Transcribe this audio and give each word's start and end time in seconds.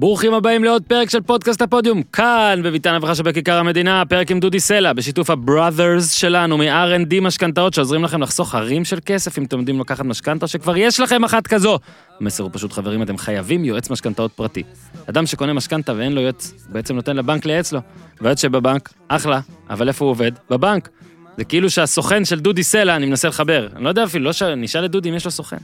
ברוכים 0.00 0.34
הבאים 0.34 0.64
לעוד 0.64 0.82
פרק 0.82 1.10
של 1.10 1.20
פודקאסט 1.20 1.62
הפודיום, 1.62 2.02
כאן 2.02 2.60
בביתן 2.64 2.94
אברכה 2.94 3.14
שבכיכר 3.14 3.58
המדינה, 3.58 4.02
פרק 4.08 4.30
עם 4.30 4.40
דודי 4.40 4.60
סלע, 4.60 4.92
בשיתוף 4.92 5.30
הבראדרס 5.30 6.12
שלנו 6.12 6.58
מ-R&D 6.58 7.20
משכנתאות 7.22 7.74
שעוזרים 7.74 8.04
לכם 8.04 8.22
לחסוך 8.22 8.54
הרים 8.54 8.84
של 8.84 8.98
כסף 9.06 9.38
אם 9.38 9.44
אתם 9.44 9.58
יודעים 9.58 9.80
לקחת 9.80 10.04
משכנתה 10.04 10.46
שכבר 10.46 10.76
יש 10.76 11.00
לכם 11.00 11.24
אחת 11.24 11.46
כזו. 11.46 11.78
המסר 12.20 12.42
הוא 12.42 12.50
פשוט 12.54 12.72
חברים, 12.72 13.02
אתם 13.02 13.18
חייבים 13.18 13.64
יועץ 13.64 13.90
משכנתאות 13.90 14.32
פרטי. 14.32 14.62
אדם 15.06 15.26
שקונה 15.26 15.52
משכנתה 15.52 15.92
ואין 15.96 16.12
לו 16.12 16.20
יועץ, 16.20 16.52
בעצם 16.68 16.96
נותן 16.96 17.16
לבנק 17.16 17.46
לייעץ 17.46 17.72
לו. 17.72 17.80
והיועץ 18.20 18.42
שבבנק, 18.42 18.92
אחלה, 19.08 19.40
אבל 19.70 19.88
איפה 19.88 20.04
הוא 20.04 20.10
עובד? 20.10 20.32
בבנק. 20.50 20.88
זה 21.36 21.44
כאילו 21.44 21.70
שהסוכן 21.70 22.24
של 22.24 22.40
דודי 22.40 22.62
סלע, 22.62 22.96
אני 22.96 23.06
מנסה 23.06 23.28
לחבר, 23.28 23.68
אני 23.76 23.84
לא 23.84 23.88
יודע 23.88 24.04
אפילו, 24.04 24.24
לא 24.24 24.32
ש... 24.32 24.42
נשאל 24.42 24.84
את 24.84 24.90
דודי 24.90 25.10
אם 25.10 25.14
יש 25.14 25.24
לו 25.24 25.30
סוכן. 25.30 25.56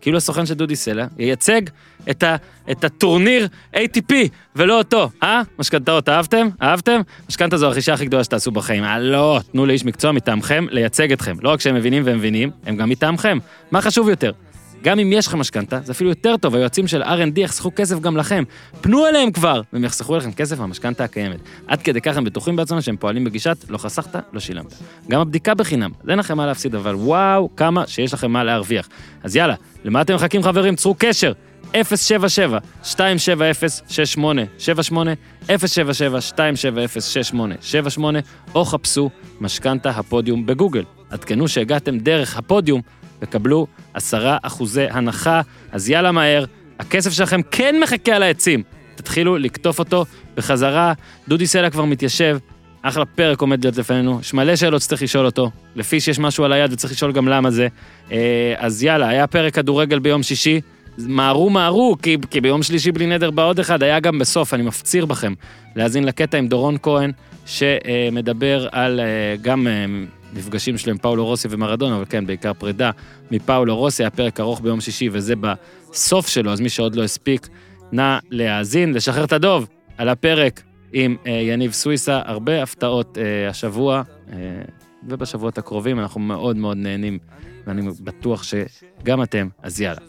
כאילו 0.00 0.16
הסוכן 0.16 0.46
של 0.46 0.54
דודי 0.54 0.76
סלע 0.76 1.06
ייצג 1.18 1.62
את, 2.10 2.22
ה, 2.22 2.36
את 2.70 2.84
הטורניר 2.84 3.48
ATP 3.74 4.12
ולא 4.56 4.78
אותו, 4.78 5.10
אה? 5.22 5.42
משכנתאות, 5.58 6.08
אהבתם? 6.08 6.48
אהבתם? 6.62 7.00
משכנתה 7.28 7.56
זו 7.56 7.66
הרכישה 7.66 7.94
הכי 7.94 8.04
גדולה 8.04 8.24
שתעשו 8.24 8.50
בחיים. 8.50 8.84
אה, 8.84 8.98
לא, 8.98 9.40
תנו 9.52 9.66
לאיש 9.66 9.84
מקצוע 9.84 10.12
מטעמכם 10.12 10.66
לייצג 10.70 11.12
אתכם. 11.12 11.36
לא 11.42 11.48
רק 11.48 11.60
שהם 11.60 11.74
מבינים 11.74 12.02
והם 12.06 12.18
מבינים, 12.18 12.50
הם 12.66 12.76
גם 12.76 12.88
מטעמכם. 12.88 13.38
מה 13.70 13.82
חשוב 13.82 14.08
יותר? 14.08 14.32
גם 14.82 14.98
אם 14.98 15.12
יש 15.12 15.26
לכם 15.26 15.38
משכנתה, 15.38 15.80
זה 15.84 15.92
אפילו 15.92 16.10
יותר 16.10 16.36
טוב, 16.36 16.54
היועצים 16.54 16.86
של 16.86 17.02
R&D 17.02 17.40
יחסכו 17.40 17.70
כסף 17.76 18.00
גם 18.00 18.16
לכם. 18.16 18.44
פנו 18.80 19.06
אליהם 19.06 19.30
כבר, 19.30 19.60
והם 19.72 19.84
יחסכו 19.84 20.16
לכם 20.16 20.32
כסף 20.32 20.58
מהמשכנתה 20.58 21.04
הקיימת. 21.04 21.40
עד 21.66 21.82
כדי 21.82 22.00
כך 22.00 22.16
הם 22.16 22.24
בטוחים 22.24 22.56
בעצמם 22.56 22.80
שהם 22.80 22.96
פועלים 22.96 23.24
בגישת 23.24 23.56
לא 23.68 23.78
חסכת, 23.78 24.16
לא 24.32 24.40
שילמת. 24.40 24.74
גם 25.10 25.20
הבדיקה 25.20 25.54
בחינם, 25.54 25.90
אז 26.02 26.10
אין 26.10 26.18
לכם 26.18 26.36
מה 26.36 26.46
להפסיד, 26.46 26.74
אבל 26.74 26.94
וואו, 26.94 27.56
כמה 27.56 27.86
שיש 27.86 28.14
לכם 28.14 28.30
מה 28.30 28.44
להרוויח. 28.44 28.88
אז 29.22 29.36
יאללה, 29.36 29.54
למה 29.84 30.00
אתם 30.00 30.14
מחכים 30.14 30.42
חברים? 30.42 30.76
צרו 30.76 30.94
קשר. 30.98 31.32
077 31.72 32.58
270 32.82 33.54
6878 33.88 35.12
077 35.46 36.18
270 36.38 36.88
6878 36.88 38.18
או 38.54 38.64
חפשו 38.64 39.10
משכנתה 39.40 39.90
הפודיום 39.90 40.46
בגוגל. 40.46 40.84
עדכנו 41.10 41.48
שהגעתם 41.48 41.98
דרך 41.98 42.36
הפודיום 42.36 42.80
וקבלו 43.22 43.66
עשרה 43.94 44.38
אחוזי 44.42 44.84
הנחה, 44.90 45.40
אז 45.72 45.88
יאללה 45.88 46.12
מהר, 46.12 46.44
הכסף 46.78 47.12
שלכם 47.12 47.40
כן 47.50 47.74
מחכה 47.82 48.12
על 48.12 48.22
העצים. 48.22 48.62
תתחילו 48.94 49.38
לקטוף 49.38 49.78
אותו 49.78 50.04
בחזרה, 50.36 50.92
דודי 51.28 51.46
סלע 51.46 51.70
כבר 51.70 51.84
מתיישב, 51.84 52.38
אחלה 52.82 53.04
פרק 53.04 53.40
עומד 53.40 53.64
להיות 53.64 53.76
לפנינו, 53.76 54.18
יש 54.20 54.34
מלא 54.34 54.56
שאלות 54.56 54.82
שצריך 54.82 55.02
לשאול 55.02 55.26
אותו, 55.26 55.50
לפי 55.76 56.00
שיש 56.00 56.18
משהו 56.18 56.44
על 56.44 56.52
היד 56.52 56.72
וצריך 56.72 56.92
לשאול 56.92 57.12
גם 57.12 57.28
למה 57.28 57.50
זה. 57.50 57.68
אה, 58.12 58.54
אז 58.56 58.82
יאללה, 58.82 59.08
היה 59.08 59.26
פרק 59.26 59.54
כדורגל 59.54 59.98
ביום 59.98 60.22
שישי, 60.22 60.60
מהרו 60.98 61.50
מהרו, 61.50 61.96
כי, 62.02 62.16
כי 62.30 62.40
ביום 62.40 62.62
שלישי 62.62 62.92
בלי 62.92 63.06
נדר 63.06 63.30
בא 63.30 63.42
עוד 63.42 63.58
אחד, 63.58 63.82
היה 63.82 64.00
גם 64.00 64.18
בסוף, 64.18 64.54
אני 64.54 64.62
מפציר 64.62 65.06
בכם 65.06 65.34
להאזין 65.76 66.04
לקטע 66.04 66.38
עם 66.38 66.48
דורון 66.48 66.76
כהן, 66.82 67.12
שמדבר 67.46 68.68
על 68.72 69.00
אה, 69.00 69.36
גם 69.42 69.66
אה, 70.32 70.38
מפגשים 70.38 70.78
שלו 70.78 70.92
עם 70.92 70.98
פאולו 70.98 71.26
רוסי 71.26 71.48
ומרדונה, 71.50 71.96
אבל 71.96 72.04
כן, 72.08 72.26
בעיקר 72.26 72.54
פרידה 72.54 72.90
מפאולו 73.30 73.76
רוסי, 73.76 74.02
היה 74.02 74.10
פרק 74.10 74.40
ארוך 74.40 74.60
ביום 74.60 74.80
שישי 74.80 75.08
וזה 75.12 75.34
בסוף 75.36 76.28
שלו, 76.28 76.52
אז 76.52 76.60
מי 76.60 76.68
שעוד 76.68 76.96
לא 76.96 77.04
הספיק, 77.04 77.48
נא 77.92 78.18
להאזין, 78.30 78.94
לשחרר 78.94 79.24
את 79.24 79.32
הדוב 79.32 79.68
על 79.96 80.08
הפרק 80.08 80.62
עם 80.92 81.16
אה, 81.26 81.32
יניב 81.32 81.72
סוויסה, 81.72 82.20
הרבה 82.24 82.62
הפתעות 82.62 83.18
אה, 83.18 83.48
השבוע 83.48 84.02
אה, 84.32 84.36
ובשבועות 85.08 85.58
הקרובים, 85.58 86.00
אנחנו 86.00 86.20
מאוד 86.20 86.56
מאוד 86.56 86.76
נהנים, 86.76 87.18
ואני 87.66 87.82
בטוח 88.00 88.42
שגם 88.42 89.22
אתם, 89.22 89.48
אז 89.62 89.80
יאללה. 89.80 90.00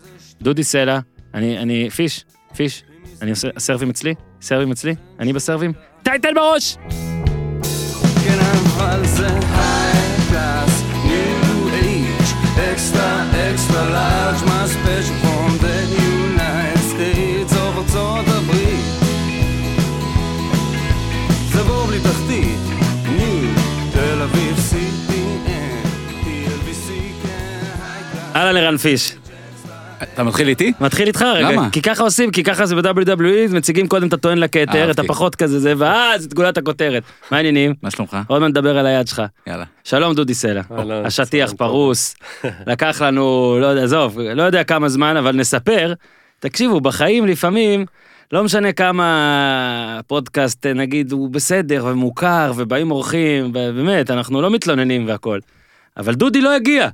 דודי 0.42 0.64
סלע, 0.64 1.00
אני, 1.34 1.58
אני, 1.60 1.90
פיש, 1.90 2.26
פיש, 2.56 2.84
אני 3.22 3.32
עושה, 3.32 3.48
הסרבים 3.56 3.90
אצלי? 3.90 4.14
סרבים 4.42 4.72
אצלי? 4.72 4.96
אני 5.20 5.34
בסרבים? 5.34 5.74
טייטל 6.04 6.34
בראש! 6.36 6.78
כן, 8.26 8.40
אבל 8.78 9.06
זה 9.06 9.28
high 9.28 9.91
אהלן 28.42 28.58
ערן 28.58 28.78
פיש. 28.78 29.16
אתה 30.04 30.24
מתחיל 30.24 30.48
איתי? 30.48 30.74
מתחיל 30.80 31.08
איתך 31.08 31.22
רגע, 31.22 31.52
למה? 31.52 31.70
כי 31.72 31.82
ככה 31.82 32.04
עושים, 32.04 32.32
כי 32.32 32.44
ככה 32.44 32.66
זה 32.66 32.76
ב-WWE, 32.76 33.54
מציגים 33.54 33.88
קודם 33.88 34.08
את 34.08 34.14
הטוען 34.14 34.38
לכתר, 34.38 34.92
את. 34.92 35.00
הפחות 35.00 35.36
כזה 35.36 35.60
זה, 35.60 35.74
ואז 35.78 36.26
את 36.26 36.34
גולת 36.34 36.58
הכותרת. 36.58 37.04
מה 37.32 37.38
העניינים? 37.38 37.74
מה 37.84 37.92
שלומך? 37.92 38.18
עוד 38.28 38.42
מעט 38.42 38.50
נדבר 38.50 38.78
על 38.78 38.86
היד 38.86 39.08
שלך. 39.08 39.22
יאללה. 39.48 39.64
שלום 39.84 40.14
דודי 40.14 40.34
סלע. 40.34 40.62
אהלן, 40.72 41.06
השטיח 41.06 41.30
צהריים 41.30 41.48
טוב. 41.48 41.58
פרוס, 41.58 42.16
לקח 42.68 43.02
לנו, 43.02 43.58
לא 43.62 43.66
יודע, 43.66 43.84
עזוב, 43.84 44.20
לא 44.20 44.44
יודע 44.44 44.64
כמה 44.64 44.90
זמן, 44.90 45.18
אבל 45.18 45.36
נספר. 45.36 45.94
תקשיבו, 46.40 46.82
בחיים 46.82 47.26
לפעמים, 47.26 47.86
לא 48.32 48.44
משנה 48.44 48.72
כמה 48.72 50.00
פודקאסט, 50.08 50.66
נגיד, 50.66 51.12
הוא 51.12 51.30
בסדר 51.30 51.86
ומוכר, 51.86 52.54
ובאים 52.56 52.92
אורחים, 52.92 53.46
ובאמת, 53.46 54.12
אנחנו 54.12 54.42
לא 54.42 54.50
מתלוננים 54.50 55.08
והכל. 55.08 55.40
אבל 55.98 56.14
דודי 56.14 56.42
לא 56.42 56.56
הגיע. 56.56 56.88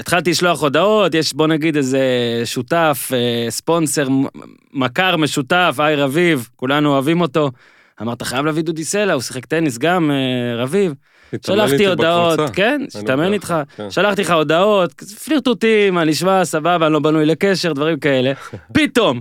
התחלתי 0.00 0.30
לשלוח 0.30 0.62
הודעות, 0.62 1.14
יש 1.14 1.34
בוא 1.34 1.46
נגיד 1.46 1.76
איזה 1.76 2.00
שותף, 2.44 3.10
אה, 3.14 3.50
ספונסר, 3.50 4.08
מכר 4.72 5.16
משותף, 5.16 5.76
היי 5.78 5.96
רביב, 5.96 6.48
כולנו 6.56 6.92
אוהבים 6.92 7.20
אותו. 7.20 7.50
אמרת, 8.02 8.22
חייב 8.22 8.46
להביא 8.46 8.62
דודי 8.62 8.84
סלע, 8.84 9.12
הוא 9.12 9.22
שיחק 9.22 9.46
טניס 9.46 9.78
גם, 9.78 10.10
אה, 10.10 10.62
רביב. 10.62 10.94
שלחתי 11.46 11.86
הודעות, 11.86 12.32
בקבוצה. 12.32 12.52
כן, 12.52 12.82
אני 12.94 13.12
יודע, 13.12 13.32
איתך, 13.32 13.54
כן. 13.76 13.90
שלחתי 13.90 14.20
לך 14.20 14.30
הודעות, 14.30 14.92
פלירטוטים, 15.24 15.94
מה 15.94 16.04
נשמע, 16.04 16.44
סבבה, 16.44 16.86
אני 16.86 16.92
לא 16.92 17.00
בנוי 17.00 17.26
לקשר, 17.26 17.72
דברים 17.72 17.98
כאלה. 17.98 18.32
פתאום, 18.74 19.20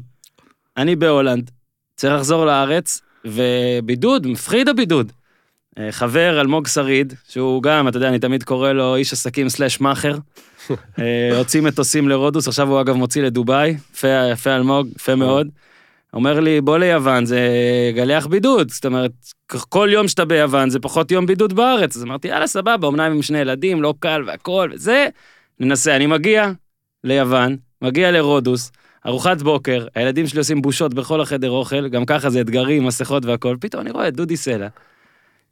אני 0.78 0.96
בהולנד, 0.96 1.52
צריך 1.96 2.14
לחזור 2.14 2.46
לארץ, 2.46 3.02
ובידוד, 3.26 4.28
מפחיד 4.28 4.70
הבידוד. 4.70 5.12
אה, 5.80 5.92
חבר 5.92 6.42
אלמוג 6.42 6.68
שריד, 6.68 7.14
שהוא 7.30 7.64
גם, 7.64 7.88
אתה 7.88 7.98
יודע, 7.98 8.10
אני 8.10 8.20
תמיד 8.20 8.44
קורא 8.44 8.72
לו 8.72 8.96
איש 8.96 9.14
עסקים 9.14 9.50
סלאש 9.50 9.82
מאכר. 9.82 10.18
אה, 11.00 11.38
הוציא 11.38 11.62
מטוסים 11.62 12.10
לרודוס, 12.10 12.48
עכשיו 12.48 12.70
הוא 12.70 12.82
אגב 12.82 12.96
מוציא 12.96 13.24
לדובאי, 13.24 13.76
יפה, 13.94 14.08
יפה 14.32 14.56
אלמוג, 14.56 14.88
יפה 14.96 15.16
מאוד. 15.16 15.48
אומר 16.14 16.40
לי, 16.40 16.62
בוא 16.62 16.78
ליוון, 16.78 17.26
זה 17.26 17.50
גליח 17.96 18.28
בידוד. 18.28 18.72
זאת 18.72 18.86
אומרת, 18.86 19.12
כל 19.48 19.90
יום 19.92 20.08
שאתה 20.08 20.26
ביוון 20.26 20.70
זה 20.70 20.80
פחות 20.80 21.12
יום 21.12 21.26
בידוד 21.26 21.54
בארץ. 21.54 21.96
אז 21.96 22.04
אמרתי, 22.04 22.28
יאללה, 22.28 22.48
סבבה, 22.48 22.88
אמנם 22.88 23.12
עם 23.12 23.22
שני 23.22 23.38
ילדים, 23.38 23.82
לא 23.82 23.94
קל 24.00 24.24
והכל, 24.28 24.70
וזה, 24.74 25.08
ננסה. 25.60 25.96
אני 25.96 26.06
מגיע 26.06 26.52
ליוון, 27.04 27.58
מגיע 27.82 28.12
לרודוס, 28.12 28.72
ארוחת 29.06 29.42
בוקר, 29.42 29.88
הילדים 29.96 30.28
שלי 30.28 30.40
עושים 30.40 30.62
בושות 30.62 30.94
בכל 30.94 31.22
החדר 31.22 31.50
אוכל, 31.50 31.88
גם 31.88 32.06
ככה 32.06 32.30
זה 32.30 32.42
אתגרים, 32.42 32.86
מסכות 32.86 33.26
והכל, 33.26 33.56
פתאום 33.60 33.82
אני 33.82 33.92
רואה 33.92 34.08
את 34.08 34.16
דודי 34.16 34.38
סלע, 34.38 34.68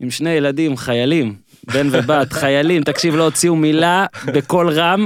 עם 0.02 0.12
שני 0.12 0.30
ילדים, 0.30 0.78
חיילים, 0.78 1.36
בן 1.74 1.88
ובת, 1.92 2.34
חיילים, 2.42 2.84
תקשיב, 2.84 3.16
לא 3.16 3.24
הוציאו 3.24 3.56
מילה 3.56 4.06
בקול 4.26 4.70
רם, 4.70 5.06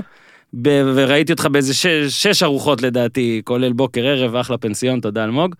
ב- 0.53 0.91
וראיתי 0.95 1.31
אותך 1.31 1.45
באיזה 1.45 1.73
שש, 1.73 1.88
שש 2.28 2.44
ארוחות 2.44 2.81
לדעתי, 2.81 3.41
כולל 3.44 3.73
בוקר, 3.73 4.05
ערב, 4.05 4.35
אחלה 4.35 4.57
פנסיון, 4.57 5.00
תודה 5.00 5.23
אלמוג. 5.23 5.55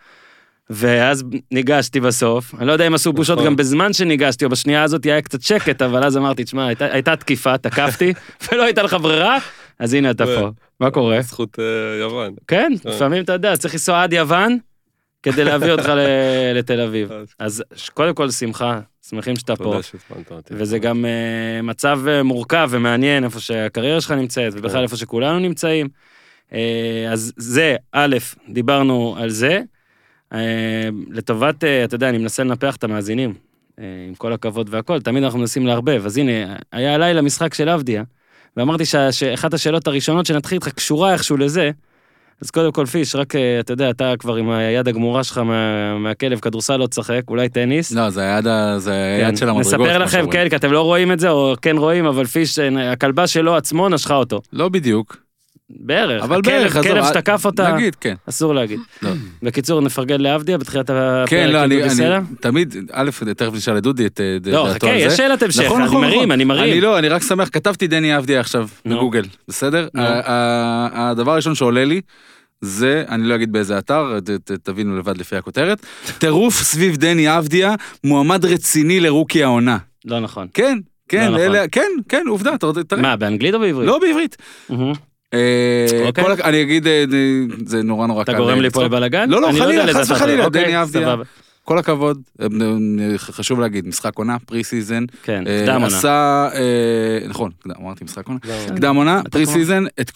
ואז 0.70 1.24
ניגשתי 1.52 2.00
בסוף, 2.00 2.56
אני 2.56 2.68
לא 2.68 2.72
יודע 2.72 2.88
אם 2.88 2.94
עשו 2.94 3.14
בושות 3.14 3.38
נכון. 3.38 3.46
גם 3.46 3.56
בזמן 3.56 3.94
שניגשתי, 3.94 4.46
או 4.46 4.50
בשנייה 4.50 4.84
הזאת 4.84 5.04
היה 5.04 5.22
קצת 5.22 5.42
שקט, 5.42 5.82
אבל 5.82 6.04
אז 6.04 6.18
אמרתי, 6.18 6.44
תשמע, 6.44 6.68
הייתה, 6.68 6.86
הייתה 6.86 7.16
תקיפה, 7.16 7.58
תקפתי, 7.58 8.14
ולא 8.52 8.64
הייתה 8.64 8.84
לך 8.84 8.98
ברירה, 9.02 9.38
אז 9.80 9.94
הנה 9.94 10.12
אתה 10.12 10.26
פה. 10.26 10.50
מה 10.80 10.92
קורה? 10.92 11.22
זכות 11.22 11.60
אה, 11.60 12.00
יוון. 12.00 12.34
כן, 12.48 12.74
אה. 12.86 12.92
לפעמים 12.92 13.24
אתה 13.24 13.34
יודע, 13.34 13.58
צריך 13.58 13.74
לנסוע 13.74 14.04
עד 14.04 14.14
יוון, 14.14 14.58
כדי 15.26 15.44
להביא 15.44 15.72
אותך 15.72 15.92
לתל 16.56 16.82
אביב. 16.82 17.12
אז 17.40 17.64
קודם 17.94 18.16
כל 18.16 18.32
שמחה, 18.32 18.80
שמחים 19.10 19.36
שאתה 19.36 19.56
פה. 19.56 19.80
וזה 20.52 20.80
גם 20.80 21.06
uh, 21.06 21.62
מצב 21.64 22.00
uh, 22.06 22.24
מורכב 22.24 22.70
ומעניין 22.72 23.24
איפה 23.24 23.40
שהקריירה 23.40 24.02
שלך 24.02 24.12
נמצאת 24.12 24.54
ובכלל 24.54 24.72
כן. 24.72 24.84
איפה 24.84 24.98
שכולנו 24.98 25.40
נמצאים. 25.40 25.88
Uh, 26.50 26.54
אז 27.12 27.34
זה, 27.38 27.76
א', 27.92 28.18
דיברנו 28.50 29.16
על 29.20 29.30
זה. 29.30 29.62
לטובת, 31.10 31.64
אתה 31.64 31.96
יודע, 31.96 32.10
אני 32.10 32.18
מנסה 32.18 32.44
לנפח 32.44 32.76
את 32.76 32.84
המאזינים, 32.84 33.34
עם 33.78 34.16
כל 34.18 34.34
הכבוד 34.34 34.68
והכל, 34.72 35.02
תמיד 35.02 35.24
אנחנו 35.24 35.40
מנסים 35.40 35.68
לערבב. 35.68 36.02
אז 36.06 36.18
הנה, 36.18 36.56
היה 36.72 36.96
הלילה 36.96 37.22
משחק 37.22 37.54
של 37.54 37.70
עבדיה, 37.70 38.04
ואמרתי 38.58 38.86
שאחת 39.12 39.54
השאלות 39.54 39.88
הראשונות 39.88 40.26
שנתחיל 40.26 40.56
איתך 40.56 40.70
קשורה 40.70 41.14
איכשהו 41.14 41.38
לזה, 41.38 41.72
אז 42.42 42.52
קודם 42.52 42.72
כל 42.72 42.86
פיש, 42.86 43.16
רק, 43.16 43.36
אה, 43.36 43.60
אתה 43.60 43.74
יודע, 43.74 43.90
אתה 43.90 44.14
כבר 44.20 44.36
עם 44.36 44.50
היד 44.50 44.88
הגמורה 44.88 45.24
שלך 45.24 45.38
מה, 45.38 45.98
מהכלב, 45.98 46.40
כדורסל 46.40 46.78
לא 46.78 46.88
תשחק, 46.88 47.22
אולי 47.28 47.50
טניס. 47.50 47.92
לא, 47.92 48.10
זה 48.10 48.22
היד 48.36 48.48
זה 48.78 48.94
היד 48.94 49.30
כן, 49.30 49.36
של 49.36 49.50
המדרגות. 49.50 49.88
נספר 49.88 49.98
לכם. 49.98 50.32
כן, 50.32 50.50
כי 50.50 50.56
אתם 50.56 50.72
לא 50.72 50.82
רואים 50.82 51.12
את 51.12 51.20
זה, 51.20 51.30
או 51.30 51.54
כן 51.62 51.78
רואים, 51.78 52.06
אבל 52.06 52.26
פיש, 52.26 52.60
אה, 52.60 52.92
הכלבה 52.92 53.28
שלו 53.28 53.56
עצמו 53.56 53.90
נשכה 53.90 54.16
אותו. 54.16 54.42
לא 54.54 54.70
בדיוק. 54.70 55.25
בערך. 55.70 56.24
אבל 56.24 56.40
הכלב- 56.40 56.52
בערך, 56.54 56.76
עזוב, 56.76 56.92
כלב 56.92 57.04
אה, 57.04 57.10
שתקף 57.10 57.46
אותה, 57.46 57.74
נגיד, 57.74 57.96
כן. 57.96 58.16
אסור 58.30 58.56
להגיד. 58.56 58.80
לא. 59.02 59.10
בקיצור, 59.44 59.82
נפרגן 59.82 60.22
לעבדיה 60.22 60.58
בתחילת 60.58 60.90
הפרק. 60.90 61.30
כן, 61.30 61.50
לא, 61.52 61.58
עם 61.58 61.64
אני, 61.64 61.84
אני. 61.84 62.26
תמיד, 62.42 62.76
א', 62.92 63.10
תכף 63.38 63.54
נשאל 63.54 63.78
את 63.78 63.84
דודי 63.84 64.06
את 64.06 64.22
אה, 64.22 64.38
לא, 64.52 64.64
דעתו 64.68 64.76
חכה, 64.76 64.90
על 64.92 64.98
יש 64.98 65.12
זה. 65.12 65.18
שאלת 65.18 65.44
המשך, 65.44 65.64
נכון, 65.64 65.78
אני 65.82 65.86
נכון, 65.90 66.02
מרים, 66.02 66.16
נכון. 66.20 66.32
אני 66.32 66.44
מרים. 66.44 66.72
אני 66.72 66.82
לא, 66.82 67.00
אני 67.00 67.10
רק 67.10 67.24
שמח, 67.24 67.50
כתבתי 67.52 67.88
דני 67.88 68.18
אבדיה 68.18 68.40
עכשיו. 68.40 68.68
בגוגל, 68.86 69.24
בסדר? 69.48 69.88
הדבר 70.94 71.32
הראשון 71.32 71.56
שעולה 71.56 71.86
לי, 71.86 72.02
זה, 72.62 73.04
אני 73.10 73.24
לא 73.24 73.36
אגיד 73.36 73.52
באיזה 73.52 73.78
אתר, 73.78 74.20
ת- 74.20 74.30
ת- 74.30 74.52
תבינו 74.52 74.98
לבד 74.98 75.18
לפי 75.18 75.36
הכותרת, 75.36 75.86
טירוף 76.18 76.54
סביב 76.56 76.96
דני 76.98 77.38
אבדיה, 77.38 77.76
מועמד 78.04 78.46
רציני 78.46 79.00
לרוקי 79.00 79.44
העונה. 79.44 79.78
לא 80.06 80.20
נכון. 80.20 80.48
כן, 80.54 80.78
כן, 81.10 81.32
לא 81.32 81.38
אלה, 81.38 81.58
נכון. 81.58 81.68
כן, 81.72 81.88
כן, 82.10 82.24
עובדה, 82.28 82.54
אתה 82.56 82.66
רוצה, 82.66 82.84
תראה. 82.84 83.02
מה, 83.02 83.16
באנגלית 83.16 83.54
או 83.54 83.60
בעברית? 83.60 83.88
לא 83.88 84.00
בעברית. 84.00 84.38
מהמם. 84.70 84.94
אה, 85.36 86.08
אוקיי. 86.08 86.24
כל 86.24 86.32
אני 86.32 86.62
אגיד, 86.62 86.88
אה, 86.88 87.06
זה 87.66 87.84
נורא 87.84 88.08
נורא 88.08 88.24
קל. 88.24 88.32
אתה 88.32 88.40
גורם 88.40 88.62
לי 88.62 88.70
פה. 88.70 88.84
לבלאגן? 88.84 89.30
לא, 89.30 89.42
לא, 89.42 89.50
אני 89.50 89.60
חלילה, 89.60 89.94
חס 89.94 90.12
וחלילה, 90.12 90.46
אוקיי, 90.46 90.64
דני 90.64 90.82
אבדיה. 90.82 91.16
כל 91.64 91.78
הכבוד, 91.78 92.22
אה, 92.42 92.48
חשוב 93.18 93.60
להגיד, 93.60 93.88
משחק 93.88 94.18
עונה, 94.18 94.40
preseason. 94.40 95.04
כן, 95.24 95.44
קדם 95.66 95.82
עונה. 95.82 95.88
עשה, 95.88 96.50
נכון, 97.30 97.52
אמרתי 97.82 98.04
משחק 98.04 98.28
עונה. 98.28 98.40
לא, 98.44 98.76
קדם 98.76 98.96
עונה, 98.96 99.22
preseason, 99.32 99.84
את 100.02 100.12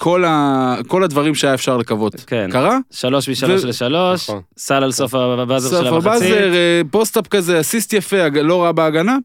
כל 0.88 1.04
הדברים 1.04 1.36
שהיה 1.36 1.54
אפשר 1.54 1.78
לקוות. 1.78 2.16
כן. 2.28 2.50
קרה? 2.52 2.78
שלוש 2.92 3.30
משלוש 3.30 3.64
לשלוש, 3.64 4.30
נכון. 4.30 4.42
סל 4.58 4.84
על 4.84 4.92
סוף 4.92 5.16
ה 5.16 5.24
buzzer 5.24 5.70
סוף 5.70 5.80
של 5.80 5.88
המחצית. 5.88 6.08
ה 6.08 6.14
buzzer, 6.14 6.54
אה, 6.54 6.82
post-up 6.92 7.28
כזה, 7.28 7.60
אסיסט 7.60 7.94
יפה, 7.94 8.28
לא 8.28 8.64
רע 8.64 8.72
בהגנה. 8.72 9.18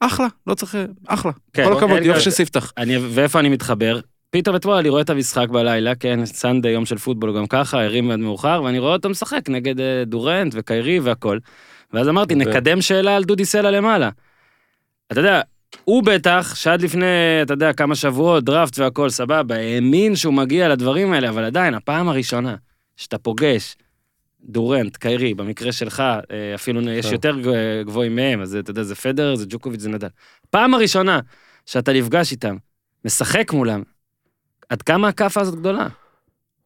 אחלה, 0.00 0.26
לא 0.46 0.54
צריך, 0.54 0.76
אחלה. 1.06 1.32
כן, 1.52 1.64
כל 1.64 1.72
הכבוד, 1.72 1.96
אין 1.96 2.04
יופי 2.04 2.20
כזה. 2.20 2.24
של 2.24 2.30
ספתח. 2.30 2.72
אני, 2.78 2.98
ואיפה 2.98 3.40
אני 3.40 3.48
מתחבר? 3.48 4.00
פתאום 4.30 4.56
אתמול 4.56 4.74
אני 4.74 4.88
רואה 4.88 5.02
את 5.02 5.10
המשחק 5.10 5.48
בלילה, 5.48 5.94
כן, 5.94 6.26
Sunday, 6.26 6.72
יום 6.72 6.86
של 6.86 6.98
פוטבול 6.98 7.36
גם 7.36 7.46
ככה, 7.46 7.84
הרים 7.84 8.10
עד 8.10 8.18
מאוחר, 8.18 8.62
ואני 8.64 8.78
רואה 8.78 8.92
אותו 8.92 9.08
משחק 9.10 9.48
נגד 9.48 9.80
אה, 9.80 10.04
דורנט 10.06 10.52
וקיירי 10.56 11.00
והכל. 11.00 11.38
ואז 11.92 12.08
אמרתי, 12.08 12.34
אוקיי. 12.34 12.46
נקדם 12.46 12.80
שאלה 12.80 13.16
על 13.16 13.24
דודי 13.24 13.44
סלע 13.44 13.70
למעלה. 13.70 14.10
אתה 15.12 15.20
יודע, 15.20 15.40
הוא 15.84 16.02
בטח, 16.04 16.54
שעד 16.54 16.82
לפני, 16.82 17.06
אתה 17.42 17.52
יודע, 17.54 17.72
כמה 17.72 17.94
שבועות, 17.94 18.44
דראפט 18.44 18.78
והכל, 18.78 19.10
סבבה, 19.10 19.56
האמין 19.56 20.16
שהוא 20.16 20.34
מגיע 20.34 20.68
לדברים 20.68 21.12
האלה, 21.12 21.28
אבל 21.28 21.44
עדיין, 21.44 21.74
הפעם 21.74 22.08
הראשונה 22.08 22.56
שאתה 22.96 23.18
פוגש 23.18 23.76
דורנט, 24.42 24.96
קיירי, 24.96 25.34
במקרה 25.34 25.72
שלך, 25.72 26.00
אה, 26.00 26.54
אפילו 26.54 26.90
יש 26.90 27.06
כן. 27.06 27.12
יותר 27.12 27.40
גב- 27.40 27.82
גבוהים 27.86 28.16
מהם, 28.16 28.40
אז 28.40 28.56
אתה 28.56 28.70
יודע, 28.70 28.82
זה 28.82 28.94
פדר, 28.94 29.34
זה 29.34 29.44
ג'וקוביץ', 29.48 29.80
זה 29.80 29.88
נדל. 29.88 30.08
פעם 30.50 30.74
הראשונה 30.74 31.20
שאתה 31.66 31.92
נפגש 31.92 32.32
איתם, 32.32 32.56
משחק 33.04 33.52
מולם, 33.52 33.82
עד 34.68 34.82
כמה 34.82 35.08
הכאפה 35.08 35.40
הזאת 35.40 35.54
גדולה? 35.54 35.86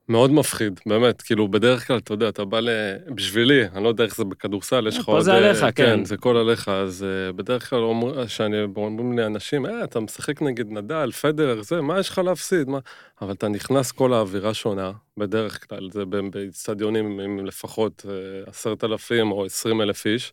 מאוד 0.09 0.33
מפחיד, 0.33 0.81
באמת, 0.87 1.23
כאילו, 1.23 1.49
בדרך 1.49 1.87
כלל, 1.87 1.99
אתה 1.99 2.15
יודע, 2.15 2.29
אתה 2.29 2.45
בא 2.45 2.61
ל... 2.61 2.69
בשבילי, 3.15 3.67
אני 3.75 3.85
לא 3.85 3.89
יודע 3.89 4.05
איך 4.05 4.17
זה 4.17 4.25
בכדורסל, 4.25 4.87
יש 4.87 4.99
לך 4.99 5.05
פה 5.05 5.21
זה 5.21 5.33
אה, 5.33 5.37
עליך, 5.37 5.67
כן. 5.75 6.05
זה 6.05 6.15
הכל 6.15 6.37
עליך, 6.37 6.69
אז 6.69 7.05
אה, 7.05 7.33
בדרך 7.33 7.71
כלל 7.71 7.79
אומרים 7.79 9.19
לי 9.19 9.27
אנשים, 9.27 9.67
אה, 9.67 9.85
אתה 9.85 10.01
משחק 10.01 10.43
נגד 10.43 10.71
נדל, 10.71 11.11
פדר, 11.11 11.63
זה, 11.63 11.81
מה 11.81 12.01
יש 12.01 12.09
לך 12.09 12.19
להפסיד? 12.19 12.69
מה? 12.69 12.79
אבל 13.23 13.33
אתה 13.33 13.49
נכנס, 13.49 13.93
כל 13.93 14.13
האווירה 14.13 14.55
שונה, 14.55 14.93
בדרך 15.17 15.69
כלל, 15.69 15.91
זה 15.91 16.05
ב- 16.05 16.31
באצטדיונים 16.31 17.21
עם 17.21 17.47
לפחות 17.47 18.07
אה, 18.09 18.13
עשרת 18.47 18.85
אלפים 18.85 19.33
או 19.33 19.45
עשרים 19.45 19.81
אלף 19.81 20.07
איש. 20.07 20.33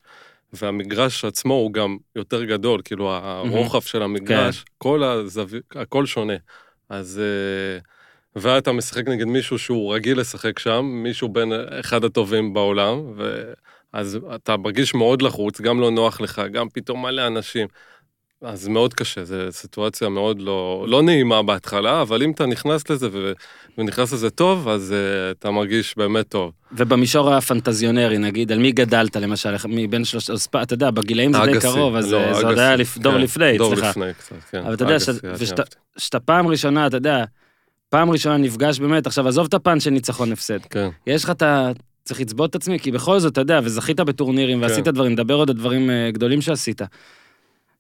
והמגרש 0.54 1.25
עצמו 1.25 1.54
הוא 1.54 1.74
גם 1.74 1.98
יותר 2.16 2.44
גדול, 2.44 2.81
כאילו 2.83 3.12
הרוחב 3.12 3.81
של 3.81 4.01
המגרש, 4.01 4.66
כל 4.77 5.04
הזווית, 5.04 5.63
הכל 5.75 6.06
שונה. 6.06 6.33
אז... 6.90 7.20
אה, 7.20 7.80
ואתה 8.36 8.72
משחק 8.72 9.08
נגד 9.08 9.26
מישהו 9.26 9.60
שהוא 9.60 9.96
רגיל 9.96 10.20
לשחק 10.20 10.60
שם, 10.60 10.86
מישהו 10.86 11.30
בין 11.30 11.52
אחד 11.80 12.04
הטובים 12.04 12.54
בעולם, 12.54 13.14
ואז 13.94 14.20
אתה 14.36 14.58
מרגיש 14.58 14.96
מאוד 14.96 15.22
לחוץ, 15.22 15.62
גם 15.62 15.80
לא 15.80 15.92
נוח 15.92 16.22
לך, 16.22 16.42
גם 16.52 16.70
פתאום 16.70 17.02
מלא 17.02 17.28
אנשים. 17.28 17.68
אז 18.42 18.68
מאוד 18.68 18.94
קשה, 18.94 19.24
זו 19.26 19.36
סיטואציה 19.52 20.10
מאוד 20.10 20.42
לא, 20.42 20.86
לא 20.88 21.02
נעימה 21.02 21.44
בהתחלה, 21.44 22.02
אבל 22.02 22.24
אם 22.24 22.32
אתה 22.32 22.46
נכנס 22.46 22.90
לזה 22.90 23.08
ו, 23.12 23.32
ונכנס 23.78 24.14
לזה 24.14 24.30
טוב, 24.30 24.68
אז 24.68 24.94
uh, 24.94 25.38
אתה 25.40 25.52
מרגיש 25.52 25.98
באמת 25.98 26.28
טוב. 26.30 26.52
ובמישור 26.72 27.34
הפנטזיונרי, 27.34 28.18
נגיד, 28.18 28.52
על 28.52 28.60
מי 28.60 28.72
גדלת 28.72 29.16
למשל, 29.16 29.56
מבין 29.68 30.06
שלוש... 30.06 30.30
אז 30.30 30.48
אתה 30.64 30.74
יודע, 30.74 30.92
בגילאים 30.92 31.34
זה 31.34 31.40
די 31.46 31.60
קרוב, 31.60 31.96
אז 31.96 32.12
לא, 32.12 32.18
אה, 32.18 32.34
זה 32.34 32.48
עוד 32.48 32.58
היה 32.60 32.76
לפ- 32.76 32.98
דור 32.98 33.14
כן, 33.14 33.22
לפני, 33.22 33.58
דור 33.58 33.74
אצלך. 33.74 33.86
לפני 33.86 34.14
קצת, 34.14 34.36
כן. 34.52 34.60
אבל 34.66 34.74
אתה 34.74 34.84
יודע, 34.84 34.98
שאתה- 35.98 36.20
פעם 36.20 36.48
ראשונה, 36.48 36.88
אתה 36.88 36.98
יודע, 36.98 37.24
פעם 37.90 38.10
ראשונה 38.12 38.38
נפגש 38.38 38.80
באמת, 38.80 39.08
עכשיו 39.08 39.28
עזוב 39.28 39.46
את 39.48 39.54
הפן 39.54 39.80
של 39.80 39.90
ניצחון 39.90 40.32
הפסד. 40.32 40.60
כן, 40.70 40.90
יש 41.08 41.24
לך 41.24 41.30
את 41.30 41.42
ה... 41.42 41.72
צריך 42.04 42.22
לצבות 42.22 42.50
את 42.50 42.56
עצמי, 42.56 42.80
כי 42.80 42.92
בכל 42.92 43.20
זאת, 43.20 43.32
אתה 43.34 43.42
יודע, 43.42 43.60
וזכית 43.64 44.00
בטורנירים, 44.00 44.62
ועשית 44.62 44.86
כן. 44.86 44.92
דברים, 44.92 45.12
נדבר 45.12 45.34
עוד 45.34 45.50
על 45.50 45.56
דברים 45.56 45.90
אה, 45.90 46.12
גדולים 46.12 46.42
שעשית. 46.42 46.82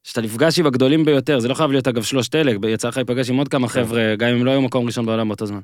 שאתה 0.03 0.21
נפגש 0.21 0.59
עם 0.59 0.65
הגדולים 0.65 1.05
ביותר, 1.05 1.39
זה 1.39 1.47
לא 1.47 1.53
חייב 1.53 1.71
להיות 1.71 1.87
אגב 1.87 2.03
שלושת 2.03 2.35
אלה, 2.35 2.51
יצא 2.67 2.87
לך 2.87 2.97
להיפגש 2.97 3.29
עם 3.29 3.37
עוד 3.37 3.47
כמה 3.47 3.67
כן. 3.67 3.73
חבר'ה, 3.73 4.15
גם 4.17 4.29
אם 4.29 4.45
לא 4.45 4.51
היו 4.51 4.61
מקום 4.61 4.85
ראשון 4.85 5.05
בעולם 5.05 5.27
באותו 5.27 5.45
זמן. 5.45 5.59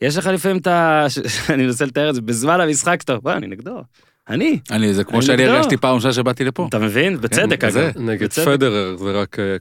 יש 0.00 0.16
לך 0.16 0.26
לפעמים 0.26 0.56
את 0.58 0.66
ה... 0.66 1.06
אני 1.54 1.66
מנסה 1.66 1.84
לתאר 1.84 2.10
את 2.10 2.14
זה, 2.14 2.20
בזמן 2.20 2.60
המשחק 2.60 3.02
טוב, 3.02 3.18
בוא, 3.22 3.32
אני 3.32 3.46
נגדו. 3.46 3.82
אני. 4.28 4.58
אני, 4.70 4.94
זה 4.94 5.04
כמו 5.04 5.16
אני 5.16 5.26
שאני. 5.26 5.44
הרגשתי 5.44 5.76
פעם 5.76 5.94
ראשונה 5.94 6.12
שבאתי 6.12 6.44
לפה. 6.44 6.66
אתה 6.68 6.78
מבין? 6.78 7.16
בצדק, 7.20 7.70
זה. 7.70 7.88
אגב. 7.88 7.98
נגד 7.98 8.24
בצדק. 8.24 8.44
פדרר 8.44 8.96
זה 8.96 9.10
רק... 9.10 9.38
אה, 9.38 9.56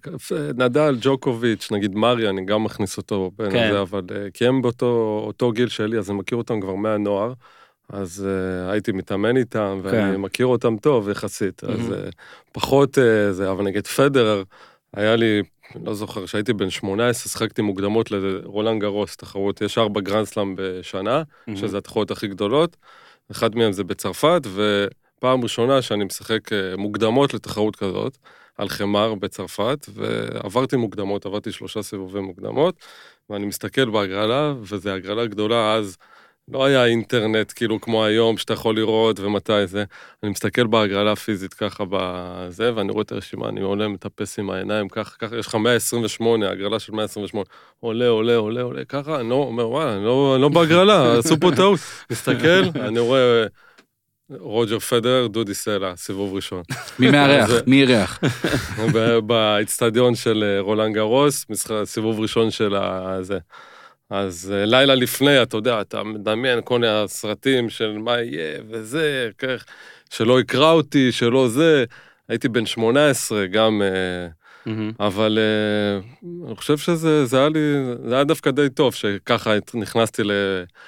נדל, 0.58 0.98
ג'וקוביץ', 1.02 1.72
נגיד 1.72 1.96
מריה, 1.96 2.30
אני 2.30 2.46
גם 2.46 2.64
מכניס 2.64 2.98
אותו 2.98 3.32
בין 3.38 3.52
כן. 3.52 3.70
זה, 3.72 3.82
אבל 3.82 4.02
אה, 4.12 4.28
כי 4.34 4.48
הם 4.48 4.62
באותו 4.62 5.22
אותו 5.28 5.52
גיל 5.52 5.68
שלי, 5.68 5.98
אז 5.98 6.10
אני 6.10 6.18
מכיר 6.18 6.38
אותם 6.38 6.62
כבר 6.62 6.76
מהנוער. 6.76 7.34
אז 7.90 8.26
uh, 8.28 8.72
הייתי 8.72 8.92
מתאמן 8.92 9.38
איתם, 9.38 9.80
ואני 9.84 10.16
כן. 10.16 10.22
מכיר 10.22 10.46
אותם 10.46 10.78
טוב 10.78 11.10
יחסית. 11.10 11.64
אז 11.64 11.80
מהמם. 11.80 11.94
uh, 11.94 12.12
פחות 12.52 12.98
uh, 12.98 13.32
זה, 13.32 13.52
אבל 13.52 13.64
נגד 13.64 13.88
פדרר, 13.88 14.44
היה 14.94 15.16
לי, 15.16 15.44
לא 15.86 15.94
זוכר, 15.94 16.26
כשהייתי 16.26 16.54
בן 16.54 16.70
18, 16.70 17.32
שחקתי 17.32 17.62
מוקדמות 17.62 18.12
לרולנד 18.12 18.82
גרוס, 18.82 19.16
תחרות, 19.16 19.62
יש 19.62 19.78
ארבע 19.78 20.02
גרנדסלאם 20.02 20.56
בשנה, 20.58 21.24
מהמם. 21.48 21.60
שזה 21.60 21.78
התחרות 21.78 22.12
הכי 22.12 22.28
גדולות. 22.28 22.78
אחד 23.32 23.56
מהם 23.56 23.72
זה 23.72 23.84
בצרפת, 23.84 24.42
ופעם 24.54 25.44
ראשונה 25.44 25.82
שאני 25.82 26.04
משחק 26.04 26.40
מוקדמות 26.78 27.34
לתחרות 27.34 27.76
כזאת, 27.76 28.18
על 28.58 28.70
חמר 28.70 29.16
בצרפת, 29.16 29.86
ועברתי 29.94 30.76
מוקדמות, 30.76 31.26
עברתי 31.26 31.52
שלושה 31.52 31.82
סיבובי 31.82 32.20
מוקדמות, 32.20 32.76
ואני 33.30 33.46
מסתכל 33.46 33.90
בהגרלה, 33.90 34.54
וזו 34.62 34.90
הגרלה 34.90 35.26
גדולה, 35.26 35.74
אז 35.74 35.98
לא 36.52 36.66
היה 36.66 36.86
אינטרנט 36.86 37.54
כאילו 37.56 37.82
כמו 37.82 38.06
היום, 38.06 38.38
שאתה 38.38 38.54
יכול 38.54 38.76
לראות 38.76 39.20
ומתי 39.20 39.68
זה. 39.68 39.84
אני 40.24 40.32
מסתכל 40.32 40.68
בהגרלה 40.68 41.12
הפיזית 41.12 41.54
ככה 41.54 41.84
בזה, 41.90 42.76
ואני 42.76 42.92
רואה 42.92 43.02
את 43.02 43.12
הרשימה, 43.12 43.50
אני 43.50 43.62
עולה, 43.62 43.88
מטפס 43.88 44.40
עם 44.40 44.50
העיניים, 44.50 44.90
ככה, 44.90 45.16
ככה, 45.20 45.38
יש 45.38 45.48
לך 45.48 45.56
128, 45.56 46.50
הגרלה 46.50 46.80
של 46.80 46.92
128, 46.92 47.46
עולה, 47.80 48.08
עולה, 48.08 48.36
עולה, 48.36 48.62
עולה, 48.62 48.86
ככה, 48.86 49.20
אני 49.20 49.30
לא 49.30 49.36
אומר, 49.36 49.70
וואלה, 49.70 49.94
אני 49.94 50.04
לא, 50.04 50.34
אני 50.36 50.42
לא 50.42 50.50
בהגרלה, 50.50 51.14
עשו 51.20 51.40
פה 51.40 51.52
טעות. 51.56 51.80
מסתכל, 52.12 52.80
אני 52.80 53.00
רואה 53.00 53.42
אה, 53.42 53.48
רוג'ר 54.40 54.80
פדר, 54.80 55.28
דודי 55.28 55.54
סלע, 55.54 55.96
סיבוב 55.96 56.34
ראשון. 56.34 56.62
מי 57.00 57.12
מארח? 57.12 57.50
מי 57.68 57.82
אירח? 57.82 58.20
ב- 58.94 59.20
באצטדיון 59.20 60.16
של 60.16 60.44
אה, 60.44 60.62
רולנד 60.62 60.96
גרוס, 60.96 61.46
סיבוב 61.86 62.20
ראשון 62.20 62.52
של 62.52 62.76
הזה. 62.76 63.38
אז 64.10 64.54
אה, 64.56 64.66
לילה 64.66 64.96
לפני, 64.96 65.42
אתה 65.42 65.58
יודע, 65.58 65.82
אתה 65.82 66.04
מדמיין 66.04 66.60
כל 66.64 66.80
מיני 66.80 66.92
הסרטים 66.92 67.70
של 67.70 67.98
מה 67.98 68.22
יהיה 68.22 68.60
וזה, 68.70 69.30
כך, 69.38 69.66
שלא 70.10 70.40
יקרא 70.40 70.72
אותי, 70.72 71.12
שלא 71.12 71.48
זה. 71.48 71.86
הייתי 72.30 72.50
בן 72.50 72.66
18, 72.66 73.48
גם... 73.48 73.82
מהמם. 74.68 74.92
אבל 75.00 75.40
אה, 75.42 76.00
אני 76.48 76.56
חושב 76.56 76.78
שזה 76.78 77.26
זה 77.26 77.38
היה 77.40 77.50
לי, 77.50 77.60
זה 78.06 78.16
היה 78.16 78.24
דווקא 78.24 78.52
די 78.52 78.70
טוב, 78.70 78.94
שככה 78.94 79.54
נכנסתי 79.74 80.24
ל... 80.24 80.32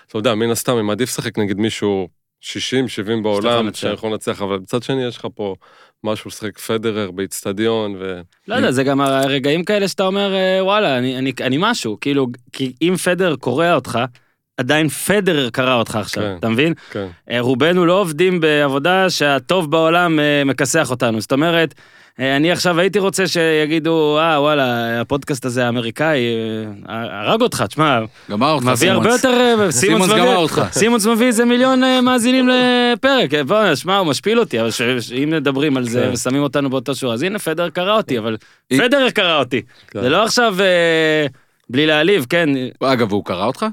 אתה 0.07 0.17
יודע, 0.17 0.35
מן 0.35 0.49
הסתם, 0.49 0.73
אני 0.73 0.81
מעדיף 0.81 1.09
לשחק 1.09 1.37
נגד 1.37 1.57
מישהו 1.57 2.07
60, 2.41 2.87
70 2.87 3.23
בעולם. 3.23 3.73
שיכול 3.73 4.11
לנצח, 4.11 4.41
אבל 4.41 4.57
מצד 4.57 4.83
שני 4.83 5.05
יש 5.05 5.17
לך 5.17 5.27
פה 5.35 5.55
משהו 6.03 6.27
לשחק 6.27 6.57
פדרר 6.57 7.11
באיצטדיון, 7.11 7.95
ו... 7.99 8.21
לא 8.47 8.55
יודע, 8.55 8.71
זה 8.71 8.83
גם 8.83 9.01
הרגעים 9.01 9.63
כאלה 9.63 9.87
שאתה 9.87 10.05
אומר, 10.05 10.33
אה, 10.33 10.63
וואלה, 10.63 10.97
אני, 10.97 11.17
אני, 11.17 11.33
אני 11.41 11.57
משהו, 11.59 11.97
כאילו, 12.01 12.27
כי 12.53 12.73
אם 12.81 12.95
פדר 12.95 13.35
קורע 13.35 13.75
אותך, 13.75 13.99
עדיין 14.57 14.89
פדרר 14.89 15.49
קרא 15.49 15.75
אותך 15.75 15.95
עכשיו, 15.95 16.23
כן. 16.23 16.35
אתה 16.39 16.49
מבין? 16.49 16.73
כן, 16.91 17.07
אה, 17.31 17.39
רובנו 17.39 17.85
לא 17.85 18.01
עובדים 18.01 18.39
בעבודה 18.39 19.09
שהטוב 19.09 19.71
בעולם 19.71 20.19
אה, 20.19 20.43
מכסח 20.45 20.91
אותנו. 20.91 21.21
זאת 21.21 21.31
אומרת, 21.31 21.73
אני 22.19 22.51
עכשיו 22.51 22.79
הייתי 22.79 22.99
רוצה 22.99 23.27
שיגידו, 23.27 24.17
אה, 24.19 24.41
וואלה, 24.41 25.01
הפודקאסט 25.01 25.45
הזה 25.45 25.65
האמריקאי 25.65 26.19
אה, 26.89 27.05
הרג 27.21 27.41
אותך, 27.41 27.63
תשמע, 27.67 27.99
גמר 28.31 28.51
אותך, 28.51 28.65
מביא 28.65 28.91
הרבה 28.91 29.17
סימונס. 29.17 29.23
יותר... 29.23 29.63
אה, 29.65 29.71
סימונס 29.81 30.09
גמר 30.09 30.35
אותך. 30.35 30.61
סימונס 30.71 31.05
מביא 31.05 31.27
איזה 31.27 31.45
מיליון 31.45 31.83
אה, 31.83 32.01
מאזינים 32.01 32.49
לפרק. 32.49 33.33
אה, 33.33 33.43
בוא, 33.43 33.75
שמע, 33.75 33.97
הוא 33.97 34.07
משפיל 34.07 34.39
אותי, 34.39 34.61
אבל 34.61 34.69
אם 35.23 35.29
מדברים 35.29 35.77
על 35.77 35.83
זה 35.83 36.01
כן. 36.01 36.13
ושמים 36.13 36.43
אותנו 36.43 36.69
באותו 36.69 36.95
שורה, 36.95 37.13
אז 37.13 37.23
הנה, 37.23 37.39
פדר 37.39 37.69
קרא 37.69 37.97
אותי, 37.97 38.19
אבל 38.19 38.37
פדר 38.77 39.09
קרא 39.09 39.39
אותי. 39.39 39.61
כן. 39.87 40.01
זה 40.01 40.09
לא 40.09 40.23
עכשיו, 40.23 40.55
אה, 40.59 41.27
בלי 41.69 41.85
להעליב, 41.85 42.25
כן, 42.29 42.49
אגב, 42.83 43.11
הוא 43.11 43.25
קרא 43.25 43.45
אותך? 43.45 43.65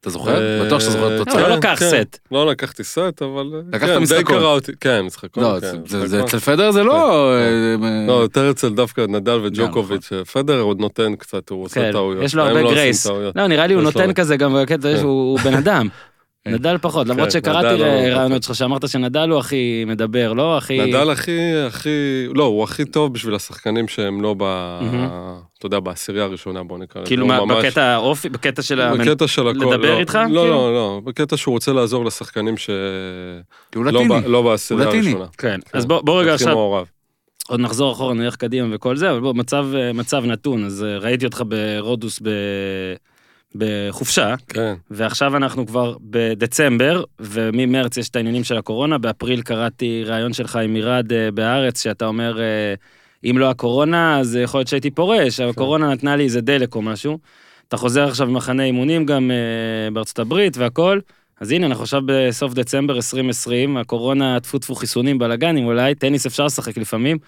אתה 0.00 0.10
זוכר? 0.10 0.42
אה, 0.60 0.64
בטוח 0.66 0.80
שאתה 0.80 0.92
זוכר 0.92 1.06
את 1.06 1.10
לא, 1.10 1.22
התוצאה. 1.22 1.40
הוא 1.40 1.48
כן, 1.50 1.58
לקח 1.58 1.76
כן. 1.78 1.90
סט. 1.90 2.18
לא 2.32 2.46
לקחתי 2.46 2.84
סט, 2.84 2.98
אבל... 3.22 3.50
אה, 3.54 3.60
לקחת 3.72 3.88
כן, 3.88 3.94
די 3.94 4.02
משחקון. 4.02 4.24
קרא 4.38 4.46
אותי, 4.46 4.72
כן, 4.80 5.00
משחקון, 5.00 5.42
לא, 5.42 5.60
זה- 5.60 5.78
משחקון. 5.78 6.06
זה 6.06 6.24
אצל 6.24 6.38
פדר 6.38 6.70
זה 6.70 6.82
לא... 6.82 7.32
אה, 7.34 7.76
לא, 8.06 8.12
יותר 8.12 8.50
אצל 8.50 8.68
דווקא 8.74 9.00
נדל 9.08 9.40
וג'וקוביץ', 9.42 10.12
פדר 10.32 10.60
עוד 10.60 10.80
נותן 10.80 11.16
קצת, 11.16 11.48
הוא 11.50 11.64
עושה 11.64 11.92
טעויות. 11.92 12.22
יש 12.24 12.34
לו 12.34 12.42
הרבה 12.42 12.62
לא 12.62 12.70
גרייס. 12.70 13.06
לא, 13.34 13.46
נראה 13.46 13.66
לי 13.66 13.74
הוא 13.74 13.82
נותן 13.82 14.12
כזה 14.12 14.36
גם 14.36 14.56
בקטע. 14.62 14.96
שהוא 14.96 15.10
הוא 15.10 15.38
בן 15.40 15.54
אדם. 15.54 15.88
כן. 16.44 16.54
נדל 16.54 16.76
פחות, 16.80 17.06
למרות 17.08 17.24
כן, 17.24 17.30
שקראתי 17.30 17.66
נדל 17.66 17.76
לא- 17.84 18.16
רעיונות 18.16 18.42
שלך 18.42 18.54
שאמרת 18.54 18.88
שנדל 18.88 19.28
הוא 19.30 19.38
הכי 19.38 19.84
מדבר, 19.86 20.32
לא? 20.32 20.56
הכי... 20.58 20.80
נדל 20.80 21.10
הכי, 21.10 21.38
הכי, 21.66 21.88
לא, 22.34 22.44
הוא 22.44 22.64
הכי 22.64 22.84
טוב 22.84 23.12
בשביל 23.14 23.34
השחקנים 23.34 23.88
שהם 23.88 24.22
לא 24.22 24.34
ב... 24.38 24.42
אתה 25.58 25.66
יודע, 25.66 25.80
בעשירייה 25.80 26.24
הראשונה, 26.24 26.62
בוא 26.62 26.78
נקרא 26.78 27.02
לזה. 27.02 27.08
כאילו 27.08 27.26
מה, 27.26 27.44
ממש- 27.44 27.64
בקטע 27.64 27.82
האופי, 27.82 28.28
בקטע 28.28 28.62
של 28.62 28.80
המנ... 28.80 28.98
בקטע 29.04 29.26
של 29.28 29.48
הכל. 29.48 29.58
לדבר 29.58 29.94
לא, 29.94 29.98
איתך, 29.98 30.14
לא, 30.14 30.20
כאילו? 30.24 30.44
לא, 30.44 30.74
לא, 30.74 31.00
בקטע 31.04 31.36
שהוא 31.36 31.52
רוצה 31.52 31.72
לעזור 31.72 32.04
לשחקנים 32.04 32.56
ש... 32.56 32.70
כי 33.72 33.78
הוא 33.78 33.84
לא 33.84 33.92
לטיני. 33.92 34.20
ב- 34.20 34.26
לא 34.26 34.42
בעשירייה. 34.42 34.88
הראשונה. 34.88 35.24
כן, 35.38 35.60
אז 35.72 35.86
בוא 35.86 36.00
בוא 36.00 36.20
רגע 36.22 36.34
עכשיו, 36.34 36.54
מעורב. 36.54 36.86
עוד 37.48 37.60
נחזור 37.60 37.92
אחורה, 37.92 38.14
נלך 38.14 38.36
קדימה 38.36 38.68
וכל 38.76 38.96
זה, 38.96 39.10
אבל 39.10 39.20
בוא, 39.20 39.34
מצב, 39.34 39.66
אה, 39.74 39.92
מצב 39.92 40.24
נתון, 40.24 40.64
אז 40.64 40.84
אה, 40.84 40.98
ראיתי 40.98 41.24
אותך 41.24 41.42
ברודוס 41.48 42.20
ב... 42.22 42.28
בחופשה, 43.54 44.34
כן, 44.48 44.74
ועכשיו 44.90 45.36
אנחנו 45.36 45.66
כבר 45.66 45.96
בדצמבר, 46.00 47.04
וממרץ 47.20 47.96
יש 47.96 48.08
את 48.08 48.16
העניינים 48.16 48.44
של 48.44 48.56
הקורונה, 48.56 48.98
באפריל 48.98 49.42
קראתי 49.42 50.04
ראיון 50.06 50.32
שלך 50.32 50.56
עם 50.56 50.72
מירד 50.72 51.12
אה, 51.12 51.30
בהארץ, 51.30 51.82
שאתה 51.82 52.06
אומר, 52.06 52.40
אה, 52.40 52.74
אם 53.30 53.38
לא 53.38 53.50
הקורונה, 53.50 54.20
אז 54.20 54.36
יכול 54.36 54.58
להיות 54.58 54.68
שהייתי 54.68 54.90
פורש, 54.90 55.40
אבל 55.40 55.50
הקורונה 55.50 55.92
נתנה 55.92 56.16
לי 56.16 56.24
איזה 56.24 56.40
דלק 56.40 56.74
או 56.74 56.82
משהו. 56.82 57.18
אתה 57.68 57.76
חוזר 57.76 58.08
עכשיו 58.08 58.26
ממחנה 58.26 58.64
אימונים 58.64 59.06
גם 59.06 59.30
אה, 59.30 59.90
בארצות 59.90 60.18
הברית 60.18 60.56
והכל, 60.56 61.00
אז 61.40 61.50
הנה, 61.50 61.66
אנחנו 61.66 61.82
עכשיו 61.82 62.02
בסוף 62.06 62.54
דצמבר 62.54 62.96
2020, 62.96 63.76
הקורונה, 63.76 64.40
טפו 64.40 64.58
טפו 64.58 64.74
חיסונים, 64.74 65.18
בלאגנים 65.18 65.66
אולי, 65.66 65.94
טניס 65.94 66.26
אפשר 66.26 66.44
לשחק 66.44 66.76
לפעמים. 66.76 67.18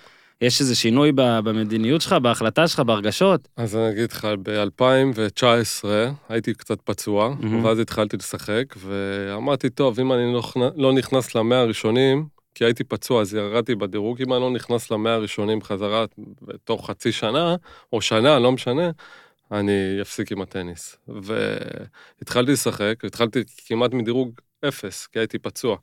יש 0.40 0.60
איזה 0.60 0.74
שינוי 0.74 1.12
במדיניות 1.14 2.00
שלך, 2.00 2.12
בהחלטה 2.12 2.68
שלך, 2.68 2.80
בהרגשות? 2.80 3.48
אז 3.56 3.76
אני 3.76 3.90
אגיד 3.90 4.12
לך, 4.12 4.28
ב-2019 4.42 5.84
הייתי 6.28 6.54
קצת 6.54 6.80
פצוע, 6.84 7.34
מהמם. 7.40 7.64
ואז 7.64 7.78
התחלתי 7.78 8.16
לשחק, 8.16 8.64
ואמרתי, 8.76 9.70
טוב, 9.70 10.00
אם 10.00 10.12
אני 10.12 10.32
לא 10.32 10.42
לא 10.76 10.92
נכנס 10.92 11.34
למאה 11.34 11.60
הראשונים, 11.60 12.26
כי 12.54 12.64
הייתי 12.64 12.84
פצוע, 12.84 13.20
אז 13.20 13.34
ירדתי 13.34 13.74
בדירוג, 13.74 14.22
אם 14.22 14.32
אני 14.32 14.40
לא 14.40 14.50
נכנס 14.50 14.90
למאה 14.90 15.14
הראשונים 15.14 15.62
חזרה 15.62 16.04
בתוך 16.42 16.90
חצי 16.90 17.12
שנה, 17.12 17.56
או 17.92 18.00
שנה, 18.00 18.38
לא 18.38 18.52
משנה, 18.52 18.90
אני 19.52 19.98
אפסיק 20.02 20.32
עם 20.32 20.42
הטניס. 20.42 20.96
והתחלתי 21.08 22.52
לשחק, 22.52 23.04
התחלתי 23.04 23.42
כמעט 23.66 23.92
מדירוג 23.94 24.30
אפס, 24.68 25.06
כי 25.06 25.18
הייתי 25.18 25.38
פצוע. 25.38 25.76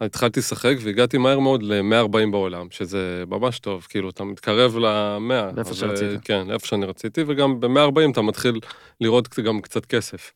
אז 0.00 0.06
התחלתי 0.06 0.40
לשחק 0.40 0.74
והגעתי 0.80 1.18
מהר 1.18 1.38
מאוד 1.38 1.62
ל-140 1.62 2.30
בעולם, 2.30 2.66
שזה 2.70 3.24
ממש 3.28 3.58
טוב, 3.58 3.86
כאילו, 3.88 4.10
אתה 4.10 4.24
מתקרב 4.24 4.76
ל-100. 4.76 5.56
לאיפה 5.56 5.74
שרצית. 5.74 6.20
כן, 6.24 6.46
לאיפה 6.48 6.66
שאני 6.66 6.86
רציתי, 6.86 7.24
וגם 7.26 7.60
ב-140 7.60 8.10
אתה 8.12 8.22
מתחיל 8.22 8.60
לראות 9.00 9.38
גם 9.38 9.60
קצת 9.60 9.86
כסף. 9.86 10.32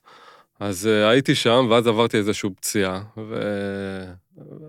אז 0.60 0.88
uh, 0.88 1.10
הייתי 1.10 1.34
שם, 1.34 1.66
ואז 1.70 1.86
עברתי 1.86 2.16
איזושהי 2.16 2.50
פציעה, 2.50 3.02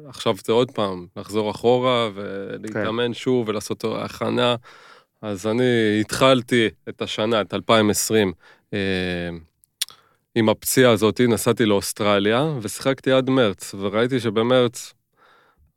ועכשיו 0.05 0.35
זה 0.45 0.53
עוד 0.53 0.71
פעם, 0.71 1.07
לחזור 1.17 1.51
אחורה 1.51 2.09
ולהתאמן 2.13 3.07
כן. 3.07 3.13
שוב 3.13 3.49
ולעשות 3.49 3.85
הכנה. 3.85 4.55
אז 5.21 5.47
אני 5.47 5.97
התחלתי 6.01 6.69
את 6.89 7.01
השנה, 7.01 7.41
את 7.41 7.53
2020, 7.53 8.33
אה, 8.73 8.79
עם 10.35 10.49
הפציעה 10.49 10.91
הזאת, 10.91 11.21
נסעתי 11.21 11.65
לאוסטרליה 11.65 12.53
ושיחקתי 12.61 13.11
עד 13.11 13.29
מרץ, 13.29 13.75
וראיתי 13.79 14.19
שבמרץ 14.19 14.93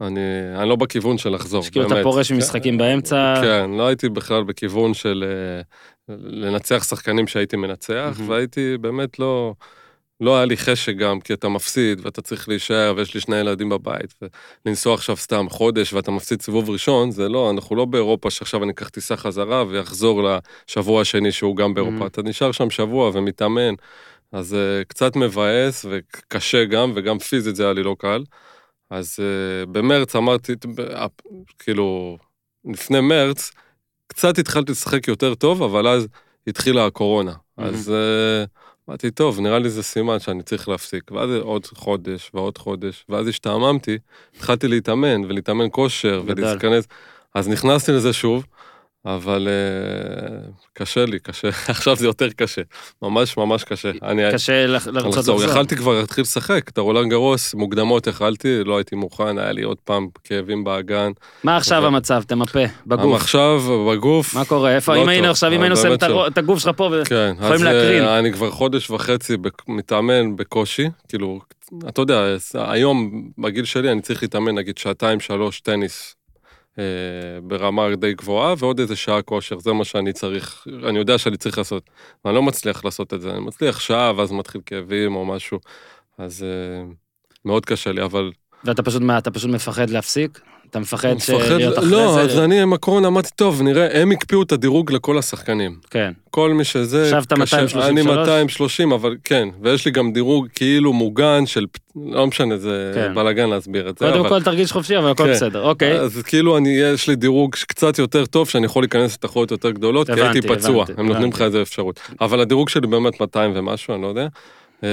אני, 0.00 0.20
אני 0.56 0.68
לא 0.68 0.76
בכיוון 0.76 1.18
של 1.18 1.30
לחזור, 1.30 1.62
שכאילו 1.62 1.86
אתה 1.86 1.94
באמת. 1.94 2.04
פורש 2.04 2.28
כן. 2.28 2.34
ממשחקים 2.34 2.78
באמצע. 2.78 3.34
כן, 3.42 3.70
לא 3.70 3.86
הייתי 3.86 4.08
בכלל 4.08 4.42
בכיוון 4.44 4.94
של 4.94 5.24
אה, 5.26 5.62
לנצח 6.18 6.84
שחקנים 6.88 7.26
שהייתי 7.26 7.56
מנצח, 7.56 8.14
מהמם. 8.18 8.30
והייתי 8.30 8.78
באמת 8.78 9.18
לא... 9.18 9.54
לא 10.20 10.36
היה 10.36 10.44
לי 10.44 10.56
חשק 10.56 10.96
גם, 10.96 11.20
כי 11.20 11.32
אתה 11.32 11.48
מפסיד, 11.48 12.00
ואתה 12.06 12.22
צריך 12.22 12.48
להישאר, 12.48 12.94
ויש 12.96 13.14
לי 13.14 13.20
שני 13.20 13.36
ילדים 13.36 13.68
בבית, 13.68 14.14
ולנסוע 14.66 14.94
עכשיו 14.94 15.16
סתם 15.16 15.46
חודש, 15.48 15.92
ואתה 15.92 16.10
מפסיד 16.10 16.42
סיבוב 16.42 16.70
ראשון, 16.70 17.10
זה 17.10 17.28
לא, 17.28 17.50
אנחנו 17.50 17.76
לא 17.76 17.84
באירופה 17.84 18.30
שעכשיו 18.30 18.62
אני 18.62 18.72
אקח 18.72 18.88
טיסה 18.88 19.16
חזרה 19.16 19.64
ויחזור 19.68 20.28
לשבוע 20.68 21.00
השני 21.00 21.32
שהוא 21.32 21.56
גם 21.56 21.74
באירופה. 21.74 22.04
Mhm. 22.04 22.06
אתה 22.06 22.22
נשאר 22.22 22.52
שם 22.52 22.70
שבוע 22.70 23.10
ומתאמן, 23.14 23.74
אז 24.32 24.52
uh, 24.52 24.84
קצת 24.84 25.16
מבאס 25.16 25.86
וקשה 25.90 26.64
גם, 26.64 26.92
וגם 26.94 27.18
פיזית 27.18 27.56
זה 27.56 27.62
היה 27.64 27.72
לי 27.72 27.82
לא 27.82 27.96
קל. 27.98 28.24
אז 28.90 29.18
uh, 29.18 29.66
במרץ 29.70 30.16
אמרתי, 30.16 30.52
כאילו, 31.58 32.18
לפני 32.64 33.00
מרץ, 33.00 33.50
קצת 34.06 34.38
התחלתי 34.38 34.72
לשחק 34.72 35.08
יותר 35.08 35.34
טוב, 35.34 35.62
אבל 35.62 35.88
אז 35.88 36.06
התחילה 36.46 36.86
הקורונה. 36.86 37.32
Mhm. 37.32 37.62
אז 37.62 37.90
אה, 37.90 38.44
אמרתי, 38.88 39.10
טוב, 39.10 39.40
נראה 39.40 39.58
לי 39.58 39.70
זה 39.70 39.82
סימן 39.82 40.20
שאני 40.20 40.42
צריך 40.42 40.68
להפסיק. 40.68 41.10
ואז 41.10 41.30
עוד 41.40 41.66
חודש 41.66 42.30
ועוד 42.34 42.58
חודש, 42.58 43.04
ואז 43.08 43.28
השתעממתי, 43.28 43.98
התחלתי 44.36 44.68
להתאמן, 44.68 45.24
ולהתאמן 45.24 45.66
כושר. 45.72 46.22
ולהתכנס. 46.26 46.84
אז 47.34 47.48
נכנסתי 47.48 47.92
לזה 47.92 48.12
שוב, 48.12 48.46
אבל 49.06 49.48
אה, 49.48 50.38
קשה 50.74 51.04
לי, 51.04 51.18
קשה. 51.18 51.48
עכשיו 51.68 51.96
זה 51.96 52.06
יותר 52.06 52.28
קשה. 52.36 52.62
ממש 53.02 53.36
ממש 53.36 53.64
קשה. 53.64 53.90
אני 54.02 54.22
קשה 54.32 54.66
לרצות 54.66 55.04
לחזור. 55.06 55.44
יכלתי 55.44 55.76
כבר 55.76 56.00
להתחיל 56.00 56.22
לשחק, 56.22 56.68
את 56.68 56.78
הרולנד 56.78 57.10
גרוס, 57.10 57.54
מוקדמות 57.54 58.06
יכלתי, 58.06 58.64
לא 58.64 58.76
הייתי 58.76 58.96
מוכן, 58.96 59.38
היה 59.38 59.52
לי 59.52 59.62
עוד 59.62 59.76
פעם 59.84 60.08
כאבים 60.24 60.64
באגן. 60.64 61.12
מה 61.44 61.56
עכשיו 61.56 61.78
אבל- 61.78 61.86
המצב? 61.86 62.22
תמפה, 62.26 62.58
בגוף. 62.86 63.20
עכשיו, 63.20 63.62
בגוף, 63.90 64.34
מה 64.34 64.44
קורה? 64.44 64.74
איפה? 64.74 64.94
לא 64.94 65.02
אם 65.02 65.08
היינו 65.08 65.28
עכשיו, 65.30 65.50
אם 65.50 65.54
אבל 65.54 65.62
היינו 65.62 65.76
שמים 65.76 65.94
את 66.26 66.38
הגוף 66.38 66.58
שלך 66.58 66.76
פה, 66.76 66.88
ו- 66.92 67.02
כן, 67.04 67.32
יכולים 67.36 67.54
אז 67.54 67.62
להקרין. 67.62 68.02
אה, 68.04 68.18
אני 68.18 68.32
כבר 68.32 68.50
חודש 68.50 68.90
וחצי 68.90 69.36
מתאמן 69.68 70.36
בקושי, 70.36 70.88
כאילו, 71.08 71.40
אתה 71.88 72.00
יודע, 72.00 72.24
היום, 72.54 73.28
בגיל 73.38 73.64
שלי, 73.64 73.92
אני 73.92 74.00
צריך 74.00 74.22
להתאמן 74.22 74.54
נגיד 74.54 74.78
שעתיים, 74.78 75.20
שלוש 75.20 75.60
טניס 75.60 76.14
אה, 76.16 76.21
ברמה 77.42 77.96
די 77.96 78.14
גבוהה, 78.14 78.54
ועוד 78.58 78.80
איזה 78.80 78.96
שעה 78.96 79.22
כושר, 79.22 79.58
זה 79.58 79.72
מה 79.72 79.84
שאני 79.84 80.12
צריך, 80.12 80.66
אני 80.88 80.98
יודע 80.98 81.18
שאני 81.18 81.36
צריך 81.36 81.58
לעשות. 81.58 81.90
ואני 82.24 82.34
לא 82.34 82.42
מצליח 82.42 82.84
לעשות 82.84 83.14
את 83.14 83.20
זה, 83.20 83.30
אני 83.30 83.40
מצליח 83.40 83.80
שעה, 83.80 84.12
ואז 84.16 84.32
מתחיל 84.32 84.60
כאבים 84.66 85.16
או 85.16 85.24
משהו, 85.24 85.58
אז 86.18 86.42
אה, 86.42 86.92
מאוד 87.44 87.66
קשה 87.66 87.92
לי, 87.92 88.02
אבל... 88.04 88.32
ואתה 88.64 88.82
פשוט 88.82 89.02
מה, 89.02 89.18
אתה 89.18 89.30
פשוט 89.30 89.50
מפחד 89.50 89.90
להפסיק? 89.90 90.40
אתה 90.72 90.80
מפחד 90.80 91.08
להיות 91.56 91.78
אחרי 91.78 91.90
לא, 91.90 92.12
זה? 92.14 92.20
אז 92.20 92.38
אני 92.38 92.60
עם 92.60 92.72
הקורונה 92.72 93.08
אמרתי, 93.08 93.30
טוב, 93.36 93.62
נראה, 93.62 94.00
הם 94.02 94.10
הקפיאו 94.10 94.42
את 94.42 94.52
הדירוג 94.52 94.92
לכל 94.92 95.18
השחקנים. 95.18 95.76
כן. 95.90 96.12
כל 96.30 96.52
מי 96.52 96.64
שזה... 96.64 97.02
עכשיו 97.02 97.22
אתה 97.22 97.34
קשה. 97.34 97.56
233? 97.56 97.84
אני 97.88 98.02
230, 98.02 98.92
אבל 98.92 99.16
כן, 99.24 99.48
ויש 99.62 99.84
לי 99.86 99.90
גם 99.90 100.12
דירוג 100.12 100.46
כאילו 100.54 100.92
מוגן 100.92 101.46
של... 101.46 101.66
לא 102.12 102.26
משנה, 102.26 102.56
זה 102.58 102.92
כן. 102.94 103.14
בלאגן 103.14 103.50
להסביר 103.50 103.88
את 103.88 103.98
זה. 103.98 104.04
קודם 104.06 104.20
אבל- 104.20 104.28
כל 104.28 104.42
תרגיש 104.42 104.72
חופשי, 104.72 104.98
אבל 104.98 105.10
הכל 105.10 105.24
כן. 105.24 105.30
בסדר. 105.32 105.62
אוקיי. 105.62 106.00
אז 106.00 106.22
כאילו 106.22 106.56
אני, 106.56 106.68
יש 106.68 107.08
לי 107.08 107.16
דירוג 107.16 107.54
קצת 107.54 107.98
יותר 107.98 108.26
טוב, 108.26 108.48
שאני 108.48 108.66
יכול 108.66 108.82
להיכנס 108.82 109.14
לתחרויות 109.14 109.50
יותר 109.50 109.70
גדולות, 109.70 110.06
כי 110.06 110.12
הייתי 110.12 110.38
הבנתי, 110.38 110.48
פצוע, 110.48 110.82
הבנתי, 110.82 111.00
הם 111.00 111.06
נותנים 111.08 111.28
לך 111.28 111.34
הבנתי. 111.34 111.44
איזה 111.44 111.62
אפשרות. 111.62 112.00
אבל 112.20 112.40
הדירוג 112.40 112.68
שלי 112.68 112.86
באמת 112.86 113.20
200 113.20 113.52
ומשהו, 113.54 113.94
אני 113.94 114.02
לא 114.02 114.06
יודע. 114.06 114.26
אה, 114.84 114.88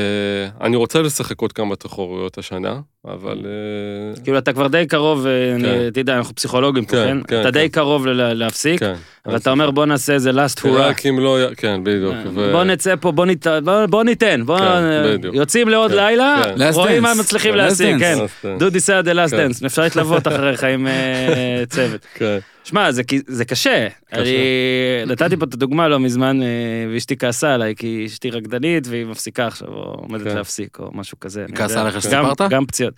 אני 0.62 0.76
רוצה 0.76 1.02
לשחק 1.02 1.42
עוד 1.42 1.54
כמה 1.54 1.76
תחרויות 1.76 2.38
השנה, 2.38 2.80
אבל... 3.08 3.38
אה, 3.46 4.22
כאילו 4.24 4.38
אתה 4.38 4.54
כבר 4.54 4.68
די 4.68 4.86
קרוב, 4.88 5.26
אה, 5.28 5.56
אני- 5.56 5.92
תדע, 5.94 6.18
אנחנו 6.18 6.36
פסיכולוגים 6.36 6.86
פה, 6.86 6.92
כן, 6.92 7.06
כן? 7.08 7.28
כן, 7.28 7.42
אתה 7.42 7.52
די 7.52 7.60
כן. 7.60 7.68
קרוב 7.68 8.08
להפסיק, 8.08 8.80
כן. 8.80 8.94
אבל 9.26 9.36
אתה 9.36 9.52
אומר 9.52 9.72
בוא 9.72 9.86
נעשה 9.86 10.14
איזה 10.14 10.32
last 10.32 10.60
hurrah. 10.60 10.68
רק 10.68 11.06
אם 11.06 11.20
לא... 11.20 11.38
כן, 11.58 11.84
בדיוק. 11.84 12.16
ו- 12.36 12.52
בוא 12.52 12.64
נצא 12.64 12.96
פה, 12.96 13.12
בוא 13.90 14.04
ניתן, 14.04 14.44
בוא-. 14.46 14.58
כן. 14.60 15.18
יוצאים 15.34 15.70
לעוד 15.70 15.92
כן, 15.92 15.98
לילה, 15.98 16.42
כן. 16.58 16.70
רואים. 16.74 17.04
מה 17.04 17.14
מצליחים 17.20 17.56
להשיג. 17.56 18.00
כן. 18.00 18.18
אה, 18.46 18.56
דודי 18.60 18.80
סעד 18.80 19.08
the 19.10 19.14
last 19.14 19.30
כן. 19.32 19.50
dance, 19.52 19.66
אפשר 19.66 19.82
להתלוות 19.82 20.28
אחריך 20.32 20.64
עם 20.64 20.88
אה, 20.88 21.64
צוות. 21.70 22.06
כן. 22.14 22.38
שמע, 22.64 22.92
זה, 23.28 23.46
קשה. 23.46 23.88
אני 24.14 24.30
נתתי 25.08 25.38
פה 25.38 25.46
את 25.46 25.54
הדוגמה 25.54 25.88
לא 25.88 26.00
מזמן, 26.00 26.42
אה, 26.42 26.48
ואשתי 26.94 27.18
כעסה 27.18 27.54
עליי, 27.54 27.76
כי 27.76 28.04
אשתי 28.08 28.30
רקדנית 28.30 28.88
והיא 28.88 29.06
מפסיקה 29.06 29.48
עכשיו, 29.48 29.68
או 29.68 29.74
עומדת 29.82 30.28
כן. 30.28 30.36
להפסיק, 30.36 30.78
או 30.80 30.90
משהו 30.94 31.20
כזה. 31.20 31.46
כעסה 31.56 31.74
יודע. 31.74 31.82
עליך 31.82 32.02
שסיפרת? 32.02 32.42
גם 32.50 32.66
פציעות. 32.66 32.89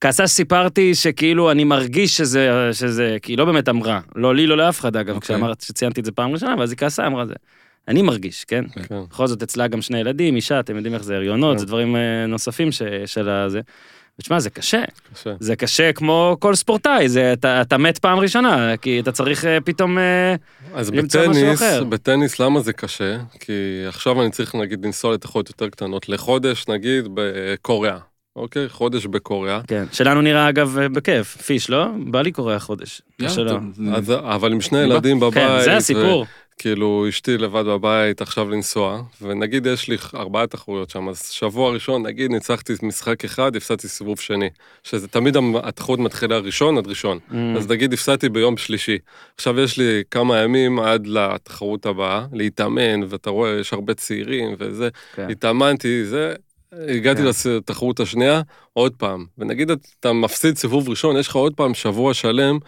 כעסה 0.00 0.26
שסיפרתי 0.26 0.94
שכאילו 0.94 1.50
אני 1.50 1.64
מרגיש 1.64 2.16
שזה, 2.16 2.70
שזה, 2.72 3.16
כי 3.22 3.32
היא 3.32 3.38
לא 3.38 3.44
באמת 3.44 3.68
אמרה, 3.68 4.00
לא 4.16 4.34
לי, 4.34 4.46
לא 4.46 4.56
לאף 4.56 4.80
אחד 4.80 4.96
אגב, 4.96 5.14
אוקיי. 5.14 5.36
כשאמרת, 5.36 5.60
שציינתי 5.60 6.00
את 6.00 6.04
זה 6.04 6.12
פעם 6.12 6.32
ראשונה, 6.32 6.54
ואז 6.58 6.70
היא 6.70 6.78
כעסה, 6.78 7.06
אמרה 7.06 7.26
זה. 7.26 7.34
אני 7.88 8.02
מרגיש, 8.02 8.44
כן? 8.44 8.64
כן. 8.88 8.96
בכל 9.10 9.26
זאת 9.26 9.42
אצלה 9.42 9.66
גם 9.66 9.82
שני 9.82 9.98
ילדים, 9.98 10.36
אישה, 10.36 10.60
אתם 10.60 10.76
יודעים 10.76 10.94
איך 10.94 11.02
זה, 11.02 11.16
הריונות, 11.16 11.52
כן. 11.52 11.58
זה 11.58 11.66
דברים 11.66 11.96
אה, 11.96 12.26
נוספים 12.26 12.72
ש, 12.72 12.82
של 13.06 13.28
הזה. 13.28 13.60
ותשמע, 14.18 14.40
זה 14.40 14.50
קשה. 14.50 14.82
קשה. 15.12 15.34
זה 15.40 15.56
קשה 15.56 15.92
כמו 15.92 16.36
כל 16.40 16.54
ספורטאי, 16.54 17.08
זה, 17.08 17.32
אתה, 17.32 17.62
אתה 17.62 17.78
מת 17.78 17.98
פעם 17.98 18.18
ראשונה, 18.18 18.76
כי 18.76 19.00
אתה 19.00 19.12
צריך 19.12 19.44
אה, 19.44 19.60
פתאום... 19.60 19.98
אה, 19.98 20.34
אז 20.74 20.90
למצוא 20.90 21.20
משהו 21.20 21.42
בטניס, 21.42 21.62
אחר. 21.62 21.84
בטניס 21.84 22.40
למה 22.40 22.60
זה 22.60 22.72
קשה? 22.72 23.18
כי 23.40 23.52
עכשיו 23.88 24.22
אני 24.22 24.30
צריך 24.30 24.54
נגיד 24.54 24.84
לנסוע 24.84 25.14
לתחרות 25.14 25.48
יותר 25.48 25.68
קטנות, 25.68 26.08
לחודש 26.08 26.68
נגיד 26.68 27.08
בקוריאה, 27.14 27.98
אוקיי? 28.36 28.68
חודש 28.68 29.06
בקוריאה. 29.06 29.60
כן. 29.66 29.84
שלנו 29.92 30.20
נראה 30.20 30.48
אגב 30.48 30.78
בכיף, 30.92 31.36
פיש, 31.36 31.70
לא? 31.70 31.86
בא 32.06 32.22
לי 32.22 32.32
קורא 32.32 32.58
חודש. 32.58 33.02
שלא. 33.28 33.58
אבל 34.08 34.52
עם 34.52 34.60
שני 34.60 34.78
ילדים 34.78 35.20
בבית. 35.20 35.34
כן, 35.34 35.64
זה 35.64 35.76
הסיפור. 35.76 36.26
כאילו 36.58 37.06
אשתי 37.08 37.38
לבד 37.38 37.64
בבית 37.66 38.20
עכשיו 38.20 38.50
לנסוע, 38.50 39.02
ונגיד 39.22 39.66
יש 39.66 39.88
לי 39.88 39.96
ארבעה 40.14 40.46
תחרויות 40.46 40.90
שם, 40.90 41.08
אז 41.08 41.28
שבוע 41.28 41.72
ראשון 41.72 42.06
נגיד 42.06 42.30
ניצחתי 42.30 42.72
משחק 42.82 43.24
אחד, 43.24 43.56
הפסדתי 43.56 43.88
סיבוב 43.88 44.20
שני. 44.20 44.48
שזה 44.82 45.08
תמיד 45.08 45.36
התחרות 45.62 45.98
מתחילה 45.98 46.38
ראשון 46.38 46.78
עד 46.78 46.86
ראשון. 46.86 47.18
Mm. 47.30 47.34
אז 47.56 47.70
נגיד 47.70 47.92
הפסדתי 47.92 48.28
ביום 48.28 48.56
שלישי. 48.56 48.98
עכשיו 49.34 49.60
יש 49.60 49.78
לי 49.78 50.02
כמה 50.10 50.38
ימים 50.38 50.78
עד 50.78 51.06
לתחרות 51.06 51.86
הבאה, 51.86 52.26
להתאמן, 52.32 53.02
ואתה 53.08 53.30
רואה, 53.30 53.50
יש 53.60 53.72
הרבה 53.72 53.94
צעירים 53.94 54.54
וזה. 54.58 54.88
כן. 55.14 55.30
התאמנתי, 55.30 56.04
זה, 56.04 56.34
הגעתי 56.88 57.22
כן. 57.22 57.26
לתחרות 57.50 58.00
השנייה, 58.00 58.40
עוד 58.72 58.92
פעם. 58.96 59.24
ונגיד 59.38 59.70
אתה 60.00 60.12
מפסיד 60.12 60.56
סיבוב 60.56 60.88
ראשון, 60.88 61.16
יש 61.16 61.28
לך 61.28 61.36
עוד 61.36 61.54
פעם 61.54 61.74
שבוע 61.74 62.14
שלם 62.14 62.58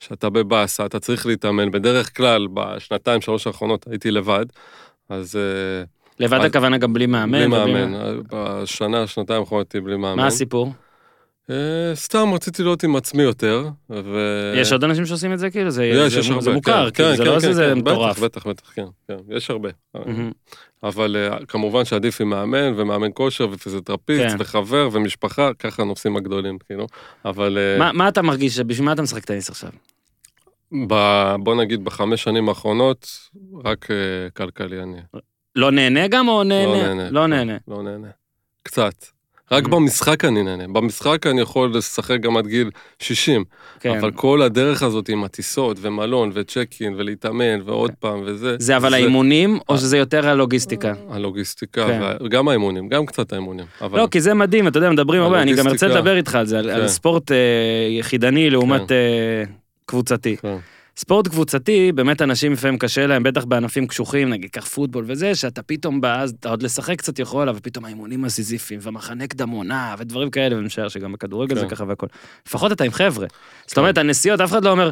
שאתה 0.00 0.30
בבאסה, 0.30 0.86
אתה 0.86 0.98
צריך 1.00 1.26
להתאמן. 1.26 1.70
בדרך 1.70 2.16
כלל, 2.16 2.46
בשנתיים, 2.54 3.20
שלוש 3.20 3.46
האחרונות 3.46 3.86
הייתי 3.90 4.10
לבד, 4.10 4.46
אז... 5.08 5.36
אה, 5.36 5.84
לבד 6.20 6.38
אז- 6.38 6.44
הכוונה 6.44 6.78
גם 6.78 6.92
בלי 6.92 7.06
מאמן. 7.06 7.38
בלי 7.38 7.46
מאמן. 7.46 7.94
אה, 7.94 8.12
בשנה, 8.32 9.06
שנתיים 9.06 9.40
האחרונות 9.40 9.66
הייתי 9.74 9.86
בלי 9.86 9.96
מאמן. 9.96 10.16
מה 10.16 10.26
הסיפור? 10.26 10.72
אה, 11.50 11.54
סתם 11.94 12.34
רציתי 12.34 12.62
להיות 12.62 12.82
עם 12.84 12.96
עצמי 12.96 13.22
יותר, 13.22 13.68
ו... 13.90 14.18
יש 14.56 14.72
עוד 14.72 14.84
אנשים 14.84 15.06
שעושים 15.06 15.32
את 15.32 15.38
זה 15.38 15.50
כאילו? 15.50 15.70
זה 15.70 15.84
יש, 15.86 16.12
זה- 16.12 16.20
יש 16.20 16.30
הרבה. 16.30 16.40
זה 16.42 16.52
מוכר, 16.52 16.90
כן, 16.90 16.94
כאילו, 16.94 17.10
כן, 17.10 17.16
זה 17.16 17.24
כן, 17.24 17.30
לא 17.30 17.34
כן, 17.34 17.40
שזה 17.40 17.70
כן, 17.74 17.78
מטורף. 17.78 18.18
בטח, 18.18 18.24
בטח, 18.24 18.46
בטח, 18.46 18.72
כן, 18.74 18.84
כן, 19.08 19.16
יש 19.28 19.50
הרבה. 19.50 19.68
אבל 20.82 21.16
אה, 21.32 21.44
כמובן 21.46 21.84
שעדיף 21.84 22.20
עם 22.20 22.30
מאמן 22.30 22.72
ומאמן 22.76 23.08
כושר 23.14 23.48
ופיזיותרפיסט 23.52 24.28
כן. 24.30 24.36
וחבר 24.38 24.88
ומשפחה, 24.92 25.50
ככה 25.58 25.82
הנושאים 25.82 26.16
הגדולים, 26.16 26.58
כאילו. 26.58 26.86
אבל 27.24 27.58
אה, 27.58 27.78
מה- 27.78 27.92
מה 27.92 28.08
אתה 28.08 28.22
מרגיש, 28.22 28.58
בשביל 28.58 28.84
מה 28.86 28.92
אתה 28.92 29.02
משחק 29.02 29.24
טניס 29.24 29.50
עכשיו? 29.50 29.70
ב- 30.88 31.34
בוא 31.42 31.54
נגיד 31.54 31.84
בחמש 31.84 32.22
שנים 32.22 32.48
האחרונות, 32.48 33.06
רק 33.64 33.88
כלכלי 34.36 34.82
אני. 34.82 34.96
לא 35.56 35.70
נהנה 35.70 36.08
גם 36.08 36.28
או 36.28 36.34
לא 36.38 36.44
נהנה? 36.44 36.82
נהנה. 36.94 37.10
לא 37.10 37.26
נהנה. 37.26 37.56
לא 37.68 37.82
נהנה. 37.82 38.08
קצת. 38.62 38.94
רק. 39.56 39.68
במשחק 39.68 40.24
אני 40.24 40.42
נהנה. 40.42 40.68
במשחק 40.68 41.26
אני 41.26 41.40
יכול 41.40 41.70
לשחק 41.74 42.20
גם 42.20 42.36
עד 42.36 42.46
גיל 42.46 42.70
60. 42.98 43.44
כן. 43.80 43.98
אבל 43.98 44.10
כל 44.10 44.42
הדרך 44.42 44.82
הזאת 44.82 45.08
עם 45.08 45.24
הטיסות 45.24 45.76
ומלון 45.80 46.30
וצ'ק-אין 46.34 46.94
ולהתאמן 46.96 47.60
ועוד 47.64 47.90
פעם 48.00 48.22
וזה. 48.26 48.56
זה 48.58 48.76
אבל 48.76 48.94
האימונים, 48.94 49.58
או 49.68 49.78
שזה 49.78 49.96
יותר 49.98 50.28
הלוגיסטיקה? 50.28 50.92
הלוגיסטיקה, 51.10 51.86
כן. 51.86 51.98
וה- 52.02 52.28
גם 52.28 52.48
האימונים, 52.48 52.88
גם 52.88 53.06
קצת 53.06 53.32
האימונים. 53.32 53.64
אבל 53.80 53.98
לא, 53.98 54.08
כי 54.10 54.20
זה 54.20 54.34
מדהים, 54.34 54.68
אתה 54.68 54.78
יודע, 54.78 54.90
מדברים 54.90 55.22
הרבה, 55.22 55.42
אני 55.42 55.54
גם 55.54 55.68
ארצה. 55.68 55.86
לדבר 55.88 56.16
איתך 56.16 56.34
על 56.34 56.46
זה, 56.46 56.58
על- 56.58 56.70
על 56.70 56.80
כן. 56.80 56.88
ספורט 56.88 57.32
אה, 57.32 57.36
יחידני 57.98 58.50
לעומת 58.50 58.88
כן. 58.88 58.94
אה, 58.94 59.44
קבוצתי. 59.86 60.36
כן. 60.36 60.56
ספורט 60.96 61.28
קבוצתי, 61.28 61.92
באמת 61.92 62.22
אנשים 62.22 62.52
לפעמים 62.52 62.78
קשה 62.78 63.06
להם, 63.06 63.22
בטח 63.22 63.44
בענפים 63.44 63.86
קשוחים, 63.86 64.30
נגיד 64.30 64.50
קח 64.50 64.66
פוטבול 64.66 65.04
וזה, 65.08 65.34
שאתה 65.34 65.62
פתאום 65.62 66.00
בא, 66.00 66.20
אז 66.20 66.34
אתה 66.40 66.48
עוד 66.48 66.62
לשחק 66.62 66.98
קצת 66.98 67.18
יכול, 67.18 67.48
אבל 67.48 67.58
פתאום 67.62 67.84
האימונים 67.84 68.24
הסיזיפיים, 68.24 68.80
ומחנה 68.82 69.26
קדם 69.26 69.48
עונה, 69.48 69.94
ודברים 69.98 70.30
כאלה, 70.30 70.56
ואני 70.56 70.66
משער 70.66 70.88
שגם 70.88 71.12
בכדורגל 71.12 71.54
זה 71.54 71.60
כן. 71.60 71.68
ככה 71.68 71.84
והכל. 71.88 72.06
לפחות 72.46 72.72
אתה 72.72 72.84
עם 72.84 72.92
חבר'ה. 72.92 73.26
זאת 73.66 73.78
אומרת, 73.78 73.98
הנסיעות, 73.98 74.40
אף 74.40 74.50
אחד 74.50 74.64
לא 74.64 74.70
אומר, 74.70 74.90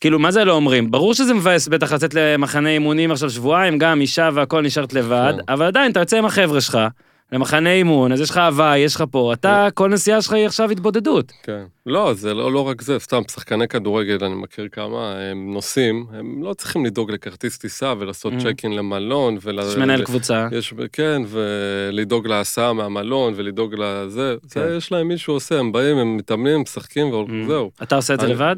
כאילו, 0.00 0.18
מה 0.18 0.30
זה 0.30 0.44
לא 0.44 0.52
אומרים? 0.52 0.90
ברור 0.90 1.14
שזה 1.14 1.34
מבאס 1.34 1.68
בטח 1.68 1.92
לצאת 1.92 2.14
למחנה 2.14 2.68
אימונים 2.68 3.10
עכשיו 3.10 3.30
שבועיים, 3.30 3.78
גם 3.78 4.00
אישה 4.00 4.30
והכל 4.34 4.62
נשארת 4.62 4.92
לבד, 4.92 5.32
כן. 5.36 5.52
אבל 5.52 5.66
עדיין, 5.66 5.92
אתה 5.92 6.00
יוצא 6.00 6.18
עם 6.18 6.24
החבר'ה 6.24 6.60
שלך, 6.60 6.78
למחנה 7.32 7.72
אימון, 7.72 8.12
אז 8.12 8.20
יש 8.20 8.30
לך 8.30 8.36
הוואי, 8.36 8.78
יש 8.78 8.94
לך 8.94 9.04
פה, 9.10 9.32
אתה, 9.32 9.68
כל 9.74 9.88
נסיעה 9.88 10.22
שלך 10.22 10.32
היא 10.32 10.46
עכשיו 10.46 10.70
התבודדות. 10.70 11.32
כן. 11.42 11.62
לא, 11.86 12.14
זה 12.14 12.34
לא, 12.34 12.52
לא 12.52 12.68
רק 12.68 12.82
זה, 12.82 12.98
סתם, 12.98 13.22
שחקני 13.30 13.68
כדורגל, 13.68 14.24
אני 14.24 14.34
מכיר 14.34 14.68
כמה, 14.72 15.14
הם 15.30 15.52
נוסעים, 15.54 16.06
הם 16.12 16.42
לא 16.42 16.54
צריכים 16.54 16.86
לדאוג 16.86 17.10
לכרטיס 17.10 17.58
טיסה 17.58 17.94
ולעשות 17.98 18.32
Mhm. 18.32 18.42
צ'ק-אין 18.42 18.72
למלון. 18.76 19.38
ול... 19.42 19.58
יש 19.58 19.76
מנהל 19.76 20.04
קבוצה. 20.04 20.48
יש, 20.52 20.74
כן, 20.92 21.22
ולדאוג 21.28 22.26
להסעה 22.26 22.72
מהמלון 22.72 23.32
ולדאוג 23.36 23.74
לזה, 23.74 24.34
כן. 24.50 24.60
זה 24.68 24.74
יש 24.76 24.92
להם 24.92 25.08
מישהו 25.08 25.34
עושה, 25.34 25.58
הם 25.58 25.72
באים, 25.72 25.96
הם 25.96 26.16
מתאמנים, 26.16 26.60
משחקים, 26.60 27.06
וזהו. 27.14 27.70
אתה 27.82 27.96
עושה 27.96 28.14
את 28.14 28.20
זה 28.20 28.26
לבד? 28.26 28.56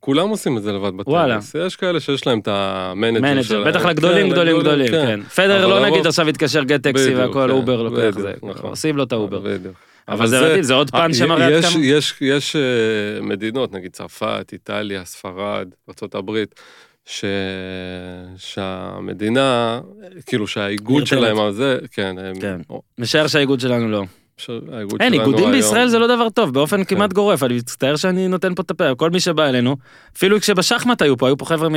כולם 0.00 0.28
עושים 0.28 0.56
את 0.56 0.62
זה 0.62 0.72
לבד 0.72 0.92
וואלה. 1.06 1.36
בטניס. 1.36 1.54
יש 1.66 1.76
כאלה 1.76 2.00
שיש 2.00 2.26
להם 2.26 2.38
את 2.38 2.48
ה 2.48 2.57
manager 2.57 3.20
manager, 3.20 3.42
שלהם. 3.42 3.68
בטח 3.68 3.84
לגדולים, 3.84 4.26
כן, 4.26 4.32
גדולים, 4.32 4.58
גדולים, 4.58 4.88
כן. 4.90 5.20
פדרר 5.22 5.64
אבל 5.64 5.74
לא 5.74 5.90
נגיד 5.90 6.06
עכשיו 6.06 6.28
יתקשר 6.28 6.62
Gett 6.62 6.82
Taxi 6.82 7.14
והכל 7.14 7.44
כן, 7.48 7.50
Uber 7.50 7.82
לוקח 7.82 7.96
בדיוק, 7.96 8.18
זה. 8.18 8.32
נכון. 8.42 8.70
עושים 8.70 8.96
לו 8.96 9.02
את 9.02 9.12
ה 9.12 9.17
Uber. 9.17 9.40
אבל 10.08 10.26
זה 10.26 10.40
מדהים, 10.40 10.62
זה 10.62 10.74
עוד 10.74 10.90
פן 10.90 11.14
שמראה 11.14 11.56
עד 11.56 11.64
כמה. 11.64 11.84
יש, 12.20 12.56
אה, 12.56 13.20
מדינות, 13.20 13.72
נגיד 13.72 13.92
צרפת, 13.92 14.50
איטליה, 14.52 15.04
ספרד, 15.04 15.68
ארה"ב, 16.14 16.44
ש... 17.04 17.24
שהמדינה, 18.36 19.80
כאילו 20.26 20.46
שהאיגוד. 20.46 21.06
שלהם, 21.06 21.50
זה, 21.50 21.78
כן. 21.90 22.16
כן. 22.40 22.60
משער 22.98 23.26
שהאיגוד 23.26 23.60
שלנו 23.60 23.88
לא. 23.88 24.04
אין, 25.00 25.12
איגודים 25.12 25.50
בישראל 25.50 25.88
זה 25.88 25.98
לא 25.98 26.06
דבר 26.06 26.30
טוב, 26.30 26.54
באופן 26.54 26.84
כמעט 26.84 27.12
גורף, 27.12 27.42
אני 27.42 27.54
מצטער 27.54 27.96
שאני 27.96 28.28
נותן 28.28 28.54
פה 28.54 28.62
את 28.62 28.70
הפה, 28.70 28.94
כל 28.94 29.10
מי 29.10 29.20
שבא 29.20 29.48
אלינו, 29.48 29.76
אפילו 30.16 30.40
כשבשחמט 30.40 31.02
היו 31.02 31.16
פה, 31.16 31.26
היו 31.26 31.36
פה 31.36 31.44
חבר'ה 31.44 31.68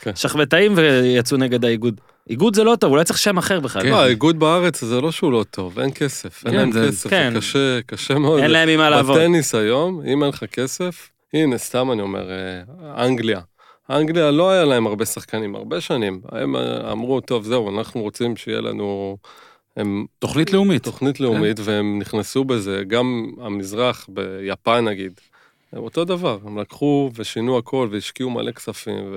כן. 0.00 0.10
משחמטאים 0.10 0.72
ויצאו 0.76 1.36
נגד 1.36 1.64
האיגוד. 1.64 2.00
איגוד 2.30 2.54
זה 2.54 2.64
לא 2.64 2.76
טוב, 2.76 2.92
אולי 2.92 3.04
צריך 3.04 3.18
שם 3.18 3.38
אחר 3.38 3.60
בכלל. 3.60 3.82
כן. 3.82 3.88
לא, 3.88 4.02
האיגוד 4.02 4.38
בארץ 4.38 4.84
זה 4.84 5.00
לא 5.00 5.12
שהוא 5.12 5.32
לא 5.32 5.44
טוב, 5.50 5.78
אין 5.78 5.90
כסף, 5.94 6.46
אין 6.46 6.54
כן, 6.54 6.58
להם 6.58 6.88
כסף, 6.88 7.10
כן. 7.10 7.30
זה 7.32 7.38
קשה, 7.38 7.80
קשה 7.86 8.18
מאוד. 8.18 8.40
אין 8.40 8.50
להם 8.50 8.68
ממה 8.68 8.90
לעבוד. 8.90 9.16
בטניס 9.16 9.54
היום, 9.54 10.02
אם 10.06 10.22
אין 10.22 10.28
לך 10.28 10.44
כסף, 10.44 11.08
הנה, 11.34 11.58
סתם 11.58 11.92
אני 11.92 12.02
אומר, 12.02 12.30
אה, 12.30 13.04
אנגליה. 13.06 13.40
אנגליה 13.90 14.30
לא 14.30 14.50
היה 14.50 14.64
להם 14.64 14.86
הרבה 14.86 15.04
שחקנים, 15.04 15.54
הרבה 15.54 15.80
שנים. 15.80 16.20
הם 16.32 16.56
אה, 16.56 16.92
אמרו, 16.92 17.20
טוב, 17.20 17.44
זהו, 17.44 17.78
אנחנו 17.78 18.02
רוצים 18.02 18.36
שיהיה 18.36 18.60
לנו... 18.60 19.16
הם 19.80 20.06
תוכנית 20.18 20.52
לאומית. 20.52 20.82
תוכנית 20.82 21.20
לאומית, 21.20 21.60
והם 21.64 21.98
נכנסו 21.98 22.44
בזה, 22.44 22.82
גם 22.86 23.26
המזרח, 23.40 24.06
ביפן 24.08 24.84
נגיד, 24.84 25.12
אותו 25.76 26.04
דבר, 26.04 26.38
הם 26.46 26.58
לקחו 26.58 27.10
ושינו 27.14 27.58
הכל 27.58 27.88
והשקיעו 27.90 28.30
מלא 28.30 28.52
כספים, 28.52 29.14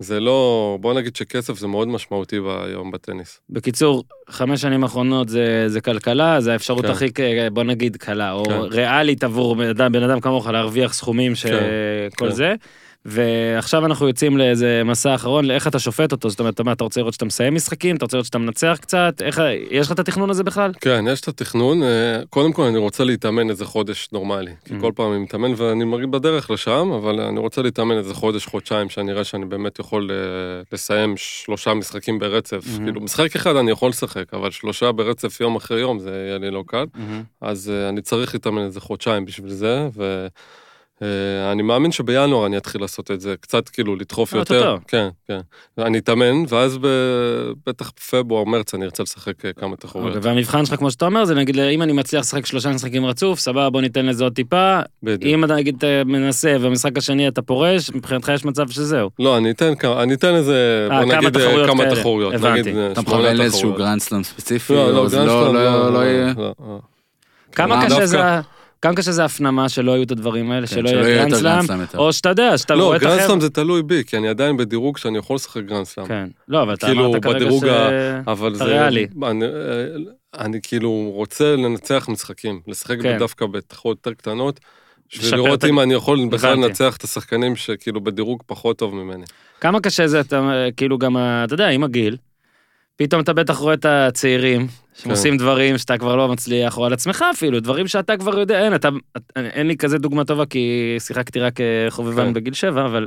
וזה 0.00 0.20
לא, 0.20 0.78
בוא 0.80 0.94
נגיד 0.94 1.16
שכסף 1.16 1.58
זה 1.58 1.66
מאוד 1.66 1.88
משמעותי 1.88 2.36
היום 2.64 2.90
בטניס. 2.90 3.40
בקיצור, 3.50 4.04
חמש 4.28 4.60
שנים 4.60 4.82
האחרונות 4.82 5.28
זה, 5.28 5.64
זה 5.68 5.80
כלכלה, 5.80 6.40
זה 6.40 6.52
האפשרות 6.52 6.84
כן. 6.84 6.90
הכי, 6.90 7.06
בוא 7.52 7.62
נגיד, 7.62 7.96
קלה, 7.96 8.32
או 8.32 8.44
כן. 8.44 8.52
ריאלית 8.52 9.24
עבור 9.24 9.56
בן 9.56 9.68
אדם, 9.68 9.92
בן 9.92 10.02
אדם 10.02 10.20
כמוך 10.20 10.46
להרוויח 10.46 10.92
סכומים 10.92 11.34
שכל 11.34 12.28
כן. 12.28 12.30
זה. 12.30 12.54
ועכשיו 13.08 13.86
אנחנו 13.86 14.08
יוצאים 14.08 14.38
לאיזה 14.38 14.82
מסע 14.84 15.14
אחרון, 15.14 15.44
לאיך 15.44 15.66
אתה 15.66 15.78
שופט 15.78 16.12
אותו, 16.12 16.30
זאת 16.30 16.40
אומרת, 16.40 16.60
מה, 16.60 16.72
אתה 16.72 16.84
רוצה 16.84 17.00
לראות 17.00 17.14
שאתה 17.14 17.24
מסיים 17.24 17.54
משחקים, 17.54 17.96
אתה 17.96 18.04
רוצה 18.04 18.16
לראות 18.16 18.26
שאתה 18.26 18.38
מנצח 18.38 18.78
קצת, 18.80 19.22
איך, 19.24 19.40
יש 19.70 19.86
לך 19.86 19.92
את 19.92 19.98
התכנון 19.98 20.30
הזה 20.30 20.44
בכלל? 20.44 20.72
כן, 20.80 21.04
יש 21.08 21.20
את 21.20 21.28
התכנון. 21.28 21.82
אה, 21.82 22.20
קודם 22.30 22.52
כל, 22.52 22.62
אני 22.62 22.78
רוצה 22.78 23.04
להתאמן 23.04 23.50
איזה 23.50 23.64
חודש 23.64 24.08
נורמלי. 24.12 24.50
כי 24.64 24.74
Mm. 24.74 24.80
כל 24.80 24.92
פעם 24.94 25.12
אני 25.12 25.20
מתאמן 25.20 25.52
ואני 25.56 25.84
מרגיש 25.84 26.06
בדרך 26.10 26.50
לשם, 26.50 26.92
אבל 26.92 27.20
אני 27.20 27.38
רוצה 27.38 27.62
להתאמן 27.62 27.98
איזה 27.98 28.14
חודש, 28.14 28.46
חודשיים, 28.46 28.88
שאני 28.88 29.12
אראה 29.12 29.24
שאני 29.24 29.44
באמת 29.44 29.78
יכול 29.78 30.10
אה, 30.10 30.16
לסיים 30.72 31.14
שלושה 31.16 31.74
משחקים 31.74 32.18
ברצף. 32.18 32.64
Mhm. 32.64 32.82
כאילו, 32.84 33.00
משחק 33.00 33.36
אחד 33.36 33.56
אני 33.56 33.70
יכול 33.70 33.88
לשחק, 33.88 34.34
אבל 34.34 34.50
שלושה 34.50 34.92
ברצף 34.92 35.40
יום 35.40 35.56
אחרי 35.56 35.80
יום 35.80 35.98
זה 35.98 36.10
יהיה 36.10 36.38
לי 36.38 36.50
לא 36.50 36.64
קל. 36.66 36.84
אז 37.40 37.70
אה, 37.74 37.88
אני 37.88 38.02
צריך 38.02 38.34
להתאמן 38.34 38.62
איזה 38.62 38.80
חודשיים 38.80 39.24
בשביל 39.24 39.50
זה, 39.52 39.88
ו... 39.96 40.26
אה, 41.02 41.52
אני 41.52 41.62
מאמין 41.62 41.92
שבינואר 41.92 42.46
אני 42.46 42.56
אתחיל 42.56 42.80
לעשות 42.80 43.10
את 43.10 43.20
זה, 43.20 43.34
קצת 43.40 43.68
כאילו 43.68 43.96
לדחוף 43.96 44.34
אה, 44.34 44.38
יותר. 44.38 44.70
אוטוטו. 44.70 44.84
כן, 44.88 45.08
כן. 45.28 45.38
אני 45.78 45.98
אתאמן, 45.98 46.44
ואז 46.48 46.78
ב- 46.80 46.86
בטח 47.66 47.90
בפברואר, 47.96 48.44
מרץ, 48.44 48.74
אני 48.74 48.84
ארצה 48.84 49.02
לשחק 49.02 49.44
אה, 49.44 49.52
כמה 49.52 49.76
תחרויות. 49.76 50.16
אוקיי, 50.16 50.30
והמבחן 50.32 50.64
שלך, 50.66 50.74
כמו 50.78 50.90
שאתה 50.90 51.04
אומר, 51.06 51.24
זה 51.24 51.34
נגיד, 51.34 51.58
אם 51.58 51.82
אני 51.82 51.92
מצליח 51.92 52.20
לשחק 52.20 52.46
שלושה 52.46 52.70
משחקים 52.70 53.06
רצוף, 53.06 53.38
סבבה, 53.38 53.70
בוא 53.70 53.80
ניתן 53.80 54.06
לזה 54.06 54.24
עוד 54.24 54.32
טיפה. 54.32 54.80
בדיוק. 55.02 55.22
אם 55.22 55.44
אתה 55.44 55.54
נגיד 55.54 55.84
מנסה, 56.06 56.56
ובמשחק 56.60 56.98
השני 56.98 57.28
אתה 57.28 57.42
פורש, 57.42 57.90
מבחינתך 57.90 58.30
יש 58.34 58.44
מצב 58.44 58.68
שזהו. 58.68 59.10
לא, 59.18 59.36
אני 59.36 59.50
אתן 59.50 59.74
כמה, 59.74 60.02
אני 60.02 60.14
אתן 60.14 60.34
איזה, 60.34 60.88
בוא 60.90 61.00
כמה 61.02 61.16
נגיד 61.18 61.38
תחרויות 61.38 61.70
כמה 61.70 61.84
כאלה. 61.84 61.96
תחרויות. 61.96 62.34
הבנתי. 62.34 62.60
נגיד, 62.60 62.76
אתה 62.76 63.00
מכוון 63.00 63.36
לאיזשהו. 63.36 63.74
גרנדסלאם 63.74 64.22
ספציפי, 64.22 64.72
לא, 64.74 64.92
לא, 64.94 65.08
זה 65.08 65.16
גרנדסלאם 65.16 65.54
לא- 65.54 65.92
לא 65.92 65.98
יהיה... 65.98 66.32
לא, 66.38 66.54
לא. 66.60 66.78
כמה 67.52 67.76
מה, 67.76 67.86
קשה? 67.86 68.06
זה... 68.06 68.18
כמה 68.82 68.94
קשה 68.94 69.12
זה 69.12 69.24
הפנמה 69.24 69.68
שלא 69.68 69.92
היו 69.92 70.02
את 70.02 70.10
הדברים 70.10 70.50
האלה, 70.50 70.66
כן, 70.66 70.74
שלא 70.74 70.88
שלא 70.88 70.98
יהיה 70.98 71.24
גרנדסלאם. 71.24 71.64
או 71.98 72.12
שאתה 72.12 72.28
יודע, 72.28 72.58
שאתה 72.58 72.74
לא, 72.74 72.84
רואה 72.84 72.96
את 72.96 73.02
החבר'ה. 73.02 73.16
גרנדסלאם 73.16 73.40
זה 73.40 73.50
תלוי 73.50 73.82
בי, 73.82 74.02
כי 74.06 74.16
אני 74.16 74.28
עדיין 74.28 74.56
בדירוג 74.56 74.98
שאני 74.98 75.18
יכול 75.18 75.36
לשחק 75.36 75.62
גרנדסלאם. 75.64 76.06
כן. 76.06 76.28
לא, 76.48 76.62
אבל 76.62 76.74
אתה 76.74 76.86
כאילו, 76.86 77.06
אמרת 77.06 77.22
כרגע 77.22 77.34
בדירוג 77.36 77.66
ש... 77.66 77.68
ה- 77.68 78.20
אבל 78.26 78.48
אתה 78.48 78.58
זה... 78.58 78.64
ריאלי. 78.64 79.06
אני, 79.26 79.44
אני 80.38 80.58
כאילו 80.62 81.10
רוצה 81.14 81.56
לנצח 81.56 82.06
משחקים, 82.08 82.60
לשחק 82.68 83.02
כן. 83.02 83.18
דווקא 83.18 83.46
בתחרות 83.46 83.96
יותר 83.96 84.12
קטנות, 84.14 84.60
בשביל 85.10 85.34
לראות 85.34 85.58
את 85.64 85.68
אם 85.68 85.80
אני 85.80 85.94
יכול 85.94 86.28
בכלל. 86.30 86.54
לנצח 86.54 86.96
את 86.96 87.04
השחקנים 87.04 87.56
שכאילו 87.56 88.00
בדירוג 88.00 88.42
פחות 88.46 88.78
טוב 88.78 88.94
ממני. 88.94 89.24
כמה 89.60 89.80
קשה 89.80 90.06
זה, 90.06 90.20
אתה, 90.20 90.50
כאילו 90.76 90.98
גם, 90.98 91.16
אתה 91.44 91.54
יודע, 91.54 91.68
עם 91.68 91.84
הגיל, 91.84 92.16
פתאום 92.96 93.22
אתה 93.22 93.32
בטח 93.32 93.56
רואה 93.56 93.74
את 93.74 93.84
הצעירים, 93.84 94.66
שהם 94.94 95.14
כן. 95.14 95.36
דברים 95.36 95.78
שאתה 95.78 95.98
כבר 95.98 96.16
לא 96.16 96.28
מצליח, 96.28 96.78
או 96.78 96.84
על 96.84 96.92
עצמך 96.92 97.24
אפילו, 97.34 97.60
דברים 97.60 97.88
שאתה 97.88 98.16
כבר 98.16 98.38
יודע, 98.38 98.64
אין, 98.64 98.74
אתה, 98.74 98.88
אין 99.36 99.66
לי 99.66 99.76
כזה 99.76 99.98
דוגמה 99.98 100.24
טובה, 100.24 100.46
כי 100.46 100.96
שיחקתי 100.98 101.40
רק 101.40 101.60
אה, 101.60 101.86
חובבן 101.90 102.26
כן. 102.26 102.32
בגיל 102.32 102.54
שבע, 102.54 102.86
אבל 102.86 103.06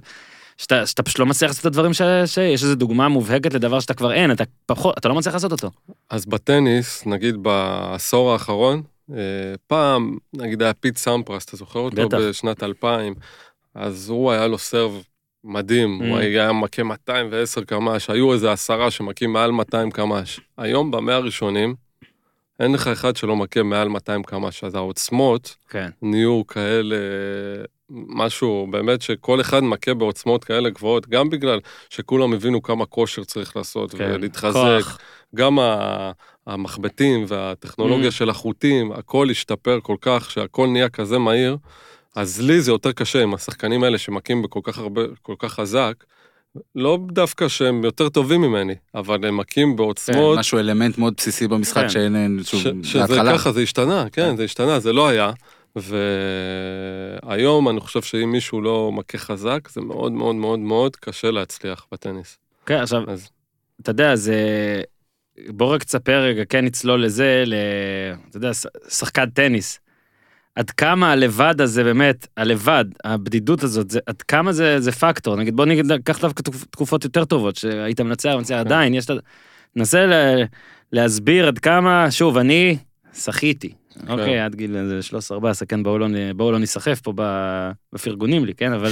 שאתה, 0.58 0.86
שאתה 0.86 1.04
פשוט 1.04 1.19
לא 1.19 1.25
מצליח 1.25 1.49
לעשות 1.49 1.62
את 1.62 1.65
הדברים 1.65 1.93
ש, 1.93 2.02
שיש 2.25 2.63
איזו 2.63 2.75
דוגמה 2.75 3.08
מובהקת 3.08 3.54
לדבר 3.54 3.80
שאתה 3.80 3.93
כבר 3.93 4.12
אין, 4.12 4.32
אתה 4.32 4.43
פחות, 4.65 4.97
אתה 4.97 5.10
לא 5.10 5.15
מצליח 5.15 5.34
לעשות 5.34 5.52
אותו. 5.52 5.71
אז 6.10 6.25
בטניס, 6.25 7.06
נגיד 7.06 7.36
בעשור 7.43 8.32
האחרון, 8.34 8.82
אה, 9.13 9.17
פעם, 9.67 10.17
נגיד 10.34 10.62
היה 10.62 10.73
פיט 10.73 10.97
סמפרס, 10.97 11.45
אתה 11.45 11.58
זוכר 11.58 11.80
אותו? 11.80 12.08
בטח. 12.08 12.17
בשנת 12.17 12.63
2000, 12.63 13.13
אז 13.75 14.10
הוא 14.10 14.32
היה 14.32 14.47
לו 14.47 14.58
serve 14.58 15.04
מדהים, 15.43 15.99
Mm. 16.02 16.06
הוא 16.06 16.17
היה 16.17 16.52
מכה 16.52 16.84
210 16.84 17.63
קמ"ש, 17.63 18.10
היו 18.10 18.34
איזה 18.34 18.52
עשרה 18.52 18.91
שמכים 18.91 19.34
מעל 19.34 19.52
200 19.52 19.91
קמ"ש. 19.91 20.39
היום, 20.58 20.91
במאה 20.91 21.15
הראשונים, 21.15 21.75
אין 22.60 22.73
לך 22.73 22.88
אחד 22.88 23.15
שלא 23.15 23.36
מכה 23.36 23.63
מעל 23.63 23.88
200 23.88 24.23
קמ"ש, 24.23 24.63
אז 24.63 24.75
העוצמות 24.75 25.56
כן. 25.69 25.89
נהיו 26.02 26.41
כאלה, 26.47 26.95
משהו 27.89 28.67
באמת 28.71 29.02
שכל 29.02 29.41
אחד 29.41 29.63
מכה 29.63 29.93
בעוצמות 29.93 30.43
כאלה 30.43 30.69
גבוהות, 30.69 31.08
גם 31.10 31.30
בגלל 31.30 31.60
שכולם 31.89 32.34
הבינו 32.34 32.62
כמה 32.62 32.86
כושר 32.86 33.23
צריך 33.23 33.56
לעשות 33.58 33.91
כן. 33.93 34.12
ולהתחזק. 34.13 34.54
כוח. 34.84 34.99
גם 35.36 35.60
ה- 35.60 36.12
המחבטים 36.47 37.25
והטכנולוגיה 37.28 38.08
Mm. 38.08 38.12
של 38.12 38.30
החוטים, 38.30 38.91
הכל 38.91 39.28
השתפר 39.30 39.80
כל 39.84 39.95
כך, 40.02 40.32
שהכל 40.32 40.67
נהיה 40.67 40.89
כזה 40.89 41.17
מהיר, 41.17 41.58
אז 42.15 42.41
לי 42.41 42.62
זה 42.62 42.72
יותר 42.72 42.91
קשה 42.91 43.24
עם 43.24 43.34
השחקנים 43.34 43.84
האלה 43.84 43.98
שמכים 43.98 44.41
בכל 44.41 44.60
כך 44.63 44.78
הרבה, 44.78 45.02
כל 45.22 45.36
כך 45.39 45.54
חזק, 45.54 45.93
לא 46.76 47.00
דווקא 47.12 47.48
שהם 47.48 47.84
יותר 47.84 48.10
טובים 48.10 48.41
ממני, 48.41 48.76
אבל 48.95 49.26
הם 49.26 49.38
מכים 49.38 49.76
בעוצמות, 49.76 50.39
משהו 50.39 50.60
אלמנט 50.60 50.98
מאוד 50.98 51.13
בסיסי 51.17 51.48
במשחק 51.48 51.82
כן. 51.82 51.89
שאין, 51.89 52.15
אין, 52.15 52.39
שוב, 52.43 52.62
שזה. 52.84 53.15
ככה, 53.28 53.52
זה 53.52 53.62
השתנה, 53.62 54.06
כן, 54.12 54.38
זה 54.38 54.43
השתנה, 54.43 54.80
זה 54.80 54.93
לא 54.93 55.08
היה. 55.08 55.32
והיום 57.24 57.69
אני 57.69 57.80
חושב 57.80 58.02
שאם 58.02 58.32
מישהו 58.32 58.62
לא 58.62 58.91
מכה 58.91 59.17
חזק, 59.17 59.69
זה 59.69 59.82
מאוד 59.82 60.12
מאוד 60.12 60.36
מאוד 60.36 60.60
מאוד 60.60 60.95
קשה 60.95 61.32
להצליח 61.32 61.86
בטניס. 61.91 62.38
כן, 62.65 62.78
עכשיו, 62.78 63.12
אז 63.12 63.30
אתה 63.82 63.89
יודע, 63.89 64.15
זה... 64.15 64.36
בוא 65.48 65.74
רק 65.74 65.84
תספר 65.84 66.19
רגע, 66.22 66.45
כן 66.45 66.65
נצלול 66.65 67.06
לזה, 67.06 67.43
ל... 67.45 67.54
אתה 68.30 68.38
יודע, 68.38 68.52
שחקן 68.89 69.30
טניס. 69.30 69.80
עד 70.60 70.69
כמה 70.69 71.12
הלבד 71.12 71.62
הזה 71.62 71.84
באמת, 71.84 72.28
הלבד, 72.38 72.86
הבדידות 73.04 73.63
הזאת, 73.63 73.91
זה, 73.91 74.00
עד 74.06 74.22
כמה 74.22 74.52
זה, 74.52 74.80
זה 74.80 74.91
פקטור. 74.91 75.36
נגיד, 75.36 75.56
בוא 75.56 75.65
נגיד, 75.65 75.86
קח 76.04 76.22
דווקא 76.22 76.41
תקופ- 76.41 76.65
תקופות 76.69 77.04
יותר 77.04 77.26
טובות, 77.26 77.56
שהיית 77.56 78.02
מנצח, 78.02 78.34
מנצח, 78.38 78.56
עדיין, 78.56 78.93
יש 78.93 79.06
את. 79.06 79.12
נסה 79.76 80.06
ל... 80.06 80.13
להסביר 80.91 81.48
עד 81.48 81.60
כמה, 81.60 82.12
שוב, 82.12 82.38
אני 82.38 82.78
שחיתי. 83.13 83.74
אוקיי, 84.10 84.39
עד 84.39 84.56
גיל 84.56 84.76
איזה 84.76 85.00
13-14, 85.32 85.34
כן, 85.69 85.84
בואו 85.84 85.98
לא, 85.98 86.08
לא 86.52 86.60
ניסחף 86.60 87.02
פה 87.02 87.13
בפרגונים 87.93 88.45
לי, 88.45 88.54
כן, 88.54 88.74
אבל 88.74 88.91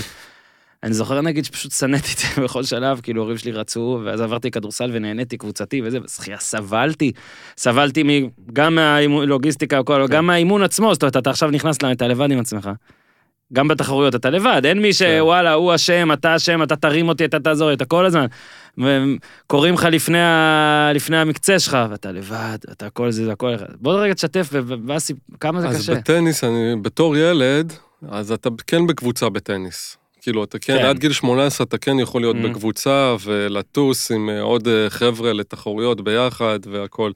אני 0.83 0.93
זוכר 0.93 1.21
נגיד 1.21 1.45
שפשוט 1.45 1.71
שנאתי 1.71 2.07
את 2.13 2.17
זה 2.17 2.41
בכל 2.43 2.63
שלב, 2.63 2.99
כאילו 3.03 3.21
ההורים 3.21 3.37
שלי 3.37 3.51
רצו, 3.51 4.01
ואז 4.05 4.21
עברתי 4.21 4.51
כדורסל 4.51 4.89
ונהניתי 4.93 5.37
קבוצתי 5.37 5.81
וזה, 5.85 5.99
בשחייה 5.99 6.37
סבלתי, 6.39 7.11
סבלתי 7.57 8.03
מ- 8.03 8.29
גם 8.53 8.75
מהלוגיסטיקה, 8.75 9.79
הכל, 9.79 10.05
כן. 10.07 10.13
גם 10.13 10.27
מהאימון 10.27 10.63
עצמו, 10.63 10.93
זאת 10.93 11.03
אומרת, 11.03 11.17
אתה 11.17 11.29
עכשיו 11.29 11.51
נכנס, 11.51 11.81
ל- 11.81 11.91
אתה 11.91 12.07
לבד 12.07 12.31
עם 12.31 12.39
עצמך. 12.39 12.69
גם 13.53 13.67
בתחרויות 13.67 14.15
אתה 14.15 14.29
לבד, 14.29 14.61
אין 14.65 14.81
מי 14.81 14.87
כן. 14.93 15.17
שוואלה, 15.19 15.53
הוא 15.53 15.75
אשם, 15.75 16.11
אתה 16.13 16.35
אשם, 16.35 16.63
אתה 16.63 16.75
תרים 16.75 17.09
אותי, 17.09 17.25
אתה 17.25 17.39
תעזור 17.39 17.67
לי, 17.69 17.73
אתה 17.75 17.85
כל 17.85 18.05
הזמן. 18.05 18.25
וקוראים 18.77 19.73
לך 19.73 19.83
לפני, 19.91 20.21
ה... 20.21 20.91
לפני 20.93 21.17
המקצה 21.17 21.59
שלך, 21.59 21.77
ואתה 21.89 22.11
לבד, 22.11 22.57
אתה 22.71 22.89
כל 22.89 23.11
זה, 23.11 23.31
הכל 23.31 23.55
אחד. 23.55 23.65
בוא 23.79 23.99
רגע 23.99 24.13
תשתף, 24.13 24.49
ואז 24.87 25.11
כמה 25.39 25.61
זה 25.61 25.67
אז 25.67 25.77
קשה. 25.77 25.95
בטניס, 25.95 26.43
אני 26.43 26.75
בתור 26.81 27.17
ילד, 27.17 27.73
אז 28.09 28.31
אתה 28.31 28.49
כן 28.67 28.87
בקבוצה 28.87 29.29
בטניס. 29.29 29.97
כאילו, 30.27 30.43
אתה 30.43 30.59
כן, 30.59 30.77
כן. 30.77 30.85
עד 30.85 30.99
גיל 30.99 31.11
18 31.11 31.65
אתה 31.65 31.77
כן 31.77 31.99
יכול 31.99 32.21
להיות 32.21 32.35
Mhm. 32.35 32.47
בקבוצה 32.47 33.15
ולטוס 33.23 34.11
עם 34.11 34.29
אה, 34.29 34.41
עוד 34.41 34.67
אה, 34.67 34.89
חבר'ה 34.89 35.33
לתחרויות 35.33 36.01
ביחד 36.01 36.59
והכל. 36.71 37.11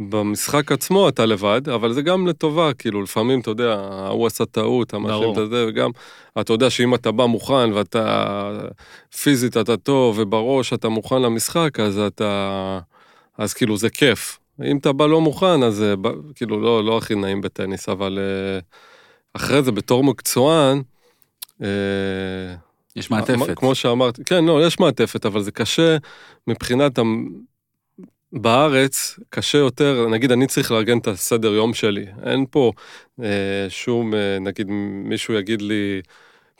במשחק 0.00 0.72
עצמו 0.72 1.08
אתה 1.08 1.26
לבד, 1.26 1.68
אבל 1.68 1.92
זה 1.92 2.02
גם 2.02 2.26
לטובה, 2.26 2.72
כאילו, 2.72 3.02
לפעמים, 3.02 3.40
אתה 3.40 3.50
יודע, 3.50 3.74
ההוא 3.80 4.26
עשה 4.26 4.44
טעות, 4.44 4.94
ברור. 4.94 5.42
את 5.44 5.50
זה, 5.50 5.64
וגם, 5.68 5.90
אתה 6.40 6.52
יודע 6.52 6.70
שאם 6.70 6.94
אתה 6.94 7.10
בא 7.12 7.24
מוכן 7.26 7.72
ואתה 7.72 8.50
פיזית 9.22 9.56
אתה 9.56 9.76
טוב, 9.76 10.16
ובראש 10.18 10.72
אתה 10.72 10.88
מוכן 10.88 11.22
למשחק, 11.22 11.80
אז 11.80 11.98
אתה... 11.98 12.78
אז 13.38 13.54
כאילו, 13.54 13.76
זה 13.76 13.90
כיף. 13.90 14.38
אם 14.64 14.76
אתה 14.76 14.92
בא 14.92 15.06
לא 15.06 15.20
מוכן, 15.20 15.62
אז 15.62 15.82
אה, 15.82 15.94
כאילו, 16.34 16.60
לא, 16.60 16.84
לא 16.84 16.98
הכי 16.98 17.14
נעים 17.14 17.40
בטניס, 17.40 17.88
אבל 17.88 18.18
אחרי 19.34 19.62
זה, 19.62 19.72
בתור 19.72 20.04
מקצוען, 20.04 20.82
יש 22.96 23.10
מעטפת. 23.10 23.58
כמו 23.58 23.74
שאמרתי, 23.74 24.24
כן, 24.24 24.44
לא, 24.44 24.66
יש 24.66 24.80
מעטפת, 24.80 25.26
אבל 25.26 25.42
זה 25.42 25.52
קשה 25.52 25.96
מבחינת... 26.46 26.98
בארץ 28.32 29.18
קשה 29.30 29.58
יותר, 29.58 30.06
נגיד 30.10 30.32
אני 30.32 30.46
צריך 30.46 30.70
לארגן 30.70 30.98
את 30.98 31.08
הסדר 31.08 31.54
יום 31.54 31.74
שלי, 31.74 32.06
אין 32.22 32.46
פה 32.50 32.72
אה, 33.22 33.66
שום, 33.68 34.14
אה, 34.14 34.38
נגיד 34.40 34.66
מישהו 35.04 35.34
יגיד 35.34 35.62
לי, 35.62 36.00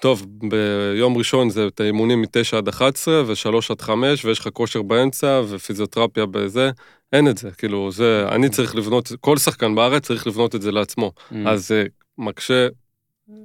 טוב, 0.00 0.26
ביום 0.28 1.16
ראשון 1.16 1.50
זה 1.50 1.66
את 1.66 1.80
האימונים 1.80 2.22
מ-9 2.22 2.56
עד 2.56 2.68
11 2.68 3.22
ו-3 3.26 3.56
עד 3.70 3.80
5 3.80 4.24
ויש 4.24 4.38
לך 4.38 4.48
כושר 4.52 4.82
באמצע 4.82 5.42
ופיזיותרפיה 5.48 6.26
בזה, 6.26 6.70
אין 7.12 7.28
את 7.28 7.38
זה, 7.38 7.50
כאילו 7.50 7.90
זה, 7.92 8.26
אני 8.32 8.48
צריך 8.48 8.76
לבנות, 8.76 9.12
כל 9.20 9.36
שחקן 9.36 9.74
בארץ 9.74 10.06
צריך 10.06 10.26
לבנות 10.26 10.54
את 10.54 10.62
זה 10.62 10.72
לעצמו, 10.72 11.12
Mm. 11.16 11.34
אז 11.46 11.68
זה 11.68 11.84
מקשה 12.18 12.68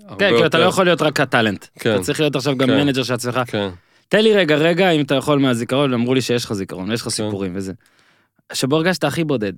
כן, 0.07 0.29
כאילו 0.29 0.45
אתה 0.45 0.57
לא. 0.57 0.63
יכול 0.63 0.85
להיות 0.85 1.01
רק 1.01 1.19
הטאלנט. 1.19 1.65
כן. 1.79 1.95
אתה 1.95 2.03
צריך 2.03 2.19
להיות 2.19 2.35
עכשיו 2.35 2.57
גם 2.57 2.67
כן. 2.67 2.77
manager 2.77 3.03
של 3.03 3.13
עצמך. 3.13 3.39
כן. 3.47 3.69
תן 4.07 4.21
לי 4.21 4.33
רגע, 4.33 4.55
רגע, 4.55 4.91
אם 4.91 5.01
אתה 5.01 5.15
יכול 5.15 5.39
מהזיכרון, 5.39 5.93
אמרו 5.93 6.13
לי 6.13 6.21
שיש 6.21 6.45
לך 6.45 6.53
זיכרון, 6.53 6.91
יש 6.91 7.01
לך 7.01 7.07
כן. 7.07 7.09
סיפורים 7.09 7.51
וזה. 7.55 7.73
שבו 8.53 8.75
הרגשת 8.75 9.03
הכי 9.03 9.23
בודד. 9.23 9.53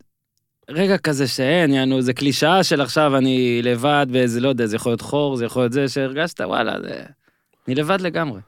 רגע 0.70 0.98
כזה 0.98 1.28
שאין, 1.28 1.74
יענו, 1.74 2.02
זה 2.02 2.14
קלישאה 2.14 2.64
של 2.64 2.82
עכשיו 2.82 3.18
אני 3.18 3.62
לבד 3.64 4.08
באיזה, 4.12 4.40
לא 4.40 4.50
יודע, 4.50 4.66
זה 4.66 4.76
יכול 4.76 4.90
להיות 4.90 5.02
חור, 5.02 5.36
זה 5.36 5.46
יכול 5.46 5.62
להיות 5.62 5.74
זה, 5.74 5.88
שהרגשת, 5.88 6.42
וואלה, 6.42 6.76
זה... 6.82 7.04
אני 7.68 7.76
לבד 7.76 8.02
לגמרי. 8.02 8.40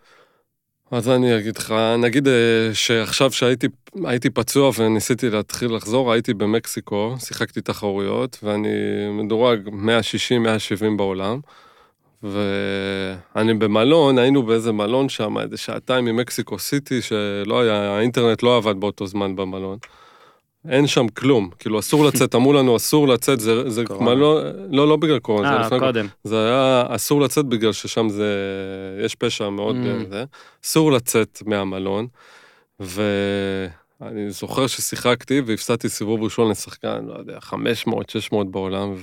אז 0.91 1.09
אני 1.09 1.37
אגיד 1.37 1.57
לך, 1.57 1.73
נגיד 1.97 2.27
אה, 2.27 2.69
שעכשיו 2.73 3.31
שהייתי 3.31 3.67
הייתי 4.05 4.29
פצוע 4.29 4.71
וניסיתי 4.77 5.29
להתחיל 5.29 5.75
לחזור, 5.75 6.11
הייתי 6.11 6.33
במקסיקו, 6.33 7.15
שיחקתי 7.19 7.61
תחרויות, 7.61 8.37
ואני 8.43 8.69
מדורג 9.11 9.67
160-170 9.67 9.71
בעולם, 10.97 11.39
ואני 12.23 13.53
במלון, 13.53 14.17
היינו 14.17 14.43
באיזה 14.43 14.71
מלון 14.71 15.09
שם, 15.09 15.37
איזה 15.37 15.57
שעתיים 15.57 16.05
ממקסיקו 16.05 16.59
סיטי, 16.59 17.01
שלא 17.01 17.61
היה, 17.61 17.95
האינטרנט 17.95 18.43
לא 18.43 18.57
עבד 18.57 18.79
באותו 18.79 19.07
זמן 19.07 19.35
במלון. 19.35 19.77
אין 20.69 20.87
שם 20.87 21.07
כלום, 21.07 21.49
כאילו 21.59 21.79
אסור 21.79 22.05
לצאת, 22.05 22.35
אמרו 22.35 22.53
לנו 22.53 22.75
אסור 22.75 23.07
לצאת, 23.07 23.39
זה, 23.39 23.69
זה 23.69 23.85
קורונה. 23.85 24.15
מלון, 24.15 24.43
לא, 24.69 24.87
לא 24.87 24.95
בגלל 24.95 25.19
קורונה, 25.19 25.49
זה 25.49 25.55
אה, 25.55 25.65
לפני 25.65 25.79
קודם. 25.79 26.07
זה 26.23 26.45
היה 26.45 26.83
אסור 26.89 27.21
לצאת 27.21 27.45
בגלל 27.45 27.73
ששם 27.73 28.09
זה, 28.09 28.33
יש 29.05 29.15
פשע 29.15 29.49
מאוד, 29.49 29.75
Mm. 29.75 30.09
זה, 30.09 30.23
אסור 30.65 30.91
לצאת 30.91 31.41
מהמלון, 31.45 32.07
ואני 32.79 34.31
זוכר 34.31 34.67
ששיחקתי 34.67 35.41
והפסדתי 35.45 35.89
סיבוב 35.89 36.23
ראשון 36.23 36.51
לשחקן, 36.51 37.05
לא 37.05 37.13
יודע, 37.19 37.39
500, 37.39 38.09
600 38.09 38.51
בעולם, 38.51 38.93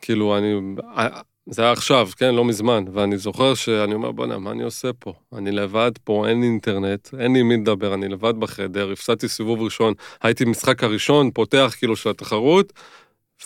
וכאילו 0.00 0.38
אני, 0.38 0.54
זה 1.48 1.62
היה 1.62 1.72
עכשיו, 1.72 2.08
כן, 2.16 2.34
לא 2.34 2.44
מזמן, 2.44 2.84
ואני 2.92 3.18
זוכר 3.18 3.54
שאני 3.54 3.94
אומר, 3.94 4.12
בוא'נה, 4.12 4.38
מה 4.38 4.50
אני 4.50 4.62
עושה 4.62 4.92
פה? 4.98 5.12
אני 5.32 5.50
לבד 5.50 5.92
פה, 6.04 6.28
אין 6.28 6.42
אינטרנט, 6.42 7.08
אין 7.18 7.32
לי 7.32 7.42
מי 7.42 7.56
לדבר, 7.56 7.94
אני 7.94 8.08
לבד 8.08 8.40
בחדר, 8.40 8.92
הפסדתי 8.92 9.28
סיבוב 9.28 9.62
ראשון, 9.62 9.94
הייתי 10.22 10.44
במשחק 10.44 10.84
הראשון, 10.84 11.30
פותח 11.30 11.74
כאילו 11.78 11.96
של 11.96 12.10
התחרות, 12.10 12.72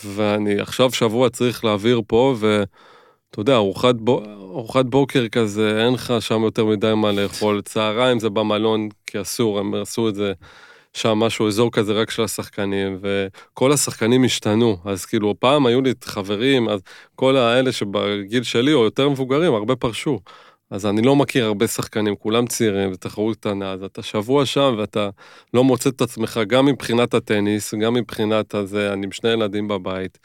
ואני 0.05 0.61
עכשיו 0.61 0.93
שבוע 0.93 1.31
צריך 1.31 1.65
להעביר 1.65 2.01
פה, 2.07 2.35
ואתה 2.39 3.41
יודע, 3.41 3.55
ארוחת, 3.55 3.95
בו, 3.95 4.23
ארוחת 4.25 4.85
בוקר 4.85 5.29
כזה, 5.29 5.85
אין 5.85 5.95
לך 5.95 6.15
שם 6.21 6.43
יותר 6.43 6.65
מדי 6.65 6.93
מה 6.97 7.13
לאכול. 7.13 7.63
צהריים 7.63 8.19
זה 8.19 8.31
במלון, 8.31 8.89
כי 9.07 9.21
אסור, 9.21 9.59
הם 9.59 9.75
עשו 9.75 10.09
את 10.09 10.15
זה 10.15 10.33
שם 10.95 11.19
משהו, 11.19 11.49
אזור 11.49 11.73
כזה 11.73 11.93
רק 11.93 12.11
של 12.11 12.23
השחקנים, 12.23 12.99
וכל 13.03 13.73
השחקנים 13.73 14.25
השתנו. 14.25 14.77
אז 14.85 15.05
כאילו, 15.05 15.35
פעם 15.39 15.67
היו 15.67 15.81
לי 15.81 15.93
חברים, 16.05 16.69
אז 16.69 16.81
כל 17.17 17.37
האלה 17.37 17.73
שבגיל 17.73 18.43
שלי, 18.43 18.73
או 18.73 18.85
יותר 18.85 19.09
מבוגרים, 19.09 19.55
הרבה 19.55 19.77
פרשו. 19.77 20.21
אז 20.71 20.87
אני 20.87 21.03
לא 21.03 21.17
מכיר 21.17 21.45
הרבה 21.45 21.67
שחקנים, 21.67 22.17
כולם 22.17 22.47
צעירים, 22.47 22.93
זו 22.93 22.97
תחרות 22.97 23.37
קטנה, 23.37 23.73
אז 23.73 23.83
אתה 23.83 24.03
שבוע 24.03 24.47
שם 24.47 24.75
ואתה 24.79 25.11
לא 25.55 25.65
מוצא 25.65 25.91
את 25.91 26.01
עצמך, 26.01 26.41
גם 26.47 26.67
מבחינת 26.67 27.15
הטניס, 27.15 27.75
גם 27.75 27.95
מבחינת 27.95 28.55
הזה, 28.55 28.93
אני 28.93 29.07
עם 29.07 29.13
שני 29.13 29.31
ילדים 29.31 29.69
בבית, 29.69 30.19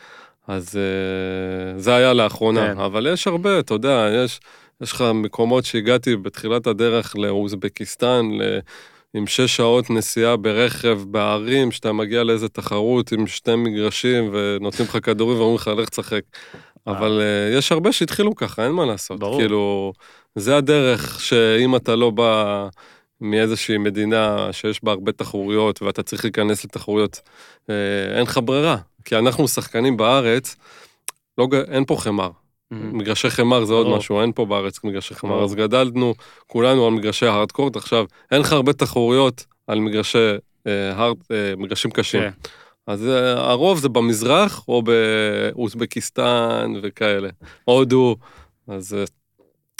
אז 0.47 0.78
אה, 0.78 1.80
זה 1.80 1.95
היה 1.95 2.13
לאחרונה, 2.13 2.73
כן. 2.73 2.80
אבל 2.80 3.08
יש 3.13 3.28
הרבה, 3.28 3.60
אתה 3.60 3.73
יודע, 3.73 4.10
יש, 4.23 4.39
יש 4.82 4.91
לך 4.91 5.04
מקומות 5.13 5.65
שהגעתי 5.65 6.15
בתחילת 6.15 6.67
הדרך 6.67 7.15
לאוזבקיסטן, 7.15 8.25
ל... 8.32 8.60
עם 9.15 9.28
שש 9.28 9.56
שעות 9.56 9.89
נסיעה 9.89 10.38
ברכב, 10.38 11.01
בערים, 11.08 11.71
שאתה 11.71 11.93
מגיע 11.93 12.23
לאיזה 12.23 12.49
תחרות 12.49 13.12
עם 13.12 13.28
שתי 13.28 13.56
מגרשים 13.56 14.30
ונותנים 14.34 14.88
לך 14.88 14.97
כדורים 15.06 15.38
ואומרים 15.38 15.56
לך, 15.56 15.67
לך 15.67 15.89
תשחק. 15.89 16.21
אבל 16.88 17.21
אה, 17.21 17.58
יש 17.58 17.71
הרבה 17.71 17.91
שהתחילו 17.91 18.36
ככה, 18.36 18.63
אין 18.63 18.71
מה 18.71 18.86
לעשות. 18.86 19.19
ברור. 19.19 19.39
כאילו, 19.39 19.93
זה 20.36 20.58
הדרך 20.58 21.21
שאם 21.21 21.75
אתה 21.75 21.95
לא 21.95 22.10
בא 22.10 22.67
מאיזושהי 23.21 23.78
מדינה 23.78 24.49
שיש 24.51 24.84
בה 24.84 24.91
הרבה 24.91 25.12
תחרויות 25.12 25.82
ואתה 25.82 26.04
צריך 26.04 26.25
להיכנס 26.25 26.65
לתחרויות, 26.65 27.21
אה, 27.69 27.75
אין 28.17 28.23
לך 28.23 28.39
ברירה. 28.43 28.78
כי 29.06 29.15
אנחנו 29.15 29.47
שחקנים 29.47 29.97
בארץ, 29.97 30.56
לא, 31.38 31.47
אין 31.71 31.86
פה 31.86 31.95
חמר. 31.99 32.30
מגרשי 32.71 33.30
חמר 33.30 33.65
זה 33.65 33.73
עוד. 33.73 33.97
משהו, 33.97 34.21
אין 34.21 34.32
פה 34.32 34.45
בארץ 34.45 34.84
מגרשי 34.84 35.15
חמר. 35.15 35.43
אז 35.43 35.56
גדלנו 35.56 36.13
כולנו 36.47 36.88
על 36.88 36.93
מגרשי 36.93 37.25
hard 37.26 37.45
court, 37.45 37.76
עכשיו, 37.75 38.06
אין 38.32 38.41
לך 38.41 38.54
הרבה 38.54 38.73
תחרויות 38.73 39.45
על 39.67 39.80
מגרשי 39.80 40.36
אה, 40.67 40.93
hard, 40.95 41.15
אה, 41.32 41.54
מגרשים 41.58 41.91
קשים. 41.91 42.21
כן. 42.21 42.30
אז 42.88 43.08
אה, 43.08 43.49
הרוב 43.49 43.80
זה 43.80 43.89
במזרח 43.89 44.63
או 44.67 44.82
באוזבקיסטן 44.82 46.73
וכאלה, 46.84 47.30
הודו, 47.65 48.15
אז, 48.67 48.97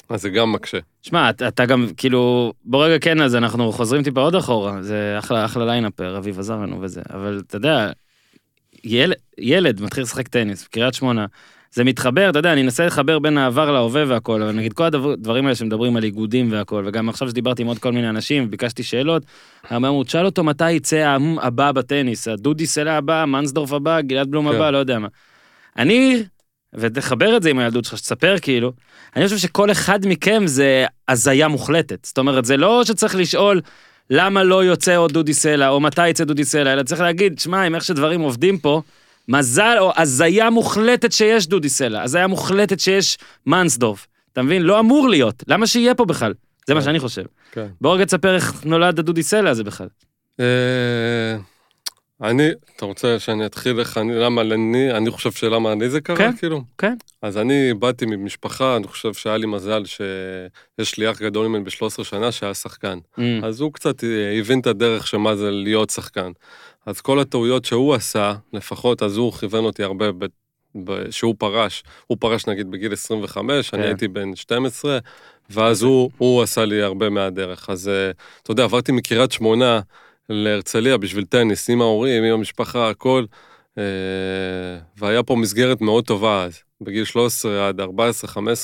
אז 0.10 0.22
זה 0.22 0.30
גם 0.30 0.52
מקשה. 0.52 0.78
שמע, 1.02 1.30
אתה, 1.30 1.66
גם, 1.66 1.88
כאילו, 1.98 2.54
בוא 2.64 2.86
רגע 2.86 3.00
כן, 3.00 3.22
אז 3.22 3.36
אנחנו 3.36 3.72
חוזרים 3.72 4.04
טיפה 4.04 4.22
עוד 4.22 4.36
אחורה, 4.36 4.84
זה 4.84 5.16
אחלה, 5.20 5.46
אחלה 5.46 5.66
lineup, 5.66 6.18
אביב 6.18 6.40
עזר 6.40 6.56
לנו 6.56 6.82
וזה, 6.82 7.02
אבל 7.14 7.42
אתה 7.48 7.58
יודע, 7.58 7.92
יל, 8.84 9.14
ילד 9.38 9.82
מתחיל 9.82 10.04
לשחק 10.04 10.28
טניס, 10.28 10.68
קריית 10.68 10.94
שמונה, 10.94 11.26
זה 11.76 11.84
מתחבר, 11.84 12.30
אתה 12.30 12.40
יודע, 12.40 12.54
אני 12.54 12.62
אנסה 12.62 12.86
לחבר 12.86 13.20
בין 13.20 13.38
העבר 13.38 13.72
להווה 13.72 14.04
והכל, 14.08 14.42
אבל 14.42 14.52
נגיד 14.52 14.74
כל 14.74 14.84
הדברים 14.84 15.46
האלה 15.46 15.56
שמדברים 15.56 15.96
על 15.96 16.04
איגודים 16.04 16.52
והכל, 16.52 16.84
וגם 16.88 17.10
עכשיו 17.10 17.30
שדיברתי 17.30 17.62
עם 17.62 17.68
עוד 17.68 17.80
כל 17.80 17.92
מיני 17.92 18.10
אנשים, 18.10 18.52
ביקשתי 18.52 18.84
שאלות, 18.84 19.24
אמרו, 19.76 20.04
תשאל 20.04 20.26
אותו 20.26 20.44
מתי 20.44 20.72
יצא 20.72 20.96
העם 20.96 21.40
הבא 21.40 21.72
בטניס, 21.72 22.28
הדודי 22.28 22.66
סלע 22.66 22.94
הבא, 22.94 23.26
מנסדורף 23.28 23.74
הבא, 23.74 24.02
גלעד 24.02 24.32
בלום 24.32 24.50
כן. 24.50 24.56
הבא, 24.56 24.70
לא 24.70 24.78
יודע 24.78 25.00
מה. 25.00 25.08
אני, 25.78 26.24
ותחבר 26.74 27.38
את 27.38 27.44
זה 27.44 27.50
עם 27.50 27.60
הילדות 27.60 27.86
שלך, 27.86 27.98
שתספר 27.98 28.36
כאילו, 28.42 28.72
אני 29.16 29.26
חושב 29.26 29.38
שכל 29.38 29.72
אחד 29.72 30.00
מכם 30.08 30.44
זה 30.46 30.86
הזיה 31.08 31.48
מוחלטת. 31.48 32.06
זאת 32.06 32.18
אומרת, 32.18 32.46
זה 32.46 32.58
לא 32.58 32.84
שצריך 32.84 33.16
לשאול 33.16 33.62
למה 34.10 34.44
לא 34.44 34.64
יוצא 34.64 34.96
עוד 34.96 35.12
דודי 35.12 35.34
סלע, 35.34 35.70
או 35.70 35.80
מתי 35.80 36.08
יצא 36.08 36.24
דודי 36.24 36.44
סלע, 36.44 36.74
אלא 36.74 36.84
צריך 36.84 37.02
להגיד, 37.02 37.40
שמע, 37.40 37.62
עם 37.62 37.76
איך 37.76 37.84
שדברים 37.84 38.22
עובדים 38.22 38.58
פה, 38.58 38.82
מזל 39.28 39.76
או 39.80 39.92
הזיה 39.98 40.50
מוחלטת 40.50 41.12
שיש 41.12 41.48
דודי 41.48 41.70
סלע, 41.70 42.02
הזיה 42.04 42.28
מוחלטת 42.28 42.80
שיש 42.80 43.18
מנסדורף. 43.46 44.08
אתה 44.34 44.42
מבין? 44.42 44.62
לא 44.62 44.80
אמור 44.80 45.10
להיות. 45.10 45.44
למה 45.48 45.68
שיהיה 45.68 45.96
פה 45.96 46.06
בכלל? 46.06 46.34
זה 46.68 46.74
מה 46.74 46.80
כן. 46.80 46.86
שאני 46.86 47.00
חושב. 47.00 47.24
כן. 47.52 47.68
בוא 47.82 47.96
רגע 47.96 48.06
תספר 48.06 48.36
איך 48.36 48.66
נולד 48.66 49.00
הדודי 49.00 49.24
סלע 49.24 49.50
הזה 49.50 49.64
בכלל. 49.64 49.88
אה, 50.40 51.38
אני, 52.22 52.50
אתה 52.76 52.86
רוצה 52.86 53.20
שאני 53.20 53.46
אתחיל 53.46 53.80
איך 53.80 53.98
אני, 53.98 54.16
למה 54.16 54.42
אני, 54.42 54.92
אני 54.92 55.12
חושב 55.12 55.32
שלמה 55.32 55.72
אני 55.72 55.90
זה 55.90 56.02
קרה, 56.02 56.18
כן, 56.18 56.36
כאילו? 56.36 56.62
כן. 56.78 56.96
אז 57.22 57.38
אני 57.38 57.74
באתי 57.74 58.06
ממשפחה, 58.06 58.76
אני 58.76 58.88
חושב 58.88 59.14
שהיה 59.14 59.38
לי 59.38 59.46
מזל 59.48 59.84
שיש 59.86 60.98
לי 60.98 61.12
אח 61.12 61.22
גדול 61.22 61.48
ממני 61.48 61.64
ב-13 61.64 62.04
שנה 62.04 62.32
שהיה 62.32 62.54
שחקן. 62.54 62.98
Mm, 63.18 63.22
אז 63.44 63.62
הוא 63.62 63.74
קצת 63.74 64.04
אה, 64.04 64.40
הבין 64.40 64.60
את 64.60 64.68
הדרך 64.68 65.08
שמה 65.08 65.36
זה 65.36 65.52
להיות 65.52 65.90
שחקן. 65.90 66.32
אז 66.86 67.02
כל 67.02 67.20
הטעויות 67.20 67.66
שהוא 67.66 67.94
עשה, 67.94 68.34
לפחות 68.54 69.04
אז 69.04 69.18
הוא 69.18 69.34
כיוון 69.34 69.66
אותי 69.66 69.84
הרבה 69.84 70.12
ב... 70.12 70.26
ב... 70.84 71.12
שהוא 71.12 71.36
פרש. 71.38 71.84
הוא 72.08 72.18
פרש 72.20 72.48
נגיד 72.48 72.72
בגיל 72.72 72.94
25, 72.94 73.74
אני 73.74 73.82
כן. 73.82 73.88
הייתי 73.88 74.08
בן 74.08 74.36
12, 74.36 75.00
ואז 75.50 75.82
הוא, 75.82 76.12
הוא 76.18 76.44
עשה 76.44 76.66
לי 76.66 76.82
הרבה 76.82 77.10
מהדרך. 77.10 77.70
אז 77.70 77.88
אה, 77.88 78.12
אתה 78.44 78.52
יודע, 78.52 78.64
עברתי 78.64 78.92
מקריית 78.92 79.32
שמונה 79.32 79.80
להרצליה 80.30 80.98
בשביל 80.98 81.26
טניס, 81.26 81.70
עם 81.70 81.82
ההורים, 81.82 82.24
עם 82.24 82.34
המשפחה, 82.34 82.90
הכל. 82.90 83.26
אה, 83.78 83.84
והיה 84.98 85.24
פה 85.24 85.36
מסגרת 85.36 85.82
מאוד 85.82 86.06
טובה 86.06 86.44
אז. 86.44 86.60
בגיל 86.82 87.06
13 87.06 87.68
עד 87.68 87.82
14-15 87.82 87.86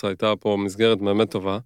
הייתה 0.04 0.34
פה 0.40 0.58
מסגרת 0.60 0.98
באמת 0.98 1.32
טובה. 1.32 1.60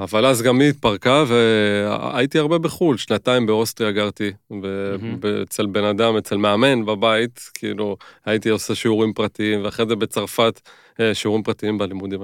אבל 0.00 0.26
אז 0.26 0.42
גם 0.42 0.60
היא 0.60 0.68
התפרקה 0.68 1.24
והייתי 1.26 2.38
הרבה 2.38 2.58
בחו"ל, 2.58 2.96
שנתיים 2.96 3.46
באוסטריה 3.46 3.90
גרתי, 3.90 4.32
מהמם. 4.50 5.20
ב- 5.20 5.26
אצל 5.26 5.66
בן 5.66 5.84
אדם, 5.84 6.16
אצל 6.16 6.36
מאמן 6.36 6.86
בבית, 6.86 7.50
כאילו 7.54 7.96
הייתי 8.24 8.48
עושה 8.48 8.74
שיעורים 8.74 9.12
פרטיים, 9.12 9.64
ואחרי 9.64 9.86
זה 9.88 9.96
בצרפת, 9.96 10.60
אה, 11.00 11.14
שיעורים 11.14 11.42
פרטיים 11.42 11.78
בלימודים. 11.78 12.20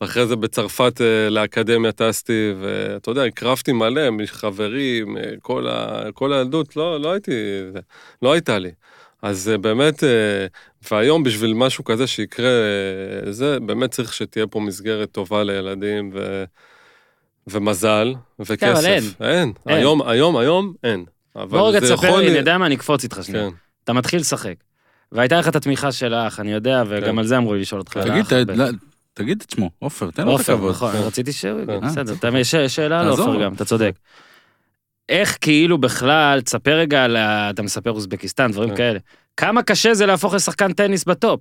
ואחרי 0.00 0.26
זה 0.26 0.36
בצרפת 0.36 1.00
אה, 1.00 1.30
לאקדמיה 1.30 1.92
טסתי, 1.92 2.52
ואתה 2.60 3.10
יודע, 3.10 3.24
הקרבתי 3.24 3.72
מלא 3.72 4.10
מחברים, 4.10 5.16
אה, 5.16 5.22
כל, 5.42 5.68
ה, 5.68 6.02
כל 6.14 6.32
הילדות, 6.32 6.76
לא, 6.76 7.00
לא 7.00 7.12
הייתי, 7.12 7.32
לא 8.22 8.32
הייתה 8.32 8.58
לי. 8.58 8.70
אז 9.22 9.52
באמת, 9.60 10.02
והיום 10.90 11.22
בשביל 11.22 11.54
משהו 11.54 11.84
כזה 11.84 12.06
שיקרה, 12.06 12.50
זה 13.30 13.60
באמת 13.60 13.90
צריך 13.90 14.14
שתהיה 14.14 14.46
פה 14.46 14.60
מסגרת 14.60 15.12
טובה 15.12 15.44
לילדים, 15.44 16.10
ו... 16.14 16.44
ומזל, 17.46 18.14
וכסף. 18.40 18.60
כן, 18.60 18.70
אבל 18.70 18.86
אין. 18.86 19.02
אין. 19.20 19.52
אין. 19.68 19.78
היום, 19.78 20.02
היום, 20.08 20.36
היום, 20.36 20.74
אין. 20.84 21.04
אבל 21.36 21.46
בוא 21.58 21.68
רגע 21.68 21.80
תספר 21.80 22.16
לי, 22.16 22.28
אני 22.28 22.36
יודע 22.38 22.58
מה, 22.58 22.66
אני 22.66 22.74
אקפוץ 22.74 23.02
איתך 23.02 23.18
שנייה. 23.22 23.50
כן. 23.50 23.56
אתה 23.84 23.92
מתחיל 23.92 24.20
לשחק. 24.20 24.54
והייתה 25.12 25.38
לך 25.38 25.48
את 25.48 25.56
התמיכה 25.56 25.92
של 25.92 26.14
האח, 26.14 26.40
אני 26.40 26.52
יודע, 26.52 26.82
וגם 26.88 27.12
כן. 27.12 27.18
על 27.18 27.26
זה 27.26 27.36
אמרו 27.36 27.54
לי 27.54 27.60
לשאול 27.60 27.80
אותך. 27.80 27.98
תגיד, 27.98 28.24
בטח. 28.24 28.54
לא, 28.58 28.64
תגיד 29.14 29.42
את 29.46 29.50
שמו, 29.50 29.70
עופר, 29.78 30.10
תן 30.10 30.24
לו 30.24 30.34
את 30.34 30.38
עופר, 30.38 30.52
הכבוד. 30.52 30.70
נכון, 30.70 30.92
כן. 30.92 30.98
רציתי 30.98 31.32
ש... 31.32 31.44
כן. 31.46 31.80
בסדר, 31.80 32.12
אתה- 32.14 32.38
יש 32.38 32.54
שאלה 32.54 33.00
על 33.00 33.08
עופר. 33.08 33.42
גם, 33.42 33.54
אתה 33.54 33.64
צודק. 33.64 33.92
איך 35.08 35.38
כאילו 35.40 35.78
בכלל, 35.78 36.40
תספר 36.40 36.76
רגע 36.78 37.04
על 37.04 37.16
ה... 37.16 37.50
אתה 37.50 37.62
מספר 37.62 37.90
אוזבקיסטן, 37.90 38.52
דברים 38.52 38.70
כן. 38.70 38.76
כאלה. 38.76 38.98
כמה 39.36 39.62
קשה 39.62 39.94
זה 39.94 40.06
להפוך 40.06 40.34
לשחקן 40.34 40.72
טניס 40.72 41.04
בטופ? 41.04 41.40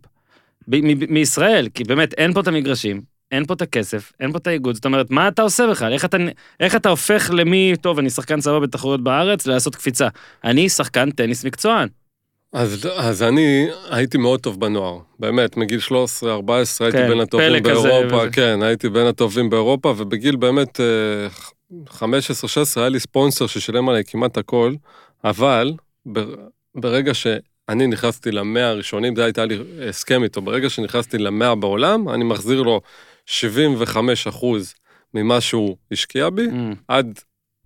מישראל, 1.09 1.67
כי 1.73 1.83
באמת 1.83 2.13
אין 2.13 2.33
פה 2.33 2.39
את 2.39 2.47
המגרשים, 2.47 3.01
אין 3.33 3.45
פה 3.45 3.53
את 3.53 3.61
הכסף, 3.61 4.11
אין 4.19 4.31
פה 4.31 4.37
את 4.37 4.47
האיגוד, 4.47 4.75
זאת 4.75 4.85
אומרת, 4.85 5.11
מה 5.11 5.27
אתה 5.27 5.41
עושה 5.41 5.67
בכלל? 5.67 5.93
איך 5.93 6.05
אתה, 6.05 6.17
איך 6.59 6.75
אתה 6.75 6.89
הופך 6.89 7.29
למי, 7.33 7.73
טוב, 7.81 7.99
אני 7.99 8.09
שחקן 8.09 8.41
סבבה 8.41 8.59
בתחרויות 8.59 9.03
בארץ, 9.03 9.47
לעשות 9.47 9.75
קפיצה. 9.75 10.07
אני 10.43 10.69
שחקן 10.69 11.11
טניס 11.11 11.45
מקצוען. 11.45 11.87
אז, 12.53 12.87
אז 12.95 13.23
אני 13.23 13.67
הייתי 13.89 14.17
מאוד 14.17 14.39
טוב 14.39 14.59
בנוער, 14.59 14.99
באמת, 15.19 15.57
מגיל 15.57 15.79
13-14 15.89 15.91
הייתי 16.79 16.97
כן, 16.97 17.07
בין 17.07 17.19
הטובים 17.19 17.63
כזה 17.63 17.73
באירופה, 17.73 18.17
וזה. 18.17 18.29
כן, 18.31 18.59
הייתי 18.61 18.89
בין 18.89 19.05
הטובים 19.05 19.49
באירופה, 19.49 19.93
ובגיל 19.97 20.35
באמת 20.35 20.79
אה, 20.79 21.27
15-16 21.89 21.99
היה 22.75 22.89
לי 22.89 22.99
ספונסר 22.99 23.47
ששילם 23.47 23.89
עליי 23.89 24.03
כמעט 24.07 24.37
הכל, 24.37 24.73
אבל 25.23 25.73
ברגע 26.75 27.13
שאני 27.13 27.87
נכנסתי 27.87 28.31
למאה 28.31 28.69
הראשונים, 28.69 29.15
זה 29.15 29.23
הייתה 29.23 29.45
לי 29.45 29.57
הסכם 29.89 30.23
איתו, 30.23 30.41
ברגע 30.41 30.69
שנכנסתי 30.69 31.17
למאה 31.17 31.55
בעולם, 31.55 32.09
אני 32.09 32.23
מחזיר 32.23 32.61
לו 32.61 32.81
75 33.25 34.27
אחוז 34.27 34.73
ממה 35.13 35.41
שהוא 35.41 35.77
השקיע 35.91 36.29
בי, 36.29 36.47
Mm. 36.47 36.75
עד, 36.87 37.19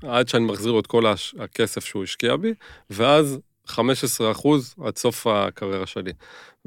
עד 0.04 0.28
שאני 0.28 0.46
מחזיר 0.46 0.72
לו 0.72 0.80
את 0.80 0.88
כל 0.88 1.06
הש- 1.06 1.36
הכסף 1.40 1.86
שהוא 1.86 2.04
השקיע 2.04 2.36
בי, 2.36 2.54
ואז 2.90 3.40
15 3.68 4.32
אחוז 4.32 4.76
עד 4.86 4.98
סוף 4.98 5.28
הקריירה 5.28 5.86
שלי. 5.86 6.12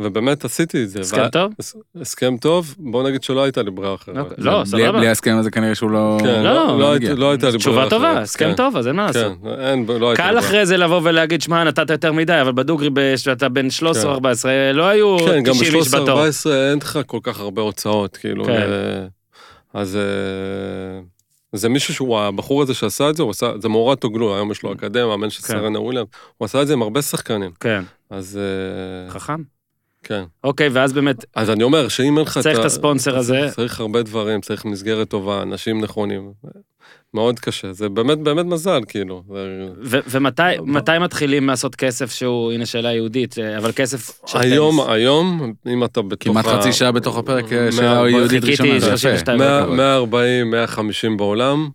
ובאמת 0.03 0.45
עשיתי 0.45 0.83
את 0.85 0.91
זה. 0.91 1.01
הסכם 1.01 1.21
וה- 1.21 1.29
טוב? 1.29 1.53
הס- 1.59 1.75
הסכם 2.01 2.37
טוב, 2.41 2.75
בוא 2.79 3.03
נגיד 3.09 3.23
שלא 3.23 3.43
הייתה 3.43 3.63
לי 3.63 3.71
ברירה 3.71 3.95
אחרת. 3.95 4.17
אוקיי. 4.17 4.37
לא, 4.39 4.57
בלי- 4.59 4.67
סבבה. 4.67 4.93
בלי 4.93 5.09
ההסכם 5.09 5.37
הזה 5.39 5.51
כנראה 5.51 5.75
שהוא 5.75 5.91
לא... 5.91 6.17
כן, 6.21 6.27
לא, 6.27 6.55
לא, 6.55 6.67
לא, 6.67 6.75
מגיע. 6.77 7.09
הייתי- 7.09 7.21
לא 7.21 7.31
הייתה 7.31 7.47
לי 7.47 7.51
ברירה 7.53 7.59
תשובה 7.59 7.79
אחרת. 7.81 7.91
טובה, 7.91 8.21
הסכם 8.21 8.45
כן, 8.51 8.55
טוב, 8.57 8.77
אז 8.77 8.87
אין 8.87 8.97
מה 8.97 9.07
לעשות. 9.07 9.33
כן, 9.43 9.49
אין, 9.61 9.87
לא 10.01 10.11
הייתה 10.11 10.27
לי 10.27 10.33
קל. 10.33 10.39
אחרי 10.39 10.67
זה 10.67 10.77
לבוא 10.77 11.01
ולהגיד, 11.05 11.43
שמע, 11.43 11.65
נתת 11.65 11.91
יותר 11.91 12.13
מדי, 12.13 12.41
אבל 12.41 12.53
בדוגרי, 12.53 12.91
כשאתה 13.17 13.49
בן 13.49 13.71
13 13.71 14.03
או 14.05 14.09
כן. 14.09 14.15
14, 14.15 14.53
לא 14.75 14.85
היו 14.89 15.17
כן, 15.19 15.43
גם 15.43 15.55
90 15.55 15.75
איש 15.75 15.95
בתור. 15.95 16.21
ב-13-14 16.25 16.51
אין 16.71 16.79
לך 16.79 16.99
כל 17.07 17.19
כך 17.23 17.41
הרבה 17.41 17.63
הוצאות, 17.63 18.17
כאילו. 18.17 18.45
כן. 18.45 18.69
אז 19.75 19.97
אה, 19.97 20.01
זה 21.53 21.69
מישהו 21.69 21.95
שהוא, 21.95 22.19
הבחור 22.19 22.63
הזה 22.63 22.75
שעשה 22.75 23.11
את 23.11 23.17
זה, 23.17 23.23
הוא 23.23 23.31
עשה, 23.31 23.53
זה 23.63 23.69
מאורד 23.69 23.99
טוגלו, 23.99 24.35
היום 24.35 24.51
יש 24.51 24.63
לו 24.63 24.73
אקדמיה, 24.73 25.07
מאמן 25.07 25.31
של 25.31 25.43
כן. 25.43 25.49
סרנה 25.49 25.81
וויליאם, 25.81 26.05
הוא 26.39 26.45
עשה 26.47 26.63
את 26.63 26.67
זה 26.67 26.73
עם 26.73 26.83
הרבה 26.83 27.03
שחקנים. 27.03 27.51
כן, 27.61 27.83
אז 28.11 28.39
אה, 28.39 29.11
חכם. 29.13 29.43
כן. 30.05 30.23
אוקיי, 30.45 30.69
ואז 30.69 30.93
באמת, 30.93 31.25
אז 31.37 31.51
אני 31.51 31.63
אומר 31.63 31.89
שאם 31.89 32.19
אין 32.19 32.27
לך 32.27 32.39
צריך 32.39 32.61
את 32.61 32.65
הספונסר 32.65 33.17
הזה. 33.19 33.49
צריך 33.55 33.81
הרבה 33.81 34.03
דברים, 34.03 34.41
צריך 34.41 34.65
מסגרת 34.65 35.09
טובה, 35.09 35.43
אנשים 35.43 35.81
נכונים. 35.81 36.33
מאוד 37.15 37.39
קשה, 37.41 37.73
זה 37.73 37.89
באמת 37.89 38.19
באמת 38.19 38.47
מזל, 38.47 38.81
כאילו. 38.89 39.23
ומתי 39.83 40.43
מתי 40.67 40.99
מתחילים 41.01 41.47
לעשות 41.47 41.75
כסף 41.75 42.13
שהוא, 42.13 42.53
הנה 42.53 42.67
שאלה 42.67 42.93
יהודית, 42.93 43.39
אה, 43.39 43.59
אבל 43.59 43.73
כסף 43.77 44.21
של 44.27 44.39
היום, 44.39 44.77
טניס? 44.77 44.89
היום, 44.91 45.53
אם 45.67 45.85
אתה 45.85 46.03
בתוך... 46.03 46.29
כמעט 46.33 46.47
חצי 46.47 46.73
שעה 46.73 46.93
בתוך 46.93 47.19
הפרק 47.19 47.53
אה, 47.53 47.73
שאלה 47.73 48.09
יהודית 48.11 48.45
חיכיתי 48.45 48.63
ראשונה, 48.73 48.77
יפה. 48.77 48.97
32 48.97 49.39
מאה- 49.39 49.63
דקות. 49.63 49.75
140, 49.77 50.51
150 50.51 51.17
בעולם, 51.17 51.69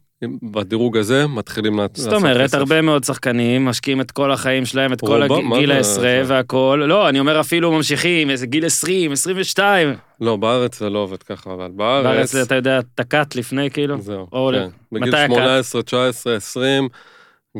בדירוג 0.43 0.97
הזה 0.97 1.27
מתחילים 1.27 1.77
לעשות 1.79 1.95
זאת 1.97 2.13
אומרת, 2.13 2.41
כסף. 2.41 2.57
הרבה 2.57 2.81
מאוד 2.81 3.03
שחקנים 3.03 3.65
משקיעים 3.65 4.01
את 4.01 4.11
כל 4.11 4.31
החיים 4.31 4.65
שלהם, 4.65 4.93
את 4.93 5.01
כל 5.01 5.23
הגיל 5.23 5.67
זה- 5.67 5.75
העשרה 5.77 5.95
זה- 5.97 6.33
והכל. 6.33 6.83
לא, 6.87 7.09
אני 7.09 7.19
אומר 7.19 7.39
אפילו 7.39 7.71
ממשיכים, 7.71 8.29
איזה 8.29 8.47
גיל 8.47 8.65
20, 8.65 9.11
22. 9.11 9.93
לא, 10.21 10.35
בארץ 10.35 10.79
זה 10.79 10.89
לא 10.89 10.99
עובד 10.99 11.23
ככה, 11.23 11.53
אבל 11.53 11.71
בארץ... 11.75 12.03
בארץ 12.05 12.35
אתה 12.35 12.55
יודע, 12.55 12.79
תקת 12.95 13.35
לפני 13.35 13.69
כאילו. 13.71 14.01
זהו, 14.01 14.27
או 14.31 14.51
כן. 14.53 14.67
בגיל 14.91 15.07
מתי 15.07 15.17
הקאט? 15.17 15.35
18, 15.37 15.81
19, 15.81 16.35
20, 16.35 16.87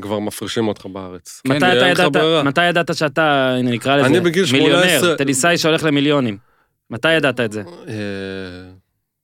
כבר 0.02 0.20
מפרישים 0.20 0.68
אותך 0.68 0.86
בארץ. 0.86 1.42
מתי 1.48 1.58
אתה 1.58 1.74
לך 1.92 2.00
ידעת, 2.00 2.12
ברירה. 2.12 2.44
מתי 2.44 2.66
ידעת 2.66 2.96
שאתה, 2.96 3.56
הנה 3.60 3.72
נקרא 3.72 3.98
לזה, 3.98 4.06
אני 4.08 4.20
בגיל 4.20 4.46
18 4.46 4.82
מיליונר, 4.82 5.16
טניסאי 5.16 5.58
שהולך 5.58 5.84
למיליונים. 5.84 6.38
מתי 6.90 7.14
ידעת 7.14 7.40
את 7.40 7.52
זה? 7.52 7.64
אה, 7.88 7.94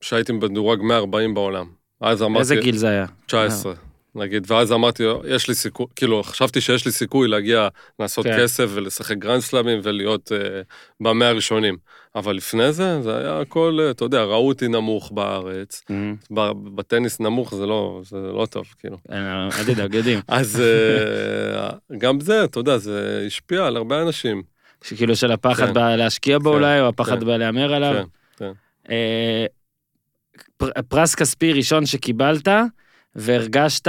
שהייתי 0.01 0.34
מדורג 0.34 0.81
140 0.82 1.34
בעולם. 1.34 1.65
אז 2.01 2.23
אמרתי... 2.23 2.39
איזה 2.39 2.55
גיל 2.55 2.77
זה 2.77 2.89
היה? 2.89 3.05
19, 3.25 3.73
נגיד, 4.15 4.51
ואז 4.51 4.71
אמרתי, 4.71 5.03
יש 5.27 5.47
לי 5.47 5.55
סיכוי, 5.55 5.85
כאילו, 5.95 6.23
חשבתי 6.23 6.61
שיש 6.61 6.85
לי 6.85 6.91
סיכוי 6.91 7.27
להגיע, 7.27 7.67
לעשות 7.99 8.25
כן. 8.25 8.37
כסף 8.39 8.69
ולשחק 8.73 9.17
גרנד 9.17 9.39
סלאמים 9.39 9.79
ולהיות 9.83 10.31
אה, 10.31 10.36
במאה 10.99 11.27
הראשונים. 11.27 11.77
אבל 12.15 12.35
לפני 12.35 12.71
זה, 12.71 13.01
זה 13.01 13.17
היה 13.17 13.39
הכל, 13.39 13.77
אה, 13.81 13.91
אתה 13.91 14.05
יודע, 14.05 14.23
ראו 14.23 14.47
אותי 14.47 14.67
נמוך 14.67 15.11
בארץ, 15.11 15.83
ב- 16.31 16.75
בטניס 16.75 17.19
נמוך 17.19 17.55
זה 17.55 17.65
לא, 17.65 18.01
זה 18.03 18.17
לא 18.17 18.45
טוב, 18.45 18.65
כאילו. 18.79 18.97
אה, 19.11 19.45
אל 19.59 19.73
תדאג, 19.73 19.93
יודעים. 19.93 20.19
אז 20.27 20.61
אה, 20.61 21.69
גם 21.97 22.19
זה, 22.19 22.43
אתה 22.43 22.59
יודע, 22.59 22.77
זה 22.77 23.23
השפיע 23.27 23.65
על 23.65 23.77
הרבה 23.77 24.01
אנשים. 24.01 24.43
שכאילו 24.83 25.15
של 25.15 25.31
הפחד 25.31 25.65
כן. 25.65 25.73
בלהשקיע 25.73 26.39
בו 26.39 26.49
כן, 26.49 26.55
אולי, 26.55 26.81
או 26.81 26.87
הפחד 26.87 27.19
כן. 27.19 27.25
בלהמר 27.25 27.73
עליו. 27.73 27.93
כן, 28.37 28.51
כן. 28.85 28.93
אה, 30.63 30.67
פר- 30.74 30.82
פרס 30.88 31.15
כספי 31.15 31.54
ראשון 31.54 31.86
שקיבלת, 31.86 32.47
והרגשת, 33.15 33.88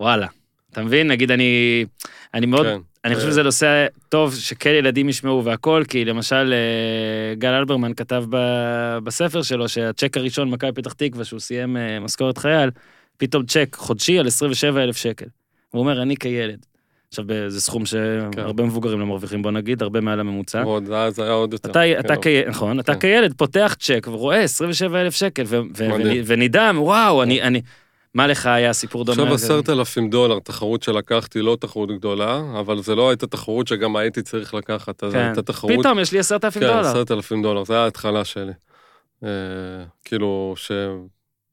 וואלה. 0.00 0.26
אתה 0.72 0.82
מבין? 0.82 1.08
נגיד, 1.08 1.30
אני, 1.30 1.84
אני 2.34 2.46
מאוד, 2.46 2.66
כן. 2.66 2.78
אני 3.04 3.14
חושב 3.14 3.26
שזה 3.28 3.42
נושא 3.42 3.86
טוב 4.08 4.34
שכן 4.34 4.70
ילדים 4.70 5.08
ישמעו 5.08 5.44
והכל, 5.44 5.82
כי 5.88 6.04
למשל 6.04 6.52
אה, 6.54 7.34
גל 7.34 7.52
אלברמן 7.54 7.94
כתב 7.94 8.24
ב- 8.30 8.98
בספר 9.04 9.42
שלו 9.42 9.68
שהצ'ק 9.68 10.16
הראשון 10.16 10.50
מכבי 10.50 10.72
פתח 10.72 10.92
תקווה, 10.92 11.24
שהוא 11.24 11.40
סיים 11.40 11.76
אה, 11.76 12.00
משכורת 12.00 12.38
חייל, 12.38 12.70
פתאום 13.16 13.46
צ'ק 13.46 13.76
חודשי 13.78 14.18
על 14.18 14.26
27 14.26 14.82
אלף 14.82 14.96
שקל. 14.96 15.26
הוא 15.70 15.80
אומר, 15.80 16.02
אני 16.02 16.16
כילד. 16.16 16.66
עכשיו, 17.18 17.48
זה 17.48 17.60
סכום 17.60 17.86
שהרבה 17.86 18.64
מבוגרים 18.64 19.00
לא 19.00 19.06
מרוויחים, 19.06 19.42
בוא 19.42 19.50
נגיד, 19.50 19.82
הרבה 19.82 20.00
מעל 20.00 20.20
הממוצע. 20.20 20.62
ועוד, 20.66 20.90
אז 20.92 21.18
היה 21.18 21.32
עוד 21.32 21.52
יותר. 21.52 21.70
אתה, 21.70 21.80
כן, 21.80 22.00
אתה, 22.00 22.14
כ... 22.22 22.26
נכון, 22.48 22.80
אתה 22.80 22.94
כן. 22.94 23.00
כילד 23.00 23.34
פותח 23.36 23.76
צ'ק 23.80 24.06
ורואה 24.10 24.40
27 24.40 25.00
אלף 25.00 25.14
שקל 25.14 25.42
ו- 25.46 25.60
ו-. 25.76 25.90
ונ- 25.90 26.22
ונדהם, 26.26 26.82
וואו, 26.82 27.22
אני, 27.22 27.42
אני... 27.42 27.60
מה 28.14 28.26
לך 28.26 28.46
היה 28.46 28.72
סיפור 28.72 29.04
דומה? 29.04 29.22
עכשיו? 29.22 29.34
עשרת 29.34 29.70
אלפים 29.70 30.10
דולר, 30.10 30.38
תחרות 30.38 30.82
שלקחתי, 30.82 31.42
לא 31.42 31.56
תחרות 31.60 31.90
גדולה, 31.90 32.42
אבל 32.60 32.82
זה 32.82 32.94
לא 32.94 33.08
הייתה 33.10 33.26
תחרות 33.26 33.68
שגם 33.68 33.96
הייתי 33.96 34.22
צריך 34.22 34.54
לקחת, 34.54 35.04
אז 35.04 35.12
כן. 35.12 35.18
הייתה 35.18 35.42
תחרות... 35.42 35.72
פתאום 35.80 35.98
יש 35.98 36.12
לי 36.12 36.18
10,000 36.18 36.62
כן, 36.62 36.66
דולר. 36.66 36.80
עשרת 36.80 37.10
אלפים 37.10 37.42
דולר, 37.42 37.64
זה 37.64 37.74
היה 37.74 37.84
ההתחלה 37.84 38.24
שלי. 38.24 38.52
אה, 39.24 39.28
כאילו, 40.04 40.54
ש... 40.56 40.72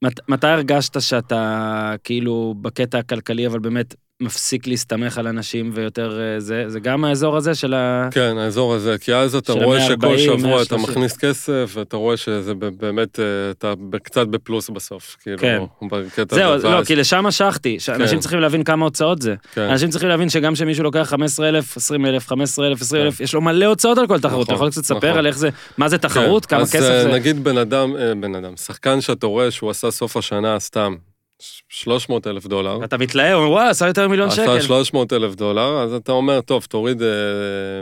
מת, 0.02 0.28
מתי 0.28 0.46
הרגשת 0.46 1.00
שאתה 1.00 1.94
כאילו 2.04 2.54
בקטע 2.60 2.98
הכלכלי, 2.98 3.46
אבל 3.46 3.58
באמת 3.58 3.94
מפסיק 4.22 4.66
להסתמך 4.66 5.18
על 5.18 5.26
אנשים 5.26 5.70
ויותר 5.74 6.20
אה, 6.20 6.40
זה? 6.40 6.64
זה 6.68 6.80
גם 6.80 7.04
האזור 7.04 7.36
הזה 7.36 7.54
של 7.54 7.74
ה... 7.74 8.08
כן, 8.10 8.38
האזור 8.38 8.74
הזה, 8.74 8.96
כי 9.00 9.14
אז 9.14 9.34
אתה 9.34 9.52
רואה 9.52 9.78
140, 9.78 10.18
שכל 10.18 10.18
שבוע 10.18 10.62
אתה 10.62 10.76
130. 10.76 10.78
מכניס 10.82 11.16
כסף, 11.16 11.72
ואתה 11.76 11.96
רואה 11.96 12.16
שזה 12.16 12.54
באמת, 12.54 13.20
אה, 13.20 13.24
אתה 13.50 13.72
קצת 14.02 14.26
בפלוס 14.28 14.70
בסוף, 14.70 15.16
כאילו, 15.22 15.38
כן. 15.38 15.58
בקטע 15.90 16.36
זהו, 16.36 16.52
הזה. 16.52 16.68
לא, 16.68 16.74
ואז- 16.74 16.86
כי 16.86 16.96
לשם 16.96 17.24
משכתי, 17.26 17.80
שאנשים 17.80 18.16
כן. 18.16 18.20
צריכים 18.20 18.40
להבין 18.40 18.64
כמה 18.64 18.84
הוצאות 18.84 19.22
זה. 19.22 19.34
כן. 19.54 19.60
אנשים 19.60 19.90
צריכים 19.90 20.08
להבין 20.08 20.28
שגם 20.28 20.54
כשמישהו 20.54 20.84
לוקח 20.84 21.02
15,000, 21.02 21.76
20,000, 21.76 22.28
15,000, 22.28 22.80
20,000, 22.80 23.20
יש 23.20 23.34
לו 23.34 23.40
מלא 23.40 23.64
הוצאות 23.64 23.98
על 23.98 24.06
כל 24.06 24.18
תחרות. 24.20 24.46
אתה 24.46 24.52
נכון, 24.52 24.54
יכול 24.54 24.70
קצת 24.70 24.82
לספר 24.82 25.06
נכון. 25.06 25.18
על 25.18 25.26
איך 25.26 25.38
זה, 25.38 25.48
מה 25.78 25.88
זה 25.88 25.98
תחרות, 25.98 26.46
כן, 26.46 26.56
כמה 26.56 26.62
אז 26.62 26.72
כסף 26.72 26.90
אה, 26.90 27.02
זה? 27.02 27.08
נגיד 27.12 27.44
בן 27.44 27.58
אדם, 27.58 27.94
בן 28.20 28.34
אדם, 28.34 28.56
שחקן 28.56 29.00
שאתה 29.00 29.26
רואה 29.26 29.50
שהוא 29.50 29.70
עשה 29.70 29.90
סוף 29.90 30.16
השנה 30.16 30.60
סתם 30.60 30.94
300 31.68 32.26
אלף 32.26 32.46
דולר, 32.46 32.84
אתה 32.84 32.98
מתלהב, 32.98 33.34
אומר, 33.34 33.50
וואו, 33.50 33.68
עשה 33.68 33.86
יותר 33.86 34.08
ממיליון 34.08 34.30
שקל. 34.30 34.42
עשה 34.42 34.60
300 34.60 35.12
אלף 35.12 35.34
דולר, 35.34 35.82
אז 35.82 35.94
אתה 35.94 36.12
אומר, 36.12 36.40
טוב, 36.40 36.64
תוריד 36.64 37.02
אה, 37.02 37.08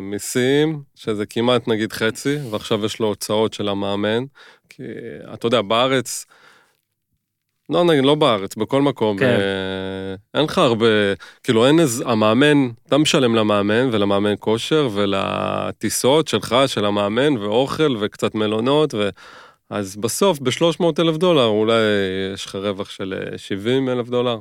מיסים, 0.03 0.83
שזה 0.95 1.27
כמעט 1.27 1.69
נגיד 1.69 1.93
חצי, 1.93 2.37
ועכשיו 2.51 2.85
יש 2.85 3.01
לו 3.01 3.07
הוצאות 3.07 3.53
של 3.53 3.69
המאמן, 3.69 4.25
כי 4.69 4.83
אתה 5.35 5.47
יודע, 5.47 5.63
בארץ, 5.63 6.27
לא 7.71 7.85
נגיד, 7.85 8.05
לא 8.05 8.15
בארץ, 8.15 8.57
בכל 8.57 8.83
מקום, 8.83 9.19
כן. 9.19 9.27
אה, 9.27 10.15
אין 10.35 10.45
לך 10.45 10.59
הרבה, 10.59 10.87
כאילו 11.43 11.67
אין 11.67 11.81
איזה, 11.81 12.05
המאמן, 12.07 12.69
אתה 12.87 12.99
משלם 12.99 13.35
למאמן 13.35 13.89
ולמאמן 13.93 14.35
כושר 14.41 14.89
ולטיסות 14.93 16.29
שלך, 16.29 16.57
של 16.67 16.85
המאמן, 16.85 17.37
ואוכל 17.37 17.97
וקצת 18.01 18.35
מלונות, 18.35 18.95
ו... 18.95 19.09
אז 19.71 19.97
בסוף, 19.97 20.39
ב-300 20.41 20.85
אלף 20.99 21.17
דולר, 21.17 21.47
אולי 21.47 21.83
יש 22.35 22.47
לך 22.47 22.55
רווח 22.55 22.91
של 22.91 23.15
אה, 23.33 23.39
70 23.39 23.89
אלף 23.89 24.09
דולר, 24.09 24.39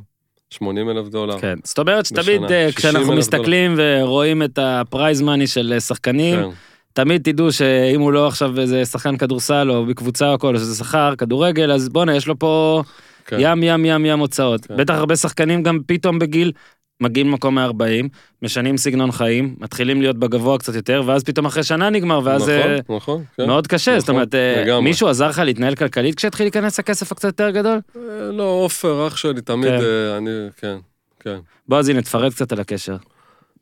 80 0.49 0.89
אלף 0.89 1.07
דולר. 1.07 1.39
כן, 1.39 1.55
זאת 1.63 1.79
אומרת 1.79 2.05
שתמיד 2.05 2.41
בשנה, 2.41 2.55
אה, 2.55 2.71
60,000 2.71 2.75
כשאנחנו 2.75 3.15
מסתכלים 3.15 3.75
ורואים 3.77 4.43
את 4.43 4.59
ה 4.61 4.71
prize 4.71 5.21
money 5.21 5.47
של 5.47 5.73
אה, 5.73 5.79
שחקנים, 5.79 6.39
כן. 6.39 6.49
תמיד 6.93 7.21
תדעו 7.23 7.51
שאם 7.51 8.01
הוא 8.01 8.11
לא 8.11 8.27
עכשיו 8.27 8.59
איזה 8.59 8.85
שחקן 8.85 9.17
כדורסל 9.17 9.71
או 9.71 9.85
בקבוצה 9.85 10.29
או 10.29 10.33
הכל, 10.33 10.55
או 10.55 10.59
שזה 10.59 10.75
שכר, 10.75 11.15
כדורגל, 11.17 11.71
אז 11.71 11.89
בואנה, 11.89 12.15
יש 12.15 12.27
לו 12.27 12.39
פה 12.39 12.83
כן. 13.25 13.37
ים 13.39 13.63
ים 13.63 13.85
ים 13.85 14.05
ים 14.05 14.19
הוצאות. 14.19 14.65
כן. 14.65 14.77
בטח 14.77 14.93
הרבה 14.93 15.15
שחקנים 15.15 15.63
גם 15.63 15.79
פתאום 15.87 16.19
בגיל, 16.19 16.51
מגיעים 17.01 17.27
למקום 17.27 17.57
ה-40, 17.57 18.07
משנים 18.41 18.77
סגנון 18.77 19.11
חיים, 19.11 19.55
מתחילים 19.59 20.01
להיות 20.01 20.17
בגבוה 20.17 20.57
קצת 20.57 20.75
יותר, 20.75 21.03
ואז 21.05 21.23
פתאום 21.23 21.45
אחרי 21.45 21.63
שנה 21.63 21.89
נגמר, 21.89 22.21
ואז 22.23 22.49
אה, 22.49 22.77
נכון, 22.79 22.95
נכון, 22.95 23.23
כן. 23.37 23.47
מאוד 23.47 23.67
קשה, 23.67 23.99
זאת 23.99 24.03
נכון, 24.03 24.15
אומרת, 24.15 24.35
אה, 24.35 24.63
לגמרי. 24.63 24.83
מישהו 24.83 25.07
עזר 25.07 25.29
לך 25.29 25.41
להתנהל 25.45 25.75
כלכלית 25.75 26.15
כשהתחיל 26.15 26.45
להיכנס 26.45 26.79
הכסף 26.79 27.11
הקצת 27.11 27.25
יותר 27.25 27.49
גדול? 27.49 27.79
אה, 27.95 28.01
לא, 28.31 28.43
עופר, 28.43 29.07
אח 29.07 29.17
שלי, 29.17 29.41
תמיד, 29.41 29.69
כן. 29.69 29.83
אה, 29.83 30.17
אני, 30.17 30.29
כן, 30.57 30.77
כן. 31.19 31.37
בוא, 31.67 31.79
אז 31.79 31.89
הנה, 31.89 32.01
תפרט 32.01 32.33
קצת 32.33 32.51
על 32.51 32.59
הקשר. 32.59 32.95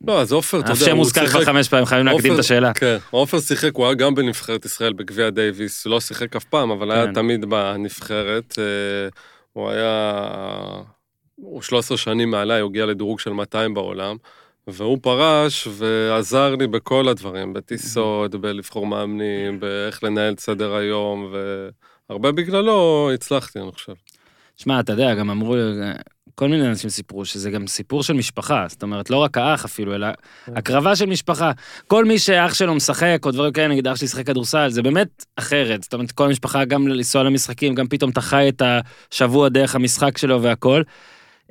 לא, 0.07 0.21
אז 0.21 0.31
עופר, 0.31 0.59
אתה 0.59 0.71
יודע, 0.71 0.81
השם 0.81 0.91
הוא 0.91 0.97
מוזכר 0.97 1.27
כבר 1.27 1.39
שיחק... 1.39 1.45
חמש 1.45 1.69
פעמים, 1.69 1.85
חייבים 1.85 2.05
להקדים 2.05 2.33
את 2.33 2.39
השאלה. 2.39 2.73
כן, 2.73 2.97
עופר 3.09 3.39
שיחק, 3.39 3.75
הוא 3.75 3.85
היה 3.85 3.93
גם 3.93 4.15
בנבחרת 4.15 4.65
ישראל 4.65 4.93
בגביע 4.93 5.29
דייוויס, 5.29 5.85
לא 5.85 5.99
שיחק 5.99 6.35
אף 6.35 6.43
פעם, 6.43 6.71
אבל 6.71 6.91
היה 6.91 7.05
כן. 7.05 7.13
תמיד 7.13 7.45
בנבחרת. 7.45 8.55
אה, 8.59 8.63
הוא 9.53 9.69
היה... 9.69 10.21
הוא 11.41 11.61
13 11.61 11.97
שנים 11.97 12.31
מעליי, 12.31 12.61
הוא 12.61 12.69
הגיע 12.69 12.85
לדירוג 12.85 13.19
של 13.19 13.29
200 13.29 13.73
בעולם, 13.73 14.15
והוא 14.67 14.97
פרש 15.01 15.67
ועזר 15.71 16.55
לי 16.55 16.67
בכל 16.67 17.07
הדברים, 17.07 17.53
בטיסות, 17.53 18.35
בלבחור 18.35 18.87
מאמנים, 18.87 19.59
באיך 19.59 20.03
לנהל 20.03 20.33
את 20.33 20.39
סדר 20.39 20.75
היום, 20.75 21.33
והרבה 22.09 22.31
בגללו 22.31 23.09
הצלחתי, 23.13 23.59
אני 23.59 23.71
חושב. 23.71 23.93
שמע, 24.57 24.79
אתה 24.79 24.93
יודע, 24.93 25.15
גם 25.15 25.29
אמרו, 25.29 25.55
כל 26.35 26.47
מיני 26.47 26.67
אנשים 26.67 26.89
סיפרו 26.89 27.25
שזה 27.25 27.51
גם 27.51 27.67
סיפור 27.67 28.03
של 28.03 28.13
משפחה, 28.13 28.65
זאת 28.69 28.83
אומרת, 28.83 29.09
לא 29.09 29.17
רק 29.17 29.37
האח 29.37 29.65
אפילו, 29.65 29.95
אלא 29.95 30.07
הקרבה 30.47 30.95
של 30.95 31.05
משפחה. 31.05 31.51
כל 31.87 32.05
מי 32.05 32.19
שאח 32.19 32.53
שלו 32.53 32.75
משחק, 32.75 33.21
או 33.25 33.31
דברים 33.31 33.53
כאלה, 33.53 33.67
נגיד 33.67 33.87
אח 33.87 33.95
שלי 33.95 34.07
שיחק 34.07 34.27
כדורסל, 34.27 34.69
זה 34.69 34.81
באמת 34.81 35.25
אחרת. 35.35 35.83
זאת 35.83 35.93
אומרת, 35.93 36.11
כל 36.11 36.25
המשפחה, 36.25 36.65
גם 36.65 36.87
לנסוע 36.87 37.23
למשחקים, 37.23 37.75
גם 37.75 37.87
פתאום 37.87 38.11
אתה 38.11 38.21
חי 38.21 38.49
את 38.49 38.61
השבוע 39.11 39.49
דרך 39.49 39.75
המשחק 39.75 40.17
שלו 40.17 40.41
והכל. 40.41 40.81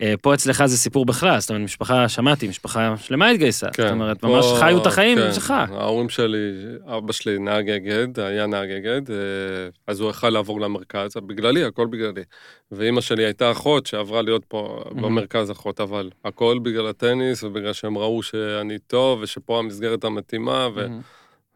אה, 0.02 0.14
פה 0.22 0.34
אצלך 0.34 0.66
זה 0.66 0.78
סיפור 0.78 1.06
בכלל, 1.06 1.40
זאת 1.40 1.50
אומרת, 1.50 1.62
משפחה, 1.64 2.08
שמעתי, 2.08 2.48
משפחה 2.48 2.94
שלמה 2.96 3.28
התגייסה. 3.30 3.66
זאת 3.76 3.90
אומרת, 3.92 4.22
ממש 4.24 4.44
פה- 4.44 4.56
חיו 4.60 4.80
את 4.82 4.86
החיים 4.86 5.18
כן, 5.18 5.32
שלך. 5.32 5.54
ההורים 5.70 6.08
שלי, 6.08 6.52
אבא 6.86 7.12
שלי 7.12 7.38
נהג 7.38 7.70
אגד, 7.70 8.20
היה 8.20 8.46
נהג 8.46 8.70
אגד, 8.70 9.10
אה, 9.10 9.16
אז 9.86 10.00
הוא 10.00 10.10
יכל 10.10 10.30
לעבור 10.30 10.60
למרכז, 10.60 11.16
בגללי, 11.26 11.64
הכל 11.64 11.86
בגללי. 11.86 12.22
ואימא 12.72 13.00
שלי 13.00 13.24
הייתה 13.24 13.50
אחות 13.50 13.86
שעברה 13.86 14.22
להיות 14.22 14.44
פה 14.48 14.82
Mhm. 14.84 14.94
במרכז 14.94 15.50
אחות, 15.50 15.80
אבל 15.80 16.10
הכל 16.24 16.58
בגלל 16.62 16.86
הטניס 16.86 17.42
ובגלל 17.44 17.72
שהם 17.72 17.98
ראו 17.98 18.22
שאני 18.22 18.78
טוב 18.78 19.18
ושפה 19.22 19.58
המסגרת 19.58 20.04
המתאימה, 20.04 20.68
ו... 20.74 20.86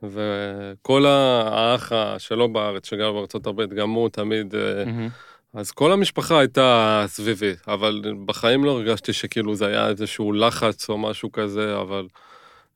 וכל 0.03 1.07
האח 1.07 1.93
שלו 2.19 2.53
בארץ, 2.53 2.87
שגר 2.91 3.13
בארצות 3.13 3.47
הברית, 3.47 3.73
גם 3.73 3.91
הוא 3.91 4.09
תמיד... 4.09 4.55
מהמם. 4.87 5.09
אז 5.55 5.71
כל 5.71 5.93
המשפחה 5.93 6.39
הייתה 6.39 7.05
סביבי, 7.09 7.53
אבל 7.69 8.03
בחיים 8.25 8.65
לא 8.65 8.71
הרגשתי 8.71 9.13
שכאילו 9.13 9.55
זה 9.55 9.67
היה 9.67 9.89
איזשהו 9.89 10.33
לחץ 10.33 10.89
או 10.89 10.99
משהו 10.99 11.33
כזה, 11.33 11.81
אבל 11.81 12.07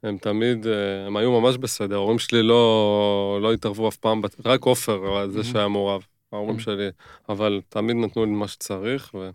הם 0.03 0.19
תמיד, 0.19 0.67
אה, 0.67 1.07
הם 1.07 1.17
היו 1.17 1.41
ממש 1.41 1.57
בסדר. 1.57 1.95
ההורים 1.95 2.19
שלי 2.19 2.43
לא, 2.43 3.39
לא 3.43 3.53
התערבו 3.53 3.89
אף 3.89 3.97
פעם, 3.97 4.23
רק 4.45 4.63
עופר, 4.63 4.97
אבל 4.97 5.31
זה 5.31 5.45
שהיה 5.45 5.69
מעורב, 5.69 6.03
ההורים. 6.33 6.59
שלי, 6.59 6.89
אבל 7.29 7.61
תמיד 7.69 7.97
נתנו 7.97 8.25
לי 8.25 8.31
מה 8.31 8.49
שצריך, 8.49 9.15
ו... 9.15 9.31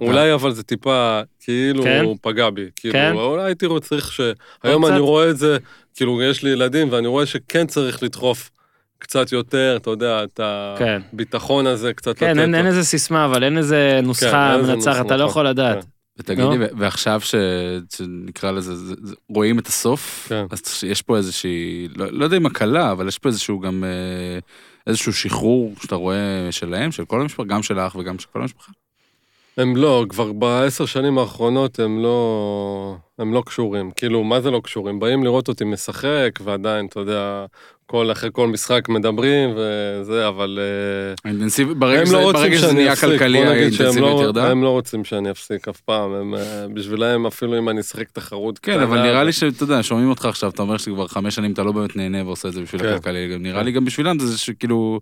אולי 0.00 0.34
אבל 0.34 0.52
זה 0.52 0.62
טיפה, 0.62 1.20
כאילו, 1.40 1.82
כן? 1.82 2.04
הוא 2.04 2.16
פגע 2.20 2.50
בי. 2.50 2.70
כאילו, 2.76 2.94
כן? 2.94 3.12
אולי 3.14 3.42
הייתי 3.42 3.66
צריך 3.82 4.12
ש... 4.12 4.20
היום? 4.62 4.86
אני 4.86 4.98
רואה 4.98 5.30
את 5.30 5.36
זה, 5.36 5.58
כאילו, 5.94 6.22
יש 6.22 6.42
לי 6.42 6.50
ילדים, 6.50 6.92
ואני 6.92 7.06
רואה 7.06 7.26
שכן 7.26 7.66
צריך 7.66 8.02
לדחוף 8.02 8.50
קצת 8.98 9.32
יותר, 9.32 9.74
אתה 9.76 9.90
יודע, 9.90 10.24
את 10.24 10.40
כן. 10.78 11.00
הביטחון 11.12 11.66
הזה, 11.66 11.92
קצת 11.92 12.18
כן, 12.18 12.30
לתת 12.30 12.40
אין 12.40 12.50
לו. 12.50 12.56
אין 12.58 12.66
איזה 12.66 12.84
סיסמה, 12.84 13.24
אבל 13.24 13.44
אין 13.44 13.58
איזה 13.58 14.00
נוסחה 14.02 14.52
אין 14.52 14.60
איזה 14.60 14.74
מנצחת, 14.74 15.06
אתה 15.06 15.16
לא 15.16 15.24
נוסחה, 15.24 15.30
יכול 15.40 15.48
לדעת. 15.48 15.84
כן. 15.84 15.88
ותגידי, 16.18 16.42
נו. 16.42 16.60
ו- 16.60 16.78
ועכשיו 16.78 17.20
ש- 17.20 17.34
שנקרא 17.96 18.50
לזה, 18.50 18.74
זה- 18.76 18.94
זה- 19.02 19.14
רואים 19.28 19.58
את 19.58 19.66
הסוף, 19.66 20.26
כן. 20.28 20.44
אז 20.50 20.62
יש 20.86 21.02
פה 21.02 21.16
איזושהי, 21.16 21.88
לא 21.96 22.06
לא 22.10 22.24
יודע 22.24 22.36
אם 22.36 22.46
הקלה, 22.46 22.92
אבל 22.92 23.08
יש 23.08 23.18
פה 23.18 23.28
איזשהו 23.28 23.60
גם, 23.60 23.84
אה, 23.84 24.38
איזשהו 24.86 25.12
שחרור 25.12 25.74
שאתה 25.82 25.94
רואה 25.94 26.18
שלהם, 26.50 26.92
של 26.92 27.04
כל 27.04 27.20
המשפחה, 27.20 27.44
גם 27.44 27.62
של 27.62 27.78
האח 27.78 27.96
וגם 27.96 28.18
של 28.18 28.26
כל 28.32 28.40
המשפחה. 28.40 28.72
הם 29.56 29.76
לא, 29.76 30.04
כבר 30.08 30.32
בעשר 30.32 30.86
שנים 30.86 31.18
האחרונות 31.18 31.78
הם 31.78 32.02
לא, 32.02 32.96
הם 33.18 33.34
לא 33.34 33.42
קשורים. 33.46 33.90
כאילו, 33.90 34.24
מה 34.24 34.40
זה 34.40 34.50
לא 34.50 34.60
קשורים? 34.64 35.00
באים 35.00 35.24
לראות 35.24 35.48
אותי 35.48 35.64
משחק, 35.64 36.30
ועדיין, 36.44 36.86
אתה 36.86 37.00
יודע, 37.00 37.44
כל, 37.86 38.12
אחרי 38.12 38.30
כל 38.32 38.48
משחק 38.48 38.88
מדברים 38.88 39.50
וזה, 39.56 40.28
אבל... 40.28 40.58
אה, 40.60 41.14
האינטנסיב, 41.24 41.72
ברגע 41.72 42.00
הם 42.00 42.06
שזה 42.06 42.16
לא 42.16 42.22
רוצים 42.22 42.40
ברגע 42.40 42.58
שזה 42.58 42.72
נהיה 42.72 42.96
כלכלי, 42.96 43.44
האינטנסיביות 43.44 44.20
לא, 44.20 44.22
ירדה. 44.22 44.50
הם 44.50 44.62
לא 44.62 44.68
רוצים 44.68 45.04
שאני 45.04 45.30
אפסיק 45.30 45.68
אף 45.68 45.80
פעם, 45.80 46.12
הם, 46.12 46.34
אה, 46.34 46.68
בשבילם 46.74 47.26
אפילו 47.26 47.58
אם 47.58 47.68
אני 47.68 47.80
אשחק 47.80 48.10
תחרות 48.10 48.58
כן, 48.58 48.80
אבל 48.80 49.02
נראה 49.02 49.24
לי 49.24 49.32
שאתה 49.32 49.64
יודע, 49.64 49.82
שומעים 49.82 50.08
אותך 50.10 50.24
עכשיו, 50.24 50.50
אתה 50.50 50.62
אומר 50.62 50.76
שכבר 50.76 51.08
חמש 51.08 51.34
שנים 51.34 51.52
אתה 51.52 51.62
לא 51.62 51.72
באמת 51.72 51.96
נהנה 51.96 52.24
ועושה 52.24 52.48
את 52.48 52.52
זה 52.52 52.62
בשביל 52.62 52.82
כן. 52.82 52.88
הכלכלי, 52.88 53.34
גם 53.34 53.42
נראה 53.42 53.60
כן. 53.60 53.64
לי 53.64 53.72
גם 53.72 53.84
בשבילם 53.84 54.18
זה 54.18 54.38
שכאילו, 54.38 55.00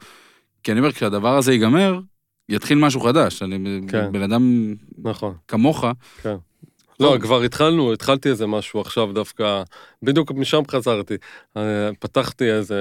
כי 0.63 0.73
אני 0.73 0.81
אומר, 0.81 0.93
כשהדבר 0.93 1.37
הזה 1.37 1.53
ייגמר, 1.53 2.01
יתחיל 2.49 2.79
משהו 2.79 3.01
חדש. 3.01 3.43
אני 3.43 3.81
כן. 3.89 4.13
בן 4.13 4.23
אדם 4.23 4.75
נכון. 4.99 5.35
כמוך, 5.49 5.85
לא, 7.03 7.19
כבר 7.19 7.43
התחלנו, 7.43 7.93
התחלתי 7.93 8.29
איזה 8.29 8.47
משהו 8.47 8.81
עכשיו 8.81 9.13
דווקא, 9.13 9.63
בדיוק 10.03 10.33
משם 10.33 10.63
חזרתי. 10.71 11.15
אה, 11.57 11.91
פתחתי 11.99 12.51
איזה 12.53 12.81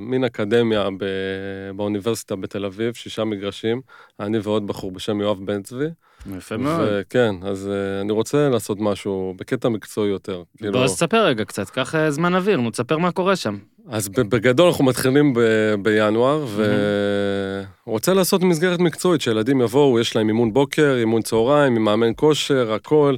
מין 0.00 0.24
אקדמיה 0.24 0.88
ב- 0.98 1.70
באוניברסיטה 1.76 2.36
בתל 2.36 2.64
אביב, 2.64 2.94
שישה 2.94 3.24
מגרשים, 3.24 3.80
אני 4.20 4.38
ועוד 4.42 4.66
בחור 4.66 4.92
בשם 4.92 5.20
יואב 5.20 5.38
בן 5.44 5.62
צבי. 5.62 5.86
יפה 6.36 6.56
מאוד. 6.56 6.88
וכן, 6.90 7.34
אז 7.42 7.68
אה, 7.72 8.00
אני 8.00 8.12
רוצה 8.12 8.48
לעשות 8.48 8.78
משהו 8.80 9.34
בקטע 9.38 9.68
מקצועי 9.68 10.10
יותר. 10.10 10.42
כאילו, 10.58 10.72
בוא 10.72 10.84
אז 10.84 10.94
תספר 10.94 11.24
רגע 11.24 11.44
קצת, 11.44 11.70
קח 11.70 11.94
אה, 11.94 12.10
זמן 12.10 12.34
אוויר, 12.34 12.60
נו, 12.60 12.70
תספר 12.70 12.98
מה 12.98 13.12
קורה 13.12 13.36
שם. 13.36 13.58
אז 13.88 14.08
בגדול 14.08 14.68
אנחנו 14.68 14.84
מתחילים 14.84 15.34
ב- 15.34 15.74
בינואר, 15.82 16.46
ורוצה 17.86 18.14
לעשות 18.14 18.42
מסגרת 18.42 18.78
מקצועית, 18.80 19.20
שילדים 19.20 19.60
יבואו, 19.60 20.00
יש 20.00 20.16
להם 20.16 20.28
אימון 20.28 20.52
בוקר, 20.52 20.94
אימון 20.98 21.22
צהריים, 21.22 21.76
עם 21.76 21.84
מאמן 21.84 22.12
כושר, 22.16 22.72
הכל. 22.72 23.14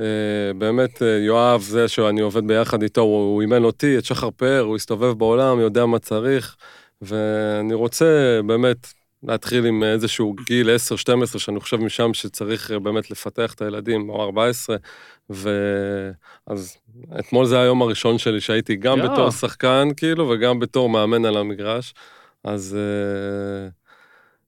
אה, 0.00 0.52
באמת, 0.58 1.02
אה, 1.02 1.08
יואב, 1.08 1.60
זה 1.60 1.88
שאני 1.88 2.20
עובד 2.20 2.46
ביחד 2.46 2.82
איתו, 2.82 3.00
הוא 3.00 3.40
אימן 3.40 3.64
אותי, 3.64 3.98
את 3.98 4.04
שחר 4.04 4.30
פאר, 4.30 4.60
הוא 4.60 4.76
הסתובב 4.76 5.18
בעולם, 5.18 5.60
יודע 5.60 5.86
מה 5.86 5.98
צריך, 5.98 6.56
ואני 7.02 7.74
רוצה 7.74 8.40
באמת 8.46 8.92
להתחיל 9.22 9.66
עם 9.66 9.82
איזשהו 9.82 10.34
גיל 10.46 10.70
10-12, 11.34 11.38
שאני 11.38 11.60
חושב 11.60 11.76
משם 11.76 12.14
שצריך 12.14 12.70
אה, 12.70 12.78
באמת 12.78 13.10
לפתח 13.10 13.54
את 13.54 13.62
הילדים, 13.62 14.10
או 14.10 14.22
14, 14.22 14.76
ואז 15.30 16.76
אתמול 17.18 17.46
זה 17.46 17.60
היום 17.60 17.82
הראשון 17.82 18.18
שלי 18.18 18.40
שהייתי 18.40 18.76
גם 18.76 18.98
יואו. 18.98 19.12
בתור 19.12 19.30
שחקן, 19.30 19.88
כאילו, 19.96 20.28
וגם 20.28 20.58
בתור 20.58 20.88
מאמן 20.88 21.24
על 21.24 21.36
המגרש, 21.36 21.94
אז... 22.44 22.76
אה, 22.78 23.77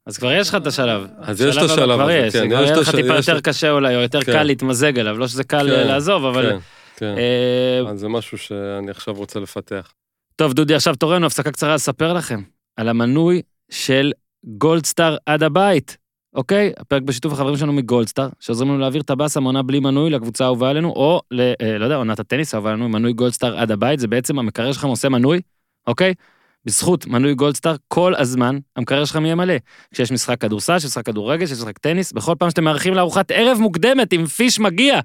אז 0.06 0.18
כבר 0.18 0.32
יש 0.32 0.48
לך 0.48 0.54
את 0.54 0.66
השלב. 0.66 1.06
אז 1.18 1.40
יש 1.40 1.56
את 1.56 1.62
השלב 1.62 2.00
הזה, 2.00 2.12
יש, 2.12 2.36
כן, 2.36 2.48
כבר 2.50 2.64
יש 2.64 2.70
לך 2.70 2.94
טיפה 2.94 3.16
יותר 3.16 3.40
קשה 3.40 3.70
אולי, 3.70 3.96
או 3.96 4.00
יותר 4.00 4.22
כן. 4.22 4.32
קל 4.32 4.42
להתמזג 4.42 4.98
עליו, 4.98 5.18
לא 5.18 5.28
שזה 5.28 5.44
קל 5.44 5.66
כן, 5.70 5.72
אה, 5.72 5.84
לעזוב, 5.84 6.24
אבל... 6.24 6.50
כן, 6.50 6.58
כן. 6.96 7.14
אה, 7.18 7.90
אז 7.90 8.00
זה 8.00 8.08
משהו 8.08 8.38
שאני 8.38 8.90
עכשיו 8.90 9.14
רוצה 9.14 9.40
לפתח. 9.40 9.92
טוב, 10.36 10.52
דודי, 10.52 10.74
עכשיו 10.74 10.96
תורנו, 10.96 11.26
הפסקה 11.26 11.52
קצרה 11.52 11.74
לספר 11.74 12.12
לכם 12.12 12.42
על 12.76 12.88
המנוי 12.88 13.42
של 13.70 14.12
גולדסטאר 14.44 15.16
עד 15.26 15.42
הבית, 15.42 15.96
אוקיי? 16.34 16.72
הפרק 16.78 17.02
בשיתוף 17.02 17.32
החברים 17.32 17.56
שלנו 17.56 17.72
מגולדסטאר, 17.72 18.28
שעוזרים 18.40 18.70
לנו 18.70 18.78
להעביר 18.78 19.02
את 19.02 19.10
הבאסה 19.10 19.40
מעונה 19.40 19.62
בלי 19.62 19.80
מנוי 19.80 20.10
לקבוצה 20.10 20.44
האהובה 20.44 20.70
עלינו, 20.70 20.88
או, 20.88 21.20
ל, 21.30 21.40
אה, 21.40 21.78
לא 21.78 21.84
יודע, 21.84 21.96
עונת 21.96 22.20
הטניס 22.20 22.54
האהובה 22.54 22.70
עלינו, 22.70 22.88
מנוי 22.88 23.12
גולדסטאר 23.12 23.58
עד 23.58 23.70
הבית, 23.70 24.00
זה 24.00 24.08
בעצם 24.08 24.38
המקרר 24.38 24.72
שלכם 24.72 24.88
עושה 24.88 25.08
מנוי, 25.08 25.40
אוקיי? 25.86 26.14
בזכות 26.64 27.06
מנוי 27.06 27.34
גולדסטאר, 27.34 27.76
כל 27.88 28.14
הזמן 28.14 28.58
המקרר 28.76 29.04
שלכם 29.04 29.24
יהיה 29.24 29.34
מלא. 29.34 29.54
כשיש 29.94 30.12
משחק 30.12 30.40
כדורסל, 30.40 30.78
כשיש 30.78 30.84
משחק 30.84 31.06
כדורגל, 31.06 31.46
כשיש 31.46 31.58
משחק 31.58 31.78
טניס, 31.78 32.12
בכל 32.12 32.34
פעם 32.38 32.50
שאתם 32.50 32.64
מארחים 32.64 32.94
לארוחת 32.94 33.30
ערב 33.30 33.58
מוקדמת 33.58 34.12
עם 34.12 34.26
פיש 34.26 34.60
מגיע, 34.60 35.00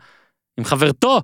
עם 0.58 0.66
חברתו, 0.66 1.22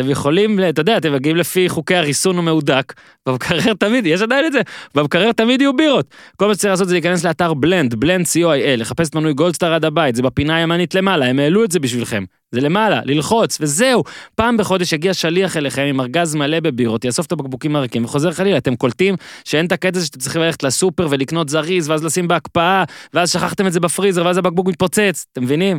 אתם 0.00 0.10
יכולים, 0.10 0.60
אתה 0.68 0.80
יודע, 0.80 0.96
אתם 0.96 1.12
מגיעים 1.12 1.36
לפי 1.36 1.68
חוקי 1.68 1.94
הריסון 1.94 2.38
המהודק, 2.38 2.92
במקרר 3.26 3.74
תמיד, 3.74 4.06
יש 4.06 4.22
עדיין 4.22 4.46
את 4.46 4.52
זה, 4.52 4.60
במקרר 4.94 5.32
תמיד 5.32 5.60
יהיו 5.60 5.76
בירות. 5.76 6.06
כל 6.36 6.46
מה 6.46 6.54
שצריך 6.54 6.70
לעשות 6.70 6.88
זה 6.88 6.94
להיכנס 6.94 7.24
לאתר 7.24 7.54
בלנד, 7.54 7.94
בלנד 7.94 8.26
co.il, 8.26 8.76
לחפש 8.76 9.08
את 9.08 9.14
מנוי 9.14 9.32
גולדסטאר 9.32 9.74
עד 9.74 9.84
הבית, 9.84 10.14
זה 10.14 10.22
בפינה 10.22 10.56
הימנית 10.56 10.94
למעלה, 10.94 11.26
הם 11.26 11.38
העלו 11.38 11.64
את 11.64 11.70
זה 11.70 11.80
בשבילכם. 11.80 12.24
זה 12.52 12.60
למעלה, 12.60 13.00
ללחוץ, 13.04 13.58
וזהו. 13.60 14.04
פעם 14.34 14.56
בחודש 14.56 14.92
יגיע 14.92 15.14
שליח 15.14 15.56
אליכם 15.56 15.82
עם 15.82 16.00
ארגז 16.00 16.34
מלא 16.34 16.60
בבירות, 16.60 17.04
יאסוף 17.04 17.26
את 17.26 17.32
הבקבוקים 17.32 17.76
הריקים 17.76 18.04
וחוזר 18.04 18.32
חלילה. 18.32 18.58
אתם 18.58 18.76
קולטים 18.76 19.14
שאין 19.44 19.66
את 19.66 19.72
הקטע 19.72 20.00
שאתם 20.00 20.18
צריכים 20.18 20.42
ללכת 20.42 20.62
לסופר 20.62 21.06
ולקנות 21.10 21.48
זריז, 21.48 21.88
ואז 21.88 22.04
לשים 22.04 22.28
בהקפאה, 22.28 22.84
ואז 23.14 23.30
שכחתם 23.30 23.66
את 23.66 23.72
זה 23.72 23.80
בפריזר, 23.80 24.26
ואז 24.26 24.38
הבקבוק 24.38 24.68
מתפוצץ, 24.68 25.26
אתם 25.32 25.42
מבינים? 25.42 25.78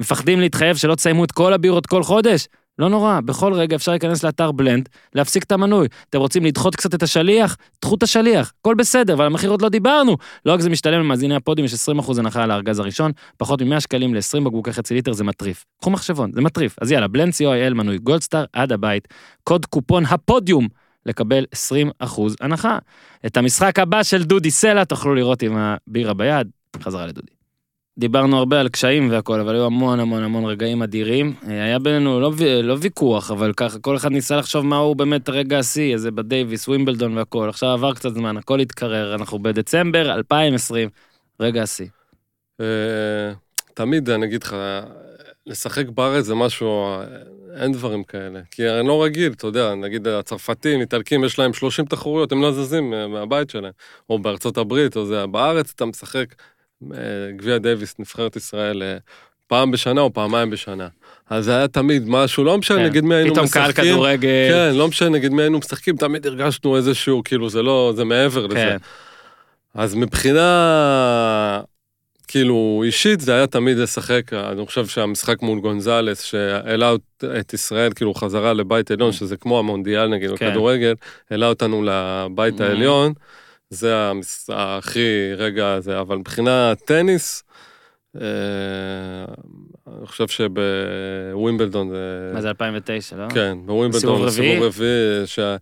מפחדים 0.00 0.40
להתחייב 0.40 0.76
שלא 0.76 0.94
תסיימו 0.94 1.24
את 1.24 1.32
כל 1.32 1.52
הבירות 1.52 1.86
כל 1.86 2.02
חודש? 2.02 2.46
לא 2.78 2.88
נורא, 2.88 3.20
בכל 3.20 3.52
רגע 3.52 3.76
אפשר 3.76 3.92
להיכנס 3.92 4.24
לאתר 4.24 4.52
בלנד, 4.52 4.88
להפסיק 5.14 5.42
את 5.44 5.52
המנוי. 5.52 5.88
אתם 6.10 6.18
רוצים 6.18 6.44
לדחות 6.44 6.76
קצת 6.76 6.94
את 6.94 7.02
השליח? 7.02 7.56
דחו 7.82 7.94
את 7.94 8.02
השליח, 8.02 8.52
הכל 8.60 8.74
בסדר, 8.74 9.14
ועל 9.18 9.26
המחיר 9.26 9.50
עוד 9.50 9.62
לא 9.62 9.68
דיברנו. 9.68 10.16
לא 10.46 10.52
רק 10.52 10.60
זה 10.60 10.70
משתלם 10.70 11.00
למאזיני 11.00 11.34
הפודיום, 11.34 11.66
יש 11.66 11.74
20% 11.74 12.18
הנחה 12.18 12.42
על 12.42 12.50
הארגז 12.50 12.78
הראשון, 12.78 13.12
פחות 13.36 13.62
מ-100 13.62 13.80
שקלים 13.80 14.14
ל-20 14.14 14.44
בקבוקי 14.44 14.72
חצי 14.72 14.94
ליטר 14.94 15.12
זה 15.12 15.24
מטריף. 15.24 15.64
קחו 15.80 15.90
מחשבון, 15.90 16.32
זה 16.32 16.40
מטריף. 16.40 16.76
אז 16.80 16.92
יאללה, 16.92 17.08
בלנד 17.08 17.32
co.il 17.32 17.74
מנוי 17.74 17.98
גולדסטאר 17.98 18.44
עד 18.52 18.72
הבית, 18.72 19.08
קוד 19.44 19.66
קופון 19.66 20.04
הפודיום 20.04 20.68
לקבל 21.06 21.44
20% 22.02 22.06
הנחה. 22.40 22.78
את 23.26 23.36
המשחק 23.36 23.78
הבא 23.78 24.02
של 24.02 24.24
דודי 24.24 24.50
סלע 24.50 24.84
תוכלו 24.84 25.14
לראות 25.14 25.42
עם 25.42 25.56
הבירה 25.56 26.14
ביד, 26.14 26.48
חזרה 26.82 27.06
לדודי. 27.06 27.37
דיברנו 27.98 28.38
הרבה 28.38 28.60
על 28.60 28.68
קשיים 28.68 29.10
והכל, 29.10 29.40
אבל 29.40 29.54
היו 29.54 29.66
המון 29.66 30.00
המון 30.00 30.22
המון 30.22 30.44
רגעים 30.44 30.82
אדירים. 30.82 31.34
אה, 31.48 31.64
היה 31.64 31.78
בינינו 31.78 32.20
לא, 32.20 32.32
לא 32.62 32.76
ויכוח, 32.80 33.30
אבל 33.30 33.52
ככה, 33.52 33.78
כל 33.78 33.96
אחד 33.96 34.12
ניסה 34.12 34.36
לחשוב 34.36 34.66
מהו 34.66 34.94
באמת 34.94 35.28
רגע 35.28 35.58
השיא, 35.58 35.92
איזה 35.92 36.10
בדייוויס, 36.10 36.68
ווימבלדון 36.68 37.16
והכל. 37.16 37.48
עכשיו 37.48 37.68
עבר 37.68 37.94
קצת 37.94 38.14
זמן, 38.14 38.36
הכל 38.36 38.60
התקרר, 38.60 39.14
אנחנו 39.14 39.38
בדצמבר 39.38 40.14
2020, 40.14 40.88
רגע 41.40 41.62
השיא. 41.62 41.86
אה, 42.60 42.66
תמיד, 43.74 44.10
אני 44.10 44.26
אגיד 44.26 44.42
לך, 44.42 44.56
לשחק 45.46 45.88
בארץ 45.88 46.24
זה 46.24 46.34
משהו, 46.34 46.68
אה, 46.68 47.04
אין 47.62 47.72
דברים 47.72 48.04
כאלה. 48.04 48.40
כי 48.50 48.70
אני 48.70 48.88
לא 48.88 49.04
רגיל, 49.04 49.32
אתה 49.32 49.46
יודע, 49.46 49.74
נגיד 49.74 50.08
הצרפתים, 50.08 50.80
איטלקים, 50.80 51.24
יש 51.24 51.38
להם 51.38 51.52
30 51.52 51.84
תחרויות, 51.84 52.32
הם 52.32 52.42
לא 52.42 52.52
זזים 52.52 52.90
מהבית 52.90 53.50
שלהם. 53.50 53.72
או 54.10 54.18
בארצות 54.18 54.58
הברית, 54.58 54.96
או 54.96 55.06
זה, 55.06 55.26
בארץ 55.26 55.72
אתה 55.76 55.84
משחק 55.84 56.34
גביע 57.36 57.58
דייוויס, 57.58 57.94
נבחרת 57.98 58.36
ישראל, 58.36 58.82
אה, 58.82 58.96
פעם 59.46 59.70
בשנה 59.70 60.00
או 60.00 60.12
פעמיים 60.12 60.50
בשנה. 60.50 60.88
אז 61.30 61.44
זה 61.44 61.56
היה 61.56 61.68
תמיד 61.68 62.02
משהו, 62.08 62.44
לא 62.44 62.58
משנה, 62.58 62.84
נגיד 62.88 63.04
מי 63.04 63.14
היינו 63.14 63.28
כן. 63.28 63.34
פתאום 63.34 63.44
משחקים. 63.44 63.72
קהל 63.74 63.84
כדורגל. 63.92 64.48
כן, 64.50 64.74
לא 64.74 64.88
משנה, 64.88 65.08
נגיד 65.08 65.32
מי 65.32 65.42
היינו 65.42 65.58
משחקים, 65.58 65.96
תמיד 65.96 66.26
הרגשנו 66.26 66.76
איזשהו, 66.76 67.22
כאילו, 67.24 67.50
זה 67.50 67.62
לא, 67.62 67.92
זה 67.96 68.04
מעבר 68.04 68.46
לזה. 68.46 68.54
כן. 68.54 68.76
אז 69.74 69.94
מבחינה, 69.94 71.60
כאילו, 72.28 72.82
אישית, 72.86 73.20
זה 73.20 73.34
היה 73.34 73.46
תמיד 73.46 73.76
לשחק, 73.78 74.32
אני 74.32 74.66
חושב 74.66 74.86
שהמשחק 74.86 75.42
מול 75.42 75.60
גונזלס, 75.60 76.22
שהעלה 76.22 76.92
את 77.40 77.54
ישראל, 77.54 77.92
כאילו, 77.92 78.14
חזרה 78.14 78.52
לבית 78.52 78.90
עליון, 78.90 79.12
שזה 79.12 79.36
כמו 79.36 79.58
המונדיאל, 79.58 80.06
נגיד, 80.08 80.30
כן. 80.36 80.48
בכדורגל, 80.48 80.94
העלה 81.30 81.46
אותנו 81.48 81.82
לבית 81.86 82.60
Mhm. 82.60 82.64
העליון, 82.64 83.12
זה 83.70 83.96
המס- 83.96 84.50
הכי 84.52 85.34
רגע 85.36 85.72
הזה, 85.72 86.00
אבל 86.00 86.16
מבחינה 86.16 86.72
טניס, 86.84 87.44
אה, 88.20 89.24
אני 89.98 90.06
חושב 90.06 90.28
שבווימבלדון 90.28 91.88
זה... 91.90 92.30
מה 92.34 92.40
זה 92.42 92.48
2009, 92.48 93.16
לא? 93.16 93.28
כן, 93.28 93.58
בווימבלדון, 93.66 94.30
סיבוב 94.30 94.62
רביעי? 94.62 95.26
שה... 95.26 95.56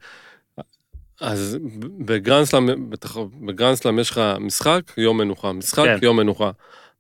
אז 1.21 1.59
בגרנדסלאם, 1.99 2.91
בגרנדסלאם 3.47 3.99
יש 3.99 4.11
לך 4.11 4.21
משחק, 4.41 4.81
יום 4.97 5.19
מנוחה, 5.19 5.53
משחק, 5.53 5.85
כן. 5.85 5.99
יום 6.03 6.17
מנוחה. 6.17 6.51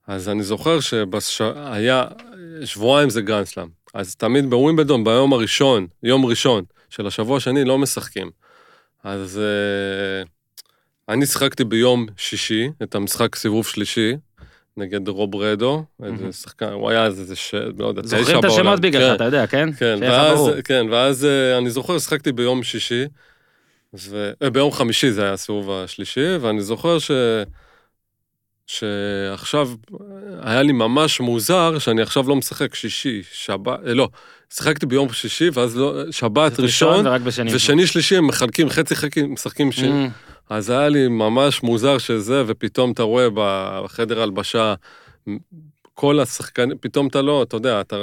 אז 0.07 0.29
אני 0.29 0.43
זוכר 0.43 0.79
שהיה, 1.21 2.05
שבועיים 2.65 3.11
זה 3.11 3.23
גרנדסלאם. 3.23 3.69
אז 3.95 4.17
תמיד 4.17 4.51
בווימבלדון, 4.51 5.05
ביום 5.05 5.33
הראשון, 5.33 5.87
יום 6.03 6.27
ראשון 6.27 6.65
של 6.91 7.07
השבוע 7.07 7.37
השני, 7.37 7.65
לא 7.65 7.79
משחקים. 7.79 8.31
אז 9.05 9.39
אה, 9.43 10.25
אני 11.09 11.27
שיחקתי 11.27 11.65
ביום 11.65 12.07
שישי, 12.17 12.69
את 12.83 12.95
המשחק 12.95 13.35
סיבוב 13.37 13.67
שלישי, 13.67 14.17
נגד 14.77 15.09
רוב 15.09 15.37
רדו, 15.37 15.85
איזה 16.05 16.33
שחקן, 16.33 16.73
הוא 16.73 16.91
היה 16.91 17.05
איזה, 17.05 17.23
איזה 17.23 17.37
ש... 17.37 17.55
לא 17.55 17.87
יודע, 17.87 18.03
תשע 18.03 18.11
בעולם. 18.11 18.25
זוכרים 18.25 18.39
את 18.39 18.45
השמות 18.45 18.81
בגללך, 18.81 19.09
כן. 19.09 19.15
אתה 19.15 19.25
יודע, 19.25 19.47
כן? 19.47 19.69
כן, 19.79 19.99
ואז. 20.01 20.39
כן, 20.65 20.87
ואז 20.91 21.25
אה, 21.25 21.59
אני 21.59 21.71
זוכר, 21.71 21.99
שחקתי 21.99 22.33
ביום 22.33 22.63
שישי, 22.63 23.05
ו... 23.95 24.33
אה, 24.43 24.51
ביום 24.51 24.73
חמישי 24.73 25.11
זה 25.11 25.23
היה 25.23 25.33
הסיבוב 25.33 25.71
השלישי, 25.71 26.37
ואני 26.41 26.63
זוכר 26.63 26.99
ש... 26.99 27.11
שעכשיו 28.67 29.71
היה 30.41 30.63
לי 30.63 30.73
ממש 30.73 31.21
מוזר 31.21 31.79
שאני 31.79 32.03
עכשיו 32.03 32.29
לא 32.29 32.37
משחק 32.37 32.75
שישי, 32.75 33.23
שבת, 33.33 33.79
אה, 33.87 33.95
לא, 33.95 34.09
שיחקתי 34.51 34.87
ביום 34.87 35.13
שישי, 35.13 35.51
ואז 35.53 35.77
לא, 35.77 36.13
שבת 36.13 36.61
ראשון. 36.61 37.07
ושני 37.53 37.87
שלישי 37.87 38.17
הם 38.17 38.27
מחלקים 38.27 38.69
חצי 38.69 38.97
חצי, 38.97 39.23
משחקים 39.23 39.73
שני. 39.73 40.07
Mm, 40.07 40.11
אז 40.51 40.71
היה 40.71 40.89
לי 40.89 41.09
ממש 41.09 41.63
מוזר 41.63 41.99
שזה, 41.99 42.43
ופתאום 42.47 42.93
אתה 42.93 43.03
רואה 43.03 43.29
בחדר 43.35 44.23
הלבשה, 44.23 44.75
כל 45.95 46.21
השחקנים, 46.21 46.77
פתאום 46.81 47.07
אתה 47.07 47.23
לא, 47.23 47.43
אתה 47.43 47.57
יודע, 47.57 47.81
אתה 47.81 47.97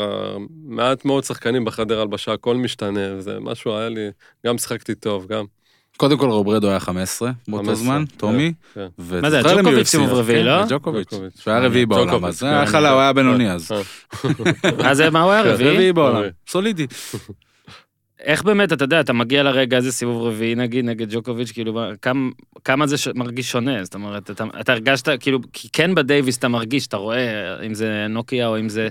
מעט 0.65 1.05
מאוד 1.05 1.23
שחקנים 1.23 1.65
בחדר 1.65 2.01
הלבשה, 2.01 2.33
הכל 2.33 2.55
משתנה, 2.55 3.15
וזה 3.17 3.39
משהו 3.39 3.77
היה 3.77 3.89
לי, 3.89 4.09
גם 4.45 4.57
שחקתי 4.57 4.95
טוב, 4.95 5.27
גם. 5.27 5.45
קודם 5.97 6.17
כל 6.17 6.29
רוברדו 6.29 6.69
היה 6.69 6.79
15 6.79 7.31
באותו 7.47 7.65
15, 7.65 7.85
זמן, 7.85 8.05
טומי. 8.17 8.53
כן. 8.73 8.87
מה 9.21 9.29
זה, 9.29 9.41
ג'וקוביץ'? 9.43 9.87
סיבוב 9.87 10.09
רביעי, 10.13 10.39
כן, 10.39 10.45
לא? 10.45 10.65
ג'וקוביץ'. 10.69 11.07
ג'וקוביץ'. 11.11 11.39
שהוא 11.41 11.53
היה 11.53 11.65
רביעי 11.65 11.85
בעולם, 11.85 12.25
אז 12.25 12.39
כן. 12.39 12.45
היה 12.45 12.65
חלה, 12.65 12.91
הוא 12.91 13.01
היה 13.01 13.13
בינוני 13.13 13.51
אז. 13.51 13.71
אה, 13.71 13.81
אז 14.91 15.01
מה 15.01 15.21
הוא 15.21 15.31
היה 15.31 15.41
רביעי? 15.53 15.73
רביעי 15.75 15.93
בעולם. 15.93 16.21
סולידי. 16.47 16.87
איך 18.19 18.43
באמת, 18.43 18.73
אתה 18.73 18.83
יודע, 18.83 18.99
אתה 18.99 19.13
מגיע 19.13 19.43
לרגע 19.43 19.77
הזה 19.77 19.91
סיבוב 19.91 20.23
רביעי 20.23 20.55
נגיד 20.55 20.85
נגד 20.85 21.13
ג'וקוביץ', 21.13 21.51
כאילו, 21.51 21.73
מה- 21.73 21.89
כמה, 22.01 22.29
כמה 22.63 22.87
זה 22.87 22.97
ש... 22.97 23.07
מרגיש 23.07 23.51
שונה? 23.51 23.83
זאת 23.83 23.95
אומרת, 23.95 24.31
אתה, 24.31 24.43
אתה 24.59 24.71
הרגשת, 24.71 25.09
כאילו, 25.19 25.39
כי 25.53 25.69
כן 25.73 25.95
בדייוויס 25.95 26.37
אתה 26.37 26.47
מרגיש, 26.47 26.87
אתה 26.87 26.97
רואה, 26.97 27.65
אם 27.65 27.73
זה 27.73 28.05
נוקיה 28.09 28.47
או 28.47 28.59
אם 28.59 28.69
זה 28.69 28.89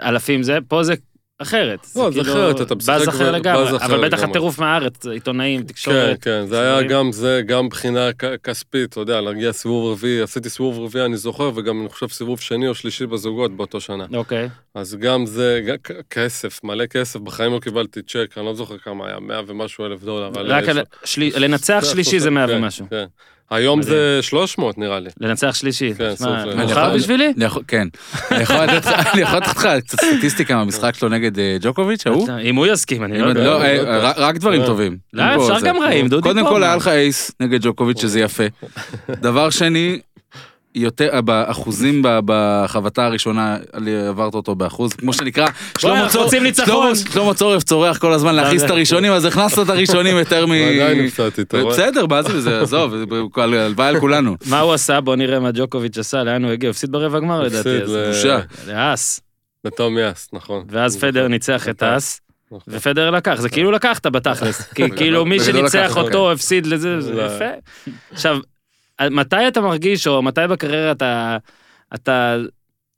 אלפים 0.00 0.42
זה, 0.42 0.58
פה 0.68 0.82
זה 0.82 0.94
אחרת. 1.38 1.86
לא, 1.96 2.10
זה 2.10 2.20
אחרת, 2.20 2.60
אתה 2.60 2.74
משחק 2.74 2.88
באז 2.88 3.08
אחר 3.08 3.30
לגמרי, 3.30 3.76
אבל 3.76 4.08
בטח. 4.08 4.22
הטירוף 4.22 4.58
מהארץ, 4.58 5.06
עיתונאים, 5.06 5.60
כן, 5.60 5.66
תקשורת. 5.66 6.22
כן, 6.22 6.46
זה 6.46 6.60
היה. 6.60 6.82
גם 6.82 7.12
זה, 7.12 7.40
גם 7.46 7.66
מבחינה 7.66 8.08
כספית, 8.42 8.90
אתה 8.92 9.00
יודע, 9.00 9.20
להגיע 9.20 9.52
סיבוב 9.52 9.92
רביעי, 9.92 10.22
עשיתי 10.22 10.50
סיבוב 10.50 10.78
רביעי, 10.78 11.04
אני 11.04 11.16
זוכר, 11.16 11.50
וגם 11.54 11.80
אני 11.80 11.88
חושב 11.88 12.08
סיבוב 12.08 12.40
שני 12.40 12.68
או 12.68 12.74
שלישי 12.74 13.06
בזוגות 13.06 13.56
באותו 13.56 13.80
שנה. 13.80 14.06
אוקיי. 14.14 14.48
אז 14.74 14.96
גם 15.00 15.26
זה, 15.26 15.60
כסף, 16.10 16.64
מלא 16.64 16.86
כסף, 16.86 17.20
בחיים 17.20 17.52
לא 17.52 17.58
קיבלתי 17.58 18.02
צ'ק, 18.02 18.34
אני 18.36 18.46
לא 18.46 18.54
זוכר 18.54 18.78
כמה 18.78 19.06
היה, 19.06 19.20
100 19.20 19.40
ומשהו 19.46 19.86
אלף 19.86 20.02
דולר. 20.02 20.30
רק 20.34 20.64
לנצח 21.16 21.84
שלישי 21.92 22.20
זה 22.20 22.30
100 22.30 22.46
כן, 22.46 22.54
ומשהו. 22.56 22.86
כן. 22.90 23.04
היום. 23.50 23.82
זה 23.82 24.18
300 24.22 24.78
נראה 24.78 25.00
לי. 25.00 25.10
לנצח 25.20 25.54
שלישי. 25.54 25.92
כן, 25.98 26.14
סוף- 26.16 26.28
מאוחר 26.56 26.94
בשבילי? 26.94 27.32
כן. 27.68 27.88
אני 28.30 28.42
יכול 28.42 28.56
לתת 29.36 29.46
לך- 29.46 29.58
קצת 29.82 30.00
סטטיסטיקה 30.00 30.54
מהמשחק 30.56 30.94
שלו 30.94 31.08
נגד 31.08 31.38
אה, 31.38 31.56
ג'וקוביץ', 31.60 32.06
ההוא? 32.06 32.28
אם 32.42 32.56
הוא 32.56 32.66
יסכים, 32.66 33.04
אני 33.04 33.18
לא 33.18 33.26
יודע. 33.26 33.44
לא, 33.44 33.62
אה. 33.62 34.12
רק- 34.16 34.36
דברים 34.36 34.60
אה. 34.60 34.66
טובים. 34.66 34.96
לא, 35.12 35.22
אפשר. 35.36 35.66
גם 35.66 35.76
רעים, 35.82 36.08
דודי 36.08 36.22
קודם 36.22 36.42
פה, 36.44 36.48
כל 36.50 36.60
מה? 36.60 36.66
היה 36.66 36.76
לך 36.76 36.88
אייס 36.88 37.30
נגד 37.40 37.62
ג'וקוביץ', 37.66 38.00
שזה 38.00 38.20
יפה. 38.20 38.44
דבר 39.22 39.50
שני, 39.50 39.98
יותר, 40.76 41.20
באחוזים 41.20 42.02
ב- 42.04 42.18
בחבטה 42.24 43.06
הראשונה, 43.06 43.56
עברת 44.08 44.34
אותו 44.34 44.54
באחוז, 44.54 44.92
כמו 44.92 45.12
שנקרא, 45.12 45.46
שלמה 45.78 46.08
צור- 46.08 46.22
רוצים 46.24 46.42
ניצחון. 46.42 46.94
שלמה- 46.94 47.34
צורף 47.34 47.62
צורח 47.62 47.98
כל 47.98 48.12
הזמן 48.12 48.34
להכניס 48.34 48.64
את 48.64 48.70
הראשונים, 48.70 49.12
אז 49.12 49.24
הכנסת 49.24 49.58
את 49.58 49.68
הראשונים 49.68 50.16
יותר 50.16 50.46
מ... 50.46 50.50
ועדיין 50.50 51.04
הפסדתי, 51.04 51.42
אתה 51.42 51.60
רואה? 51.60 51.72
בסדר, 51.74 52.06
מה 52.06 52.22
זה, 52.22 52.40
זה, 52.40 52.60
עזוב, 52.60 52.94
הלוואי 53.36 53.88
על 53.88 54.00
כולנו. 54.00 54.36
מה 54.50 54.60
הוא 54.60 54.72
עשה? 54.72 55.00
בוא 55.00 55.16
נראה 55.16 55.40
מה 55.40 55.50
ג'וקוביץ' 55.54 55.98
עשה, 55.98 56.22
לאן 56.24 56.44
הוא 56.44 56.52
הגיע? 56.52 56.70
הפסיד 56.70 56.92
ברבע 56.92 57.20
גמר 57.20 57.40
לדעתי. 57.42 57.58
הפסיד 57.58 57.82
אז- 57.82 57.90
ל- 57.92 58.06
בושה. 58.12 58.38
לאס. 58.66 59.20
לטום 59.64 59.98
יאס, 59.98 60.28
נכון. 60.32 60.64
ואז 60.70 60.96
פדר 60.96 61.28
ניצח 61.28 61.68
את 61.68 61.82
אס, 61.82 62.20
נכון. 62.46 62.60
ופדר 62.68 63.10
לקח, 63.10 63.34
זה 63.40 63.48
כאילו 63.48 63.70
לקחת 63.70 64.06
בתכלס. 64.06 64.62
כי 64.72 64.90
כאילו 64.96 65.24
מי 65.24 65.38
בגדול 65.38 65.52
שניצח 65.68 65.96
אותו 65.96 66.32
הפסיד 66.32 66.66
לזה, 66.66 67.00
זה 67.00 67.12
לא. 67.12 67.22
יפה. 67.22 67.44
עכשיו, 68.12 68.38
מתי 69.10 69.48
אתה 69.48 69.60
מרגיש, 69.60 70.06
או 70.06 70.22
מתי 70.22 70.40
בקריירה 70.50 70.92
אתה- 70.92 71.36
אתה 71.94 72.36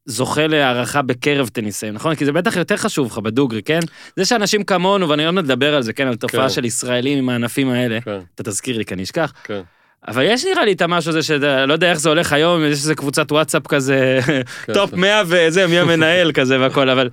זוכה 0.06 0.46
להערכה 0.46 1.02
בקרב 1.02 1.48
טניסאים, 1.48 1.94
נכון? 1.94 2.14
כי 2.14 2.24
זה 2.24 2.32
בטח 2.32 2.56
יותר 2.56 2.76
חשוב 2.76 3.06
לך 3.06 3.18
בדוגרי, 3.18 3.62
כן? 3.62 3.80
זה 4.16 4.24
שאנשים 4.24 4.64
כמונו, 4.64 5.08
ואני 5.08 5.24
עוד 5.26 5.34
מעט 5.34 5.44
נדבר 5.44 5.74
על 5.74 5.82
זה, 5.82 5.92
כן? 5.92 6.06
על 6.06 6.16
תופעה 6.16 6.42
כן. 6.42 6.48
של 6.48 6.64
ישראלים 6.64 7.18
עם 7.18 7.28
הענפים 7.28 7.70
האלה, 7.70 8.00
כן, 8.00 8.18
אתה 8.34 8.42
תזכיר 8.42 8.78
לי, 8.78 8.84
כי 8.84 8.94
אני 8.94 9.02
אשכח. 9.02 9.32
כן. 9.44 9.60
אבל 10.08 10.22
יש 10.26 10.44
נראה 10.44 10.64
לי 10.64 10.72
את 10.72 10.82
המשהו 10.82 11.10
הזה 11.10 11.22
שאתה 11.22 11.66
לא 11.66 11.72
יודע 11.72 11.90
איך 11.90 11.98
זה 12.00 12.08
הולך 12.08 12.32
היום, 12.32 12.64
יש 12.64 12.70
איזה 12.72 12.94
קבוצת 12.94 13.32
וואטסאפ 13.32 13.66
כזה, 13.66 14.18
כן. 14.26 14.72
top 14.74 14.92
100 14.94 15.22
וזה, 15.26 15.66
מי 15.66 15.78
המנהל 15.78 16.32
כזה 16.32 16.60
והכל, 16.60 16.90
אבל 16.90 17.08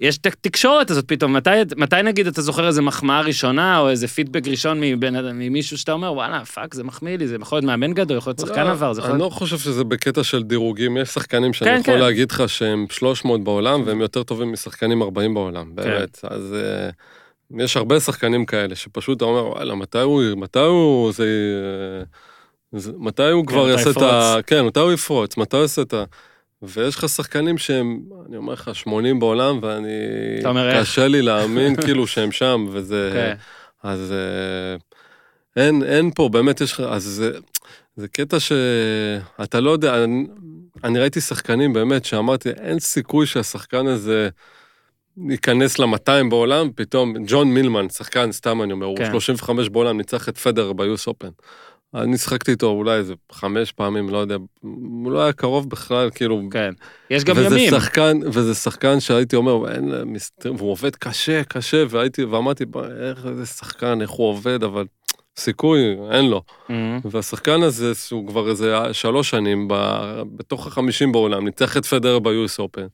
יש 0.00 0.18
את 0.18 0.26
התקשורת 0.26 0.90
הזאת 0.90 1.04
פתאום, 1.08 1.32
מתי, 1.36 1.50
מתי 1.76 1.96
נגיד 2.04 2.26
אתה 2.26 2.42
זוכר 2.42 2.66
איזה 2.66 2.82
מחמאה 2.82 3.20
ראשונה, 3.20 3.78
או 3.78 3.88
איזה 3.88 4.08
פידבק 4.08 4.46
ראשון 4.48 4.82
אדם- 4.82 5.38
ממישהו 5.38 5.78
שאתה 5.78 5.92
אומר, 5.92 6.12
וואלה, 6.12 6.44
fuck, 6.44 6.74
זה 6.74 6.84
מחמיא 6.84 7.16
לי, 7.18 7.28
זה 7.28 7.36
יכול 7.40 7.56
להיות 7.56 7.64
מאמן 7.64 7.92
גדול, 7.92 8.16
יכול 8.16 8.30
להיות 8.30 8.38
שחקן 8.48 8.64
לא, 8.66 8.70
עבר, 8.70 8.92
זה 8.92 9.00
יכול 9.00 9.10
אני 9.12 9.18
להיות... 9.20 9.32
לא 9.32 9.36
חושב 9.38 9.58
שזה 9.58 9.84
בקטע 9.84 10.24
של 10.24 10.42
דירוגים, 10.42 10.96
יש 10.96 11.08
שחקנים 11.08 11.52
שאני 11.52 11.70
כן, 11.70 11.80
יכול 11.80 11.94
כן. 11.94 12.00
להגיד 12.00 12.30
לך 12.32 12.48
שהם 12.48 12.86
300 12.90 13.44
בעולם, 13.44 13.82
והם 13.86 14.00
יותר 14.00 14.22
טובים 14.22 14.52
משחקנים 14.52 15.02
40 15.02 15.34
בעולם, 15.34 15.66
כן. 15.66 15.74
באמת. 15.74 16.18
אז 16.30 16.54
אה, 16.54 16.90
יש 17.64 17.76
הרבה 17.76 18.00
שחקנים 18.00 18.46
כאלה, 18.46 18.74
שפשוט 18.74 19.16
אתה 19.16 19.24
אומר, 19.24 19.46
וואלה, 19.46 19.74
מתי 19.74 19.98
הוא, 19.98 20.22
מתי 20.36 20.58
הוא, 20.58 21.12
זה... 21.12 21.24
אה, 22.74 22.78
זה- 22.80 22.92
מתי 22.98 23.22
הוא 23.30 23.46
כבר 23.46 23.62
מתי 23.62 23.70
יעשה 23.72 23.90
את 23.90 23.96
ה... 24.02 24.36
כן, 24.46 24.64
מתי 24.66 24.80
הוא 24.80 24.92
יפרוץ, 24.92 25.36
מתי 25.36 25.56
הוא 25.56 25.62
יעשה 25.62 25.82
את 25.82 25.94
ה... 25.94 26.04
ויש 26.62 26.96
לך 26.96 27.08
שחקנים 27.08 27.58
שהם, 27.58 28.00
אני 28.28 28.36
אומר 28.36 28.52
לך, 28.52 28.70
80 28.74 29.18
בעולם, 29.18 29.58
ואני... 29.62 29.88
אתה 30.40 30.48
אומר, 30.48 30.70
איך? 30.70 30.80
קשה 30.80 31.08
לי 31.08 31.22
להאמין 31.22 31.76
כאילו 31.84 32.06
שהם 32.06 32.32
שם, 32.32 32.66
וזה... 32.70 33.10
כן. 33.12 33.34
אז 33.82 34.12
אה, 34.12 34.76
אין, 35.62 35.82
אין 35.82 36.10
פה, 36.14 36.28
באמת 36.28 36.60
יש 36.60 36.72
לך, 36.72 36.80
אז 36.80 37.02
זה, 37.02 37.30
זה 37.96 38.08
קטע 38.08 38.36
שאתה 38.40 39.60
לא 39.60 39.70
יודע, 39.70 40.04
אני, 40.04 40.26
אני 40.84 40.98
ראיתי 40.98 41.20
שחקנים 41.20 41.72
באמת 41.72 42.04
שאמרתי, 42.04 42.50
אין 42.50 42.78
סיכוי 42.78 43.26
שהשחקן 43.26 43.86
הזה 43.86 44.28
ייכנס 45.28 45.78
ל-200 45.78 46.30
בעולם, 46.30 46.70
פתאום 46.74 47.14
ג'ון 47.26 47.54
מילמן, 47.54 47.88
שחקן, 47.88 48.32
סתם 48.32 48.62
אני 48.62 48.72
אומר, 48.72 48.86
כן. 48.96 49.04
הוא 49.04 49.20
35 49.20 49.68
בעולם, 49.68 49.96
ניצח 49.96 50.28
את 50.28 50.38
פדר 50.38 50.72
ביוס 50.72 51.06
אופן. 51.06 51.28
אני 51.94 52.18
שחקתי 52.18 52.50
איתו 52.50 52.66
אולי 52.66 52.96
איזה 52.96 53.14
חמש 53.32 53.72
פעמים, 53.72 54.08
לא 54.08 54.18
יודע, 54.18 54.36
הוא 54.60 55.12
לא 55.12 55.22
היה 55.22 55.32
קרוב 55.32 55.70
בכלל, 55.70 56.10
כאילו, 56.14 56.42
כן. 56.50 56.70
יש 57.10 57.24
גם 57.24 57.36
וזה 57.38 57.46
ימים. 57.46 57.70
שחקן, 57.70 58.18
וזה 58.26 58.54
שחקן 58.54 59.00
שהייתי 59.00 59.36
אומר, 59.36 59.72
אין, 59.72 59.92
מסתר, 60.04 60.52
והוא 60.56 60.70
עובד 60.70 60.96
קשה, 60.96 61.44
קשה, 61.44 61.84
והייתי, 61.90 62.24
ואמרתי, 62.24 62.66
"בוא, 62.66 62.84
איך 62.86 63.26
זה 63.34 63.46
שחקן, 63.46 64.02
איך 64.02 64.10
הוא 64.10 64.28
עובד, 64.28 64.62
אבל 64.64 64.84
סיכוי, 65.38 65.80
אין 66.10 66.24
לו. 66.30 66.42
Mhm. 66.68 66.72
והשחקן 67.04 67.62
הזה, 67.62 67.92
הוא 68.10 68.28
כבר 68.28 68.48
איזה 68.50 68.76
שלוש 68.92 69.30
שנים 69.30 69.68
ב, 69.68 69.74
בתוך 70.36 70.66
החמישים 70.66 71.12
בעולם, 71.12 71.44
ניצח 71.44 71.76
את 71.76 71.86
פדר 71.86 72.18
ביוס 72.18 72.58
אופן. 72.58 72.86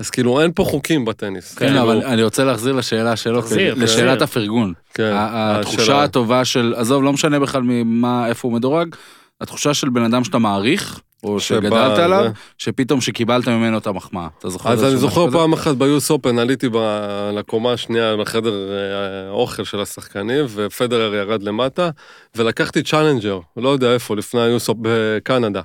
אז 0.00 0.10
כאילו, 0.10 0.40
אין 0.40 0.52
פה 0.54 0.64
חוקים 0.64 1.04
בטניס. 1.04 1.54
כן, 1.54 1.66
כאילו, 1.66 1.82
אבל 1.82 2.02
אני 2.04 2.22
רוצה 2.22 2.44
להחזיר 2.44 2.72
לשאלה 2.72 3.16
שלו, 3.16 3.40
תחזיר, 3.42 3.74
לשאלת 3.74 4.18
תחזיר. 4.18 4.24
הפרגון. 4.24 4.72
כן, 4.94 5.12
התחושה 5.16 5.82
השאלה- 5.82 6.02
הטובה 6.02 6.44
של, 6.44 6.74
עזוב, 6.76 7.02
לא 7.02 7.12
משנה 7.12 7.40
בכלל 7.40 7.62
ממה, 7.64 8.26
איפה 8.28 8.48
הוא 8.48 8.54
מדורג, 8.54 8.94
התחושה 9.40 9.74
של 9.74 9.88
בן 9.88 10.02
אדם 10.02 10.24
שאתה 10.24 10.38
מעריך, 10.38 11.00
או 11.24 11.40
שגדלת 11.40 11.98
עליו, 11.98 12.22
זה. 12.22 12.28
שפתאום 12.58 13.00
שקיבלת 13.00 13.48
ממנו 13.48 13.78
את 13.78 13.86
המחמאה. 13.86 14.26
אתה 14.38 14.48
זוכר? 14.48 14.70
אז 14.70 14.84
אני 14.84 14.96
זוכר? 14.96 15.30
פעם 15.30 15.52
אחת 15.52 15.76
ביוס 15.76 16.10
אופן, 16.10 16.38
עליתי 16.38 16.68
ב- 16.72 17.30
לקומה 17.34 17.72
השנייה 17.72 18.16
בחדר 18.16 18.52
אה, 18.70 19.28
האוכל 19.28 19.64
של 19.64 19.80
השחקנים, 19.80 20.44
ופדרר 20.54 21.14
ירד 21.14 21.42
למטה, 21.42 21.90
ולקחתי 22.36 22.82
צ'אלנג'ר, 22.82 23.38
לא 23.56 23.68
יודע 23.68 23.92
איפה, 23.94 24.16
לפני 24.16 24.40
ה 24.40 24.49
US 24.49 24.68
Open 24.68 24.80
בקנדה. 24.82 25.60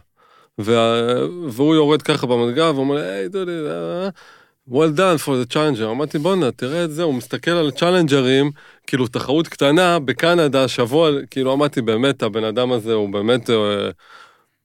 וה- 0.57 1.15
והוא 1.47 1.75
יורד 1.75 2.01
ככה 2.01 2.27
במדרגה, 2.27 2.71
ואומר 2.75 2.95
לי, 2.95 3.01
היי 3.01 3.27
דודי, 3.29 3.51
אה, 3.51 4.09
well 4.71 4.97
done 4.97 5.25
for 5.25 5.29
the 5.29 5.53
challenger. 5.53 5.83
אמרתי, 5.91 6.17
בואנה, 6.19 6.51
תראה 6.51 6.83
את 6.83 6.91
זה, 6.91 7.03
הוא 7.03 7.13
מסתכל 7.13 7.51
על 7.51 7.71
צ'אלנג'רים, 7.71 8.51
כאילו 8.87 9.07
תחרות 9.07 9.47
קטנה 9.47 9.99
בקנדה, 9.99 10.67
שבוע, 10.67 11.09
כאילו 11.31 11.53
אמרתי, 11.53 11.81
באמת, 11.81 12.23
הבן 12.23 12.43
אדם 12.43 12.71
הזה 12.71 12.93
הוא 12.93 13.09
באמת... 13.13 13.49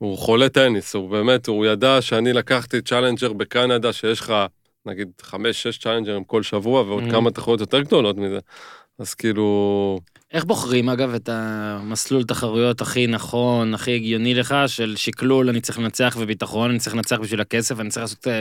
אה, 0.05 0.09
הוא 0.11 0.19
חולה 0.19 0.49
טניס, 0.49 0.95
הוא 0.95 1.11
באמת, 1.11 1.47
הוא 1.47 1.67
ידע 1.67 2.03
שאני 2.03 2.33
לקחתי 2.33 2.83
צ'אלנג'ר 2.83 3.33
בקנדה, 3.33 3.93
שיש 3.93 4.21
לך 4.21 4.35
נגיד 4.87 5.09
חמש, 5.23 5.63
שש 5.63 5.79
צ'אלנג'רים 5.79 6.25
כל 6.25 6.43
שבוע, 6.43 6.83
ועוד 6.83 7.05
Mhm. 7.05 7.11
כמה 7.11 7.31
תחרויות 7.31 7.61
יותר 7.61 7.81
גדולות 7.81 8.17
מזה. 8.17 8.39
אז 8.99 9.15
כאילו, 9.15 9.99
איך 10.33 10.45
בוחרים 10.45 10.89
אגב 10.89 11.15
את 11.15 11.29
המסלול 11.33 12.25
תחרויות 12.25 12.81
הכי 12.81 13.07
נכון, 13.07 13.75
הכי 13.75 13.95
הגיוני 13.95 14.35
לך, 14.35 14.55
של 14.67 14.97
שקלול, 14.97 15.49
אני 15.49 15.61
צריך 15.61 15.79
לנצח 15.79 16.17
וביטחון, 16.21 16.71
אני 16.71 16.79
צריך 16.79 16.97
לנצח 16.97 17.19
בשביל 17.21 17.41
הכסף, 17.41 17.81
אני 17.81 17.89
צריך 17.89 18.03
לעשות 18.03 18.27
אה, 18.27 18.41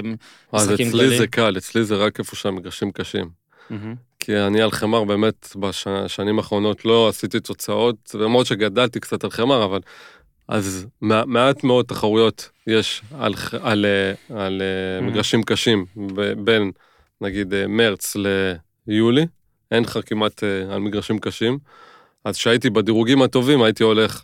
אז 0.51 0.67
משחקים 0.67 0.87
אצלי 0.87 0.99
גדולים? 0.99 1.17
זה 1.17 1.27
קל, 1.27 1.57
אצלי 1.57 1.83
זה 1.83 1.95
רק 1.95 2.19
איפה 2.19 2.35
שהמגרשים 2.35 2.91
קשים. 2.91 3.29
מהמם. 3.69 3.95
כי 4.19 4.37
אני 4.37 4.61
על 4.61 4.71
חמר 4.71 5.03
באמת 5.03 5.55
בשנים 5.55 6.37
האחרונות 6.37 6.85
לא 6.85 7.09
עשיתי 7.09 7.39
תוצאות, 7.39 8.15
למרות 8.19 8.45
שגדלתי 8.45 8.99
קצת 8.99 9.23
על 9.23 9.31
חמר, 9.31 9.65
אבל 9.65 9.79
אז 10.53 10.87
מע- 11.01 11.25
מעט 11.25 11.63
מאוד 11.63 11.85
תחרויות 11.85 12.49
יש 12.67 13.01
על, 13.19 13.33
על, 13.61 13.85
אה, 13.85 14.43
על 14.45 14.61
Mhm. 14.61 15.03
מגרשים 15.03 15.43
קשים 15.43 15.85
ב- 16.15 16.33
בין, 16.45 16.71
נגיד, 17.21 17.53
אה, 17.53 17.67
מרץ 17.67 18.15
ליולי, 18.87 19.25
אין 19.71 19.83
לך 19.83 19.99
כמעט 20.05 20.43
על 20.71 20.79
מגרשים 20.79 21.19
קשים. 21.19 21.57
אז 22.25 22.37
כשהייתי 22.37 22.69
בדירוגים 22.69 23.21
הטובים 23.21 23.61
הייתי 23.63 23.83
הולך 23.83 24.23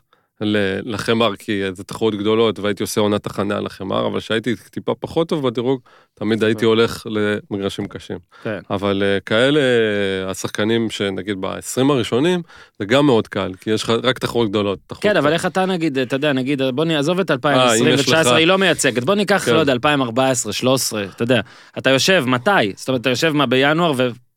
לחמר, 0.86 1.36
כי 1.36 1.62
זה 1.74 1.84
תחרויות 1.84 2.16
גדולות, 2.20 2.60
והייתי 2.60 2.84
עושה 2.84 3.02
עונת 3.02 3.26
הכנה 3.26 3.60
לחמר, 3.60 4.08
אבל 4.08 4.20
כשהייתי 4.20 4.56
טיפה 4.72 4.94
פחות 5.00 5.30
טוב 5.30 5.48
בדירוג, 5.48 5.80
תמיד 6.14 6.44
הייתי 6.44 6.66
הולך 6.66 7.08
למגרשים 7.52 7.88
קשים. 7.88 8.18
כן. 8.44 8.60
אבל 8.70 9.04
אה, 9.06 9.20
כאלה, 9.20 9.60
אה, 9.60 10.32
השחקנים 10.32 10.90
שנגיד 10.90 11.38
ב-20 11.40 11.92
הראשונים, 11.92 12.42
זה 12.80 12.86
גם 12.86 13.06
מאוד 13.06 13.28
קל, 13.28 13.52
כי 13.62 13.70
יש 13.72 13.84
לך 13.84 13.94
רק 14.04 14.20
תחרויות 14.20 14.50
גדולות. 14.50 14.80
תחרות 14.88 15.04
כן, 15.04 15.10
אבל 15.18 15.20
קטנה. 15.22 15.34
איך 15.34 15.46
אתה 15.46 15.66
נגיד, 15.66 15.98
אתה 15.98 16.16
יודע, 16.16 16.34
נגיד, 16.34 16.62
בוא 16.74 16.86
נעזוב 16.86 17.20
את 17.20 17.32
אה, 17.32 17.36
2020 17.36 17.88
אם 17.88 17.94
יש 17.94 18.10
לך- 18.10 18.18
ו-2019, 18.26 18.34
היא 18.34 18.48
לא 18.48 18.58
מייצגת, 18.58 19.04
בוא 19.04 19.16
ניקח, 19.16 19.46
כן. 19.46 19.54
לא 19.54 19.60
יודע, 19.60 19.74
2014, 19.74 20.54
13, 20.54 21.04
אתה 21.04 21.24
יודע, 21.24 21.42
אתה 21.78 21.90
יושב, 21.90 22.24
מתי? 22.28 22.52
זאת 22.76 22.88
אומרת, 22.88 23.02
אתה 23.02 23.10
יושב 23.10 23.30
מה, 23.32 23.46
בינואר 23.46 23.94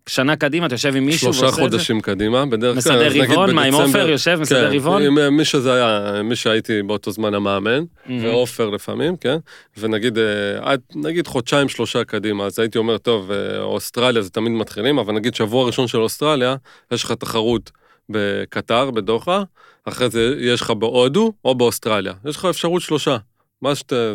ושנה 0.06 0.36
קדימה, 0.36 0.66
אתה 0.66 0.74
יושב 0.74 0.96
עם 0.96 1.06
מישהו 1.06 1.20
שלושה 1.20 1.46
ועושה 1.46 1.64
את 1.64 1.70
זה? 1.70 1.76
חודשים 1.76 2.00
קדימה, 2.00 2.46
בדרך 2.46 2.84
כלל, 2.84 2.94
מסדר 2.96 3.22
רבעון, 3.22 3.54
מה, 3.54 3.62
עם 3.62 3.74
עופר 3.74 4.08
יושב, 4.08 4.38
מסדר 4.40 4.70
כן, 4.70 4.76
רבעון? 4.76 5.02
עם, 5.02 5.18
אה, 5.18 5.30
מי 5.30 5.44
שזה 5.44 5.74
היה, 5.74 6.22
מי 6.22 6.36
שהייתי 6.36 6.82
באותו 6.82 7.10
זמן 7.10 7.34
המאמן. 7.34 7.84
ועופר 8.22 8.70
לפעמים, 8.70 9.16
כן? 9.16 9.36
ונגיד, 9.78 10.18
אה, 10.18 10.24
עד, 10.60 10.80
נגיד 10.94 11.26
חודשיים, 11.26 11.68
שלושה 11.68 12.04
קדימה, 12.04 12.46
אז 12.46 12.58
הייתי 12.58 12.78
אומר, 12.78 12.98
טוב, 12.98 13.30
אה, 13.30 13.60
אוסטרליה 13.60 14.22
זה 14.22 14.30
תמיד 14.30 14.52
מתחילים, 14.52 14.98
אבל 14.98 15.14
נגיד 15.14 15.34
שבוע 15.34 15.66
ראשון 15.66 15.88
של 15.88 15.98
אוסטרליה, 15.98 16.56
יש 16.92 17.04
לך 17.04 17.12
תחרות 17.12 17.70
בקטר, 18.08 18.90
בדוחה, 18.90 19.42
אחרי 19.84 20.10
זה 20.10 20.34
יש 20.38 20.60
לך 20.60 20.70
בהודו 20.70 21.32
או 21.44 21.54
באוסטרליה. 21.54 22.12
יש 22.24 22.36
לך 22.36 22.44
אפשרות 22.44 22.82
שלושה, 22.82 23.16
מה 23.62 23.74
שאתה... 23.74 24.12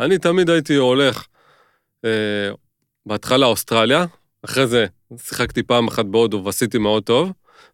אני 0.00 0.18
תמיד 0.18 0.50
הייתי 0.50 0.74
הולך, 0.74 1.24
אה, 2.04 2.10
בהתחלה 3.06 3.46
אוסטרליה, 3.46 4.04
אחרי 4.44 4.66
זה 4.66 4.86
שיחקתי 5.22 5.62
פעם 5.62 5.88
אחת 5.88 6.04
בהודו 6.04 6.42
ועשיתי 6.44 6.78
מאוד 6.78 7.02
טוב, 7.02 7.32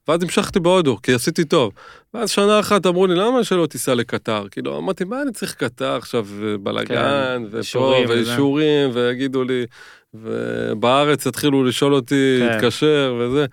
ואז 0.09 0.22
המשכתי 0.22 0.61
בהודו, 0.61 0.97
כי 1.03 1.14
עשיתי 1.14 1.45
טוב. 1.45 1.72
ואז 2.14 2.30
שנה 2.30 2.61
אחת 2.61 2.86
אמרו 2.86 3.07
לי, 3.07 3.14
למה 3.14 3.45
שלא 3.45 3.66
תיסע 3.66 3.95
לקטר? 3.95 4.45
כאילו, 4.51 4.78
אמרתי, 4.78 5.05
מה 5.05 5.22
אני 5.22 5.32
צריך 5.32 5.55
קטר 5.55 5.97
עכשיו, 5.97 6.26
בלאגן, 6.62 7.45
ופה, 7.49 7.59
אישורים 7.59 8.05
וזה." 8.09 8.30
ואישורים, 8.30 8.91
ויגידו 8.93 9.45
לי, 9.45 9.66
ובארץ 10.14 11.26
יתחילו 11.26 11.64
לשאול 11.64 11.95
אותי, 11.95 12.36
כן. 12.41 12.47
להתקשר 12.47 13.16
וזה. 13.20 13.47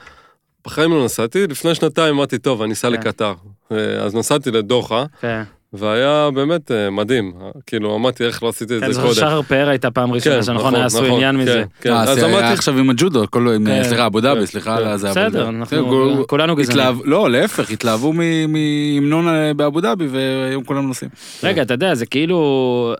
בחיים 0.66 0.92
לא 0.92 1.06
נסעתי, 1.06 1.48
לפני 1.48 1.76
שנתיים 1.76 2.16
אמרתי, 2.16 2.38
טוב, 2.38 2.62
אני 2.62 2.74
אסע 2.74 2.88
כן. 2.88 2.94
לקטר. 2.94 3.34
אה, 3.72 3.78
אז 4.04 4.16
נסעתי 4.16 4.52
לדוחה, 4.52 5.06
כן. 5.22 5.44
והיה 5.74 6.30
באמת 6.34 6.72
אה, 6.72 6.90
מדהים. 6.90 7.34
כאילו, 7.66 7.96
אמרתי, 7.96 8.24
איך 8.24 8.44
לא 8.44 8.50
עשיתי 8.50 8.78
את 8.78 8.84
אני 8.84 8.94
זה 8.94 9.02
קודם. 9.02 9.14
שחר 9.14 9.42
פאר 9.42 9.70
הייתה 9.70 9.92
פעם 9.92 10.12
ראשונה, 10.12 10.44
שנכון, 10.44 10.76
היה 10.76 10.86
עשו 10.86 11.06
עניין 11.06 11.36
כן, 11.36 11.42
מזה. 11.42 11.64
כן, 11.82 11.92
אה, 11.92 12.04
אז 12.04 12.24
אמרתי, 12.24 12.46
עכשיו 12.54 12.78
עם 12.78 12.90
הג'ודו, 12.90 13.24
כן. 13.66 13.84
סליחה, 13.84 14.06
אבו 14.06 14.18
כן, 14.18 14.24
דאבי, 14.24 14.48
סליחה 14.48 14.78
כן. 14.78 14.84
על 14.88 14.98
זה. 14.98 15.12
אבל- 15.12 15.28
בסדר, 15.28 15.46
כן, 15.46 15.56
אנחנו 15.56 16.24
כולנו 16.28 16.56
גזענים. 16.56 17.02
לא, 17.06 17.32
להפך, 17.32 17.70
התלהבו 17.70 18.14
מהמנון 18.14 19.28
אה, 19.28 19.54
באבו 19.54 19.82
דאבי 19.82 20.08
והיום 20.08 20.64
כולם 20.64 20.88
נוסעים. 20.88 21.12
רגע, 21.44 21.62
אתה 21.62 21.74
יודע, 21.74 21.96
זה 21.96 22.06
כאילו... 22.06 22.96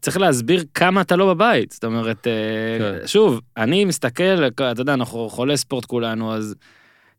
צריך 0.00 0.16
להסביר 0.18 0.64
כמה 0.74 1.00
אתה 1.00 1.16
לא 1.16 1.34
בבית. 1.34 1.72
זאת 1.72 1.84
אומרת, 1.84 2.26
אה, 2.26 2.32
כן. 3.00 3.06
שוב, 3.06 3.40
אני 3.56 3.84
מסתכל, 3.84 4.44
אתה 4.48 4.72
יודע, 4.78 4.94
אנחנו 4.94 5.28
חולי 5.28 5.56
ספורט 5.56 5.84
כולנו, 5.84 6.34
אז 6.34 6.54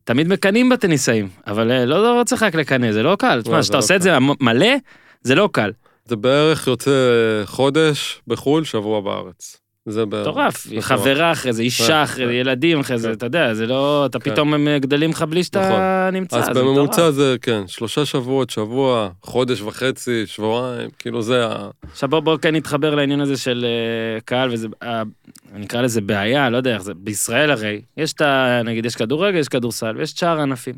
תמיד 0.06 0.28
מקנאים 0.28 0.68
בטניסאים, 0.68 1.28
אבל 1.46 1.70
אה, 1.70 1.84
לא 1.84 2.18
לא 2.18 2.24
צריך 2.24 2.42
רק 2.42 2.54
לקנא, 2.54 2.92
זה 2.92 3.02
לא 3.02 3.16
קל. 3.18 3.42
תשמע, 3.42 3.54
זה 3.54 3.60
כשאתה 3.62 3.76
לא 3.76 3.78
עושה 3.78 3.96
את 3.96 4.02
זה 4.02 4.18
מלא, 4.40 4.74
זה 5.22 5.34
לא 5.34 5.48
קל. 5.52 5.72
זה 6.04 6.16
בערך 6.16 6.66
יוצא 6.66 6.90
חודש 7.44 8.20
בחו"ל, 8.26 8.64
שבוע 8.64 9.00
בארץ. 9.00 9.56
זה 9.86 10.06
בערך. 10.06 10.26
מטורף. 10.26 10.66
חברה 10.80 11.32
אחרי 11.32 11.52
זה, 11.52 11.62
אישה 11.62 11.86
כן, 11.86 12.02
אחרי 12.02 12.26
זה, 12.26 12.32
כן. 12.32 12.38
ילדים 12.38 12.80
אחרי 12.80 12.98
זה, 12.98 13.08
כן. 13.08 13.14
אתה 13.14 13.26
יודע, 13.26 13.54
זה 13.54 13.66
לא, 13.66 14.06
אתה. 14.06 14.18
פתאום 14.18 14.54
הם 14.54 14.68
גדלים 14.80 15.10
לך 15.10 15.22
בלי 15.22 15.44
שאתה 15.44 15.60
נכון. 15.60 16.14
נמצא, 16.20 16.38
אז 16.38 16.44
זה 16.44 16.54
בממוצע 16.54 16.92
מטורף. 16.92 17.14
זה, 17.14 17.36
כן, 17.42 17.62
שלושה 17.66 18.04
שבועות, 18.04 18.50
שבוע, 18.50 19.08
חודש 19.22 19.60
וחצי, 19.60 20.26
שבועיים, 20.26 20.88
כאילו 20.98 21.22
זה 21.22 21.46
ה... 21.46 21.68
עכשיו 21.92 22.08
בוא, 22.08 22.20
בוא 22.20 22.36
כן 22.36 22.54
נתחבר 22.54 22.94
לעניין 22.94 23.20
הזה 23.20 23.36
של 23.36 23.66
אה, 23.68 24.20
קהל, 24.20 24.52
וזה, 24.52 24.68
אני 25.56 25.66
אקרא 25.66 25.82
לזה 25.82 26.00
בעיה, 26.00 26.50
לא 26.50 26.56
יודע 26.56 26.74
איך 26.74 26.82
זה, 26.82 26.94
בישראל 26.94 27.50
הרי, 27.50 27.80
יש 27.96 28.12
את 28.12 28.20
ה... 28.20 28.62
נגיד, 28.64 28.86
יש 28.86 28.96
כדורגל, 28.96 29.38
יש 29.38 29.48
כדורסל, 29.48 29.96
ויש 29.96 30.12
את 30.12 30.18
שאר 30.18 30.38
הענפים. 30.38 30.74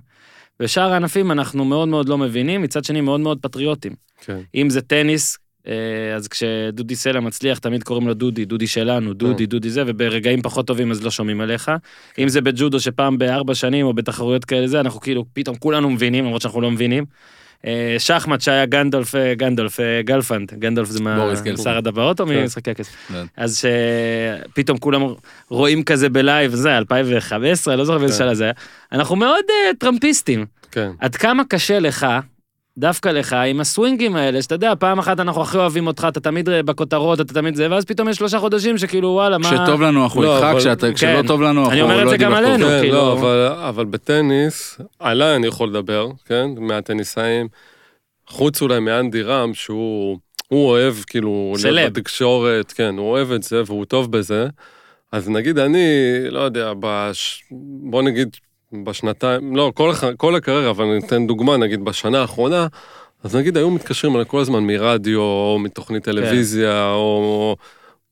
ושאר 0.60 0.92
הענפים 0.92 1.30
אנחנו 1.30 1.64
מאוד 1.64 1.88
מאוד 1.88 2.08
לא 2.08 2.18
מבינים, 2.18 2.62
מצד 2.62 2.84
שני 2.84 3.00
מאוד 3.00 3.20
מאוד 3.20 3.38
פטריוטים. 3.40 3.92
כן. 4.20 4.38
אם 4.54 4.70
זה 4.70 4.80
טניס, 4.80 5.38
אה, 5.66 6.14
אז 6.16 6.28
כשדודי 6.28 6.96
סלע 6.96 7.20
מצליח, 7.20 7.58
תמיד 7.58 7.82
קוראים 7.82 8.08
לו 8.08 8.14
דודי, 8.14 8.44
דודי 8.44 8.66
שלנו, 8.66 9.14
דודי, 9.14 9.44
כן. 9.44 9.50
דודי 9.50 9.70
זה, 9.70 9.82
וברגעים 9.86 10.42
פחות 10.42 10.66
טובים 10.66 10.90
אז 10.90 11.04
לא 11.04 11.10
שומעים 11.10 11.40
עליך. 11.40 11.70
אם 12.18 12.28
זה 12.28 12.40
בג'ודו, 12.40 12.80
שפעם 12.80 13.18
בארבע 13.18 13.54
שנים, 13.54 13.86
או 13.86 13.92
בתחרויות 13.92 14.44
כאלה 14.44 14.66
זה, 14.66 14.80
אנחנו 14.80 15.00
כאילו, 15.00 15.24
פתאום 15.32 15.56
כולנו 15.56 15.90
מבינים, 15.90 16.24
למרות 16.24 16.42
שאנחנו 16.42 16.60
לא 16.60 16.70
מבינים. 16.70 17.04
אה, 17.66 17.96
שחמט 17.98 18.40
שהיה 18.40 18.66
גנדולף, 18.66 19.14
אה, 19.14 19.34
גנדולף, 19.34 19.80
אה, 19.80 20.02
גלפנד, 20.02 20.54
גנדולף 20.54 20.88
זה 20.88 21.02
מה... 21.02 21.16
בוריס 21.16 21.40
גלפנד. 21.40 21.64
שר 21.64 21.76
הדברות 21.76 22.20
או. 22.20 22.26
ממשחקי 22.26 22.70
הכסף? 22.70 23.12
אז 23.36 23.64
שפתאום 24.48 24.78
כולם 24.78 25.02
רואים 25.48 25.82
כזה 25.82 26.08
בלייב, 26.08 26.54
זה 26.54 26.78
2015, 26.78 27.76
לא 27.76 27.84
זוכר 27.84 27.98
באיזה 27.98 28.14
כן. 28.14 28.18
שנה 28.18 28.34
זה 28.34 28.44
היה. 28.44 28.52
אנחנו 28.92 29.16
מאוד 29.16 29.44
טראמפיסטים. 29.78 30.46
כן. 30.70 30.90
עד 31.00 31.16
כמה 31.16 31.42
קשה 31.44 31.78
לך, 31.78 32.06
דווקא 32.78 33.08
לך, 33.08 33.32
עם 33.32 33.60
הסווינגים 33.60 34.16
האלה, 34.16 34.42
שאתה 34.42 34.54
יודע, 34.54 34.72
פעם 34.78 34.98
אחת 34.98 35.20
אנחנו 35.20 35.42
הכי 35.42 35.56
אוהבים 35.56 35.86
אותך, 35.86 36.06
אתה 36.08 36.20
תמיד 36.20 36.48
אה, 36.48 36.62
בכותרות, 36.62 37.20
אתה 37.20 37.34
תמיד 37.34 37.54
זה, 37.54 37.66
ואז 37.70 37.84
פתאום 37.84 38.08
יש 38.08 38.16
שלושה 38.16 38.38
חודשים 38.38 38.78
שכאילו 38.78 39.08
וואלה, 39.08 39.38
מה... 39.38 39.44
כשטוב 39.50 39.82
לנו 39.82 40.04
אנחנו 40.04 40.22
לא, 40.22 40.36
איתך, 40.36 40.46
אבל- 40.46 40.60
כשאתה- 40.60 40.92
כשלא 40.92 41.22
כן. 41.22 41.26
טוב 41.26 41.42
לנו 41.42 41.60
אנחנו 41.60 41.72
אני 41.72 41.80
לא 41.80 41.84
אומר 41.84 42.02
את 42.02 42.08
זה 42.08 42.14
יודעים 42.14 42.30
גם 42.30 42.36
עלינו. 42.36 42.58
טוב. 42.58 42.68
כן, 42.68 42.80
כאילו- 42.80 42.94
לא, 42.96 43.12
אבל, 43.12 43.46
אבל 43.68 43.84
בטניס, 43.84 44.80
עליי 44.98 45.36
אני 45.36 45.46
יכול 45.46 45.68
לדבר, 45.68 46.08
כן, 46.26 46.46
מהטניסאים, 46.58 47.48
חוץ 48.26 48.62
אולי 48.62 48.80
מאנדי 48.80 49.22
רם, 49.22 49.54
שהוא 49.54 50.18
הוא 50.48 50.68
אוהב 50.68 50.94
כאילו, 51.06 51.52
סלב. 51.56 51.86
בתקשורת, 51.92 52.72
כן, 52.72 52.94
הוא 52.98 53.10
אוהב 53.10 53.32
את 53.32 53.42
זה 53.42 53.62
והוא 53.66 53.84
טוב 53.84 54.12
בזה. 54.12 54.46
אז 55.12 55.28
נגיד 55.28 55.58
אני, 55.58 55.86
לא 56.30 56.40
יודע, 56.40 56.72
בש... 56.80 57.44
בוא 57.90 58.02
נגיד 58.02 58.36
בשנתיים, 58.72 59.56
לא, 59.56 59.72
כל, 59.74 59.92
כל 60.16 60.34
הקריירה, 60.34 60.70
אבל 60.70 60.84
אני 60.84 60.98
אתן 61.06 61.26
דוגמה, 61.26 61.56
נגיד 61.56 61.84
בשנה 61.84 62.20
האחרונה, 62.20 62.66
אז 63.24 63.36
נגיד 63.36 63.56
היו 63.56 63.70
מתקשרים 63.70 64.14
אליי 64.14 64.24
כל 64.28 64.40
הזמן 64.40 64.66
מרדיו, 64.66 65.20
או 65.20 65.58
מתוכנית 65.60 66.04
טלוויזיה, 66.04 66.90
או... 66.90 67.56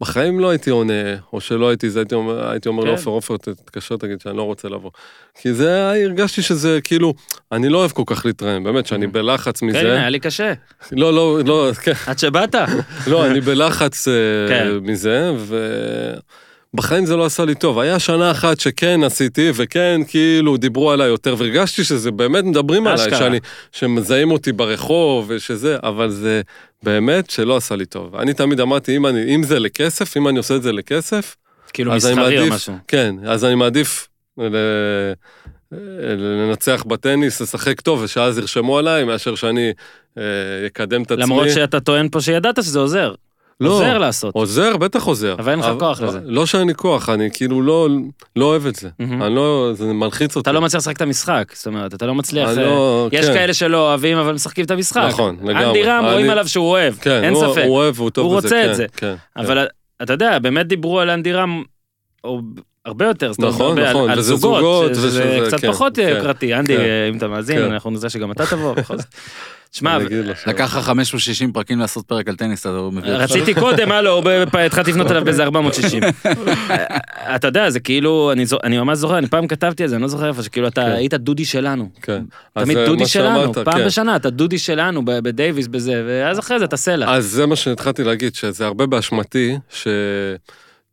בחיים 0.01 0.41
לא 0.41 0.51
הייתי 0.51 0.71
עונה, 0.71 1.15
או 1.33 1.41
שלא 1.41 1.69
הייתי 1.69 1.91
זה, 1.91 1.99
הייתי 2.01 2.15
אומר, 2.15 2.51
הייתי 2.51 2.69
אומר 2.69 2.83
כן. 2.83 2.89
לעופר, 2.89 3.11
עופר, 3.11 3.37
תתקשר, 3.37 3.97
תגיד 3.97 4.21
שאני 4.21 4.37
לא 4.37 4.43
רוצה 4.43 4.69
לבוא. 4.69 4.91
כי 5.41 5.55
זה, 5.55 5.91
הרגשתי 5.91 6.43
שזה 6.43 6.79
כאילו, 6.85 7.15
אני 7.53 7.69
לא 7.69 7.79
אוהב 7.79 7.91
כל 7.91 8.03
כך 8.07 8.27
להתראיין, 8.27 8.65
באמת, 8.65 8.87
שאני 8.87 9.07
בלחץ 9.07 9.61
כן, 9.61 9.67
מזה. 9.67 9.93
היה 9.93 10.09
לי 10.09 10.19
קשה. 10.19 10.53
לא, 10.93 11.13
לא, 11.13 11.41
לא, 11.47 11.71
כן, 11.83 11.93
עד 12.07 12.19
שבאת. 12.19 12.55
לא, 13.07 13.27
אני 13.27 13.41
בלחץ 13.41 14.09
אה, 14.09 14.15
כן. 14.49 14.69
מזה, 16.75 16.83
ובחיים 16.83 17.07
זה 17.07 17.17
לא 17.17 17.25
עשה 17.27 17.45
לי 17.45 17.55
טוב. 17.55 17.79
היה 17.79 17.99
שנה 17.99 18.31
אחת 18.31 18.61
שכן 18.61 19.05
עשיתי, 19.05 19.51
וכן, 19.55 20.01
כאילו, 20.09 20.57
דיברו 20.57 20.91
עליי 20.91 21.09
יותר, 21.09 21.35
והרגשתי 21.39 21.85
שזה 21.85 22.11
באמת 22.11 22.45
מדברים 22.45 22.87
עליי, 22.87 23.07
אשכרה. 23.07 23.19
שאני, 23.19 23.41
שמזהים 23.73 24.31
אותי 24.31 24.53
ברחוב, 24.53 25.27
ושזה, 25.29 25.77
אבל 25.83 26.11
זה 26.11 26.41
באמת 26.83 27.31
שלא 27.31 27.57
עשה 27.57 27.77
לי 27.77 27.87
טוב. 27.87 28.17
אני 28.17 28.35
תמיד 28.35 28.61
אמרתי, 28.61 28.97
אם, 28.97 29.07
אני, 29.07 29.35
אם 29.35 29.43
זה 29.43 29.59
לכסף, 29.59 30.17
אם 30.17 30.29
אני 30.29 30.39
עושה 30.39 30.57
את 30.57 30.63
זה 30.63 30.73
לכסף, 30.73 31.37
כאילו 31.73 31.93
מסחרי 31.93 32.41
או 32.41 32.47
משהו. 32.47 32.75
כן, 32.89 33.15
אז 33.27 33.45
אני 33.45 33.55
מעדיף 33.55 34.09
ל... 34.39 34.57
לנצח 36.17 36.85
בטניס, 36.87 37.41
לשחק 37.41 37.81
טוב, 37.81 38.01
ושאז 38.03 38.39
ירשמו 38.39 38.79
עליי, 38.79 39.05
מאשר 39.05 39.35
שאני 39.35 39.73
אה, 40.19 40.23
אקדם 40.67 41.03
את 41.03 41.11
עצמי. 41.11 41.25
למרות 41.25 41.51
שאתה 41.51 41.81
טוען 41.81 42.09
פה 42.09 42.21
שידעת 42.21 42.63
שזה 42.63 42.79
עוזר. 42.79 43.15
לא. 43.61 43.71
עוזר 43.73 43.99
לעשות. 43.99 44.35
עוזר, 44.35 44.77
בטח 44.77 45.05
עוזר. 45.05 45.35
אבל 45.39 45.51
אין 45.51 45.59
לך 45.59 45.67
כוח 45.79 46.01
לזה. 46.01 46.19
לא 46.25 46.47
שאין 46.47 46.67
לי 46.69 46.75
כוח, 46.75 47.09
אני 47.09 47.29
כאילו 47.33 47.63
לא, 47.63 47.89
לא 48.37 48.45
אוהב 48.45 48.67
את 48.67 48.77
זה. 48.77 48.89
מהמם. 48.99 49.23
אני 49.23 49.35
לא, 49.35 49.71
זה 49.75 49.85
מלחיץ 49.93 50.37
אותי. 50.37 50.43
אתה 50.51 50.53
לא 50.53 50.61
מצליח 50.61 50.81
לשחק 50.83 50.97
את 50.97 51.03
המשחק, 51.03 51.53
זאת 51.55 51.67
אומרת, 51.67 51.95
אתה 51.95 52.07
לא 52.07 52.15
מצליח... 52.15 52.49
אני 52.49 52.59
אה, 52.59 52.65
לא, 52.65 53.09
יש 53.13 53.27
כן. 53.27 53.33
כאלה 53.35 53.55
שלא 53.55 53.89
אוהבים, 53.89 54.19
אבל 54.19 54.33
משחקים 54.33 54.65
את 54.65 54.71
המשחק. 54.71 55.05
נכון, 55.09 55.37
לגמרי. 55.43 55.65
אנדי 55.67 55.83
רם, 55.83 56.05
אני- 56.05 56.13
רואים 56.13 56.31
עליו 56.31 56.49
שהוא 56.49 56.71
אוהב, 56.71 56.95
כן, 56.95 57.25
אין 57.25 57.35
הוא, 57.35 57.53
ספק. 57.53 57.63
הוא 57.67 57.77
אוהב 57.77 58.01
והוא 58.01 58.11
טוב 58.11 58.27
הוא 58.33 58.37
בזה. 58.37 58.47
רוצה 58.49 58.63
את 58.65 58.69
כן, 58.69 58.75
זה. 58.75 58.87
כן, 58.97 59.15
אבל 59.37 59.67
אתה 60.03 60.13
יודע, 60.13 60.39
באמת 60.39 60.67
דיברו 60.67 61.01
על 61.01 61.11
אנדי 61.11 61.33
רם, 61.33 61.63
או 62.25 62.41
הרבה 62.87 63.07
יותר, 63.07 63.33
זאת 63.33 63.39
אומרת, 63.39 63.55
נכון, 63.55 63.79
על- 63.79 63.91
נכון, 63.91 64.11
על 64.11 64.19
וזה 64.19 64.37
זוגות, 64.37 64.61
זוגות, 64.61 64.95
שזה 64.95 65.07
ושזה- 65.09 65.45
קצת 65.49 65.61
כן, 65.61 65.73
פחות 65.73 65.97
כן, 65.97 66.15
יוקרתי. 66.17 66.55
אנדי, 66.55 66.77
כן. 66.77 66.83
אה, 66.83 67.09
אם 67.09 67.17
אתה 67.19 67.29
מאזין, 67.29 67.59
כן. 67.59 67.73
אנחנו 67.73 67.91
נרצה 67.91 68.09
שגם 68.11 68.33
אתה 68.33 68.47
תבוא. 68.47 68.73
בכל 68.75 68.97
זאת. 68.97 69.07
שמע, 69.73 69.99
לקח 70.47 70.77
לך 70.77 70.85
560 70.85 71.53
פרקים 71.53 71.79
לעשות 71.79 72.05
פרק 72.07 72.29
על 72.29 72.37
טניס, 72.37 72.61
אתה 72.61 72.89
מביא 72.93 73.13
אותך. 73.13 73.23
רציתי 73.23 73.55
קודם, 73.55 73.93
הלו, 73.93 74.23
התחלתי 74.67 74.91
לפנות 74.91 75.11
אליו 75.11 75.25
באיזה 75.25 75.45
460. 75.45 76.03
אתה 77.37 77.47
יודע, 77.47 77.71
זה 77.71 77.81
כאילו, 77.81 78.33
אני 78.65 78.79
ממש 78.79 78.99
זוכר, 78.99 79.19
אני 79.19 79.27
פעם 79.27 79.47
כתבתי 79.47 79.83
על 79.83 79.89
זה, 79.89 79.95
אני 79.97 80.03
לא 80.03 80.09
זוכר 80.09 80.29
איפה, 80.29 80.43
שכאילו 80.43 80.69
אתה 80.69 80.81
כן. 80.81 80.91
היית 80.91 81.15
דודי 81.15 81.45
שלנו. 81.45 81.89
כן. 82.03 82.23
תמיד 82.53 82.79
דודי 82.87 83.07
שלנו, 83.07 83.53
פעם 83.55 83.79
כן. 83.79 83.87
בשנה, 83.87 84.17
אתה 84.17 84.31
דודי 84.31 84.59
שלנו 84.59 85.03
בדייוויס 85.05 85.67
בזה, 85.67 86.05
ואז 86.07 86.39
אחרי 86.39 86.59
זה 86.59 86.65
אתה 86.65 86.77
סלע. 86.77 87.15
אז 87.15 87.25
זה 87.25 87.47
מה 87.47 87.57
שהתחלתי 87.57 88.05
להגיד, 88.05 88.35
שזה 88.35 88.67
הרבה 88.67 88.87
באשמתי, 88.87 89.59
ש... 89.71 89.89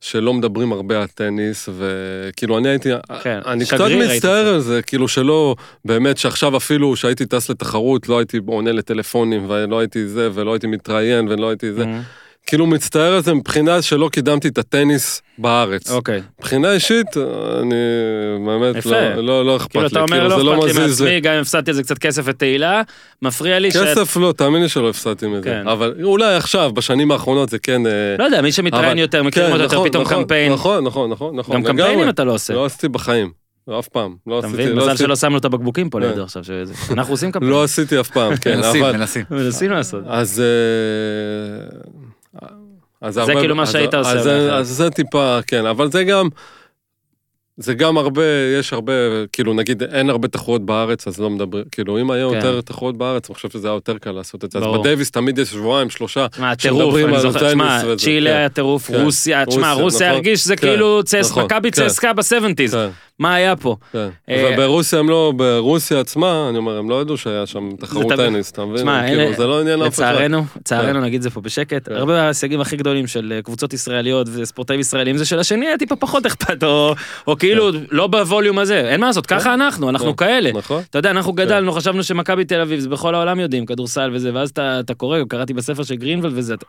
שלא 0.03 0.33
מדברים 0.33 0.71
הרבה 0.71 1.01
על 1.01 1.07
טניס, 1.07 1.69
וכאילו 1.77 2.57
אני 2.57 2.69
הייתי, 2.69 2.89
כן, 3.23 3.39
אני 3.45 3.65
קצת 3.65 3.77
מצטער. 4.15 4.47
על 4.47 4.59
זה, 4.59 4.81
כאילו 4.81 5.07
שלא, 5.07 5.55
באמת 5.85 6.17
שעכשיו 6.17 6.57
אפילו 6.57 6.95
שהייתי 6.95 7.25
טס 7.25 7.49
לתחרות, 7.49 8.09
לא 8.09 8.17
הייתי 8.19 8.39
עונה 8.45 8.71
לטלפונים, 8.71 9.45
ולא 9.49 9.79
הייתי 9.79 10.07
זה, 10.07 10.29
ולא 10.33 10.53
הייתי 10.53 10.67
מתראיין, 10.67 11.27
ולא 11.27 11.49
הייתי 11.49 11.73
זה, 11.73 11.83
Mhm. 11.83 11.87
כאילו 12.53 12.67
מצטער 12.67 13.13
על 13.13 13.23
זה 13.23 13.33
מבחינה 13.33 13.81
שלא 13.81 14.09
קידמתי 14.11 14.47
את 14.47 14.57
הטניס 14.57 15.21
בארץ. 15.37 15.91
אוקיי. 15.91 16.21
מבחינה 16.39 16.71
אישית, 16.71 17.17
אני 17.61 17.75
באמת. 18.45 18.85
לא, 18.85 19.15
לא, 19.15 19.45
לא 19.45 19.55
אכפת 19.57 19.71
כאילו 19.71 19.81
לי, 19.83 19.87
אתה 19.87 19.99
אומר, 19.99 20.17
כאילו 20.17 20.29
לא 20.29 20.37
זה 20.37 20.43
לא 20.43 20.53
אכפת 20.55 20.75
לי 20.75 20.83
מזיז 20.83 21.01
לי. 21.01 21.07
מעצמי, 21.07 21.21
גם 21.21 21.33
אם 21.33 21.39
הפסדתי 21.41 21.71
על 21.71 21.75
זה 21.75 21.83
קצת 21.83 21.97
כסף 21.97 22.21
ותהילה, 22.25 22.81
מפריע 23.21 23.59
לי 23.59 23.71
ש... 23.71 23.77
כסף 23.77 24.17
לא, 24.17 24.33
תאמין 24.37 24.61
לי 24.61 24.69
שלא 24.69 24.89
הפסדתי 24.89 25.27
מזה. 25.27 25.41
כן. 25.43 25.67
אבל 25.67 25.93
אולי 26.03 26.35
עכשיו, 26.35 26.71
בשנים 26.73 27.11
האחרונות 27.11 27.49
זה 27.49 27.59
כן... 27.59 27.87
אה, 27.87 27.91
לא 28.19 28.23
יודע, 28.23 28.41
מי 28.41 28.51
שמתראיין 28.51 28.89
אבל- 28.89 28.99
יותר, 28.99 29.23
מכירים 29.23 29.47
כן, 29.49 29.53
אותו 29.53 29.63
יותר, 29.63 29.75
נכון, 29.75 29.89
פתאום 29.89 30.03
נכון, 30.03 30.21
קמפיין. 30.21 30.51
נכון, 30.53 30.83
נכון, 30.83 31.09
נכון, 31.09 31.35
נכון. 31.35 31.55
גם 31.55 31.63
קמפיינים 31.63 31.97
לגמרי. 31.97 32.09
אתה 32.09 32.23
לא 32.23 32.33
עושה. 32.33 32.53
לא 32.53 32.65
עשיתי 32.65 32.87
בחיים. 32.87 33.31
לא, 33.67 33.79
אף 33.79 33.87
פעם. 33.87 34.15
לא 34.27 34.39
אתה 34.39 34.47
עשיתי, 34.47 34.63
מבין? 34.63 34.75
לא 34.75 34.83
מזל 34.85 34.95
שלא 34.95 35.15
שמנו 35.15 35.37
את 35.37 35.45
הבקבוקים 35.45 35.89
פה 35.89 35.99
כן. 35.99 36.07
לידו 36.07 36.23
עכשיו. 36.23 36.43
אנחנו 36.91 37.13
עושים 37.13 37.31
קמפיין. 37.31 37.51
לא 37.51 37.63
עשיתי 37.63 37.99
אף 37.99 38.09
פעם, 38.09 38.35
כן, 38.35 38.57
מנסים, 38.57 38.83
אבל... 38.83 38.97
מנסים. 38.97 39.23
מנסים 39.31 39.71
לעשות. 39.71 40.03
אז... 40.07 40.41
אז 43.01 43.13
זה 43.13 43.21
הרבה- 43.21 43.33
כאילו 43.39 43.55
מה 43.55 43.63
אז- 43.63 43.71
שהיית 43.71 43.93
עושה 43.93 44.11
אז 44.11 44.23
זה-. 44.23 44.53
אז 44.55 44.67
זה 44.69 44.89
טיפה, 44.89 45.39
כן, 45.47 45.65
אבל 45.65 45.91
זה 45.91 46.03
גם... 46.03 46.29
זה 47.57 47.73
גם 47.73 47.97
הרבה, 47.97 48.23
יש 48.59 48.73
הרבה, 48.73 48.93
כאילו 49.31 49.53
נגיד 49.53 49.83
אין 49.83 50.09
הרבה 50.09 50.27
תחרויות 50.27 50.65
בארץ, 50.65 51.07
אז 51.07 51.19
לא 51.19 51.29
מדבר, 51.29 51.61
כאילו 51.71 52.01
אם 52.01 52.11
היה 52.11 52.29
כן. 52.29 52.35
יותר 52.35 52.61
תחרויות 52.61 52.97
בארץ, 52.97 53.29
אני 53.29 53.35
חושב 53.35 53.49
שזה 53.49 53.67
היה 53.67 53.75
יותר 53.75 53.97
קל 53.97 54.11
לעשות 54.11 54.43
את 54.43 54.51
זה. 54.51 54.57
אז 54.59 54.63
ברור. 54.63 54.81
בדייוויס 54.81 55.11
תמיד 55.11 55.37
יש 55.37 55.49
שבועיים, 55.49 55.89
שלושה, 55.89 56.25
הטירוף, 56.39 56.81
שמדברים 56.83 57.09
אני 57.13 57.19
זוכר, 57.21 57.39
טניס 57.39 57.51
שמע, 57.51 57.81
וזה, 57.85 57.95
צ'ילה 58.05 58.29
כן. 58.29 58.35
היה 58.37 58.49
טירוף, 58.49 58.87
כן. 58.87 59.03
רוסיה, 59.03 59.45
תשמע, 59.45 59.73
רוסיה, 59.73 60.07
נכון. 60.07 60.15
הרגיש 60.17 60.39
שזה 60.39 60.55
כן, 60.55 60.67
כאילו 60.67 61.01
צס, 61.05 61.31
נכון, 61.31 61.43
מכבי. 61.45 61.71
צסקה 61.71 62.13
ב-70's, 62.13 62.71
כן, 62.71 62.89
מה 63.23 63.33
היה 63.35 63.55
פה? 63.55 63.75
כן. 63.91 64.07
אה, 64.29 64.51
וברוסיה 64.53 64.99
הם 64.99 65.09
לא, 65.09 65.33
ברוסיה 65.35 65.99
עצמה, 65.99 66.45
אני 66.49 66.57
אומר, 66.57 66.77
הם 66.77 66.89
לא 66.89 67.01
ידעו 67.01 67.17
שהיה 67.17 67.45
שם 67.45 67.69
תחרות 67.79 68.05
טניס, 68.17 68.51
אתה 68.51 68.65
מבין? 68.65 68.87
כאילו, 69.07 69.33
זה 69.37 69.47
לא 69.47 69.59
עניין 69.61 69.81
אף 69.81 69.95
אחד. 69.95 70.03
לצערנו, 70.13 70.45
לצערנו 70.57 71.01
נגיד 71.01 71.21
זה 71.21 71.29
פה 71.29 71.41
בשקט, 71.41 71.89
כן. 71.89 71.95
הרבה 71.95 72.13
מההישגים 72.13 72.61
הכי 72.61 72.75
גדולים 72.77 73.07
של 73.07 73.33
אה, 73.35 73.41
קבוצות 73.41 73.73
ישראליות 73.73 74.27
וספורטאים 74.33 74.79
ישראלים 74.79 75.17
זה 75.17 75.25
שלשני 75.25 75.65
היה 75.67 75.77
טיפה 75.77 75.95
פחות 75.95 76.25
אכפת, 76.25 76.63
או- 76.63 76.95
או 77.27 77.37
כאילו 77.37 77.69
לא 77.91 78.07
בווליום 78.07 78.59
הזה, 78.59 78.89
אין 78.89 79.01
מה 79.01 79.07
לעשות, 79.07 79.25
ככה 79.25 79.53
אנחנו, 79.53 79.89
אנחנו 79.89 80.15
כן. 80.17 80.25
כאלה. 80.25 80.51
נכון? 80.53 80.81
אתה 80.89 80.99
יודע, 80.99 81.11
אנחנו 81.11 81.33
גדלנו, 81.33 81.71
חשבנו 81.71 82.03
שמכבי 82.03 82.45
תל 82.45 82.61
אביב, 82.61 82.79
זה 82.79 82.89
בכל 82.89 83.15
העולם 83.15 83.39
יודעים, 83.39 83.65
כדורסל 83.65 84.09
וזה, 84.13 84.31
ואז 84.33 84.49
אתה, 84.49 84.79
אתה 84.79 84.93
קורא, 84.93 85.19
קראתי 85.27 85.53
בספר 85.53 85.83
של 85.83 85.95
גרינוולד 85.95 86.33
וזה, 86.35 86.53
אתה 86.53 86.65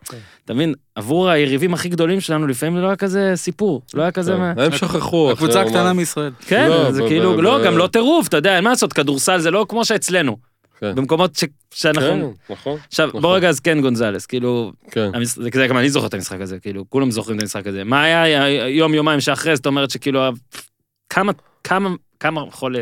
כן. 0.46 0.55
מבין, 0.55 0.74
עבור 0.94 1.28
היריבים 1.30 1.74
הכי 1.74 1.88
גדולים 1.88 2.20
שלנו, 2.20 2.46
לפעמים 2.46 2.76
זה 2.76 2.82
לא 2.82 2.86
היה 2.86 2.96
כזה 2.96 3.32
סיפור, 3.34 3.82
לא 3.94 4.02
היה 4.02 4.11
כזה 4.11 4.36
מה... 4.36 4.52
הם 4.57 4.72
שכחו. 4.72 5.30
הקבוצה 5.32 5.61
הקטנה. 5.61 5.92
מישראל. 5.92 6.30
כן, 6.47 6.68
לא, 6.68 6.92
זה 6.92 7.03
ב- 7.03 7.09
כאילו, 7.09 7.36
ב- 7.36 7.40
לא, 7.40 7.59
ב- 7.59 7.64
גם 7.64 7.78
לא 7.78 7.86
טירוף, 7.86 8.28
אתה 8.28 8.36
יודע, 8.36 8.57
אין 8.57 8.64
מה 8.64 8.70
לעשות, 8.70 8.92
כדורסל 8.92 9.38
זה 9.38 9.51
לא 9.51 9.66
כמו 9.68 9.84
שאצלנו, 9.84 10.36
כן. 10.80 10.95
במקומות 10.95 11.36
ש- 11.36 11.40
כן, 11.40 11.47
שאנחנו... 11.74 12.34
נכון. 12.51 12.78
עכשיו, 12.88 13.09
נכון. 13.09 13.22
בוא 13.22 13.36
רגע 13.36 13.49
אז 13.49 13.61
כן 13.61 13.80
גונזלס, 13.80 14.26
כאילו, 14.26 14.72
כן. 14.90 15.11
המש- 15.14 15.38
זה 15.42 15.51
גם 15.51 15.78
אני 15.78 15.90
זוכר 15.90 16.07
את 16.07 16.14
המשחק 16.14 16.40
הזה, 16.40 16.59
כאילו, 16.59 16.84
כולם 16.88 17.11
זוכרים 17.11 17.36
את 17.38 17.42
המשחק 17.42 17.66
הזה. 17.66 17.84
מה 17.84 18.03
היה 18.03 18.49
יום, 18.68 18.95
יומיים 18.95 19.20
שאחרי, 19.20 19.57
זאת 19.57 19.66
אומרת 19.66 19.90
שכאילו, 19.90 20.20
כמה, 21.11 21.32
כמה, 21.64 21.90
כמה 22.20 22.40
חולה... 22.51 22.80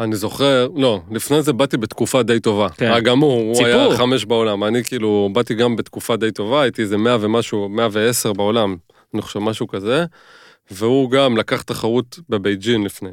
אני 0.00 0.16
זוכר, 0.16 0.68
לא, 0.76 1.00
לפני 1.10 1.42
זה 1.42 1.52
באתי 1.52 1.76
בתקופה 1.76 2.22
די 2.22 2.40
טובה. 2.40 2.68
כן. 2.68 2.92
כן. 2.94 3.00
גם 3.00 3.18
הוא, 3.18 3.32
הוא. 3.56 3.66
היה 3.66 3.96
חמש 3.96 4.24
בעולם. 4.24 4.64
אני 4.64 4.84
כאילו, 4.84 5.28
באתי 5.32 5.54
גם 5.54 5.76
בתקופה 5.76 6.16
די 6.16 6.30
טובה, 6.30 6.62
הייתי 6.62 6.82
איזה 6.82 6.96
מאה 6.96 7.16
ומשהו, 7.20 7.68
מאה 7.68 7.88
ועשר 7.92 8.32
בעולם, 8.32 8.76
אני 9.14 9.22
חושב 9.22 9.38
משהו 9.38 9.68
כזה, 9.68 10.04
והוא 10.70 11.10
גם 11.10 11.36
לקח 11.36 11.62
תחרות 11.62 12.18
בבייג'ין 12.28 12.84
לפני. 12.84 13.10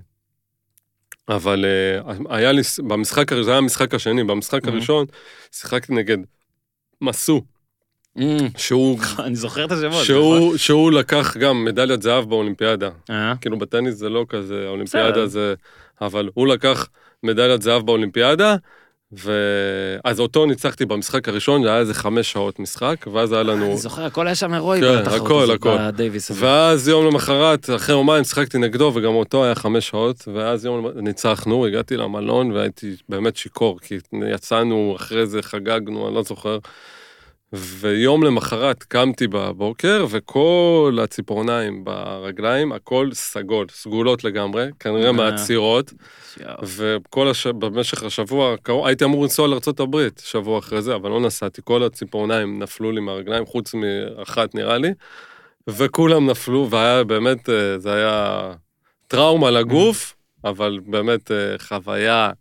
אבל 1.29 1.65
אה, 1.65 2.13
היה 2.29 2.51
לי, 2.51 2.61
במשחק 2.87 3.33
זה 3.43 3.49
היה 3.49 3.57
המשחק 3.57 3.93
השני, 3.93 4.23
במשחק 4.23 4.65
Mhm. 4.65 4.69
הראשון, 4.69 5.05
שיחקתי 5.51 5.93
נגד 5.93 6.17
מסו, 7.01 7.41
שהוא, 8.57 8.99
אני 9.25 9.35
זוכר 9.35 9.65
את 9.65 9.71
השמות. 9.71 10.05
שהוא, 10.05 10.57
שהוא 10.57 10.91
לקח 10.91 11.37
גם 11.37 11.65
מדליית 11.65 12.01
זהב 12.01 12.29
באולימפיאדה. 12.29 12.87
נכון? 12.89 13.15
אה? 13.15 13.33
כאילו 13.41 13.57
בטניס 13.59 13.95
זה 13.95 14.09
לא 14.09 14.25
כזה. 14.29 14.63
האולימפיאדה 14.67 15.27
זה... 15.27 15.53
אבל 16.01 16.29
הוא 16.33 16.47
לקח 16.47 16.87
מדליית 17.23 17.61
זהב 17.61 17.85
באולימפיאדה, 17.85 18.55
ואז 19.13 20.19
אותו 20.19 20.45
ניצחתי 20.45 20.85
במשחק 20.85 21.29
הראשון, 21.29 21.63
זה 21.63 21.69
היה 21.69 21.79
איזה 21.79 21.93
חמש 21.93 22.31
שעות 22.31 22.59
משחק, 22.59 23.05
ואז 23.13 23.31
היה 23.31 23.43
לנו... 23.43 23.65
אני 23.65 23.77
זוכר, 23.77 24.05
הכל 24.05 24.27
היה 24.27 24.35
שם 24.35 24.53
הירואי 24.53 24.81
כן, 24.81 24.99
בתחרות 24.99 25.21
הכל, 25.21 25.43
הזאת, 25.43 25.55
הכל. 25.55 25.77
בדייוויס 25.77 26.31
הזה. 26.31 26.45
ואז 26.45 26.87
יום 26.87 27.05
למחרת, 27.05 27.69
אחרי 27.75 27.95
יומיים 27.95 28.23
שיחקתי 28.23 28.57
נגדו, 28.57 28.91
וגם 28.95 29.13
אותו 29.13 29.45
היה 29.45 29.55
חמש 29.55 29.87
שעות, 29.87 30.27
ואז 30.33 30.65
יום 30.65 30.87
ניצחנו, 30.95 31.65
הגעתי 31.65 31.97
למלון, 31.97 32.51
והייתי 32.51 32.95
באמת 33.09 33.35
שיכור, 33.35 33.79
כי 33.79 33.97
יצאנו, 34.31 34.93
אחרי 34.95 35.27
זה 35.27 35.41
חגגנו, 35.41 36.07
אני 36.07 36.15
לא 36.15 36.23
זוכר. 36.23 36.57
ויום 37.53 38.23
למחרת 38.23 38.83
קמתי 38.83 39.27
בבוקר, 39.27 40.05
וכל 40.09 40.97
הציפורניים 41.03 41.83
ברגליים, 41.83 42.71
הכל 42.71 43.09
סגול, 43.13 43.65
סגולות 43.69 44.23
לגמרי, 44.23 44.67
כנראה 44.79 45.07
אה. 45.07 45.11
מהצירות. 45.11 45.93
וכל 46.63 47.27
הש... 47.27 47.47
במשך 47.47 48.03
השבוע, 48.03 48.55
הייתי 48.85 49.05
אמור 49.05 49.23
לנסוע 49.23 49.47
לארה"ב 49.47 50.07
שבוע 50.23 50.59
אחרי 50.59 50.81
זה, 50.81 50.95
אבל 50.95 51.09
לא 51.09 51.19
נסעתי, 51.19 51.61
כל 51.63 51.83
הציפורניים 51.83 52.59
נפלו 52.59 52.91
לי 52.91 53.01
מהרגליים, 53.01 53.45
חוץ 53.45 53.73
מאחת 53.73 54.55
נראה 54.55 54.77
לי, 54.77 54.93
וכולם 55.67 56.29
נפלו, 56.29 56.67
והיה 56.69 57.03
באמת, 57.03 57.49
אה, 57.49 57.79
זה 57.79 57.93
היה 57.93 58.53
טראומה 59.07 59.51
לגוף, 59.51 60.15
אבל 60.43 60.79
באמת 60.85 61.31
אה, 61.31 61.55
חוויה 61.59 62.31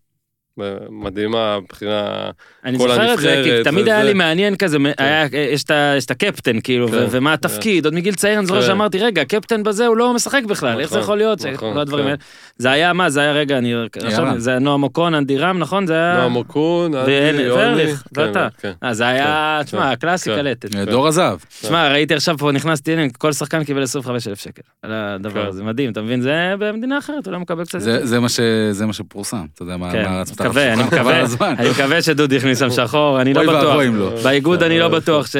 מדהימה 0.90 1.58
מבחינה... 1.62 2.30
אני 2.64 2.78
זוכר 2.78 3.14
את 3.14 3.18
זה, 3.20 3.42
כי 3.44 3.64
תמיד 3.64 3.88
היה. 3.88 4.02
לי 4.04 4.14
מעניין 4.14 4.56
כזה, 4.56 4.76
היה- 4.98 5.26
יש 5.52 5.64
את 6.04 6.10
הקפטן, 6.10 6.60
כאילו, 6.60 6.88
ו- 6.88 6.92
כן, 6.92 7.06
ומה 7.10 7.32
התפקיד, 7.32 7.84
עוד 7.84 7.94
מגיל 7.94 8.14
צעיר 8.14 8.38
אני 8.38 8.46
זוכר 8.46 8.60
כן. 8.60 8.66
שאמרתי, 8.66 8.98
רגע, 8.98 9.22
הקפטן 9.22 9.62
בזה 9.62 9.86
הוא 9.86 9.96
לא 9.96 10.14
משחק 10.14 10.42
בכלל, 10.48 10.80
איך 10.80 10.90
זה 10.90 10.96
נכון, 10.96 11.02
יכול 11.02 11.18
להיות, 11.18 11.46
נכון, 11.46 11.74
כל 11.74 11.80
הדברים 11.80 12.04
כן. 12.04 12.08
האלה. 12.10 12.18
זה 12.58 12.70
היה 12.70 12.92
מה, 12.92 13.10
זה 13.10 13.20
היה, 13.20 13.32
רגע, 13.32 13.58
אני 13.58 13.74
רשמתי, 14.02 14.40
זה 14.40 14.50
היה 14.50 14.58
נועם 14.58 14.82
אוקון, 14.82 15.14
אנדי 15.14 15.38
רם, 15.38 15.58
נכון? 15.58 15.86
זה 15.86 15.94
היה... 15.94 16.16
נועם 16.16 16.36
אוקון, 16.36 16.94
אנדי, 16.94 17.12
יוני, 17.12 17.50
וארליך, 17.50 18.02
כן, 18.14 18.20
ואתה. 18.20 18.48
כן. 18.60 18.72
אה, 18.84 18.94
זה 18.94 19.06
היה, 19.08 19.56
כן, 19.60 19.64
תשמע, 19.66 19.90
כן, 19.90 19.94
קלאסי 19.96 20.30
כן. 20.30 20.36
קלטת. 20.36 20.70
דור 20.76 21.08
הזהב. 21.08 21.38
תשמע, 21.62 21.88
ראיתי 21.92 22.14
עכשיו 22.14 22.38
פה, 22.38 22.52
נכנסתי, 22.52 22.94
כל 23.18 23.32
שחקן 23.32 23.64
קיבל 23.64 23.82
25,000 23.82 24.38
שקל 24.38 24.62
על 24.82 24.90
הדבר 24.92 25.42
כן. 25.42 25.48
הזה, 25.48 25.62
מדהים, 25.64 25.92
אתה 25.92 26.02
מבין? 26.02 26.20
זה 26.20 26.32
במדינה 26.58 26.98
אחרת, 26.98 27.26
הוא 27.26 27.32
לא 27.32 27.40
מקבל 27.40 27.64
קצת... 27.64 27.80
זה- 27.80 28.06
זה 28.06 28.20
מה 28.20 28.28
ש- 28.28 28.40
זה 28.70 28.86
מה 28.86 28.92
שפורסם, 28.92 29.44
אתה 29.54 29.62
יודע 29.62 29.76
מה 29.76 29.92
כן, 29.92 30.04
מקווה, 30.50 30.72
אני 30.72 30.82
מקווה. 30.82 31.50
אני 31.58 31.70
מקווה 31.70 32.02
שדודי 32.02 32.36
הכניס 32.36 32.58
שם 32.58 32.70
שחור, 32.70 33.20
אני 33.20 33.34
לא 33.34 33.40
אוי 33.40 33.48
בטוח. 33.48 33.64
ואבוי 33.64 33.88
אם 33.88 33.96
לא. 33.96 34.10
באיגוד 34.24 34.62
אני 34.62 34.78
לא 34.78 34.86
אבל- 34.86 34.98
בטוח 34.98 35.26
ש... 35.26 35.36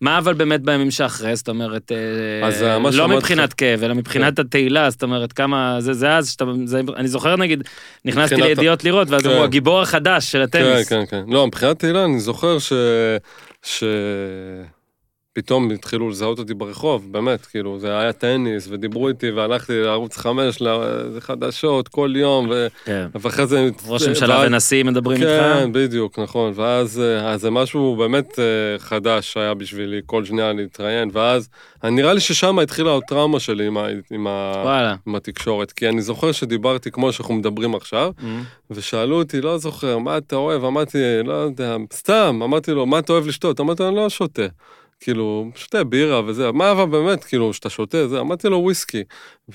מה 0.00 0.18
אבל 0.18 0.34
באמת 0.34 0.60
בימים 0.62 0.90
שאחרי, 0.90 1.36
זאת 1.36 1.48
אומרת, 1.48 1.92
אה, 1.92 2.48
אה, 2.82 2.90
לא 2.92 3.08
מבחינת 3.08 3.52
כאב, 3.52 3.82
אלא 3.84 3.94
מבחינת 3.94 4.38
התהילה, 4.38 4.90
זאת 4.90 5.02
אומרת, 5.02 5.32
כמה, 5.32 5.76
זה 5.78 5.92
זה 5.92 6.16
אז, 6.16 6.30
שאתה, 6.30 6.44
אני 6.96 7.08
זוכר 7.08 7.36
נגיד, 7.36 7.62
נכנסתי 8.04 8.36
לידיעות 8.36 8.84
לראות, 8.84 9.10
ואז 9.10 9.22
כן. 9.22 9.30
אמרו, 9.30 9.44
הגיבור 9.44 9.80
החדש 9.80 10.32
של 10.32 10.38
כן, 10.38 10.42
הטניס. 10.42 10.88
כן, 10.88 11.02
כן. 11.10 11.22
לא, 11.28 11.46
מבחינת 11.46 11.78
תהילה, 11.78 12.04
אני 12.04 12.20
זוכר 12.20 12.58
ש... 12.58 12.72
פתאום 15.42 15.70
התחילו 15.70 16.08
לזהות 16.08 16.38
אותי 16.38 16.54
ברחוב, 16.54 17.12
באמת, 17.12 17.46
כאילו, 17.46 17.78
זה 17.78 17.98
היה 17.98 18.12
טניס, 18.12 18.68
ודיברו 18.70 19.08
איתי, 19.08 19.30
והלכתי 19.30 19.80
לערוץ 19.82 20.16
5, 20.16 20.62
לחדשות, 21.16 21.88
כל 21.88 22.12
יום, 22.16 22.46
ו... 22.50 22.66
כן. 22.84 23.06
ואחרי 23.14 23.46
זה... 23.46 23.68
ראש 23.86 24.08
ממשלה 24.08 24.38
ואז- 24.38 24.46
ונשיא 24.46 24.84
מדברים 24.84 25.16
איתך. 25.22 25.28
כן, 25.30 25.72
בדיוק, 25.72 26.18
נכון. 26.18 26.52
ואז 26.56 27.00
אה, 27.00 27.36
זה 27.36 27.50
משהו 27.50 27.96
באמת 27.96 28.38
אה, 28.38 28.44
חדש 28.78 29.36
היה 29.36 29.54
בשבילי, 29.54 30.00
כל 30.06 30.24
שנייה 30.24 30.52
להתראיין, 30.52 31.10
ואז 31.12 31.48
נראה 31.84 32.14
לי 32.14 32.20
ששם 32.20 32.58
התחילה 32.58 32.96
הטראומה 32.96 33.40
שלי 33.40 33.66
עם, 33.66 33.78
ה... 33.78 33.86
עם, 34.10 34.26
ה... 34.26 34.94
עם 35.06 35.14
התקשורת, 35.14 35.72
כי 35.72 35.88
אני 35.88 36.02
זוכר 36.02 36.32
שדיברתי 36.32 36.90
כמו 36.90 37.12
שאנחנו 37.12 37.34
מדברים 37.34 37.74
עכשיו, 37.74 38.10
ושאלו 38.70 39.16
אותי, 39.18 39.40
לא 39.40 39.58
זוכר, 39.58 39.98
מה 39.98 40.18
אתה 40.18 40.36
אוהב? 40.36 40.64
אמרתי, 40.64 40.98
לא 41.24 41.32
יודע, 41.32 41.76
סתם, 41.92 42.40
אמרתי 42.44 42.70
לו, 42.70 42.86
מה 42.86 42.98
אתה 42.98 43.12
אוהב 43.12 43.26
לשתות? 43.26 43.60
אמרתי 43.60 43.82
לו, 43.82 43.88
אני 43.88 43.96
לא 43.96 44.08
שותה. 44.08 44.42
כאילו, 45.00 45.50
שותה 45.54 45.84
בירה 45.84 46.22
וזה, 46.26 46.52
מה 46.52 46.72
אבל 46.72 46.84
באמת, 46.84 47.24
כאילו, 47.24 47.52
שאתה 47.52 47.70
שותה, 47.70 48.08
זה, 48.08 48.20
אמרתי 48.20 48.48
לו 48.48 48.58
וויסקי, 48.58 49.04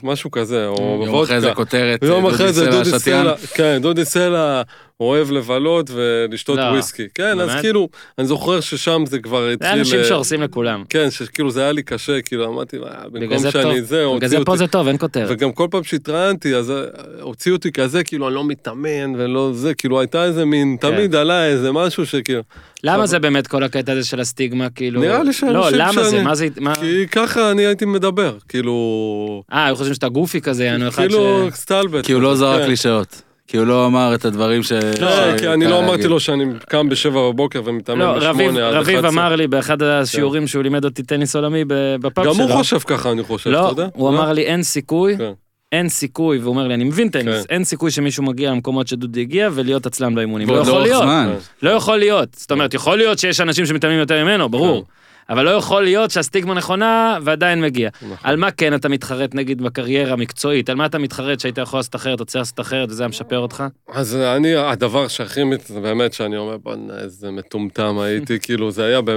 משהו 0.03 0.31
כזה, 0.31 0.67
או 0.67 1.03
יום 1.05 1.23
אחרי 1.23 1.41
זה 1.41 1.47
וודקה. 1.47 1.55
כותרת, 1.63 2.03
דודי 2.03 2.27
אחרי 2.35 2.53
זה 2.53 2.65
דודי. 2.71 2.99
סלע, 2.99 3.35
כן, 3.53 3.79
דודי 3.81 4.05
סלע 4.05 4.61
אוהב 4.99 5.31
לבלות 5.31 5.89
ולשתות 5.93 6.57
לא, 6.57 6.63
וויסקי. 6.63 7.03
כן, 7.15 7.39
אז 7.39 7.49
באמת? 7.49 7.61
כאילו, 7.61 7.89
אני 8.19 8.27
זוכר 8.27 8.59
ששם 8.59 9.03
זה 9.07 9.19
כבר 9.19 9.41
זה 9.47 9.53
התחיל... 9.53 9.79
אנשים 9.79 9.99
אה, 9.99 10.03
שהורסים 10.05 10.41
לכולם. 10.41 10.83
כן, 10.89 11.11
שכאילו 11.11 11.51
זה 11.51 11.61
היה 11.61 11.71
לי 11.71 11.83
קשה, 11.83 12.21
כאילו 12.21 12.47
אמרתי, 12.47 12.77
"מה, 12.77 12.85
בגלל 12.85 13.21
במקום 13.21 13.37
זה 13.37 13.51
שאני 13.51 13.63
טוב. 13.63 13.73
זה, 13.73 13.95
בגלל 13.95 14.05
הוציאו 14.05 14.29
זה 14.29 14.45
פה 14.45 14.51
אותי. 14.51 14.57
זה 14.57 14.67
טוב, 14.67 14.87
אין 14.87 14.97
כותרת. 14.97 15.27
וגם 15.29 15.51
כל 15.51 15.67
פעם 15.71 15.83
שהתראיינתי, 15.83 16.55
אז 16.55 16.71
אה, 16.71 16.83
הוציאו 17.21 17.55
אותי 17.55 17.71
כזה, 17.71 18.03
כאילו, 18.03 18.27
אני 18.27 18.35
לא 18.35 18.43
מתאמן 18.43 19.13
ולא 19.17 19.51
זה, 19.53 19.73
כאילו, 19.73 19.99
הייתה 19.99 20.23
איזה 20.25 20.45
מין, 20.45 20.77
כן. 20.81 20.91
תמיד 20.91 21.15
עליי 21.15 21.51
איזה 21.51 21.71
משהו 21.71 22.05
שכאילו, 22.05 22.41
למה 22.83 23.05
זה 23.05 23.19
באמת 23.19 23.47
כל 23.47 23.63
הקטע 23.63 23.91
הזה 23.91 24.07
של 24.07 24.19
הסטיגמה, 24.19 24.69
כאילו... 24.69 25.01
נראה 25.01 25.23
לי 25.23 25.33
שאנשים 25.33 25.55
לא, 25.55 25.69
למה 25.71 26.03
זה? 26.03 26.09
שאני- 26.09 26.23
מה 26.23 26.35
זה... 26.35 26.47
כי 26.81 27.07
ככה 27.07 27.51
אני 27.51 27.65
הייתי 27.65 27.85
מדבר, 27.85 28.37
כאילו, 28.49 29.43
אה, 29.53 29.69
חושבים 29.85 29.95
שאתה 29.95 30.09
גופי 30.09 30.41
כזה, 30.41 30.65
יענו 30.65 30.87
אחד 30.87 31.03
ש... 31.03 31.07
כאילו, 31.07 31.47
סטלבט. 31.51 32.05
כי 32.05 32.11
הוא 32.11 32.21
לא 32.21 32.35
זרק 32.35 32.59
כן. 32.59 32.65
קלישאות. 32.65 33.21
כי 33.47 33.57
הוא 33.57 33.67
לא 33.67 33.85
אמר 33.85 34.15
את 34.15 34.25
הדברים 34.25 34.63
ש... 34.63 34.71
לא, 34.71 35.37
כי 35.37 35.47
אני 35.47 35.65
לא 35.67 35.79
אמרתי. 35.79 36.07
לו 36.07 36.19
שאני 36.19 36.45
קם 36.69 36.89
בשבע 36.89 37.29
בבוקר 37.29 37.61
ומתאמן 37.65 37.99
לא, 37.99 38.05
רביב, 38.05 38.47
בשמונה 38.47 38.67
עד 38.67 38.73
רביב 38.73 38.99
11. 38.99 39.09
אמר 39.09 39.35
לי 39.35 39.47
באחד 39.47 39.81
השיעורים 39.83 40.47
שהוא 40.47 40.63
לימד 40.63 40.85
אותי 40.85 41.03
טניס 41.03 41.35
עולמי 41.35 41.65
ב- 41.65 41.95
בפאב 41.95 42.25
גם 42.25 42.33
שלו. 42.33 42.43
הוא 42.43 42.53
חושב 42.53 42.79
ככה, 42.79 43.11
אני 43.11 43.23
חושב, 43.23 43.49
אתה 43.49 43.61
לא, 43.61 43.67
יודע? 43.67 43.87
הוא 43.93 44.09
אמר 44.09 44.33
לי 44.33 44.41
אין 44.41 44.63
סיכוי, 44.63 45.17
כן. 45.17 45.31
אין 45.71 45.89
סיכוי, 45.89 46.37
והוא 46.37 46.49
אומר 46.49 46.67
לי, 46.67 46.73
אני 46.73 46.83
מבין 46.83 47.09
טניס, 47.09 47.45
כן. 47.45 47.53
אין 47.53 47.63
סיכוי 47.63 47.91
שמישהו 47.91 48.23
מגיע 48.23 48.51
למקומות 48.51 48.87
שדודי 48.87 49.21
הגיע 49.21 49.49
ולהיות 49.53 49.85
עצלן 49.85 50.15
באימונים. 50.15 50.49
לא 50.49 50.55
יכול 50.55 50.81
להיות. 50.81 51.03
זמן. 51.03 51.29
כן. 51.33 51.67
לא 51.67 51.71
יכול 51.71 51.97
להיות. 51.97 52.29
זאת 52.35 52.51
אומרת, 52.51 52.73
יכול 52.73 52.97
להיות 52.97 53.19
שיש 53.19 53.41
אנשים 53.41 53.65
שמתאמנים 53.65 53.99
יותר 53.99 54.23
ממנו, 54.23 54.49
ברור. 54.49 54.85
אבל 55.29 55.45
לא 55.45 55.49
יכול 55.49 55.83
להיות 55.83 56.11
שהסטיגמה 56.11 56.53
נכונה 56.53 57.17
ועדיין 57.23 57.61
מגיע. 57.61 57.89
נכון. 58.01 58.17
על 58.23 58.35
מה 58.35 58.51
כן 58.51 58.73
אתה 58.75 58.89
מתחרט 58.89 59.35
נגיד 59.35 59.61
בקריירה 59.61 60.13
המקצועית? 60.13 60.69
על 60.69 60.75
מה 60.75 60.85
אתה 60.85 60.97
מתחרט 60.97 61.39
שהיית 61.39 61.57
יכול 61.57 61.79
לעשות 61.79 61.95
אחרת 61.95 62.19
או 62.19 62.25
צריך 62.25 62.41
לעשות 62.41 62.59
אחרת 62.59 62.89
וזה 62.89 63.03
היה 63.03 63.07
משפר 63.07 63.37
אותך? 63.39 63.63
אז 63.89 64.15
אני, 64.15 64.55
הדבר 64.55 65.07
שהכי, 65.07 65.43
מת- 65.43 65.71
באמת 65.71 66.13
שאני 66.13 66.37
אומר, 66.37 66.57
בוא'נה, 66.57 66.93
איזה 66.97 67.31
מטומטם 67.31 67.99
הייתי, 67.99 68.39
כאילו, 68.43 68.71
זה 68.71 68.85
היה 68.85 69.01
ב-2010 69.01 69.13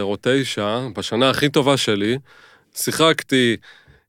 או 0.00 0.12
2009, 0.12 0.78
בשנה 0.96 1.30
הכי 1.30 1.48
טובה 1.48 1.76
שלי, 1.76 2.18
שיחקתי, 2.74 3.56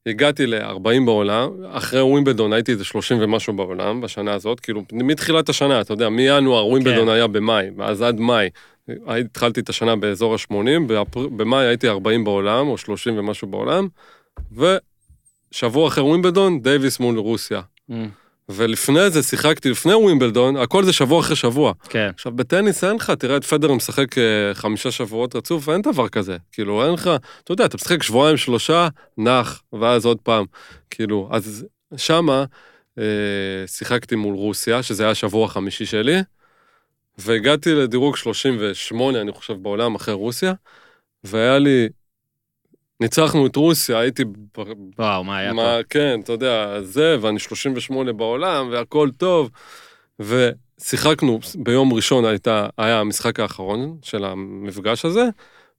הגעתי 0.06 0.46
ל-40 0.46 1.04
בעולם, 1.04 1.50
אחרי 1.70 2.02
ווימבלדון 2.02 2.52
הייתי 2.52 2.72
איזה 2.72 2.84
30 2.84 3.18
ומשהו 3.20 3.52
בעולם 3.52 4.00
בשנה 4.00 4.32
הזאת, 4.34 4.60
כאילו, 4.60 4.82
מתחילת 4.92 5.48
השנה, 5.48 5.80
אתה 5.80 5.92
יודע, 5.92 6.08
מינואר 6.08 6.66
ווימבלדון 6.66 7.06
כן. 7.06 7.12
היה 7.12 7.26
במאי, 7.26 7.66
ואז 7.76 8.02
עד 8.02 8.20
מאי. 8.20 8.48
התחלתי 9.06 9.60
את 9.60 9.68
השנה 9.68 9.96
באזור 9.96 10.34
ה-80, 10.34 10.92
במאי 11.36 11.66
הייתי 11.66 11.88
40 11.88 12.24
בעולם, 12.24 12.68
או 12.68 12.78
30 12.78 13.18
ומשהו 13.18 13.48
בעולם, 13.48 13.88
ושבוע 14.52 15.88
אחרי 15.88 16.04
ווימבלדון, 16.04 16.62
דייוויס 16.62 17.00
מול 17.00 17.18
רוסיה. 17.18 17.60
ולפני 18.48 19.10
זה 19.10 19.22
שיחקתי, 19.22 19.70
לפני 19.70 19.94
ווימבלדון, 19.94 20.56
הכל 20.56 20.84
זה 20.84 20.92
שבוע 20.92 21.20
אחרי 21.20 21.36
שבוע. 21.36 21.72
כן. 21.88 22.10
עכשיו, 22.14 22.32
בטניס 22.32 22.84
אין 22.84 22.96
לך, 22.96 23.10
תראה 23.10 23.36
את 23.36 23.44
פדר 23.44 23.72
משחק 23.72 24.18
אה, 24.18 24.54
חמישה 24.54 24.90
שבועות 24.90 25.36
רצוף, 25.36 25.68
אין 25.68 25.82
דבר 25.82 26.08
כזה. 26.08 26.36
כאילו, 26.52 26.84
אין 26.84 26.94
לך, 26.94 27.10
אתה 27.44 27.52
יודע, 27.52 27.64
אתה 27.64 27.76
משחק 27.76 28.02
שבועיים, 28.02 28.36
שלושה, 28.36 28.88
נח, 29.18 29.62
ואז 29.72 30.06
עוד 30.06 30.18
פעם. 30.22 30.44
כאילו, 30.90 31.28
אז 31.32 31.66
שמה 31.96 32.44
אה, 32.98 33.04
שיחקתי 33.66 34.14
מול 34.14 34.34
רוסיה, 34.34 34.82
שזה 34.82 35.02
היה 35.02 35.12
השבוע 35.12 35.46
החמישי 35.46 35.86
שלי, 35.86 36.16
והגעתי 37.18 37.74
לדירוג 37.74 38.16
38, 38.16 39.20
אני 39.20 39.32
חושב, 39.32 39.54
בעולם 39.54 39.94
אחרי 39.94 40.14
רוסיה, 40.14 40.52
והיה 41.24 41.58
לי, 41.58 41.88
ניצחנו 43.00 43.46
את 43.46 43.56
רוסיה, 43.56 43.98
הייתי 43.98 44.24
וואו, 44.98 45.24
מה 45.24 45.38
היה 45.38 45.50
פה? 45.50 45.54
מה, 45.54 45.78
כן, 45.90 46.20
אתה 46.24 46.32
יודע, 46.32 46.82
זה, 46.82 47.16
ואני 47.20 47.38
38 47.38 48.12
בעולם, 48.12 48.68
והכל 48.72 49.08
טוב. 49.16 49.50
ושיחקנו, 50.18 51.40
ביום 51.54 51.92
ראשון 51.92 52.24
הייתה, 52.24 52.68
היה 52.78 53.00
המשחק 53.00 53.40
האחרון 53.40 53.98
של 54.02 54.24
המפגש 54.24 55.04
הזה, 55.04 55.28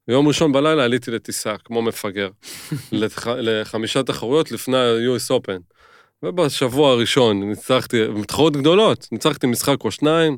ביום 0.07 0.27
ראשון 0.27 0.51
בלילה 0.51 0.83
עליתי 0.83 1.11
לטיסה, 1.11 1.55
כמו 1.63 1.81
מפגר, 1.81 2.29
לח, 2.91 3.27
לחמישה 3.27 4.03
תחרויות 4.03 4.51
לפני 4.51 4.77
ה-US 4.77 5.31
Open. 5.31 5.75
ובשבוע 6.23 6.91
הראשון 6.91 7.43
ניצחתי, 7.49 8.01
תחרויות 8.27 8.57
גדולות, 8.57 9.07
ניצחתי 9.11 9.47
משחק 9.47 9.83
או 9.83 9.91
שניים, 9.91 10.37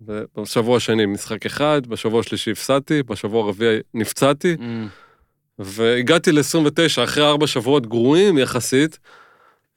ובשבוע 0.00 0.76
השני 0.76 1.06
משחק 1.06 1.46
אחד, 1.46 1.86
בשבוע 1.86 2.20
השלישי 2.20 2.50
הפסדתי, 2.50 3.02
בשבוע 3.02 3.44
הרביעי 3.44 3.78
נפצעתי, 3.94 4.56
אמ, 4.60 4.88
והגעתי 5.60 6.32
ל-29 6.32 7.04
אחרי 7.04 7.24
ארבע 7.24 7.46
שבועות 7.46 7.86
גרועים 7.86 8.38
יחסית, 8.38 8.98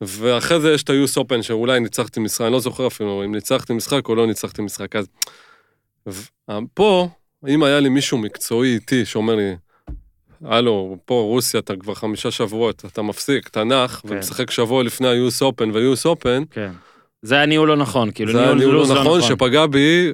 ואחרי 0.02 0.60
זה 0.60 0.74
יש 0.74 0.84
את 0.84 0.90
ה-US 0.90 1.22
Open 1.22 1.42
שאולי 1.42 1.80
ניצחתי 1.80 2.20
משחק, 2.20 2.42
אני 2.42 2.54
לא 2.54 2.60
זוכר 2.60 2.88
אפילו 2.88 3.24
אם 3.26 3.36
ניצחתי 3.36 3.74
משחק 3.74 4.10
או 4.10 4.16
לא 4.16 4.28
ניצחתי 4.28 4.62
משחק. 4.62 4.96
אז 4.96 5.08
ו- 6.10 6.58
פה, 6.74 7.10
אם 7.48 7.64
היה 7.64 7.80
לי 7.80 7.90
מישהו 7.90 8.18
מקצועי 8.18 8.74
איתי 8.74 9.06
שאומר 9.06 9.36
לי, 9.36 9.56
הלו, 10.46 10.98
פה 11.06 11.14
רוסיה, 11.14 11.60
אתה 11.60 11.76
כבר 11.76 11.94
חמישה 11.94 12.32
שבועות, 12.32 12.84
אתה 12.86 13.02
מפסיק, 13.02 13.48
אתה 13.48 13.64
נח, 13.64 14.02
כן. 14.04 14.08
ומשחק 14.12 14.52
שבוע 14.52 14.84
לפני 14.84 15.08
ה-US 15.08 15.42
Open 15.42 15.66
וה-US 15.74 16.16
Open, 16.16 16.46
כן. 16.52 16.72
זה 17.22 17.36
היה 17.36 17.46
ניהול 17.46 17.68
לא 17.68 17.76
נכון, 17.76 18.12
כאילו 18.12 18.32
זה 18.32 18.38
היה 18.38 18.46
ניהול 18.54 18.60
ניהול 18.60 18.76
לא 18.76 18.96
לא 18.96 19.02
נכון 19.02 19.18
נכון. 19.18 19.30
שפגע 19.30 19.66
בי 19.66 20.12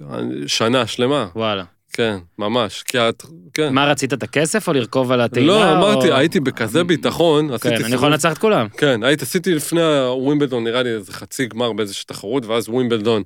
שנה 0.48 0.88
שלמה, 0.88 1.28
וואלה. 1.36 1.64
כן, 1.94 2.18
ממש, 2.40 2.84
כי 2.84 2.98
את, 2.98 3.24
כן. 3.54 3.74
מה 3.74 3.86
רצית, 3.86 4.14
את 4.14 4.24
הכסף 4.24 4.68
או 4.68 4.74
לרכוב 4.74 5.12
על 5.12 5.22
התהילה? 5.22 5.54
לא, 5.54 5.72
או- 5.72 5.78
אמרתי, 5.78 6.12
הייתי 6.14 6.40
בכזה 6.40 6.84
ביטחון, 6.84 7.48
כן, 7.48 7.54
עשיתי 7.54 7.84
אני 7.86 7.96
יכול 7.96 8.10
לנצח 8.12 8.34
את 8.34 8.38
כולם. 8.38 8.68
כן, 8.78 9.04
הייתי, 9.04 9.24
עשיתי 9.24 9.56
לפני 9.56 9.82
הווימבלדון, 9.82 10.64
נראה 10.64 10.84
לי 10.84 10.90
איזה 10.90 11.14
חצי 11.14 11.46
גמר 11.46 11.74
באיזושהי 11.74 12.06
תחרות, 12.08 12.46
ואז 12.46 12.70
ווימבלדון, 12.70 13.24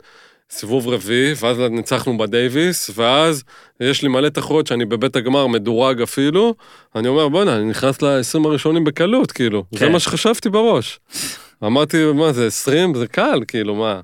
סיבוב 0.49 0.88
רביעי, 0.88 1.34
ואז 1.39 1.57
ניצחנו 1.59 2.18
בדייוויס, 2.18 2.89
ואז 2.95 3.43
יש 3.80 4.01
לי 4.01 4.07
מלא 4.07 4.30
תחרויות 4.30 4.68
שאני 4.68 4.86
בבית 4.86 5.16
הגמר 5.16 5.47
מדורג 5.47 6.01
אפילו, 6.01 6.55
אני 6.95 7.07
אומר, 7.07 7.30
בואנה, 7.30 7.55
אני 7.55 7.66
נכנס 7.66 8.01
ל-20 8.01 8.47
הראשונים 8.47 8.84
בקלות, 8.84 9.32
כאילו. 9.32 9.64
זה 9.72 9.80
כן. 9.80 9.91
מה 9.91 9.99
שחשבתי 9.99 10.49
בראש. 10.49 10.99
אמרתי, 11.64 11.97
מה, 12.16 12.32
זה 12.34 12.47
20? 12.47 12.95
זה 12.95 13.07
קל, 13.07 13.39
כאילו, 13.47 13.76
מה? 13.76 13.99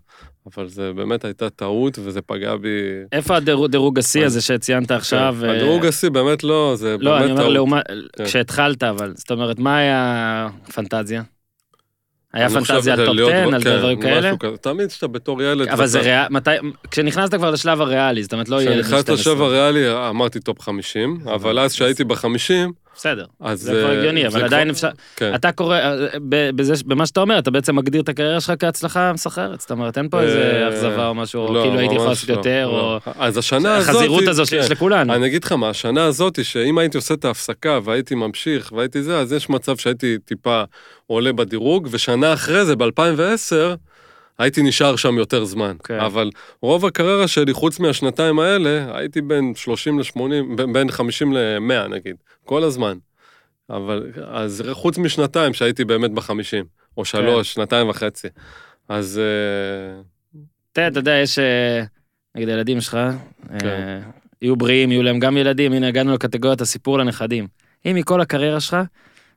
אבל 0.58 0.68
זה 0.68 0.92
באמת 0.96 1.26
הייתה 1.26 1.50
טעות, 1.50 2.00
וזה 2.04 2.22
פגע 2.22 2.56
בי... 2.56 2.70
איפה 3.12 3.36
הדירוג 3.36 3.72
דירוג 3.72 4.00
השיא 4.00 4.26
הזה 4.26 4.42
שציינת 4.42 4.92
עכשיו? 4.92 5.36
כן. 5.40 5.46
אה, 5.50 5.56
הדירוג 5.56 5.86
השיא 5.86 6.10
באמת 6.10 6.44
לא, 6.44 6.74
זה 6.76 6.96
לא, 7.00 7.12
באמת 7.12 7.24
אני 7.24 7.32
אומר 7.32 7.42
טעות. 7.44 7.54
לעומת, 7.54 7.84
כן. 8.18 8.26
כשהתחלת, 8.26 8.84
אבל, 8.84 9.14
זאת 9.16 9.32
אומרת, 9.32 9.60
מה 9.60 9.78
היה 9.78 10.48
פנטזיה? 10.76 11.22
היה 12.34 12.50
פנטזיה 12.50 12.76
על 12.76 12.82
שזה 12.82 13.06
top 13.06 13.16
להיות- 13.16 13.32
10, 13.32 13.56
על 13.56 13.64
כן, 13.64 13.78
דברים 13.78 14.02
כאלה? 14.02 14.32
תמיד 14.62 14.90
כשאתה 14.90 15.08
בתור 15.08 15.42
ילד... 15.44 15.68
אבל 15.68 15.86
זה 15.88 16.00
ריאלי, 16.00 16.28
מתי, 16.30 16.50
כשנכנסת 16.92 17.36
כבר 17.36 17.52
לשלב 17.52 17.82
הריאלי, 17.82 18.24
זאת 18.24 18.34
אומרת, 18.34 18.50
לא 18.50 18.58
בן 18.58 18.64
כשנכנסת 18.66 18.88
12. 19.06 19.16
לשבע 19.16 19.48
ריאלי, 19.48 19.86
אמרתי 20.10 20.40
top 20.40 20.62
50, 20.62 21.18
אבל 21.34 21.60
אז 21.60 21.74
כשהייתי 21.74 22.04
בחמישים, 22.04 22.72
בסדר, 23.00 23.26
אז... 23.40 23.62
זה 23.62 23.72
כבר 23.72 23.92
אה, 23.92 23.98
הגיוני, 24.00 24.28
אבל 24.28 24.44
עדיין 24.44 24.70
אפשר, 24.70 24.90
כן. 25.16 25.36
אתה 25.36 25.52
קורא, 25.52 25.78
אה, 25.78 26.08
במה 26.86 27.06
שאתה 27.06 27.20
אומר, 27.20 27.40
אתה 27.40 27.52
בעצם 27.52 27.76
מגדיר 27.76 28.02
את 28.02 28.10
הקריירה 28.10 28.42
שלך 28.42 28.54
כהצלחה 28.60 29.14
מסחררת, 29.14 29.62
זאת 29.62 29.72
אומרת, 29.72 29.98
אין 29.98 30.10
פה 30.10 30.22
איזה 30.22 30.64
אה, 30.64 30.70
אכזבה 30.70 31.08
או 31.08 31.16
משהו, 31.16 31.42
או 31.42 31.54
לא, 31.54 31.62
כאילו 31.62 31.80
הייתי 31.80 31.96
יכול 31.96 32.08
לעשות 32.08 32.30
לא, 32.30 32.34
יותר, 32.34 32.66
או 32.68 32.72
לא. 32.72 33.00
אז 33.20 33.38
השנה 33.38 33.76
הזאת... 33.76 33.96
החזירות 33.96 34.28
הזו 34.28 34.46
שיש 34.46 34.66
כן. 34.66 34.72
לכולנו. 34.72 35.14
אני 35.14 35.28
אגיד 35.28 35.44
לך 35.44 35.52
מה, 35.52 35.70
השנה 35.70 36.06
הזאת, 36.06 36.46
שאם 36.46 36.78
הייתי 36.78 36.98
עושה 36.98 37.14
את 37.14 37.26
ההפסקה 37.26 37.80
והייתי 37.84 38.16
ממשיך 38.16 38.72
והייתי 38.76 39.04
זה, 39.04 39.20
אז 39.20 39.34
יש 39.34 39.50
מצב 39.50 39.78
שהייתי 39.78 40.18
טיפה 40.26 40.64
עולה 41.08 41.34
בדירוג, 41.34 41.88
ושנה 41.92 42.34
אחרי 42.34 42.66
זה, 42.66 42.76
ב-2010, 42.76 43.76
הייתי 44.40 44.62
נשאר 44.64 44.96
שם 44.96 45.18
יותר 45.18 45.46
זמן. 45.46 45.76
כן. 45.84 46.00
אבל 46.00 46.30
רוב 46.62 46.86
הקריירה 46.86 47.28
שלי, 47.28 47.54
חוץ 47.54 47.80
מהשנתיים 47.80 48.40
האלה, 48.40 48.98
הייתי 48.98 49.22
בין 49.22 49.54
30 49.56 50.00
ל-80, 50.00 50.20
בין- 50.56 50.74
בין 50.74 50.92
50 50.92 51.34
ל-100 51.34 51.88
נגיד, 51.88 52.16
כל 52.46 52.64
הזמן. 52.64 52.98
אבל, 53.70 54.12
אז 54.28 54.64
חוץ 54.72 54.98
משנתיים 54.98 55.54
שהייתי 55.54 55.86
באמת 55.86 56.12
בחמישים, 56.12 56.66
או 56.98 57.06
שלוש, 57.06 57.54
שנתיים 57.54 57.90
וחצי. 57.90 58.28
אז... 58.90 59.20
אה, 59.20 60.02
תראה, 60.74 60.88
אתה 60.88 61.00
יודע, 61.00 61.12
יש, 61.12 61.40
אה, 61.40 61.84
נגיד 62.36 62.50
הילדים 62.50 62.82
שלך, 62.82 62.96
אה, 62.96 63.60
כן. 63.60 64.00
יהיו 64.42 64.56
בריאים, 64.56 64.92
יהיו 64.92 65.04
להם 65.04 65.20
גם 65.20 65.38
ילדים, 65.38 65.74
הנה 65.74 65.88
הגענו 65.88 66.14
לקטגוריית 66.14 66.62
הסיפור 66.62 66.98
לנכדים. 67.00 67.48
אם 67.86 67.96
מכל 67.96 68.22
הקריירה 68.22 68.60
שלך, 68.60 68.78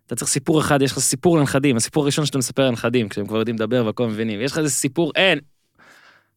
אתה 0.07 0.14
צריך 0.14 0.30
סיפור 0.30 0.61
אחד, 0.61 0.82
יש 0.82 0.92
לך 0.92 0.98
סיפור 0.98 1.38
לנכדים, 1.38 1.76
הסיפור 1.76 2.03
הראשון 2.03 2.26
שאתה 2.26 2.38
מספר 2.38 2.66
לנכדים, 2.66 3.09
כשהם 3.09 3.26
כבר 3.26 3.38
יודעים 3.38 3.57
לדבר 3.57 3.86
והכל 3.86 4.07
מבינים. 4.07 4.40
יש 4.40 4.53
לך 4.53 4.59
איזה 4.59 4.70
סיפור, 4.70 5.12
אין. 5.16 5.38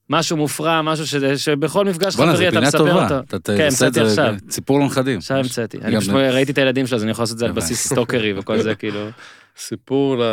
משהו 0.09 0.37
מופרע, 0.37 0.81
משהו 0.81 1.07
שזה, 1.07 1.37
שבכל 1.37 1.85
מפגש 1.85 2.15
חברי 2.15 2.37
זה 2.37 2.47
אתה 2.49 2.61
מספר 2.61 2.77
טובה. 2.77 3.03
אותו. 3.03 3.19
אתה 3.35 3.57
כן, 3.57 3.63
המצאתי 3.63 3.93
זה, 3.93 4.03
עכשיו. 4.05 4.35
סיפור 4.49 4.79
לנכדים. 4.79 5.17
עכשיו 5.17 5.37
המצאתי. 5.37 5.77
אני 5.81 5.99
פשוט 5.99 6.13
ראיתי 6.13 6.51
את 6.51 6.57
הילדים 6.57 6.87
שלו, 6.87 6.95
אז 6.97 7.03
אני 7.03 7.11
יכול 7.11 7.23
לעשות 7.23 7.33
את 7.33 7.39
זה 7.39 7.45
על. 7.45 7.51
בסיס 7.51 7.87
סטוקרי 7.87 8.33
וכל 8.39 8.61
זה, 8.61 8.75
כאילו. 8.79 9.09
סיפור 9.57 10.17
ל... 10.17 10.23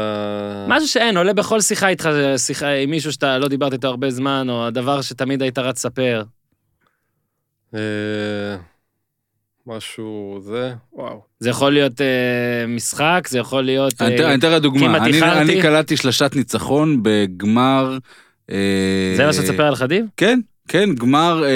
משהו 0.68 0.88
שאין, 0.88 1.16
עולה 1.16 1.32
בכל 1.32 1.60
שיחה 1.60 1.88
איתך, 1.88 2.08
שיחה 2.36 2.68
עם 2.68 2.90
מישהו 2.90 3.12
שאתה 3.12 3.38
לא 3.38 3.48
דיברת 3.48 3.72
איתו 3.72 3.88
הרבה 3.88 4.10
זמן, 4.10 4.46
או 4.50 4.66
הדבר 4.66 5.02
שתמיד 5.02 5.42
היית 5.42 5.58
רץ 5.58 5.76
לספר. 5.76 6.22
אה, 9.70 9.76
משהו 9.76 10.38
זה, 10.42 10.72
וואו. 10.92 11.20
זה 11.40 11.50
יכול 11.50 11.72
להיות 11.72 12.00
אה, 12.00 12.06
משחק, 12.68 13.26
זה 13.28 13.38
יכול 13.38 13.62
להיות... 13.62 14.02
אני 14.02 14.14
אתן- 14.14 14.44
אה, 14.44 14.50
לך 14.56 14.62
דוגמה, 14.62 14.96
אני-. 14.96 15.22
אני 15.22 15.62
קלטתי 15.62 15.96
שלשת 15.96 16.30
ניצחון 16.36 16.98
בגמר... 17.02 17.98
אה, 18.50 18.56
זה 19.16 19.26
מה 19.26 19.32
שתספר 19.32 19.66
על 19.66 19.74
חדיב? 19.74 20.06
כן, 20.16 20.40
כן, 20.68 20.94
גמר 20.94 21.44
אה, 21.44 21.50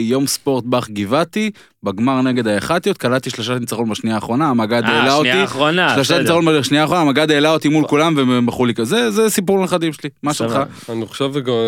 יום 0.00 0.26
ספורט 0.26 0.64
באך 0.64 0.90
גבעתי, 0.90 1.50
בגמר 1.82 2.22
נגד 2.22 2.46
היח"טיות, 2.46 2.98
קלטתי 2.98 3.30
שלושה 3.30 3.58
ניצחון 3.58 3.88
בשנייה 3.90 4.16
האחרונה, 4.16 4.48
המג"ד 4.48 4.82
העלה 4.84 5.06
אה, 5.08 5.14
אותי. 5.14 5.28
שנייה 5.28 5.40
האחרונה, 5.42 5.94
שלושה. 5.94 6.18
ניצחון 6.18 6.44
בשנייה 6.44 6.82
האחרונה, 6.82 7.00
המג"ד 7.02 7.30
העלה 7.30 7.52
אותי 7.52 7.68
מול 7.68 7.86
כולם 7.86 8.14
והם 8.16 8.46
בחרו 8.46 8.66
לי 8.66 8.74
כזה, 8.74 9.10
זה 9.10 9.30
סיפור 9.30 9.58
לנכדים 9.60 9.92
שלי, 9.92 10.10
מה 10.22 10.34
שלך? 10.34 10.58
אני 10.88 11.06
חושב 11.06 11.30
שגו- 11.34 11.60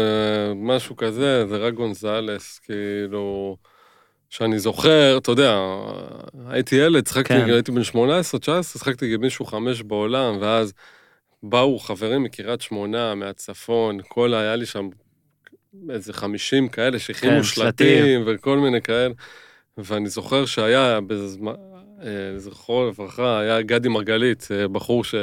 משהו 0.57 0.97
כזה, 0.97 1.47
זה 1.49 1.57
רק 1.57 1.75
גונזלס, 1.75 2.61
כאילו, 2.67 3.57
שאני 4.33 4.59
זוכר, 4.59 5.19
אתה 5.19 5.31
יודע, 5.31 5.59
הייתי 6.49 6.77
ילד, 6.77 7.07
שחקתי, 7.07 7.35
כן. 7.35 7.51
הייתי 7.51 7.73
בן 7.73 7.85
18, 7.85 8.41
19, 8.41 8.81
שחקתי 8.81 9.07
נגד 9.07 9.21
מישהו 9.21 9.45
חמש 9.45 9.83
בעולם, 9.83 10.39
ואז 10.41 10.73
באו 11.43 11.79
חברים 11.79 12.23
מקריית 12.23 12.61
שמונה, 12.61 13.15
מהצפון, 13.15 13.99
כל, 14.09 14.35
היה 14.35 14.57
לי 14.57 14.67
שם 14.67 14.89
איזה 15.91 16.13
50 16.13 16.69
כאלה 16.69 16.99
שהכינו 16.99 17.37
כן, 17.37 17.43
שלטים. 17.43 17.99
שלטים 17.99 18.23
וכל 18.27 18.59
מיני 18.59 18.83
כאלה, 18.83 19.15
ואני 19.79 20.09
זוכר 20.09 20.47
שהיה 20.47 21.01
בזמן, 21.07 21.55
אה, 22.03 22.39
זכרו 22.39 22.89
לברכה, 22.89 23.41
היה 23.41 23.63
גדי 23.63 23.89
מרגלית, 23.89 24.49
אה, 24.51 24.69
בחור 24.69 25.05
ש... 25.05 25.15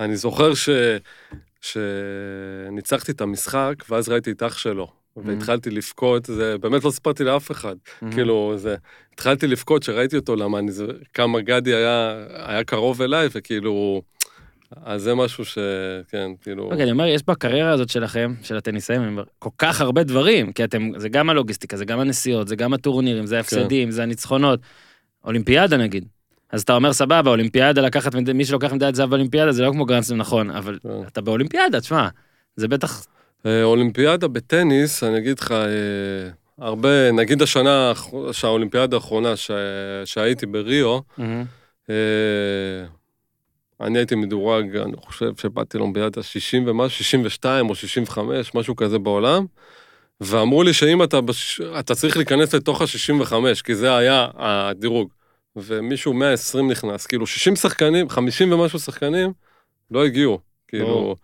אני 0.00 0.16
זוכר 0.16 0.54
ש... 0.54 0.68
שניצחתי 1.60 3.12
את 3.12 3.20
המשחק, 3.20 3.74
ואז 3.88 4.08
ראיתי 4.08 4.30
את 4.30 4.42
אח 4.42 4.58
שלו, 4.58 4.99
והתחלתי 5.16 5.70
לבכות, 5.70 6.24
זה 6.24 6.58
באמת 6.58 6.84
לא 6.84 6.90
סיפרתי 6.90 7.24
לאף 7.24 7.50
אחד, 7.50 7.76
כאילו, 8.10 8.52
זה, 8.56 8.76
התחלתי 9.14 9.46
לבכות 9.46 9.82
שראיתי 9.82 10.16
אותו, 10.16 10.36
למה 10.36 10.58
אני, 10.58 10.72
זה, 10.72 10.86
כמה 11.14 11.40
גדי 11.40 11.74
היה, 11.74 12.24
היה 12.32 12.64
קרוב 12.64 13.02
אליי, 13.02 13.28
וכאילו, 13.32 14.02
אז 14.84 15.02
זה 15.02 15.14
משהו 15.14 15.44
ש... 15.44 15.58
כן, 16.08 16.30
כאילו... 16.42 16.64
אוקיי, 16.64 16.82
אני 16.82 16.90
אומר, 16.90 17.06
יש 17.06 17.22
בקריירה 17.26 17.70
הזאת 17.70 17.88
שלכם, 17.88 18.34
של 18.42 18.56
הטניסאים, 18.56 19.02
אומר, 19.06 19.24
כל 19.38 19.50
כך 19.58 19.80
הרבה 19.80 20.02
דברים, 20.02 20.52
כי 20.52 20.64
אתם, 20.64 20.90
זה 20.96 21.08
גם 21.08 21.30
הלוגיסטיקה, 21.30 21.76
זה 21.76 21.84
גם 21.84 22.00
הנסיעות, 22.00 22.48
זה 22.48 22.56
גם 22.56 22.74
הטורנירים, 22.74 23.26
זה 23.26 23.36
ההפסדים, 23.36 23.90
זה 23.90 24.02
הניצחונות. 24.02 24.60
אולימפיאדה 25.24 25.76
נגיד. 25.76 26.04
אז 26.52 26.62
אתה 26.62 26.74
אומר, 26.74 26.92
סבבה, 26.92 27.30
אולימפיאדה, 27.30 27.82
לקחת, 27.82 28.14
מי 28.14 28.44
שלוקח 28.44 28.72
מדליית 28.72 28.94
זהב 28.94 29.10
באולימפיאדה 29.10 29.52
זה 29.52 29.62
לא 29.62 29.70
כמו 29.72 29.84
גרנדסלאם, 29.84 30.18
נכון, 30.18 30.50
אבל 30.50 30.78
כן. 30.82 30.88
אתה 31.06 31.20
באולימפיאדה, 31.20 31.80
תשמע, 31.80 32.08
זה 32.56 32.68
בטח... 32.68 33.06
אה, 33.46 33.64
אולימפיאדה 33.64 34.28
בטניס, 34.28 35.04
אני 35.04 35.18
אגיד 35.18 35.38
לך, 35.40 35.52
אה, 35.52 36.30
הרבה, 36.58 37.12
נגיד 37.12 37.42
השנה, 37.42 37.92
שהאולימפיאדה 38.32 38.96
האחרונה 38.96 39.36
ש- 39.36 39.50
שהייתי 40.04 40.46
בריו, 40.46 40.98
אה, 41.90 41.94
אני 43.80 43.98
הייתי 43.98 44.14
מדורג, 44.14 44.76
אני 44.76 44.96
חושב 44.96 45.30
שבאתי 45.40 45.78
לאולימפיאדה 45.78 46.22
60 46.22 46.68
ומשהו, 46.68 46.98
62 47.04 47.70
או 47.70 47.74
65, 47.74 48.54
משהו 48.54 48.76
כזה 48.76 48.98
בעולם, 48.98 49.46
ואמרו 50.20 50.62
לי 50.62 50.72
שאם 50.72 51.02
אתה, 51.02 51.20
בש... 51.20 51.60
אתה 51.60 51.94
צריך 51.94 52.16
להיכנס 52.16 52.54
לתוך 52.54 52.82
ה-65, 52.82 53.34
כי 53.64 53.74
זה 53.74 53.96
היה 53.96 54.28
הדירוג, 54.34 55.08
ומישהו 55.56 56.12
120 56.14 56.70
נכנס, 56.70 57.06
כאילו 57.06 57.26
60 57.26 57.56
שחקנים, 57.56 58.08
50 58.08 58.52
ומשהו 58.52 58.78
שחקנים, 58.78 59.32
לא 59.90 60.04
הגיעו, 60.04 60.38
כאילו, 60.68 60.86
ברור. 60.86 61.16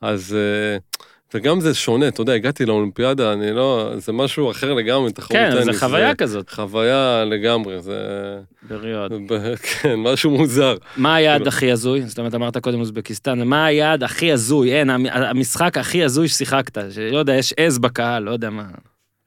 אז... 0.00 0.36
אה, 0.36 0.78
וגם 1.34 1.60
זה 1.60 1.74
שונה, 1.74 2.08
אתה 2.08 2.20
יודע, 2.20 2.32
הגעתי 2.32 2.66
לאולימפיאדה, 2.66 3.32
אני 3.32 3.52
לא, 3.52 3.90
זה 3.96 4.12
משהו 4.12 4.50
אחר 4.50 4.74
לגמרי, 4.74 5.12
תחרות 5.12 5.32
כן, 5.32 5.50
טניס. 5.50 5.64
זה 5.64 5.80
חוויה 5.86 6.14
כזאת, 6.14 6.50
חוויה 6.50 7.24
לגמרי, 7.24 7.82
זה... 7.82 7.98
בריאות. 8.68 9.12
ב- 9.28 9.54
כן, 9.82 9.94
משהו 9.94 10.30
מוזר. 10.30 10.74
מה 10.96 11.14
היעד 11.14 11.36
כאילו- 11.38 11.48
הכי 11.48 11.72
הזוי? 11.72 12.02
זאת 12.02 12.18
אומרת, 12.18 12.34
אמרת 12.34 12.56
קודם 12.56 12.80
אוזבקיסטן, 12.80 13.42
מה 13.42 13.64
היעד 13.66 14.02
הכי 14.02 14.32
הזוי? 14.32 14.72
אין, 14.74 14.90
המ- 14.90 15.06
המשחק 15.06 15.78
הכי 15.78 16.04
הזוי 16.04 16.28
ששיחקת, 16.28 16.78
שלא 16.90 17.18
יודע, 17.18 17.34
יש 17.34 17.54
עז 17.56 17.78
בקהל, 17.78 18.22
לא 18.22 18.30
יודע 18.30 18.50
מה. 18.50 18.64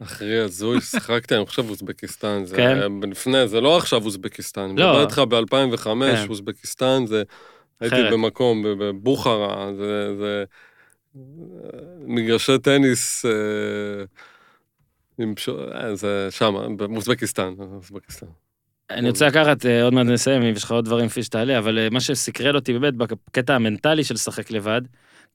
אחרי 0.04 0.40
הזוי, 0.40 0.82
שיחקתי, 0.82 1.36
אני 1.36 1.46
חושב 1.46 1.70
אוזבקיסטן, 1.70 2.46
זה 2.46 2.56
כן? 2.56 2.78
לפני, 3.12 3.48
זה 3.48 3.62
לא 3.62 3.78
עכשיו 3.78 4.06
אוזבקיסטן, 4.06 4.62
אני 4.62 4.76
לא. 4.78 4.90
מדבר 4.90 5.02
איתך 5.02 5.22
ב-2005, 5.30 5.84
כן. 5.86 6.26
אוזבקיסטן 6.30 7.04
זה, 7.06 7.24
הייתי. 7.80 7.96
במקום, 8.12 8.64
בבוכרה, 8.80 9.68
זה, 9.78 10.16
זה 10.20 10.44
מגרשי 12.08 12.58
טניס, 12.58 13.26
אה. 13.26 14.04
אה, 15.74 15.96
זה 15.96 16.28
שם, 16.30 16.76
באוזבקיסטן, 16.78 17.54
אוזבקיסטן. 17.60 18.28
אני 18.90 19.10
רוצה 19.10 19.28
לקחת, 19.28 19.66
אה, 19.66 19.84
עוד 19.84 19.94
מעט 19.94 20.06
נסיים, 20.06 20.42
אם 20.42 20.54
יש 20.56 20.64
לך 20.64 20.72
עוד 20.72 20.86
דברים 20.86 21.10
כפי 21.10 21.24
שתעלה, 21.24 21.58
אבל 21.58 21.90
מה 21.92 22.00
שסקרן 22.00 22.56
אותי 22.56 22.74
באמת 22.74 22.94
בקטע 22.94 23.56
המנטלי 23.56 24.04
של 24.04 24.14
לשחק 24.14 24.52
לבד, 24.52 24.82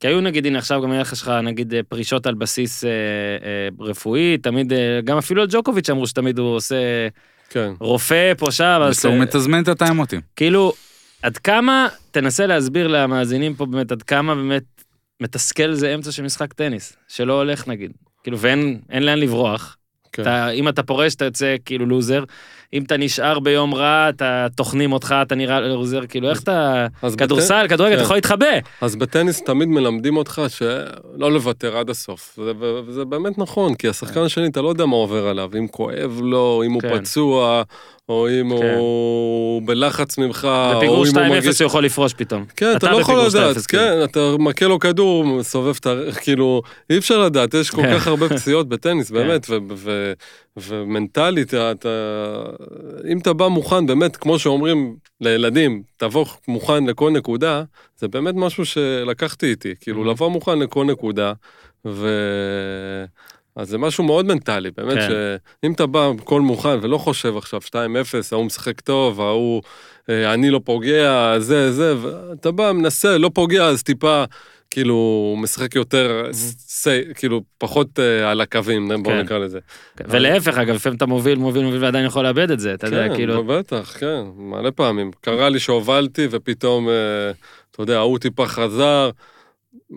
כי 0.00 0.08
היו 0.08 0.20
נגיד, 0.20 0.46
הנה 0.46 0.58
עכשיו 0.58 0.82
גם 0.82 0.90
היה 0.90 1.00
לך 1.00 1.28
נגיד 1.42 1.74
פרישות 1.88 2.26
על 2.26 2.34
בסיס 2.34 2.84
אה, 2.84 2.90
אה, 2.90 3.68
רפואי, 3.80 4.38
תמיד, 4.38 4.72
אה, 4.72 5.00
גם 5.04 5.18
אפילו 5.18 5.42
על 5.42 5.48
ג'וקוביץ' 5.50 5.90
אמרו 5.90 6.06
שתמיד 6.06 6.38
הוא 6.38 6.56
עושה 6.56 7.08
כן. 7.50 7.72
רופא 7.80 8.32
פה 8.38 8.50
שם, 8.50 8.80
אז 8.82 9.06
אה, 9.06 9.18
מתזמן 9.18 9.62
את 9.62 9.68
הטיימוטים. 9.68 10.20
כאילו, 10.36 10.72
עד 11.22 11.36
כמה, 11.36 11.88
תנסה 12.10 12.46
להסביר 12.46 12.88
למאזינים 12.88 13.54
פה 13.54 13.66
באמת, 13.66 13.92
עד 13.92 14.02
כמה 14.02 14.34
באמת 14.34 14.75
מתסכל 15.20 15.74
זה 15.74 15.94
אמצע 15.94 16.12
של 16.12 16.22
משחק 16.22 16.52
טניס, 16.52 16.96
שלא 17.08 17.32
הולך 17.32 17.68
נגיד. 17.68 17.92
כאילו, 18.22 18.38
ואין 18.38 18.80
אין 18.90 19.02
לאן 19.02 19.18
לברוח. 19.18 19.76
כן. 20.12 20.22
אתה, 20.22 20.50
אם 20.50 20.68
אתה 20.68 20.82
פורש, 20.82 21.14
אתה 21.14 21.24
יוצא 21.24 21.56
כאילו 21.64 21.86
לוזר. 21.86 22.24
אם 22.72 22.82
אתה 22.82 22.96
נשאר 22.96 23.38
ביום 23.38 23.74
רע, 23.74 24.08
אתה 24.08 24.46
טוחנים 24.54 24.92
אותך, 24.92 25.14
אתה 25.22 25.34
נראה 25.34 25.60
לוזר. 25.60 26.06
כאילו, 26.06 26.30
איך 26.30 26.42
אתה... 26.42 26.86
אז 27.02 27.16
כדורסל, 27.16 27.66
כדורגל, 27.68 27.92
אתה 27.92 28.00
כן. 28.00 28.04
יכול 28.04 28.16
להתחבא. 28.16 28.46
אז 28.80 28.96
בטניס 28.96 29.42
תמיד 29.42 29.68
מלמדים 29.68 30.16
אותך 30.16 30.42
שלא 30.48 31.32
לוותר 31.32 31.76
עד 31.76 31.90
הסוף, 31.90 32.38
וזה, 32.38 32.52
וזה 32.86 33.04
באמת 33.04 33.38
נכון, 33.38 33.74
כי 33.74 33.88
השחקן 33.88 34.20
השני, 34.20 34.46
אתה 34.46 34.62
לא 34.62 34.68
יודע 34.68 34.86
מה 34.86 34.96
עובר 34.96 35.28
עליו, 35.28 35.50
אם 35.58 35.66
כואב 35.68 36.20
לו, 36.22 36.62
אם 36.66 36.72
הוא 36.72 36.82
כן. 36.82 37.00
פצוע, 37.00 37.62
או 38.08 38.28
אם 38.28 38.58
כן. 38.60 38.74
הוא 38.78 39.62
בלחץ 39.66 40.18
ממך, 40.18 40.44
או 40.44 40.76
בפיגור 40.76 41.04
אם 41.06 41.10
2-0 41.10 41.18
הוא 41.18 41.28
מרגיש... 41.28 41.60
הוא 41.62 41.66
יכול 41.66 41.84
לפרוש 41.84 42.14
פתאום. 42.14 42.44
כן, 42.56 42.72
אתה 42.76 42.90
לא 42.90 43.00
יכול 43.00 43.14
בפיגור 43.14 43.28
2-0, 43.42 43.44
לדעת, 43.52 43.66
כאילו. 43.66 43.82
כן, 43.82 44.04
אתה 44.04 44.20
מכה 44.38 44.66
לו 44.66 44.78
כדור, 44.78 45.24
מסובב 45.24 45.76
את 45.80 45.86
ה... 45.86 45.94
כאילו, 46.22 46.62
אי 46.90 46.98
אפשר 46.98 47.18
לדעת, 47.18 47.54
יש 47.54 47.70
כל 47.70 47.82
כן. 47.82 47.94
כך 47.98 48.06
הרבה 48.06 48.28
פציעות 48.36 48.68
בטניס, 48.68 49.08
כן. 49.08 49.14
באמת, 49.14 49.46
ו- 49.50 49.58
ו- 49.76 50.12
ומנטלית, 50.56 51.54
אתה... 51.54 51.88
אם 53.12 53.18
אתה 53.18 53.32
בא 53.32 53.48
מוכן, 53.48 53.86
באמת, 53.86 54.16
כמו 54.16 54.38
שאומרים 54.38 54.96
לילדים, 55.20 55.82
תבוא 55.96 56.26
מוכן 56.48 56.86
לכל 56.86 57.10
נקודה, 57.10 57.62
זה 57.98 58.08
באמת 58.08 58.34
משהו 58.36 58.64
שלקחתי 58.66 59.46
איתי, 59.46 59.74
כאילו, 59.80 60.04
Mhm. 60.04 60.08
לבוא 60.10 60.28
מוכן 60.30 60.58
לכל 60.58 60.84
נקודה, 60.84 61.32
ו... 61.86 62.08
אז 63.56 63.68
זה 63.68 63.78
משהו 63.78 64.04
מאוד 64.04 64.26
מנטלי, 64.26 64.70
באמת, 64.76 64.94
כן. 64.98 65.08
שאם 65.64 65.72
אתה 65.72 65.86
בא 65.86 66.10
הכל 66.22 66.40
מוכן 66.40 66.78
ולא 66.82 66.98
חושב 66.98 67.36
עכשיו 67.36 67.60
2-0, 67.66 67.72
ההוא 68.32 68.44
משחק 68.44 68.80
טוב, 68.80 69.20
ההוא, 69.20 69.62
אה, 70.10 70.34
אני 70.34 70.50
לא 70.50 70.60
פוגע, 70.64 71.34
זה, 71.38 71.72
זה, 71.72 71.94
ואתה 72.02 72.50
בא, 72.50 72.72
מנסה, 72.72 73.18
לא 73.18 73.30
פוגע, 73.34 73.66
אז 73.66 73.82
טיפה, 73.82 74.24
כאילו, 74.70 75.34
משחק 75.38 75.74
יותר, 75.74 76.28
סי, 76.32 77.00
כאילו, 77.14 77.40
פחות 77.58 77.98
אה, 77.98 78.30
על 78.30 78.40
הקווים, 78.40 78.88
בואו 78.88 79.14
כן. 79.14 79.20
נקרא 79.20 79.38
לזה. 79.38 79.58
ולהפך, 80.08 80.58
אגב, 80.58 80.74
לפעמים 80.74 80.96
אתה 80.96 81.06
מוביל, 81.06 81.38
מוביל, 81.38 81.64
מוביל, 81.64 81.84
ועדיין 81.84 82.06
יכול 82.06 82.24
לאבד 82.24 82.50
את 82.50 82.60
זה, 82.60 82.74
אתה 82.74 82.86
יודע, 82.86 83.08
כן, 83.08 83.14
כאילו... 83.14 83.44
בטח, 83.44 83.96
כן, 83.98 84.22
מלא 84.36 84.70
פעמים. 84.70 85.10
קרה 85.20 85.48
לי 85.48 85.58
שהובלתי 85.58 86.28
ופתאום, 86.30 86.88
אה, 86.88 86.94
אתה 87.70 87.82
יודע, 87.82 87.98
ההוא 87.98 88.18
טיפה 88.18 88.46
חזר. 88.46 89.10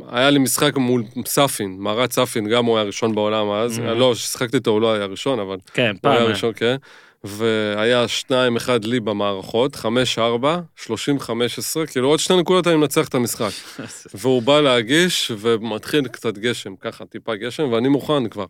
היה 0.10 0.30
לי 0.30 0.40
משחק 0.40 0.78
מול 0.78 1.04
סאפין, 1.26 1.78
מרת 1.80 2.12
סאפין, 2.12 2.50
גם 2.50 2.66
הוא 2.66 2.78
היה 2.78 2.86
ראשון 2.86 3.16
בעולם 3.16 3.52
אז. 3.52 3.80
Mhm. 3.80 3.82
לא, 3.82 4.12
כששיחקתי 4.16 4.58
איתו 4.58 4.72
הוא 4.72 4.82
לא 4.82 4.94
היה 4.94 5.06
ראשון, 5.06 5.40
אבל 5.40 5.58
כן, 5.74 5.96
הוא 6.04 6.12
היה 6.12 6.20
פעם. 6.20 6.30
ראשון, 6.30 6.54
כן. 6.56 6.76
והיה 7.24 8.08
שניים, 8.08 8.56
אחד 8.56 8.84
לי 8.86 9.00
במערכות, 9.00 9.76
חמש, 9.76 10.20
ארבע, 10.20 10.60
שלושים, 10.76 11.20
חמש 11.20 11.60
עשרה, 11.60 11.86
כאילו 11.86 12.08
עוד 12.08 12.20
שתי 12.20 12.38
נקודות 12.38 12.68
אני 12.68 12.76
מנצח 12.76 13.08
את 13.08 13.16
המשחק. 13.16 13.50
והוא 14.20 14.42
בא 14.42 14.62
להגיש, 14.62 15.32
ומתחיל 15.40 16.08
קצת 16.08 16.38
גשם, 16.38 16.76
ככה, 16.76 17.06
טיפה 17.06 17.36
גשם, 17.36 17.72
ואני 17.72 17.88
מוכן 17.88 18.30
כבר. 18.30 18.46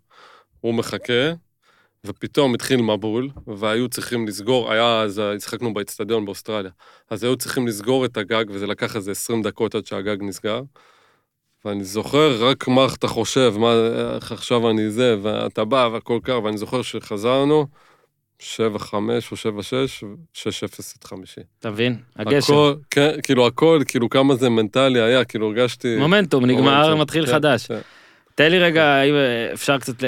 הוא 0.61 0.73
מחכה, 0.73 1.31
ופתאום 2.05 2.53
התחיל 2.53 2.81
מבול, 2.81 3.29
והיו 3.47 3.89
צריכים 3.89 4.27
לסגור, 4.27 4.71
היה 4.71 5.01
אז, 5.01 5.21
שיחקנו 5.39 5.73
באצטדיון 5.73 6.25
באוסטרליה, 6.25 6.71
אז 7.09 7.23
היו 7.23 7.35
צריכים 7.35 7.67
לסגור 7.67 8.05
את 8.05 8.17
הגג, 8.17 8.45
וזה 8.49 8.67
לקח 8.67 8.95
איזה 8.95 9.11
20 9.11 9.41
דקות 9.41 9.75
עד 9.75 9.85
שהגג 9.85 10.23
נסגר. 10.23 10.61
ואני 11.65 11.83
זוכר 11.83 12.49
רק 12.49 12.67
מה 12.67 12.85
אתה 12.97 13.07
חושב, 13.07 13.53
מה, 13.57 13.73
איך 14.15 14.31
עכשיו 14.31 14.69
אני 14.69 14.89
זה, 14.89 15.15
ואתה 15.21 15.65
בא 15.65 15.89
והכל 15.93 16.19
קר, 16.23 16.43
ואני 16.43 16.57
זוכר 16.57 16.81
שחזרנו, 16.81 17.67
7-5 18.41 18.43
או 18.93 18.99
7-6, 18.99 20.03
6-0 20.33 20.43
את 20.99 21.03
חמישי. 21.03 21.41
אתה 21.59 21.69
מבין? 21.71 21.97
הגשם. 22.15 22.53
הכל, 22.53 22.73
כן, 22.89 23.11
כאילו 23.23 23.47
הכל, 23.47 23.81
כאילו 23.87 24.09
כמה 24.09 24.35
זה 24.35 24.49
מנטלי 24.49 25.01
היה, 25.01 25.25
כאילו 25.25 25.47
הרגשתי... 25.47 25.95
מומנטום, 25.97 26.45
נגמר, 26.45 26.61
מומנטום, 26.61 27.01
מתחיל 27.01 27.25
כן, 27.25 27.31
חדש. 27.31 27.67
כן. 27.67 27.79
תן 28.35 28.51
לי 28.51 28.59
רגע, 28.59 28.83
האם 28.83 29.13
אפשר 29.53 29.77
קצת 29.77 30.03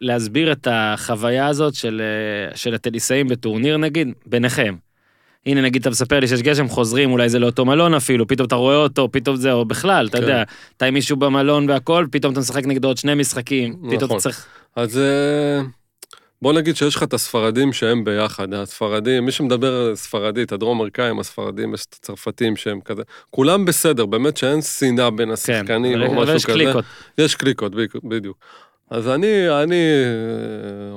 להסביר 0.00 0.52
את 0.52 0.68
החוויה 0.70 1.46
הזאת 1.46 1.74
של, 1.74 2.02
אה, 2.50 2.56
של 2.56 2.74
הטניסאים 2.74 3.28
בטורניר 3.28 3.76
נגיד, 3.76 4.08
ביניכם. 4.26 4.74
הנה 5.46 5.60
נגיד 5.60 5.80
אתה 5.80 5.90
מספר 5.90 6.20
לי 6.20 6.28
שיש 6.28 6.42
גשם, 6.42 6.68
חוזרים, 6.68 7.12
אולי 7.12 7.28
זה 7.28 7.38
לאותו 7.38 7.64
מלון 7.64 7.94
אפילו, 7.94 8.26
פתאום 8.26 8.46
אתה 8.46 8.54
רואה 8.54 8.76
אותו, 8.76 9.08
פתאום 9.12 9.36
זה, 9.36 9.52
או 9.52 9.64
בכלל, 9.64 10.06
אתה 10.06 10.16
כן. 10.16 10.22
יודע, 10.22 10.42
אתה 10.76 10.86
עם 10.86 10.94
מישהו 10.94 11.16
במלון 11.16 11.70
והכל, 11.70 12.06
פתאום 12.10 12.32
אתה 12.32 12.40
משחק 12.40 12.66
נגדו 12.66 12.88
עוד 12.88 12.96
שני 12.96 13.14
משחקים, 13.14 13.72
פתאום 13.76 13.94
אתה 13.96 14.04
נכון. 14.04 14.18
צריך... 14.18 14.46
אז 14.76 14.98
אה, 14.98 15.60
בוא 16.42 16.52
נגיד 16.52 16.76
שיש 16.76 16.96
לך 16.96 17.02
את 17.02 17.14
הספרדים 17.14 17.72
שהם 17.72 18.04
ביחד, 18.04 18.54
הספרדים, 18.54 19.24
מי 19.24 19.32
שמדבר 19.32 19.96
ספרדית, 19.96 20.52
הדרום 20.52 20.78
אמריקאים, 20.78 21.20
הספרדים, 21.20 21.74
יש 21.74 21.84
את 21.86 21.96
הצרפתים 22.00 22.56
שהם 22.56 22.80
כזה, 22.80 23.02
כולם 23.30 23.64
בסדר, 23.64 24.06
באמת 24.06 24.36
שאין 24.36 24.62
שנאה 24.62 25.10
בין 25.10 25.28
כן, 25.28 25.32
השחקנים 25.32 25.98
אבל- 26.02 26.06
או 26.06 26.22
משהו 26.22 26.34
יש 26.34 26.44
כזה. 26.46 26.54
קליקות. 26.54 26.84
יש 27.18 27.34
קליקות, 27.34 27.72
בדיוק. 28.04 28.36
אז 28.90 29.08
אני, 29.08 29.26
אני 29.62 29.76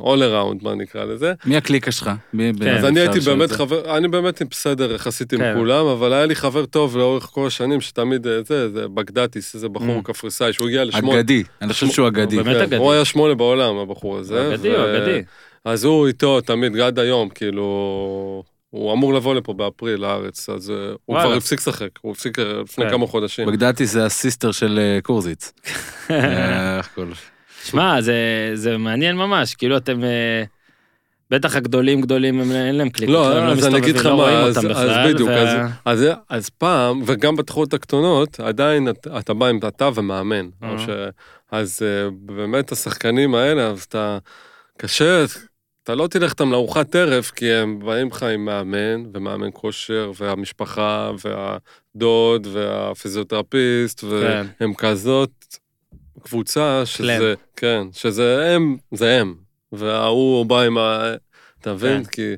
אה, 0.03 0.13
all 0.13 0.19
around, 0.19 0.63
מה 0.63 0.75
נקרא 0.75 1.03
לזה. 1.05 1.33
מי 1.45 1.57
הקליקה 1.57 1.91
שלך? 1.91 2.11
מי- 2.33 2.51
כן. 2.59 2.77
אז 2.77 2.85
אני 2.85 2.99
הייתי 2.99 3.19
באמת 3.19 3.49
זה. 3.49 3.55
חבר, 3.57 3.97
אני 3.97 4.07
באמת 4.07 4.41
עם 4.41 4.47
בסדר 4.51 4.93
יחסית 4.93 5.33
עם 5.33 5.39
כן. 5.39 5.53
כולם, 5.57 5.85
אבל 5.85 6.13
היה 6.13 6.25
לי 6.25 6.35
חבר 6.35 6.65
טוב 6.65 6.97
לאורך 6.97 7.23
כל 7.23 7.47
השנים, 7.47 7.81
שתמיד 7.81 8.27
אה, 8.27 8.43
זה, 8.47 8.69
זה 8.69 8.87
בגדטיס, 8.87 9.55
איזה 9.55 9.69
בחור 9.69 9.99
Mm. 9.99 10.03
קפריסאי, 10.03 10.53
שהוא 10.53 10.67
הגיע 10.67 10.83
לשמונה. 10.85 11.19
אגדי, 11.19 11.43
אני 11.61 11.73
חושב 11.73 11.87
שהוא 11.87 12.07
אגדי. 12.07 12.35
באמת 12.37 12.55
כן, 12.55 12.61
אגדי. 12.61 12.75
הוא 12.75 12.91
היה 12.91 13.05
שמונה 13.05 13.33
בעולם, 13.35 13.75
הבחור 13.77 14.17
הזה. 14.17 14.53
אגדי 14.53 14.69
ו- 14.69 14.95
אגדי. 14.97 15.21
אז 15.65 15.83
הוא 15.83 16.07
איתו 16.07 16.41
תמיד, 16.41 16.79
עד 16.79 16.99
היום, 16.99 17.29
כאילו... 17.29 18.43
הוא 18.69 18.93
אמור 18.93 19.13
לבוא 19.13 19.35
לפה 19.35 19.53
באפריל 19.53 19.99
לארץ, 20.01 20.49
אז 20.49 20.69
אה, 20.71 20.75
הוא 20.75 21.15
וואלה. 21.15 21.23
כבר 21.25 21.33
הפסיק 21.37 21.59
לשחק, 21.59 21.89
הוא 22.01 22.11
הפסיק 22.11 22.39
אה, 22.39 22.43
לפני 22.63 22.85
כן. 22.85 22.91
כמה 22.91 23.07
חודשים. 23.07 23.47
בגדתי 23.47 23.85
זה 23.85 24.05
הסיסטר 24.05 24.51
של 24.51 24.79
קורזיץ. 25.03 25.53
שמע, 27.65 28.01
זה, 28.01 28.13
זה 28.53 28.77
מעניין 28.77 29.15
ממש, 29.15 29.55
כאילו 29.55 29.77
אתם... 29.77 30.03
אה, 30.03 30.43
בטח 31.29 31.55
הגדולים 31.55 32.01
גדולים, 32.01 32.39
הם- 32.39 32.51
אין 32.51 32.75
להם 32.75 32.89
קליקות. 32.89 33.13
לא, 33.15 33.37
הם 33.37 33.43
אז 33.57 33.65
אני 33.65 33.77
אגיד 33.77 33.95
לך 33.95 34.05
מסתובבים, 34.05 34.11
לא 34.11 34.17
מה, 34.17 34.23
רואים 34.23 34.37
אז, 34.47 34.57
אותם 34.57 34.69
אז 34.69 34.77
בכלל, 34.77 35.13
בדיוק, 35.13 35.29
וה- 35.29 35.65
אז, 35.85 36.01
אז, 36.03 36.05
אז 36.29 36.49
פעם, 36.49 37.01
וגם 37.05 37.35
בתחרות 37.35 37.73
הקטנות, 37.73 38.39
עדיין 38.39 38.89
אתה, 38.89 39.19
אתה 39.19 39.33
בא 39.33 39.45
עם 39.47 39.59
אתה 39.67 39.89
ומאמן. 39.95 40.49
או 40.63 40.79
ש, 40.79 40.89
אז 41.51 41.79
אה, 41.81 42.09
באמת 42.11 42.71
השחקנים 42.71 43.35
האלה, 43.35 43.67
אז 43.67 43.81
אתה, 43.83 44.17
קשה, 44.77 45.25
אתה 45.83 45.95
לא 45.95 46.07
תלך 46.07 46.31
איתם 46.31 46.51
לארוחת 46.51 46.95
ערב, 46.95 47.23
כי 47.35 47.53
הם 47.53 47.79
באים 47.79 48.07
לך 48.07 48.23
עם 48.23 48.45
מאמן, 48.45 49.03
ומאמן 49.13 49.49
כושר, 49.53 50.11
והמשפחה, 50.17 51.11
והדוד, 51.23 52.47
והפיזיותרפיסט, 52.53 53.99
כן. 54.01 54.45
והם 54.59 54.73
כזאת 54.73 55.29
קבוצה 56.23 56.81
שזה, 56.85 57.33
כן, 57.55 57.83
שזה 57.93 58.53
הם, 58.55 58.77
זה 58.91 59.21
הם. 59.21 59.33
וההוא 59.71 60.45
בא 60.45 60.61
עם 60.61 60.77
ה... 60.77 61.13
אתה 61.61 61.73
מבין? 61.73 62.03
כן. 62.03 62.09
כי 62.09 62.33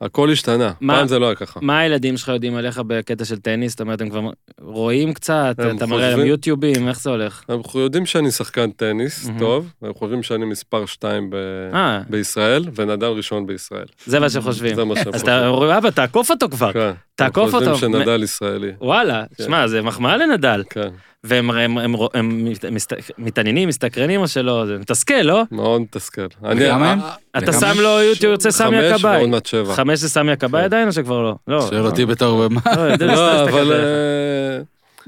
הכל 0.00 0.30
השתנה. 0.30 0.72
מה- 0.80 0.94
פעם 0.96 1.08
זה 1.08 1.18
לא 1.18 1.26
היה 1.26 1.34
ככה. 1.34 1.60
מה 1.62 1.78
הילדים 1.78 2.16
שלך 2.16 2.28
יודעים 2.28 2.54
עליך 2.56 2.80
בקטע 2.86 3.24
של 3.24 3.36
טניס? 3.38 3.70
זאת 3.72 3.80
אומרת, 3.80 4.00
הם 4.00 4.08
כבר 4.10 4.20
רואים 4.60 5.14
קצת, 5.14 5.54
הם 5.58 5.76
אתה 5.76 5.86
מראה 5.86 6.00
להם 6.00 6.10
חושבים- 6.10 6.30
יוטיובים, 6.30 6.88
איך 6.88 7.00
זה 7.00 7.10
הולך? 7.10 7.42
אנחנו 7.48 7.80
יודעים 7.80 8.06
שאני 8.06 8.30
שחקן 8.30 8.70
טניס, 8.70 9.26
מהמם. 9.26 9.38
טוב, 9.38 9.72
והם 9.82 9.94
חושבים 9.94 10.22
שאני 10.22 10.44
מספר 10.44 10.86
2 10.86 11.30
ב... 11.30 11.34
אה, 11.74 12.00
בישראל, 12.10 12.64
ונדל 12.74 13.06
ראשון 13.06 13.46
בישראל. 13.46 13.86
זה 14.06 14.20
מה 14.20 14.30
שהם 14.30 14.42
חושבים. 14.42 14.74
זה 14.74 14.84
מה 14.84 14.94
שהם 14.96 15.14
אז 15.14 15.20
אתה 15.20 15.46
אומר, 15.48 15.78
אבא, 15.78 15.90
תעקוף 15.90 16.30
אותו 16.30 16.48
כבר. 16.50 16.72
כן. 16.72 16.92
תעקוף 17.14 17.54
הם 17.54 17.60
אותו. 17.60 17.72
חושבים 17.74 17.92
שנדל 17.92 18.22
ישראלי. 18.22 18.72
וואלה, 18.80 19.24
כן. 19.36 19.44
שמע, 19.44 19.66
זה 19.66 19.82
מחמאה 19.82 20.16
לנדל. 20.16 20.62
כן, 20.70 20.88
והם 21.24 21.50
הם- 21.50 21.78
הם- 21.78 21.94
הם 22.14 22.44
מסת- 22.72 22.92
מתעניינים, 23.18 23.68
מסתקרנים 23.68 24.20
או 24.20 24.28
שלא? 24.28 24.66
זה 24.66 24.76
מתסכל, 24.78 25.14
לא? 25.22 25.42
מאוד 25.50 25.80
מתסכל. 25.80 26.26
אני- 26.44 26.66
כמה 26.66 26.92
הם? 26.92 27.00
אה, 27.00 27.10
אתה? 27.38 27.52
שם 27.52 27.80
לו 27.80 28.00
יוטיוב, 28.02 28.32
יוצא 28.32 28.50
סמי 28.50 28.66
חמש 28.76 28.92
הכבאי. 28.94 29.16
ועוד 29.16 29.28
מעט 29.28 29.46
שבע. 29.46 29.74
חמש 29.74 29.98
זה 29.98 30.08
סמי 30.08 30.32
הכבאי 30.32 30.60
כן. 30.60 30.64
עדיין 30.64 30.88
או 30.88 30.92
שכבר 30.92 31.22
לא? 31.22 31.34
לא. 31.48 31.60
שואל 31.60 31.86
אותי 31.86 32.06
בתור... 32.06 32.48
מה? 32.48 32.60
לא, 32.76 32.88
לא, 33.06 33.46
סתם 33.46 33.54
אבל... 33.54 33.72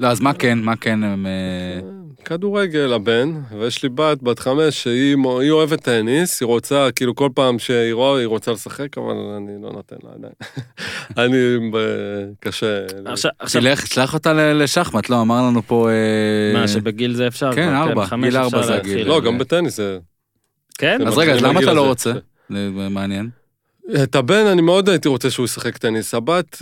אה, 0.01 0.07
לא, 0.07 0.11
אז 0.11 0.21
מה 0.21 0.33
כן, 0.33 0.59
מה 0.59 0.75
כן 0.75 1.03
הם... 1.03 1.25
אה, 1.25 1.79
כדורגל 2.25 2.93
הבן, 2.93 3.33
ויש 3.59 3.83
לי 3.83 3.89
בת, 3.89 4.23
בת 4.23 4.39
חמש, 4.39 4.83
שהיא 4.83 5.51
אוהבת 5.51 5.81
טניס, 5.81 6.41
היא 6.41 6.47
רוצה, 6.47 6.87
כאילו 6.95 7.15
כל 7.15 7.29
פעם 7.35 7.59
שהיא 7.59 7.93
רואה, 7.93 8.19
היא 8.19 8.27
רוצה 8.27 8.51
לשחק, 8.51 8.97
אבל 8.97 9.15
אני 9.37 9.51
לא 9.61 9.71
נותן 9.71 9.95
לה 10.03 10.09
עדיין. 10.15 10.33
אני 11.25 11.71
קשה. 12.39 12.79
עכשיו, 13.05 13.31
עכשיו, 13.39 13.61
תלך, 13.61 13.87
שלח 13.87 14.13
אותה 14.13 14.53
לשחמט, 14.53 15.09
לא, 15.09 15.21
אמר 15.21 15.41
לנו 15.47 15.61
פה... 15.67 15.89
אה, 15.89 16.59
מה, 16.59 16.67
שבגיל 16.67 17.13
זה 17.13 17.27
אפשר? 17.27 17.51
כן, 17.55 17.69
כבר, 17.69 18.03
ארבע, 18.03 18.17
גיל 18.21 18.37
ארבע 18.37 18.61
זה. 18.61 18.75
הגיל. 18.75 19.07
לא, 19.07 19.21
גם 19.21 19.37
בטניס 19.37 19.77
זה... 19.77 19.99
כן? 20.77 21.07
אז 21.07 21.17
רגע, 21.17 21.33
אז 21.33 21.41
למה 21.41 21.59
אתה 21.59 21.73
לא. 21.73 21.87
רוצה? 21.87 22.13
זה 22.49 22.69
מעניין. 22.89 23.29
את 24.03 24.15
הבן 24.15 24.45
אני 24.45 24.61
מאוד 24.61 24.89
הייתי 24.89 25.07
רוצה 25.07 25.29
שהוא 25.29 25.45
ישחק 25.45 25.77
טניס, 25.77 26.13
הבת... 26.13 26.61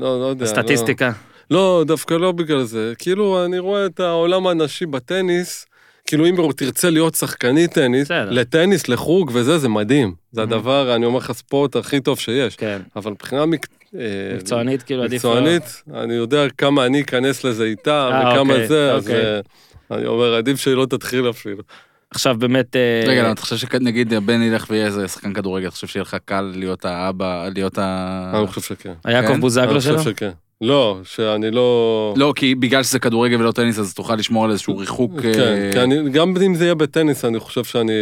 לא, 0.00 0.20
לא 0.20 0.26
יודע. 0.26 0.44
לא- 0.44 0.50
סטטיסטיקה. 0.50 1.12
לא, 1.50 1.84
דווקא 1.86 2.14
לא 2.14 2.32
בגלל 2.32 2.62
זה. 2.62 2.92
כאילו, 2.98 3.44
אני 3.44 3.58
רואה 3.58 3.86
את 3.86 4.00
העולם 4.00 4.46
הנשי 4.46 4.86
בטניס, 4.86 5.66
כאילו, 6.06 6.26
אם 6.26 6.52
תרצה 6.56 6.90
להיות 6.90 7.14
שחקנית 7.14 7.72
טניס, 7.72 8.04
בסדר. 8.06 8.30
לטניס, 8.30 8.88
לחוג 8.88 9.30
וזה, 9.34 9.58
זה 9.58 9.68
מדהים. 9.68 10.14
זה 10.32 10.40
Mhm. 10.40 10.44
הדבר, 10.44 10.94
אני 10.96 11.04
אומר 11.06 11.18
לך, 11.18 11.32
ספורט 11.32 11.76
הכי 11.76 12.00
טוב 12.00 12.18
שיש. 12.18 12.56
כן. 12.56 12.78
אבל 12.96 13.10
מבחינה 13.10 13.46
מק... 13.46 13.66
אה, 13.94 14.00
מקצוענית, 14.36 14.82
כאילו 14.82 15.02
עדיף 15.02 15.24
לא... 15.24 15.30
מקצוענית, 15.34 15.82
אני 15.94 16.14
יודע 16.14 16.48
כמה 16.58 16.86
אני 16.86 17.00
אכנס 17.00 17.44
לזה 17.44 17.64
איתה, 17.64 18.08
אה, 18.12 18.20
וכמה 18.32 18.52
אוקיי, 18.54 18.68
זה, 18.68 18.92
אז 18.92 19.02
אוקיי. 19.02 19.24
אה, 19.34 19.40
אני 19.90 20.06
אומר, 20.06 20.34
עדיף 20.34 20.60
שהיא 20.60 20.74
לא 20.74 20.86
תתחיל 20.86 21.30
אפילו. 21.30 21.62
עכשיו 22.10 22.36
באמת... 22.38 22.76
אה, 22.76 23.02
רגע, 23.06 23.22
למה 23.22 23.32
אתה 23.32 23.40
חושב 23.40 23.56
שנגיד 23.56 24.14
הבן 24.14 24.42
ילך 24.42 24.66
ויהיה 24.70 24.86
איזה 24.86 25.08
שחקן 25.08 25.32
כדורגל, 25.32 25.66
אתה 25.66 25.74
חושב 25.74 25.86
שיהיה 25.86 26.02
לך 26.02 26.16
קל 26.24 26.52
להיות 26.54 26.84
האבא, 26.84 27.48
להיות 27.54 27.78
ה... 27.78 28.32
אני 28.34 28.46
חושב 28.46 28.60
שכן. 28.60 28.92
היעקב 29.04 29.28
כן? 29.28 29.40
בוזגלו 29.40 29.72
אני 29.72 29.80
שלו? 29.80 29.98
חושב 29.98 30.10
שכן. 30.10 30.30
לא, 30.60 31.00
שאני 31.04 31.50
לא... 31.50 32.14
לא, 32.16 32.32
כי 32.36 32.54
בגלל 32.54 32.82
שזה 32.82 32.98
כדורגל 32.98 33.36
ולא 33.36 33.52
טניס, 33.52 33.78
אז 33.78 33.94
תוכל 33.94 34.14
לשמור 34.14 34.44
על 34.44 34.50
איזשהו 34.50 34.78
ריחוק 34.78 35.20
כן, 35.20 35.40
אה, 35.40 35.70
כי 35.72 35.80
אני, 35.80 36.10
גם 36.10 36.34
אם 36.46 36.54
זה 36.54 36.64
יהיה 36.64 36.74
בטניס, 36.74 37.24
אני 37.24 37.40
חושב 37.40 37.64
שאני 37.64 37.92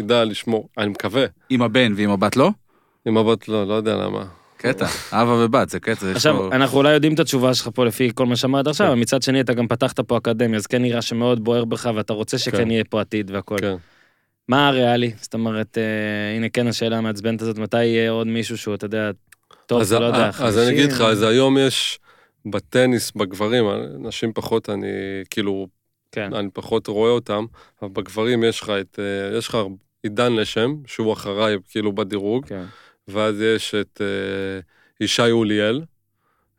אדע 0.00 0.24
לשמור, 0.24 0.68
אני 0.78 0.88
מקווה. 0.88 1.24
עם 1.50 1.62
הבן 1.62 1.92
ועם 1.96 2.10
הבת 2.10 2.36
לא? 2.36 2.50
עם 3.06 3.16
הבת 3.16 3.48
לא, 3.48 3.66
לא 3.68 3.74
יודע 3.74 3.96
למה. 3.96 4.24
קטע, 4.62 4.86
אבא 5.12 5.30
ובת, 5.30 5.68
זה 5.68 5.80
קטע. 5.80 6.10
עכשיו, 6.10 6.52
אנחנו 6.52 6.78
אולי 6.78 6.92
יודעים 6.92 7.14
את 7.14 7.20
התשובה 7.20 7.54
שלך 7.54 7.68
פה 7.74 7.84
לפי 7.84 8.10
כל 8.14 8.26
מה 8.26 8.36
שאמרת 8.36 8.66
עכשיו, 8.66 8.86
כן. 8.86 8.90
אבל 8.92 9.00
מצד 9.00 9.22
שני 9.22 9.40
אתה 9.40 9.54
גם 9.54 9.68
פתחת 9.68 10.00
פה 10.00 10.18
אקדמיה, 10.18 10.58
אז 10.58 10.66
כן 10.66 10.82
נראה 10.82 11.02
שמאוד 11.02 11.44
בוער 11.44 11.64
בך 11.64 11.90
ואתה 11.94 12.12
רוצה 12.12 12.38
שכן 12.38 12.56
כן. 12.56 12.70
יהיה 12.70 12.84
פה 12.84 13.00
עתיד 13.00 13.30
והכל. 13.30 13.56
כן. 13.60 13.74
מה 14.48 14.68
הריאלי? 14.68 15.12
זאת 15.20 15.34
אומרת, 15.34 15.78
אה, 15.78 16.36
הנה 16.36 16.48
כן 16.48 16.66
השאלה 16.66 16.98
המעצבנת 16.98 17.42
הזאת, 17.42 17.58
מתי 17.58 17.84
יהיה 17.84 18.10
עוד 18.10 18.26
מישהו 18.26 18.58
שהוא, 18.58 18.74
אתה 18.74 18.86
יודע, 18.86 19.10
טוב, 19.66 19.82
לא 19.92 20.04
יודע, 20.04 20.30
אז 20.38 20.58
אני 20.58 20.70
אגיד 20.70 20.92
לך, 20.92 20.98
50? 20.98 21.06
אז 21.06 21.22
היום 21.22 21.58
יש 21.58 21.98
בטניס, 22.46 23.12
בגברים, 23.16 23.64
נשים 23.98 24.32
פחות, 24.32 24.70
אני 24.70 24.86
כאילו, 25.30 25.66
אני 26.16 26.50
פחות 26.52 26.86
רואה 26.86 27.10
אותם, 27.10 27.44
אבל 27.82 27.90
בגברים 27.90 28.44
יש 28.44 28.60
לך 28.60 28.72
את, 28.80 28.98
אה, 28.98 29.38
יש 29.38 29.48
לך 29.48 29.58
עידן 30.02 30.32
לשם, 30.32 30.74
שהוא 30.86 31.12
אחריי 31.12 31.56
כאילו 31.68 31.92
בדירוג, 31.92 32.46
כן. 32.46 32.64
ואז 33.08 33.40
יש 33.40 33.74
את 33.74 34.00
אה, 34.00 34.60
ישי 35.00 35.30
אוליאל 35.30 35.82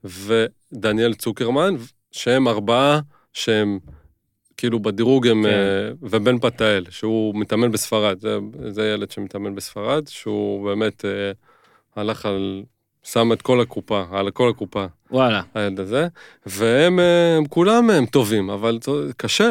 ודניאל 0.03 1.13
צוקרמן, 1.13 1.75
שהם 2.11 2.47
ארבעה 2.47 2.99
שהם 3.33 3.79
כאילו 4.57 4.79
בדירוג 4.79 5.27
הם, 5.27 5.43
כן. 5.43 5.49
אה, 5.49 5.91
ובן 6.01 6.39
פתאל, 6.39 6.85
שהוא 6.89 7.35
מתאמן 7.35 7.71
בספרד, 7.71 8.19
זה, 8.19 8.37
זה 8.69 8.93
ילד 8.93 9.11
שמתאמן 9.11 9.55
בספרד, 9.55 10.07
שהוא 10.07 10.65
באמת 10.65 11.05
אה, 11.05 11.31
הלך 11.95 12.25
על, 12.25 12.63
שם 13.03 13.33
את 13.33 13.41
כל 13.41 13.61
הקופה, 13.61 14.03
על 14.11 14.31
כל 14.31 14.49
הקופה, 14.49 14.85
וואלה. 15.13 15.41
הילד 15.55 15.79
הזה, 15.79 16.07
והם 16.45 16.99
אה, 16.99 17.05
הם 17.37 17.45
כולם 17.45 17.89
הם 17.89 18.05
טובים, 18.05 18.49
אבל 18.49 18.79
קשה, 19.17 19.49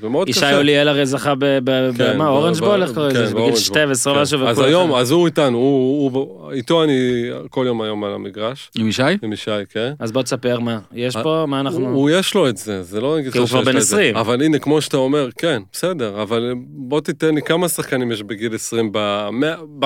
זה 0.00 0.08
מאוד 0.08 0.28
ישי 0.28 0.40
קשה. 0.40 0.56
אוליאל 0.56 0.88
הרי 0.88 1.06
זכה 1.06 1.34
ב... 1.34 1.44
ב- 1.64 1.90
כן, 1.98 2.12
במה, 2.14 2.24
ב- 2.24 2.28
אורנג' 2.28 2.56
ב- 2.56 2.58
בול? 2.64 2.82
איך 2.82 2.92
קוראים 2.94 3.12
כן, 3.12 3.16
לזה? 3.16 3.24
בגיל 3.24 3.36
באורנג' 3.38 3.56
12 3.56 4.14
כן. 4.14 4.20
משהו. 4.20 4.38
אז 4.46 4.52
וכולם- 4.58 4.68
היום, 4.68 4.94
אז 4.94 5.10
הוא 5.10 5.26
איתנו, 5.26 5.58
הוא, 5.58 6.10
הוא, 6.12 6.52
איתו 6.52 6.84
אני 6.84 6.98
כל 7.50 7.64
יום 7.66 7.82
היום 7.82 8.04
על 8.04 8.12
המגרש, 8.14 8.70
עם 8.78 8.88
ישי? 8.88 9.02
עם 9.22 9.32
ישי, 9.32 9.50
כן. 9.70 9.92
אז 9.98 10.12
בוא 10.12 10.22
תספר 10.22 10.60
מה, 10.60 10.78
יש 10.92 11.16
אה, 11.16 11.22
פה, 11.22 11.44
מה 11.48 11.60
הוא, 11.60 11.66
אנחנו... 11.66 11.88
הוא 11.88 12.10
יש 12.10 12.34
לו 12.34 12.48
את 12.48 12.56
זה, 12.56 12.82
זה 12.82 13.00
לא 13.00 13.18
נגיד 13.18 13.32
כי 13.32 13.38
הוא 13.38 13.46
כבר 13.46 13.60
בן 13.62 13.72
לו 13.72 13.78
את 13.78 13.84
זה. 13.84 13.96
20. 13.96 14.16
אבל 14.16 14.42
הנה, 14.42 14.58
כמו 14.58 14.80
שאתה 14.80 14.96
אומר, 14.96 15.28
כן, 15.38 15.62
בסדר, 15.72 16.22
אבל 16.22 16.52
בוא 16.68 17.00
תיתן 17.00 17.34
לי 17.34 17.42
כמה 17.42 17.68
שחקנים 17.68 18.12
יש 18.12 18.22
בגיל 18.22 18.54
20 18.54 18.92
ב-200 18.92 19.82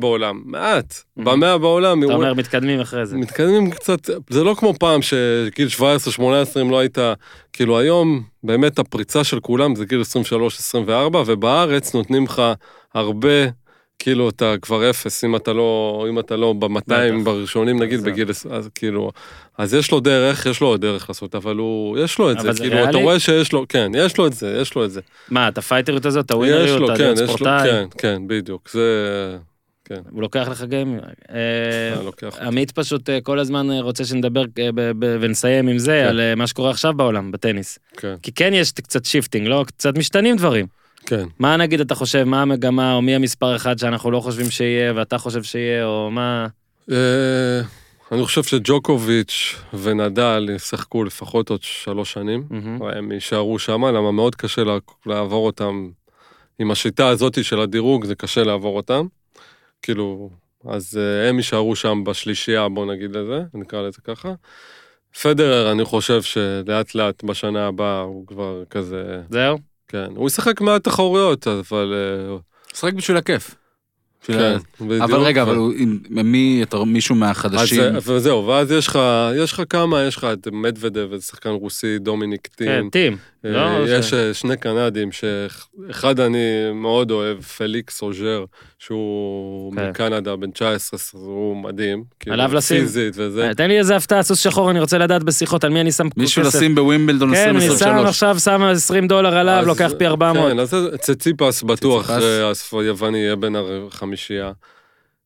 בעולם, 0.00 0.42
מעט, 0.44 0.94
Mhm. 1.18 1.22
ב-100 1.24 1.58
בעולם. 1.58 1.98
אתה 2.04 2.12
הוא- 2.12 2.14
אומר, 2.14 2.34
מתקדמים 2.34 2.80
אחרי 2.80 3.06
זה. 3.06 3.16
מתקדמים 3.16 3.70
קצת, 3.70 4.10
זה 4.30 4.44
לא 4.44 4.54
כמו 4.62 4.74
פעם 4.78 5.00
שגיל 5.02 5.68
17-18 5.78 5.80
אם 6.60 6.70
לא 6.70 6.78
היית, 6.78 6.98
כאילו 7.52 7.78
היום 7.78 8.22
באמת 8.42 8.78
הפריצה 8.78 9.24
של 9.24 9.40
כולם 9.40 9.74
זה 9.74 9.84
גיל 9.84 10.02
23-24 10.74 10.84
ובארץ 11.26 11.94
נותנים 11.94 12.24
לך 12.24 12.42
הרבה 12.94 13.28
כאילו 13.98 14.28
אתה 14.28 14.54
כבר 14.62 14.90
אפס, 14.90 15.24
אם 15.24 15.36
אתה 15.36 15.52
לא, 15.52 16.06
אם 16.10 16.18
אתה 16.18 16.36
לא 16.36 16.52
ב-200 16.52 16.68
בטח. 16.78 16.94
בראשונים, 17.24 17.82
נגיד 17.82 18.00
זה- 18.00 18.10
בגיל, 18.10 18.28
אז 18.50 18.68
כאילו, 18.74 19.10
אז 19.58 19.74
יש 19.74 19.90
לו 19.92 20.00
דרך, 20.00 20.46
יש 20.46 20.60
לו 20.60 20.66
עוד 20.66 20.80
דרך 20.80 21.08
לעשות, 21.08 21.34
אבל 21.34 21.56
הוא, 21.56 21.98
יש 21.98 22.18
לו 22.18 22.30
את 22.30 22.40
זה, 22.40 22.52
זה 22.52 22.60
כאילו, 22.62 22.76
אתה 22.76 22.82
ריאלי? 22.90 23.02
רואה 23.02 23.18
שיש 23.20 23.52
לו, 23.52 23.64
כן, 23.68 23.92
יש 23.94 24.16
לו 24.18 24.26
את 24.26 24.32
זה, 24.32 24.58
יש 24.60 24.74
לו 24.74 24.84
את 24.84 24.90
זה. 24.90 25.00
מה, 25.30 25.48
את 25.48 25.58
הפייטריות 25.58 26.06
הזאת, 26.06 26.24
את 26.24 26.30
יש 26.30 26.34
הווינריות, 26.34 26.80
לו, 26.80 26.92
את 26.92 26.96
כן, 26.98 27.04
להיות 27.04 27.16
יש 27.18 27.22
לו, 27.30 27.34
ספורטאי? 27.36 27.70
כן, 27.70 27.84
כן, 27.98 28.22
בדיוק, 28.26 28.68
זה, 28.72 29.36
כן, 29.84 30.00
הוא 30.10 30.22
לוקח 30.22 30.48
לך 30.50 30.62
גיימים. 30.62 31.00
אה, 31.30 31.94
אתה 31.94 32.02
לוקח. 32.02 32.38
עמית 32.38 32.70
פשוט 32.70 33.10
אה, 33.10 33.20
כל 33.20 33.38
הזמן 33.38 33.70
אה, 33.70 33.80
רוצה 33.80 34.04
שנדבר 34.04 34.44
אה, 34.58 34.68
ונסיים 35.20 35.68
עם 35.68 35.78
זה, 35.78 36.00
כן. 36.02 36.08
על 36.08 36.20
אה, 36.20 36.34
מה 36.34 36.46
שקורה 36.46 36.70
עכשיו 36.70 36.92
בעולם, 36.94 37.32
בטניס. 37.32 37.78
כן, 37.96 38.14
כי 38.22 38.32
כן 38.32 38.54
יש 38.54 38.72
קצת 38.72 39.04
shifting, 39.04 39.46
לא? 39.46 39.64
קצת 39.66 39.98
משתנים 39.98 40.36
דברים. 40.36 40.66
כן. 41.06 41.24
מה 41.38 41.56
נגיד 41.56 41.80
אתה 41.80 41.94
חושב, 41.94 42.24
מה 42.24 42.42
המגמה, 42.42 42.94
או 42.94 43.02
מי 43.02 43.14
המספר 43.14 43.56
אחד 43.56 43.78
שאנחנו 43.78 44.10
לא 44.10 44.20
חושבים 44.20 44.50
שיהיה, 44.50 44.92
ואתה 44.96 45.18
חושב 45.18 45.42
שיהיה, 45.42 45.84
או 45.84 46.10
מה... 46.10 46.46
אה, 46.90 47.60
אני 48.12 48.24
חושב 48.24 48.42
שג'וקוביץ' 48.42 49.54
ונדל 49.82 50.50
ישחקו 50.54 51.04
לפחות 51.04 51.50
עוד 51.50 51.62
שלוש 51.62 52.12
שנים. 52.12 52.44
הם 52.96 53.12
יישארו 53.12 53.58
שם, 53.58 53.84
למה 53.84 54.12
מאוד 54.12 54.34
קשה 54.34 54.62
לעבור 55.06 55.46
אותם. 55.46 55.88
עם 56.58 56.70
השיטה 56.70 57.08
הזאת 57.08 57.44
של 57.44 57.60
הדירוג, 57.60 58.04
זה 58.04 58.14
קשה 58.14 58.42
לעבור 58.42 58.76
אותם. 58.76 59.06
כאילו, 59.82 60.30
אז 60.68 60.98
אה, 61.00 61.28
הם 61.28 61.36
יישארו 61.36 61.76
שם 61.76 62.04
בשלישייה, 62.04 62.68
בוא 62.68 62.86
נגיד 62.94 63.16
לזה, 63.16 63.42
נקרא 63.54 63.82
לזה 63.82 63.98
ככה. 64.04 64.32
פדרר, 65.22 65.72
אני 65.72 65.84
חושב 65.84 66.22
שלאט 66.22 66.94
לאט 66.94 67.24
בשנה 67.24 67.66
הבאה 67.66 68.00
הוא 68.00 68.26
כבר 68.26 68.62
כזה, 68.70 69.20
זהו? 69.30 69.58
כן. 69.88 70.06
הוא 70.16 70.26
ישחק 70.26 70.60
מעט 70.60 70.84
תחרויות, 70.84 71.46
אבל... 71.48 71.94
אה, 71.94 72.36
משחק 72.74 72.92
בשביל 72.92 73.16
הכיף. 73.16 73.54
כן, 74.24 74.38
ה- 74.38 74.84
בדיוק. 74.84 75.02
אבל 75.02 75.20
רגע, 75.20 75.42
אבל 75.42 75.56
הוא- 75.56 75.72
אם- 75.72 75.98
מי, 76.10 76.60
אתה- 76.62 76.84
מישהו 76.84 77.14
אז 77.14 77.18
מהחדשים, 77.20 77.80
זה- 78.00 78.12
וזהו, 78.12 78.46
ואז 78.46 78.70
יש 78.70 78.86
לך, 78.86 78.98
יש 79.36 79.52
לך 79.52 79.62
כמה, 79.70 80.02
יש 80.02 80.16
לך 80.16 80.24
את 80.32 80.48
מדוודב, 80.52 81.08
איזה 81.12 81.24
שחקן 81.26 81.50
רוסי, 81.50 81.98
דומיניק 81.98 82.48
כן, 82.56 82.84
טים. 82.92 83.16
טים. 83.42 83.54
אה, 83.54 83.78
לא, 83.78 83.88
יש 83.88 84.10
זה- 84.10 84.28
אה, 84.28 84.34
שני 84.34 84.56
קנדים, 84.56 85.08
שאחד 85.12 86.20
אני 86.20 86.38
מאוד 86.74 87.10
אוהב, 87.10 87.40
פליקס 87.40 88.02
אוז'ר, 88.02 88.44
שהוא 88.78 89.74
כן. 89.76 89.88
מקנדה, 89.88 90.36
בן 90.36 90.50
19, 90.50 90.98
אז 91.00 91.10
הוא 91.24 91.56
מדהים. 91.56 92.04
כאילו, 92.20 92.34
עליו 92.34 92.54
לשים. 92.54 92.80
פיזית 92.80 93.14
וזה. 93.16 93.48
אה, 93.48 93.54
תן 93.54 93.68
לי 93.68 93.78
איזה 93.78 93.96
הפתעה, 93.96 94.22
סוס 94.22 94.38
שחור, 94.38 94.70
אני 94.70 94.80
רוצה 94.80 94.98
לדעת 94.98 95.22
בשיחות, 95.22 95.64
על 95.64 95.70
מי 95.70 95.80
אני 95.80 95.92
שם 95.92 96.08
מישהו 96.16 96.42
כסף. 96.42 96.54
לשים 96.58 96.74
בווימבלדון 96.74 97.34
כן, 97.34 97.48
אני 97.48 97.60
שם 97.60 97.66
2023. 97.72 98.08
עכשיו, 98.08 98.38
שם 98.40 98.62
20 98.62 99.06
דולר 99.08 99.36
עליו, 99.36 99.62
לוקח 99.66 99.90
פי 99.98 100.06
400. 100.06 100.50
כן, 100.52 100.58
אז 100.58 100.74
ציציפס 101.00 101.62
בטוח, 101.62 102.06
ציציפס. 102.06 102.24
הספ- 102.50 102.74
היווני 102.80 103.18
יהיה 103.18 103.36
בין 103.36 103.56
החמישייה. 103.90 104.52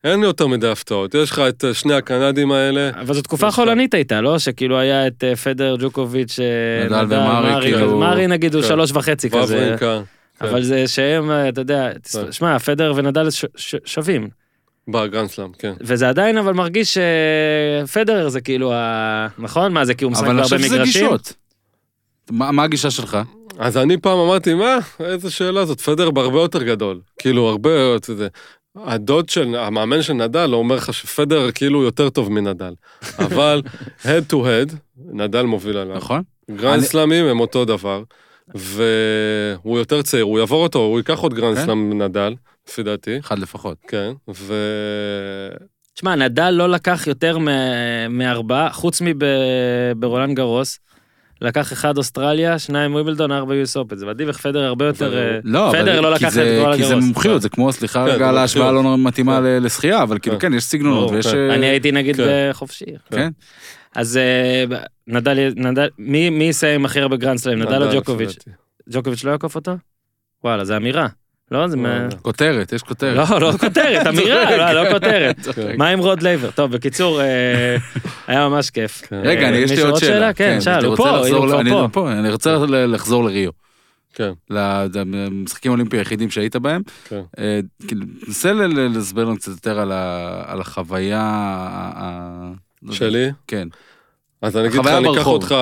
אין 0.06 0.22
יותר 0.22 0.46
מדי 0.46 0.68
הפתעות, 0.68 1.14
יש 1.14 1.30
לך 1.30 1.38
את 1.48 1.64
אה, 1.64 1.74
שני 1.74 1.94
הקנדים 1.94 2.52
האלה. 2.52 2.90
אבל 3.00 3.14
זו 3.14 3.22
תקופה 3.22 3.50
חולנית 3.50 3.94
הייתה, 3.94 4.20
לא? 4.20 4.38
שכאילו 4.38 4.78
היה 4.78 5.06
את 5.06 5.24
אה, 5.24 5.36
פדר, 5.36 5.76
ג'וקוביץ', 5.80 6.38
אה, 6.40 7.02
נדל 7.02 7.16
ומרי, 7.16 7.60
כאילו- 7.62 7.98
מרי 7.98 8.26
נגיד 8.26 8.54
הוא 8.54 8.62
כן. 8.62 8.68
שלוש 8.68 8.90
וחצי 8.94 9.30
כזה. 9.30 9.56
וברינקה. 9.56 10.00
כן. 10.38 10.46
אבל 10.46 10.62
זה 10.62 10.88
שהם, 10.88 11.30
אתה 11.48 11.60
יודע, 11.60 11.90
כן. 12.12 12.32
שמע, 12.32 12.58
פדר 12.58 12.92
ונדל 12.96 13.30
ש- 13.30 13.44
ש- 13.56 13.74
שווים. 13.84 14.28
בגרנדסלאם, 14.88 15.48
כן. 15.58 15.72
וזה 15.80 16.08
עדיין 16.08 16.38
אבל 16.38 16.52
מרגיש 16.52 16.98
שפדרר 17.86 18.28
זה 18.28 18.40
כאילו 18.40 18.72
ה... 18.72 19.26
נכון? 19.38 19.72
מה 19.72 19.84
זה 19.84 19.94
כי 19.94 20.04
הוא 20.04 20.12
משחק 20.12 20.24
אבל 20.24 20.30
אני 20.30 20.40
בהרבה 20.40 20.56
חושב 20.56 20.68
שזה 20.68 20.74
מגרשים? 20.76 21.02
גישות. 21.02 21.32
מה 22.30 22.52
מה 22.52 22.62
הגישה 22.64 22.90
שלך? 22.90 23.18
אז 23.58 23.76
אני 23.76 23.96
פעם 23.96 24.18
אמרתי, 24.18 24.54
מה, 24.54 24.78
איזה 25.00 25.30
שאלה 25.30 25.64
זאת, 25.64 25.80
פדר 25.80 26.10
בהרבה 26.10 26.38
יותר 26.40 26.62
גדול. 26.62 27.00
כאילו, 27.18 27.48
הרבה, 27.48 27.70
אתה 27.96 28.10
יודע, 28.10 28.26
הדוד 28.84 29.28
של, 29.28 29.54
המאמן 29.54 30.02
של 30.02 30.12
נדל 30.12 30.54
אומר 30.54 30.76
לך 30.76 30.94
שפדרר 30.94 31.50
כאילו 31.50 31.82
יותר 31.82 32.10
טוב 32.10 32.32
מנדל. 32.32 32.74
אבל 33.26 33.62
head 34.02 34.32
to 34.32 34.34
head, 34.34 34.74
נדל 34.98 35.42
מוביל 35.42 35.76
עליו. 35.76 35.96
נכון? 35.96 36.22
גרנד 36.50 36.82
סלאמים 36.82 37.26
הם 37.26 37.40
אותו 37.40 37.64
דבר, 37.64 38.02
והוא 38.54 39.78
יותר 39.78 40.02
צעיר, 40.02 40.24
הוא 40.24 40.38
יעבור 40.38 40.62
אותו, 40.62 40.78
הוא 40.78 40.98
ייקח 40.98 41.18
עוד 41.18 41.34
גרנד 41.34 41.56
כן. 41.56 41.64
סלאם 41.64 41.90
מנדל, 41.90 42.34
לפי 42.68 42.82
דעתי, 42.82 43.18
אחד 43.18 43.38
לפחות. 43.38 43.76
כן, 43.88 44.12
ו... 44.34 44.54
תשמע, 45.94 46.14
נדל 46.14 46.50
לא 46.50 46.68
לקח 46.68 47.06
יותר 47.06 47.38
מארבעה, 48.10 48.72
חוץ 48.72 49.02
מברולנד 49.04 50.36
גארוס. 50.36 50.78
לקח 51.40 51.72
אחד 51.72 51.98
אוסטרליה, 51.98 52.58
שניים 52.58 52.94
ווימבלדון, 52.94 53.32
ארבע 53.32 53.54
US 53.54 53.76
Open. 53.76 53.96
זה 53.96 54.06
מדהים 54.06 54.28
איך 54.28 54.38
פדרר 54.38 54.64
הרבה 54.64 54.84
יותר... 54.86 55.18
אה, 55.18 55.38
לא, 55.44 55.70
פדרר 55.72 56.00
לא 56.00 56.12
לקח 56.12 56.26
את 56.28 56.32
זה- 56.32 56.58
רולנד 56.60 56.76
כי 56.76 56.84
זה. 56.84 56.96
מומחיות, 56.96 57.42
זה 57.42 57.48
כמו, 57.48 57.72
סליחה 57.72 58.04
כן, 58.06 58.10
רגע 58.10 58.18
זה 58.24 58.28
על 58.28 58.38
ההשוואה 58.38 58.72
מומחיות. 58.72 58.98
לא 58.98 59.04
מתאימה 59.08 59.38
כן. 59.40 59.62
לשחייה, 59.62 60.02
אבל 60.02 60.18
כאילו 60.18 60.38
כן. 60.38 60.48
כן, 60.48 60.54
יש 60.56 60.64
סגנונות 60.64 61.10
ויש... 61.10 61.26
אה, 61.26 61.54
אני 61.54 61.66
הייתי 61.66 61.92
נגיד 61.92 62.16
כן. 62.16 62.22
בחופשי. 62.50 62.84
כן. 63.10 63.28
אז 63.94 64.16
אה, 64.16 64.64
נדל, 65.06 65.52
נדל, 65.56 65.88
מי 65.98 66.44
יסיים 66.44 66.84
הכי 66.84 67.00
הרבה 67.00 67.16
גרנדסלאם, 67.16 67.58
נדל 67.62 67.82
או 67.82 67.88
ג'וקוביץ'? 67.92 68.36
ג'וקוביץ' 68.90 69.24
לא 69.24 69.30
יעקוף 69.30 69.54
אותו? 69.54 69.72
וואלה, 70.44 70.64
זה 70.64 70.76
אמירה. 70.76 71.06
לא, 71.50 71.68
זה 71.68 71.76
מה... 71.76 72.08
כותרת, 72.22 72.72
יש 72.72 72.82
כותרת. 72.82 73.28
לא, 73.30 73.40
לא 73.40 73.52
כותרת, 73.52 74.06
אמירה, 74.10 74.56
לא, 74.56 74.82
לא 74.82 74.92
כותרת. 74.92 75.36
כן. 75.54 75.74
מה 75.78 75.88
עם 75.88 75.98
רוד 75.98 76.22
לייבר? 76.22 76.50
טוב, 76.50 76.72
בקיצור, 76.72 77.20
אה, 77.20 77.76
היה 78.26 78.48
ממש 78.48 78.70
כיף. 78.70 79.02
כן. 79.08 79.20
רגע, 79.24 79.48
אני, 79.48 79.56
יש 79.56 79.70
לי 79.70 79.80
עוד 79.80 79.96
שאלה. 79.98 80.12
שאלה? 80.12 80.32
כן, 80.32 80.60
שאל, 80.60 80.72
אני 80.74 80.84
הוא 80.84 80.90
רוצה 80.90 81.02
פה, 81.02 81.16
לחזור 81.20 81.44
הנה, 81.60 81.70
ל- 81.70 81.72
הוא 81.72 81.82
לא 81.82 81.88
פה, 81.92 82.12
אני 82.12 82.30
רוצה 82.30 82.56
ל- 82.56 82.94
לחזור 82.94 83.24
לריו. 83.24 83.50
כן. 84.14 84.32
למשחקים 84.50 85.70
האולימפיים 85.70 86.00
היחידים 86.00 86.30
שהיית 86.30 86.56
בהם. 86.56 86.82
כן. 87.08 87.20
אה, 87.38 87.60
כאילו, 87.88 88.06
נסה 88.28 88.52
להסביר 88.94 89.24
לנו 89.24 89.36
קצת 89.36 89.48
יותר 89.52 89.80
על 90.46 90.60
החוויה... 90.60 91.22
לא. 92.82 92.92
שלי? 92.94 93.30
כן. 93.46 93.68
אז 94.46 94.56
אני 94.56 94.68
אגיד 94.68 94.80
לך, 94.80 94.86
אני 94.86 95.12
אקח. 95.12 95.26
אותך, 95.26 95.54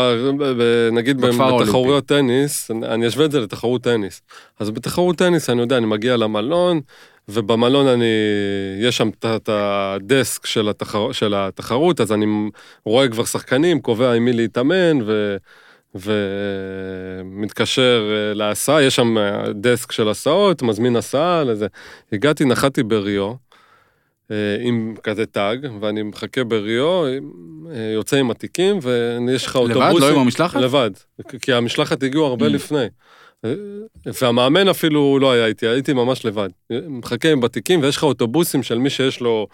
נגיד. 0.93 1.21
בתחרויות 1.63 2.07
טניס, 2.07 2.71
אני- 2.71 3.09
אשווה 3.09 3.25
את 3.25 3.31
זה 3.33 3.41
לתחרות 3.41 3.83
טניס. 3.83 4.23
אז 4.61 4.71
בתחרות 4.71 5.17
טניס, 5.17 5.51
אני 5.51 5.61
יודע, 5.61 5.77
אני 5.77 5.87
מגיע 5.87 6.17
למלון, 6.17 6.81
ובמלון 7.29 7.87
אני, 7.87 8.05
יש 8.81 8.97
שם 8.97 9.09
את- 9.25 9.49
הדסק 9.53 10.47
של, 10.47 10.69
התחר, 10.69 11.13
של 11.13 11.35
התחרות, 11.37 12.01
אז 12.01 12.13
אני 12.13 12.27
רואה 12.85 13.09
כבר 13.09 13.25
שחקנים, 13.25 13.81
קובע 13.81 14.13
עם 14.13 14.25
מי 14.25 14.33
להתאמן, 14.33 14.99
ו... 15.07 15.37
ומתקשר 17.25 18.11
אה, 18.11 18.35
להסעה, 18.35 18.83
יש 18.83 18.97
שם 18.97 19.19
אה, 19.19 19.43
דסק 19.55 19.93
של 19.93 20.09
הסעות, 20.09 20.63
מזמין 20.63 20.97
הסעה 20.97 21.45
לזה. 21.45 21.67
הגעתי, 22.13 22.45
נחתי 22.45 22.83
בריו, 22.83 23.33
עם 24.61 24.95
כזה 25.03 25.27
טאג, 25.27 25.67
ואני 25.81 26.03
מחכה 26.03 26.45
בריו, 26.45 27.05
אה, 27.07 27.21
יוצא 27.95 28.17
עם 28.17 28.31
התיקים, 28.31 28.79
ויש 28.83 29.47
לך 29.47 29.57
לבד? 29.57 29.71
אוטובוסים. 29.77 30.01
לא 30.01 30.15
עם 30.15 30.19
המשלחת? 30.21 30.61
לבד, 30.61 30.91
כי 31.43 31.53
המשלחת 31.53 32.03
הגיעו 32.03 32.27
הרבה 32.27 32.47
Mm. 32.47 32.49
לפני. 32.49 32.87
אה, 33.45 33.55
והמאמן 34.23 34.69
אפילו 34.69 35.19
לא 35.19 35.33
היה 35.33 35.47
איתי, 35.47 35.67
הייתי 35.67 35.93
ממש 35.93 36.25
לבד. 36.27 36.49
מחכה 36.89 37.33
עם 37.33 37.41
בתיקים, 37.41 37.83
ויש 37.83 37.97
לך 37.97 38.03
אוטובוסים 38.03 38.63
של 38.63 38.79
מי 38.79 38.91
שיש 38.91 39.21
לו 39.21 39.47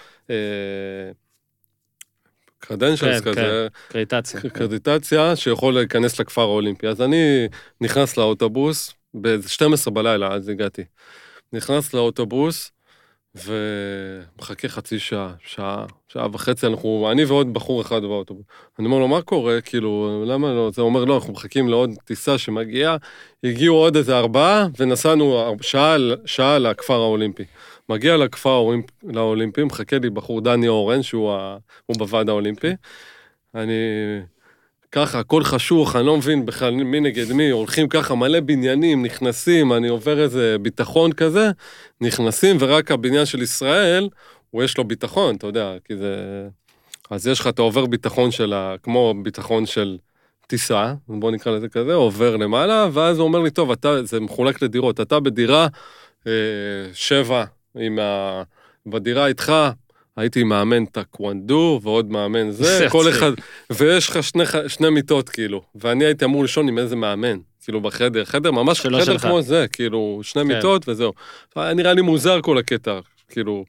קרדנשלס 2.59 3.20
כן, 3.20 3.30
כזה, 3.30 3.66
קרדיטציה. 3.88 4.40
קרדיטציה, 4.40 5.36
שיכול 5.36 5.74
להיכנס 5.74 6.20
לכפר 6.20 6.42
האולימפי. 6.42 6.88
אז 6.88 7.02
אני 7.02 7.48
נכנס 7.80 8.16
לאוטובוס, 8.16 8.94
ב-12 9.20 9.90
בלילה, 9.90 10.28
אז 10.34 10.48
הגעתי. 10.48 10.82
נכנס 11.52 11.94
לאוטובוס, 11.94 12.70
ומחכה 13.35 14.69
חצי 14.69 14.98
שעה, 14.98 15.32
שעה, 15.44 15.86
שעה 16.09 16.27
וחצי, 16.32 16.66
אנחנו, 16.66 17.09
אני 17.12 17.24
ועוד 17.24 17.55
בחור 17.55 17.82
אחד 17.82 18.02
באוטובוס. 18.02 18.44
אני 18.78 18.86
אומר 18.86 18.98
לו, 18.98 19.09
מה 19.09 19.23
קורה? 19.23 19.61
כאילו, 19.61 20.24
למה 20.27 20.52
לא? 20.52 20.70
זה 20.70 20.82
אומר, 20.82 21.05
לא, 21.05 21.15
אנחנו 21.15 21.32
מחכים 21.32 21.69
לעוד 21.69 21.90
טיסה 22.05 22.39
שמגיעה. 22.39 22.97
הגיעו 23.44 23.77
עוד 23.77 23.97
איזה 23.97 24.19
ארבעה, 24.19 24.66
ונסענו 24.78 25.57
שעה, 25.61 25.97
שעה 26.24 26.59
לכפר 26.59 26.94
האולימפי. 26.94 27.44
מגיע 27.89 28.16
לכפר 28.16 28.51
האולימפ, 28.51 28.85
לאולימפי, 29.02 29.65
מחכה 29.65 29.98
לי 29.98 30.11
בחור 30.11 30.40
דני 30.40 30.69
אורן, 30.69 31.02
שהוא 31.02 31.32
ה, 31.32 31.57
בוועד 31.98 32.28
האולימפי. 32.28 32.73
אני... 33.55 33.73
ככה, 34.92 35.18
הכל 35.18 35.44
חשוך, 35.44 35.96
אני 35.96 36.06
לא 36.06 36.16
מבין 36.16 36.46
בכלל 36.46 36.70
מי 36.70 37.00
נגד 37.00 37.32
מי, 37.32 37.50
הולכים 37.50 37.88
ככה 37.88 38.14
מלא 38.14 38.40
בניינים, 38.40 39.04
נכנסים, 39.04 39.72
אני 39.72 39.88
עובר 39.88 40.22
איזה 40.22 40.56
ביטחון 40.62 41.12
כזה, 41.12 41.50
נכנסים, 42.00 42.56
ורק 42.60 42.90
הבניין 42.90 43.26
של 43.26 43.42
ישראל, 43.42 44.08
הוא 44.50 44.62
יש 44.62 44.78
לו 44.78 44.84
ביטחון, 44.84 45.36
אתה 45.36 45.46
יודע, 45.46 45.74
כי 45.84 45.96
זה... 45.96 46.14
אז 47.10 47.26
יש 47.26 47.40
לך, 47.40 47.46
אתה 47.46 47.62
עובר 47.62 47.86
ביטחון 47.86 48.30
של 48.30 48.52
ה... 48.52 48.74
כמו 48.82 49.14
ביטחון 49.22 49.66
של 49.66 49.98
טיסה, 50.46 50.94
בוא 51.08 51.30
נקרא 51.30 51.52
לזה 51.52 51.68
כזה, 51.68 51.94
עובר 51.94 52.36
למעלה, 52.36 52.88
ואז 52.92 53.18
הוא 53.18 53.26
אומר 53.26 53.38
לי, 53.38 53.50
טוב, 53.50 53.70
אתה, 53.70 54.04
זה 54.04 54.20
מחולק 54.20 54.62
לדירות, 54.62 55.00
אתה 55.00 55.20
בדירה 55.20 55.66
אה, 56.26 56.32
שבע, 56.92 57.44
עם 57.78 57.98
ה... 57.98 58.42
בדירה 58.86 59.26
איתך, 59.26 59.52
הייתי 60.20 60.44
מאמן 60.44 60.84
טקוונדו 60.84 61.80
ועוד 61.82 62.10
מאמן 62.10 62.51
זה, 62.51 62.86
כל. 62.92 63.09
אחד, 63.09 63.30
ויש 63.72 64.09
לך 64.09 64.22
שני, 64.22 64.44
שני 64.68 64.90
מיטות 64.90 65.28
כאילו, 65.28 65.62
ואני 65.74 66.05
הייתי 66.05 66.24
אמור 66.24 66.42
לישון 66.42 66.68
עם 66.68 66.78
איזה 66.78 66.97
מאמן, 66.97 67.38
כאילו 67.64 67.80
בחדר, 67.80 68.24
חדר 68.24 68.51
ממש 68.51 68.80
חדר 68.80 69.05
שלך. 69.05 69.22
כמו 69.22 69.42
זה, 69.42 69.66
כאילו 69.72 70.20
שני 70.22 70.42
כן. 70.42 70.48
מיטות 70.48 70.88
וזהו. 70.88 71.12
היה 71.56 71.74
נראה 71.74 71.92
לי 71.92 72.02
מוזר 72.02 72.40
כל 72.40 72.59
הקטע, 72.59 72.98
כאילו, 73.28 73.64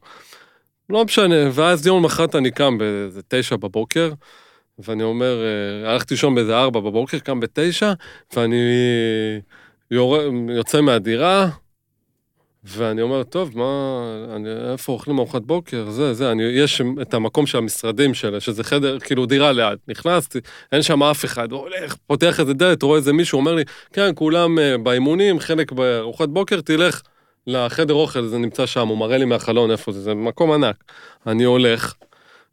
לא 0.90 1.04
משנה, 1.04 1.36
ואז 1.52 1.86
יום 1.86 2.02
למחרת 2.02 2.36
אני 2.36 2.50
קם 2.50 2.78
באיזה 2.78 3.20
תשע 3.28 3.56
בבוקר, 3.56 4.12
ואני 4.78 5.02
אומר, 5.02 5.42
אה, 5.44 5.90
הלכתי 5.92 6.14
לישון 6.14 6.34
באיזה 6.34 6.56
ארבע 6.58 6.80
בבוקר, 6.80 7.18
קם 7.18 7.40
בתשע, 7.40 7.92
ואני 8.36 8.56
יור... 9.90 10.16
יוצא 10.56 10.80
מהדירה, 10.80 11.48
ואני 12.64 13.02
אומר, 13.02 13.22
טוב, 13.22 13.58
מה, 13.58 14.00
אני, 14.36 14.48
איפה 14.72 14.92
אוכלים 14.92 15.18
ארוחת 15.18 15.42
בוקר? 15.42 15.90
זה, 15.90 16.14
זה, 16.14 16.30
אני, 16.32 16.42
יש 16.42 16.82
את 17.02 17.14
המקום 17.14 17.46
של 17.46 17.58
המשרדים 17.58 18.14
שלה, 18.14 18.40
שזה 18.40 18.64
חדר, 18.64 18.98
כאילו 18.98 19.26
דירה 19.26 19.52
ליד. 19.52 19.78
נכנסתי, 19.88 20.38
אין 20.72 20.82
שם 20.82 21.02
אף 21.02 21.24
אחד, 21.24 21.52
הולך, 21.52 21.96
פותח 22.06 22.40
איזה 22.40 22.54
דלת, 22.54 22.82
רואה 22.82 22.98
איזה 22.98 23.12
מישהו, 23.12 23.38
אומר 23.38 23.54
לי, 23.54 23.62
כן, 23.92 24.10
כולם 24.14 24.58
אה, 24.58 24.78
באימונים, 24.78 25.40
חלק 25.40 25.72
בארוחת 25.72 26.28
בוקר, 26.28 26.60
תלך 26.60 27.02
לחדר 27.46 27.94
אוכל, 27.94 28.26
זה 28.26 28.38
נמצא 28.38 28.66
שם, 28.66 28.88
הוא 28.88 28.98
מראה 28.98 29.18
לי 29.18 29.24
מהחלון 29.24 29.70
איפה 29.70 29.92
זה, 29.92 30.00
זה 30.00 30.14
מקום 30.14 30.52
ענק. 30.52 30.84
אני 31.26 31.44
הולך, 31.44 31.94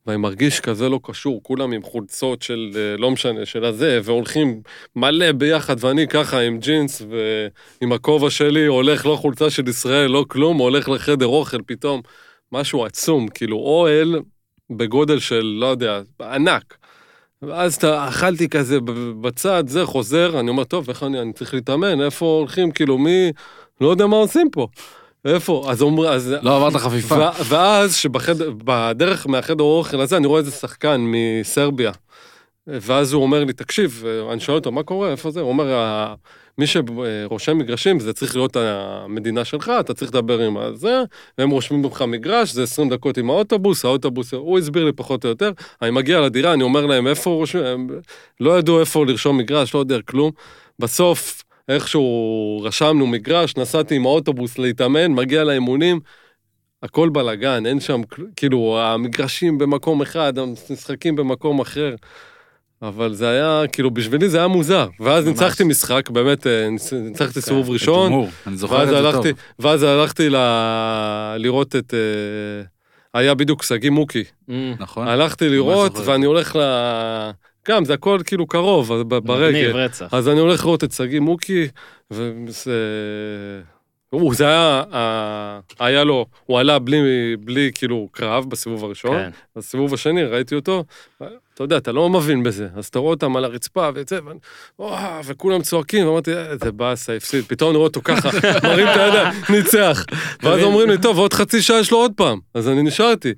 ואני 0.08 0.18
מרגיש 0.18 0.60
כזה 0.60 0.90
לא 0.90 1.00
קשור, 1.04 1.44
כולם 1.44 1.72
עם 1.72 1.84
חולצות 1.84 2.42
של 2.42 2.72
אה, 2.76 2.98
לא 2.98 3.12
משנה, 3.12 3.46
של 3.46 3.66
הזה, 3.66 4.00
והולכים 4.04 4.62
מלא 4.96 5.32
ביחד, 5.32 5.84
ואני 5.84 6.08
ככה 6.08 6.40
עם 6.40 6.60
ג'ינס 6.60 7.02
ועם 7.02 7.92
הכובע 7.92 8.30
שלי, 8.30 8.66
הולך 8.66 9.06
לא 9.06 9.16
חולצה 9.16 9.50
של 9.50 9.68
ישראל, 9.68 10.12
לא 10.12 10.26
כלום, 10.28 10.58
הולך 10.58 10.90
לחדר 10.90 11.28
אוכל 11.28 11.62
פתאום, 11.66 12.02
משהו 12.52 12.86
עצום, 12.86 13.28
כאילו 13.28 13.58
אוהל 13.58 14.20
בגודל 14.70 15.20
של, 15.20 15.58
לא 15.60 15.66
יודע, 15.66 16.02
ענק. 16.22 16.78
ואז 17.42 17.76
אתה, 17.76 18.08
אכלתי 18.08 18.50
כזה 18.50 18.78
בצד, 19.22 19.64
זה 19.68 19.86
חוזר, 19.86 20.40
אני 20.40 20.50
אומר, 20.50 20.64
טוב, 20.64 20.90
איך 20.90 21.04
אני, 21.04 21.22
אני 21.22 21.34
צריך 21.34 21.54
להתאמן, 21.54 22.02
איפה 22.02 22.26
הולכים, 22.26 22.72
כאילו, 22.72 22.98
מי, 22.98 23.32
לא 23.82 23.88
יודע 23.88 24.08
מה 24.08 24.16
עושים 24.16 24.50
פה. 24.52 24.68
איפה? 25.26 25.66
אז 25.70 25.82
אומר, 25.82 26.08
אז... 26.14 26.36
לא 26.42 26.56
עברת 26.56 26.82
חפיפה. 26.82 27.16
ו- 27.16 27.44
ואז 27.50 27.96
שבחדר, 27.96 28.52
בדרך 28.64 29.28
מהחדר 29.28 29.64
האוכל 29.64 30.02
הזה, 30.02 30.18
אני 30.18 30.28
רואה 30.28 30.40
איזה 30.40 30.52
שחקן 30.52 31.02
מסרביה. 31.06 31.92
ואז 32.68 33.14
הוא 33.14 33.24
אומר 33.24 33.44
לי, 33.44 33.54
תקשיב, 33.54 34.04
אני 34.32 34.40
שואל 34.40 34.58
אותו, 34.58 34.72
מה 34.72 34.84
קורה, 34.84 35.12
איפה 35.12 35.32
זה? 35.32 35.40
הוא 35.42 35.50
אומר, 35.50 35.74
"ה- 35.74 36.14
מי 36.58 36.66
שרושם 36.68 37.58
מגרשים, 37.58 38.00
זה 38.00 38.14
צריך 38.14 38.36
להיות 38.36 38.56
המדינה 38.60 39.46
שלך, 39.46 39.72
אתה 39.80 39.94
צריך 39.94 40.12
לדבר 40.12 40.40
עם 40.40 40.58
הזה, 40.58 41.04
והם 41.38 41.50
רושמים 41.50 41.86
לך 41.86 42.02
מגרש, 42.02 42.52
זה 42.52 42.64
20 42.64 42.90
דקות 42.90 43.18
עם 43.18 43.30
האוטובוס, 43.30 43.86
האוטובוס, 43.86 44.34
הוא 44.34 44.60
הסביר 44.60 44.86
לי 44.86 44.92
פחות 44.92 45.24
או 45.26 45.30
יותר, 45.30 45.52
אני 45.82 45.92
מגיע 45.92 46.20
לדירה, 46.22 46.54
אני 46.54 46.64
אומר 46.64 46.86
להם, 46.86 47.08
איפה 47.08 47.30
רושמים, 47.30 47.66
הם 47.66 47.88
לא 48.40 48.60
ידעו 48.60 48.80
איפה 48.80 49.06
לרשום 49.06 49.38
מגרש, 49.38 49.74
לא 49.74 49.80
יודע 49.80 49.98
כלום. 50.06 50.32
בסוף, 50.80 51.44
איכשהו 51.70 52.62
רשמנו 52.64 53.08
מגרש, 53.08 53.58
נסעתי 53.58 53.96
עם 53.96 54.06
האוטובוס 54.06 54.58
להתאמן, 54.58 55.12
מגיע 55.12 55.44
לאימונים, 55.44 56.00
הכל 56.84 57.10
בלאגן, 57.10 57.66
אין 57.66 57.80
שם, 57.80 58.02
כאילו, 58.36 58.80
המגרשים 58.82 59.58
במקום 59.58 60.02
אחד, 60.02 60.34
המשחקים 60.38 61.16
במקום 61.16 61.60
אחר. 61.60 61.96
אבל 62.82 63.14
זה 63.14 63.30
היה, 63.30 63.64
כאילו, 63.72 63.92
בשבילי 63.92 64.30
זה 64.30 64.38
היה 64.38 64.48
מוזר. 64.48 64.88
ואז 65.00 65.26
ממש. 65.26 65.34
ניצחתי 65.40 65.64
משחק, 65.64 66.10
באמת, 66.10 66.48
אה, 66.48 66.68
ניצ- 66.70 66.94
ניצחתי 66.96 67.42
סיבוב 67.42 67.70
ראשון, 67.70 68.12
הימור, 68.12 68.28
אני 68.48 68.58
זוכר 68.58 68.76
את 68.76 68.80
ואז 68.80 68.90
זה 68.90 68.96
טוב. 68.96 69.06
הלכתי, 69.06 69.30
ואז 69.60 69.84
הלכתי 69.84 70.30
ל... 70.30 70.36
לראות 71.38 71.76
את... 71.76 71.94
אה, 71.94 73.20
היה 73.20 73.34
בדיוק 73.34 73.64
שגיא 73.64 73.90
מוקי. 73.90 74.24
נכון? 74.80 75.08
הלכתי 75.08 75.50
לראות, 75.50 75.98
ואני 76.06 76.26
הולך 76.26 76.56
ל... 76.56 76.60
גם, 77.70 77.86
זה 77.86 77.94
הכל 77.94 78.20
כאילו 78.26 78.48
קרוב, 78.48 78.94
ב- 78.94 79.04
מגניב, 79.16 79.24
ברגל. 79.24 79.72
רצח. 79.78 80.14
אז 80.14 80.30
אני 80.30 80.40
הולך 80.40 80.66
לראות 80.66 80.84
את 80.84 80.92
שגיא 80.92 81.20
מוקי, 81.20 81.68
וזה... 82.12 82.74
הוא, 84.10 84.34
זה 84.36 84.48
היה, 84.48 84.84
היה 85.80 86.04
לו, 86.04 86.26
הוא 86.46 86.60
עלה 86.60 86.80
בלי, 86.80 86.98
בלי 87.40 87.72
כאילו 87.74 88.10
קרב 88.12 88.46
בסיבוב 88.50 88.84
הראשון, 88.84 89.18
כן. 89.18 89.30
בסיבוב 89.56 89.94
השני 89.94 90.24
ראיתי 90.24 90.56
אותו, 90.56 90.84
אתה 91.60 91.66
יודע, 91.66 91.78
אתה 91.78 91.92
לא 91.92 92.10
מבין 92.10 92.44
בזה, 92.44 92.68
אז 92.76 92.86
אתה 92.86 93.00
רואה 93.00 93.14
אותם 93.14 93.36
על 93.36 93.46
הרצפה 93.46 93.90
ואת 93.96 94.10
זה, 94.10 94.20
ואני- 94.26 94.40
וואו, 94.80 95.26
וכולם 95.26 95.62
צועקים, 95.62 96.08
ואמרתי, 96.08 96.34
"אה, 96.34 96.52
איזה 96.52 96.72
באסה, 96.72 97.16
הפסיד, 97.16 97.46
פתאום 97.48 97.70
אני 97.70 97.78
רואה 97.78 97.88
אותו 97.88 98.02
ככה, 98.04 98.30
מרים 98.68 98.88
את 98.88 98.98
הידיים, 98.98 99.28
ניצח. 99.50 100.06
ואז 100.44 100.64
אומרים 100.64 100.90
לי, 100.90 100.98
טוב, 100.98 101.18
עוד 101.18 101.34
חצי 101.34 101.62
שעה 101.62 101.80
יש 101.80 101.92
לו 101.92 101.98
עוד 101.98 102.12
פעם, 102.16 102.40
אז 102.54 102.68
אני 102.70 102.84
נשארתי. 102.84 103.34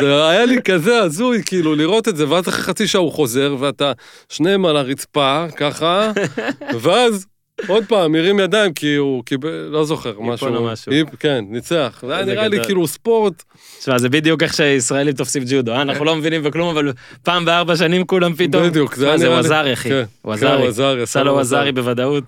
זה 0.00 0.28
היה 0.28 0.44
לי 0.44 0.62
כזה 0.64 0.98
הזוי, 0.98 1.42
כאילו, 1.46 1.74
לראות 1.74 2.08
את 2.08 2.16
זה, 2.16 2.28
ואז 2.30 2.48
אחרי 2.48 2.62
חצי 2.62 2.86
שעה 2.86 3.00
הוא 3.02 3.12
חוזר, 3.12 3.56
ואתה 3.58 3.92
שניהם 4.28 4.66
על 4.66 4.76
הרצפה, 4.76 5.44
ככה, 5.56 6.10
ואז... 6.82 7.26
עוד 7.66 7.84
פעם, 7.88 8.14
הרים 8.14 8.40
ידיים, 8.40 8.72
כי 8.72 8.94
הוא 8.94 9.24
קיבל, 9.24 9.68
לא 9.70 9.84
זוכר, 9.84 10.20
משהו. 10.20 10.48
לו 10.48 10.64
משהו. 10.64 10.92
היפ- 10.92 11.16
כן, 11.20 11.44
ניצח. 11.48 12.02
זה 12.06 12.16
היה 12.16 12.24
נראה 12.24 12.48
לי. 12.48 12.64
כאילו 12.64 12.86
ספורט. 12.86 13.42
תשמע, 13.78 13.98
זה 13.98 14.08
בדיוק 14.08 14.42
איך 14.42 14.54
שישראלים 14.54 15.14
תופסים 15.14 15.42
ג'ודו, 15.46 15.72
אה? 15.72 15.82
אנחנו 15.82 16.04
לא 16.04 16.16
מבינים 16.16 16.42
בכלום, 16.42 16.68
אבל 16.76 16.92
פעם 17.22 17.44
בארבע 17.44 17.76
שנים 17.76 18.06
כולם 18.06 18.34
פתאום... 18.34 18.62
בדיוק, 18.68 18.94
זה 18.94 19.08
היה 19.08 19.18
זה 19.18 19.24
נראה 19.24 19.36
לי- 19.36 19.42
ווזארי, 19.42 19.72
אחי. 19.72 19.88
כן, 19.88 20.02
ווזארי. 20.24 20.62
כן, 20.62 20.66
ווזארי, 20.66 21.04
לו 21.24 21.32
ווזארי. 21.32 21.72
בוודאות. 21.72 22.24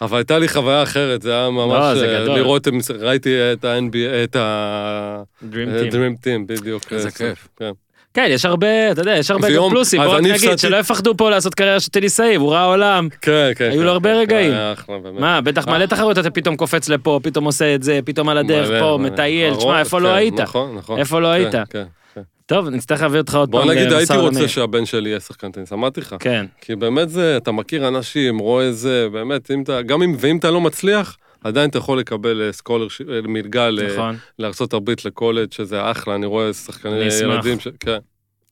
אבל 0.00 0.16
הייתה 0.18 0.38
לי 0.38 0.48
חוויה 0.48 0.82
אחרת, 0.82 1.22
זה 1.22 1.32
היה 1.32 1.50
ממש... 1.50 1.72
לא, 1.78 1.94
זה 1.94 2.16
אה, 2.18 2.22
גדול. 2.22 2.36
לראות, 2.38 2.68
ראיתי 3.00 3.34
את 3.52 3.64
ה-NBA, 3.64 3.96
את 4.24 4.36
ה... 4.36 5.22
Dream 5.42 5.54
Team. 5.54 5.92
Dream 5.92 6.24
Team, 6.24 6.46
בדיוק. 6.46 6.92
איזה 6.92 7.08
אה, 7.08 7.12
כיף. 7.12 7.48
כן. 7.58 7.70
כן, 8.14 8.26
יש 8.30 8.44
הרבה, 8.44 8.92
אתה 8.92 9.00
יודע, 9.00 9.16
יש 9.16 9.30
הרבה 9.30 9.56
גם 9.56 9.62
פלוסים. 9.70 10.02
בוא 10.02 10.20
נגיד, 10.20 10.58
שלא 10.58 10.76
יפחדו 10.76 11.16
פה 11.16 11.30
לעשות 11.30 11.54
קריירה 11.54 11.80
של 11.80 11.88
טניסאי, 11.90 12.34
הוא 12.34 12.52
ראה 12.52 12.64
עולם. 12.64 13.08
כן, 13.20 13.50
כן. 13.56 13.64
היו 13.64 13.78
כן, 13.80 13.84
לו 13.84 13.90
הרבה 13.90 14.10
כן, 14.10 14.16
רגעים. 14.16 14.52
מה, 15.12 15.40
בטח 15.40 15.68
מלא 15.68 15.86
תחרויות, 15.86 16.18
אתה 16.18 16.30
פתאום 16.30 16.56
קופץ 16.56 16.88
לפה, 16.88 17.20
פתאום 17.22 17.44
עושה 17.44 17.74
את 17.74 17.82
זה, 17.82 18.00
פתאום 18.04 18.28
על 18.28 18.38
הדרך 18.38 18.80
פה. 18.82 18.98
מטייל, 19.00 19.54
תשמע, 19.54 19.80
איפה 19.80 19.96
כן, 19.96 20.02
לא 20.02 20.08
היית? 20.08 20.40
נכון, 20.40 20.74
נכון. 20.76 20.98
איפה 20.98 21.20
לא 21.20 21.26
כן, 21.26 21.32
היית? 21.32 21.52
כן, 21.52 21.62
כן. 21.70 21.82
טוב, 22.46 22.68
נצטרך 22.68 23.02
להביא 23.02 23.18
אותך 23.18 23.34
עוד 23.34 23.50
בוא 23.50 23.60
פעם 23.60 23.70
נגיד, 23.70 23.92
הייתי 23.92 24.16
רוצה. 24.16 24.48
שהבן 24.48 24.86
שלי 24.86 25.08
יהיה 25.08 25.20
שחקן 25.20 25.52
טניס, 25.52 25.72
אמרתי 25.72 26.00
לך. 26.00 26.16
כן, 26.20 26.46
כי 26.60 26.76
באמת 26.76 27.10
זה, 27.10 27.36
אתה 27.36 27.52
מכיר 27.52 27.88
אנשים, 27.88 28.38
רואה 28.38 28.72
זה, 28.72 29.06
באמת, 29.12 29.50
אם 29.50 29.62
אתה, 29.62 29.82
גם 29.82 30.02
אם, 30.02 30.16
ואם 30.18 30.36
אתה 30.36 30.50
לא 30.50 30.60
מצליח, 30.60 31.16
עדיין 31.44 31.70
אתה 31.70 31.78
יכול 31.78 31.98
לקבל 31.98 32.42
אה, 32.42 32.52
סקולר, 32.52 32.86
מלגה 33.28 33.70
ל- 33.70 33.92
נכון. 33.94 34.16
לארה"ב 34.38 34.90
לקולג' 35.04 35.52
שזה 35.52 35.90
אחלה, 35.90 36.14
אני 36.14 36.26
רואה 36.26 36.52
שחקני. 36.52 37.08
ילדים, 37.22 37.60
ש... 37.60 37.68
כן. 37.80 37.98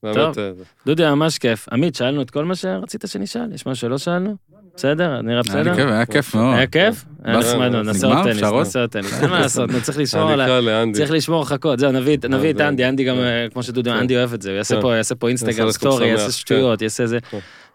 טוב. 0.00 0.14
באמת, 0.16 0.38
אה, 0.38 0.50
דודי, 0.86 1.02
ממש 1.10 1.38
כיף. 1.38 1.68
עמית, 1.72 1.94
שאלנו 1.94 2.22
את 2.22 2.30
כל 2.30 2.44
מה 2.44 2.54
שרצית 2.54 3.04
שנשאל? 3.06 3.52
יש 3.54 3.66
משהו 3.66 3.80
שלא 3.88 3.98
שאלנו? 3.98 4.36
בסדר? 4.76 5.20
נראה 5.20 5.42
בסדר? 5.42 5.88
היה 5.92 6.06
כיף 6.06 6.34
מאוד. 6.34 6.54
היה 6.56 6.66
כיף? 6.66 7.04
נחמד 7.24 7.68
מאוד, 7.68 7.86
נעשה? 7.86 8.06
עוד 8.06 8.16
טניס? 8.24 8.42
נעשה 8.42 8.80
עוד 8.80 8.90
טניס. 8.90 9.22
אין 9.22 9.30
מה 9.30 9.40
לעשות, 9.42 9.70
צריך 9.82 9.98
לשמור 9.98 10.30
על 10.30 10.40
ה... 10.40 10.84
צריך 10.92 11.10
לשמור 11.10 11.48
חכות, 11.48 11.78
זהו, 11.78 11.92
נביא 11.92 12.14
את- 12.14 12.24
אנדי, 12.60 12.88
אנדי 12.88 13.04
גם, 13.04 13.14
כן. 13.16 13.20
אה, 13.22 13.46
כמו 13.52 13.62
שדודי, 13.62 13.90
כן. 13.90 13.96
אנדי 13.96 14.16
אוהב 14.16 14.34
את 14.34 14.42
זה, 14.42 14.50
הוא 14.50 14.56
יעשה 14.92 15.14
כן. 15.14 15.20
פה, 15.20 15.28
אינסטגרם 15.28 15.70
story, 15.70 16.06
יעשה 16.08 16.32
שטויות, 16.32 16.82
יעשה 16.82 17.06
זה. 17.06 17.18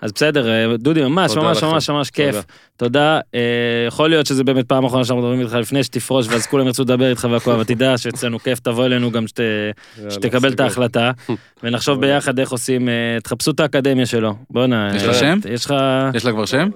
אז 0.02 0.12
בסדר, 0.12 0.50
אה, 0.50 0.78
דודי, 0.78 1.02
ממש, 1.02 1.36
ממש. 1.38 1.64
ממש, 1.64 1.90
ממש 1.90 2.10
כיף. 2.10 2.36
תודה. 2.78 3.20
אה, 3.36 3.40
יכול 3.88 4.10
להיות 4.10 4.26
שזה 4.26 4.44
באמת 4.44 4.66
פעם 4.68 4.86
אחרונה 4.86 5.06
שאנחנו 5.06 5.22
מדברים 5.22 5.40
איתך 5.40 5.54
לפני 5.54 5.84
שתפרוש, 5.84 6.28
ואז 6.30 6.46
כולם 6.46 6.68
ירצו 6.68 6.84
לדבר 6.84 7.10
איתך 7.10 7.28
והכל, 7.32 7.52
אבל 7.52 7.64
תדע 7.64 7.98
שאצלנו 7.98 8.40
כיף, 8.40 8.60
תבוא 8.60 8.86
אלינו 8.86 9.12
גם 9.12 9.26
שתקבל 10.10 10.54
את. 10.54 10.60
ההחלטה, 10.60 11.12
ונחשוב 11.64 12.02
ביחד 12.02 12.40
איך 12.40 12.52
עושים, 12.52 12.90
תחפשו 13.24 13.52
את 13.52 13.60
האקדמיה 13.60 14.06
שלו. 14.06 14.36
בואנה. 14.50 14.96
יש 14.96 15.04
אה, 15.04 15.14
שם? 15.14 15.40
יש 15.50 15.66
לך... 15.66 15.74
יש 16.14 16.26
לה 16.26 16.32
כבר 16.32 16.46
שם? 16.46 16.70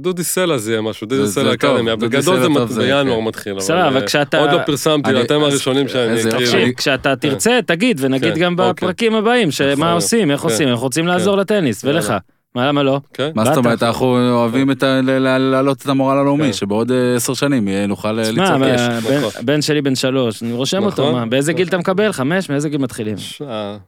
דודי 0.00 0.24
סלע 0.24 0.58
זה 0.58 0.70
יהיה 0.72 0.82
משהו, 0.82 1.06
דודי 1.06 1.28
סלע 1.28 1.56
דודי 1.84 2.06
בגדול 2.16 2.40
זה 2.68 2.80
בינואר 2.80 3.16
כן. 3.20 3.24
מתחיל. 3.24 3.52
אבל, 3.52 3.60
בסדר, 3.60 3.88
אבל 3.88 3.96
אה, 3.96 4.06
כשאתה- 4.06 4.38
עוד 4.38 4.52
לא 4.52 4.58
פרסמתי, 4.66 5.20
אתם 5.20 5.42
הראשונים 5.42 5.88
שאני... 5.88 6.22
תקשיב, 6.30 6.72
כשאתה 6.76 7.16
תרצה, 7.16 7.58
תגיד, 7.66 7.96
ונגיד 8.00 8.34
כן, 8.34 8.40
גם 8.40 8.52
אוקיי. 8.58 8.64
בפרקים 8.72 9.14
הבאים, 9.14 9.50
שמה 9.50 9.72
נכון. 9.72 9.86
עושים, 9.88 10.30
איך 10.30 10.40
כן. 10.40 10.48
עושים, 10.48 10.68
אנחנו 10.68 10.82
רוצים 10.84 11.06
לעזור 11.06 11.36
לטניס, 11.36 11.84
ולך. 11.84 12.14
מה, 12.54 12.68
למה 12.68 12.82
לא? 12.82 13.00
כן? 13.14 13.30
מה 13.34 13.44
זאת. 13.44 13.56
אומרת, 13.56 13.82
אנחנו 13.82 14.30
אוהבים 14.32 14.70
להעלות 15.18 15.82
את 15.82 15.88
המורל 15.88 16.16
הלאומי, 16.18 16.44
כן. 16.46 16.52
שבעוד 16.52 16.90
אה, 16.92 17.14
עשר 17.16 17.34
שנים 17.34 17.68
נוכל 17.68 18.18
אה, 18.18 18.30
ליצור 18.30 18.44
קש. 18.74 18.80
נכון. 18.80 19.30
הבן 19.40 19.62
שלי 19.62 19.82
בן 19.82 19.94
שלוש, 19.94 20.42
אני 20.42 20.52
רושם 20.52 20.82
אותו, 20.84 21.02
נכון. 21.02 21.14
מה, 21.20 21.26
באיזה 21.26 21.52
גיל 21.52 21.68
אתה 21.68 21.78
מקבל? 21.78 22.12
חמש? 22.12 22.50
מאיזה 22.50 22.68
גיל 22.68 22.80
מתחילים? 22.80 23.14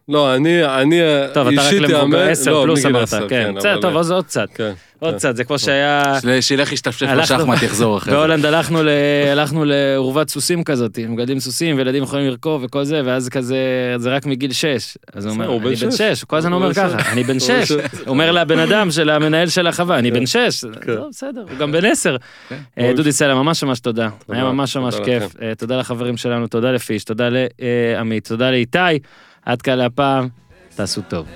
לא, 0.08 0.34
אני, 0.34 0.64
אני 0.64 1.00
טוב, 1.34 1.48
אתה 1.48 1.60
רק 1.60 1.64
אישית 1.64 1.80
למבוגר, 1.80 1.98
יאמן- 2.18 2.30
עשר 2.30 2.52
לא, 2.52 2.62
פלוס 2.64 2.78
מגיל 2.78 2.96
אמרת, 2.96 3.02
עשר, 3.02 3.28
כן. 3.28 3.52
בסדר, 3.56 3.80
טוב, 3.80 3.96
אז 3.96 4.10
עוד 4.10 4.24
קצת, 4.24 4.48
כן. 4.54 4.72
עוד 5.02 5.12
כן. 5.12 5.18
קצת, 5.18 5.36
זה 5.36 5.44
כמו 5.44 5.58
שהיה... 5.58 6.02
שילך 6.40 6.72
ישתפשף 6.72 7.06
בשחמט, 7.22 7.62
יחזור 7.62 7.98
אחרי 7.98 8.10
זה. 8.10 8.16
בהולנד 8.16 8.44
הלכנו 8.46 8.82
ל- 8.82 8.88
הלכנו 9.32 9.64
לאורוות 9.64 10.30
סוסים 10.30 10.64
כזאת, 10.64 10.98
מגדלים 11.08 11.40
סוסים 11.40 11.76
וילדים 11.76 12.02
יכולים 12.02 12.26
לרכוב 12.28 12.62
וכל 12.64 12.84
זה, 12.84 13.02
ואז 13.04 13.28
כזה, 13.28 13.56
זה 13.96 14.10
רק 14.10 14.26
מגיל 14.26 14.52
שש. 14.52 14.98
אז 15.14 15.26
הוא 15.26 15.32
אומר, 15.34 15.50
אני 15.50 15.58
בן 15.58 15.64
בן 15.70 15.90
שש. 15.90 15.98
שש, 15.98 16.22
הוא 16.22 16.28
כל 16.28 16.36
הזמן 16.36 16.52
אומר 16.52 16.74
ככה. 16.74 17.12
אני 17.12 17.24
בן 17.24 17.32
הוא 17.32 17.40
שש. 17.40 17.72
בן 17.72 17.80
הוא 17.98 18.08
אומר 18.08 18.32
לבן 18.32 18.58
אדם 18.58 18.90
של 18.90 19.10
המנהל 19.10 19.48
של 19.48 19.66
החווה, 19.66 19.98
אני 19.98 20.10
בן 20.10 20.26
שש. 20.26 20.64
כן. 20.64 20.96
טוב, 20.96 21.06
בסדר, 21.10 21.44
הוא 21.50 21.58
גם 21.58 21.72
בן 21.72 21.84
עשר. 21.84 22.16
כן. 22.48 22.58
אה, 22.78 22.92
דודי 22.96 23.12
סלע, 23.12 23.34
ממש 23.34 23.64
ממש 23.64 23.80
תודה. 23.80 24.08
היה 24.28 24.44
ממש 24.44 24.76
ממש 24.76 24.94
כיף. 25.04 25.36
אה, 25.42 25.52
תודה 25.54 25.78
לחברים 25.78 26.16
שלנו, 26.16 26.46
תודה 26.46 26.72
לפיש, 26.72 27.04
תודה 27.04 27.28
לעמית, 27.58 28.28
תודה 28.28 28.50
לאיתי. 28.50 28.78
עד 29.46 29.62
כאן 29.62 29.78
להפעם, 29.78 30.28
תעשו 30.76 31.00
טוב. 31.08 31.26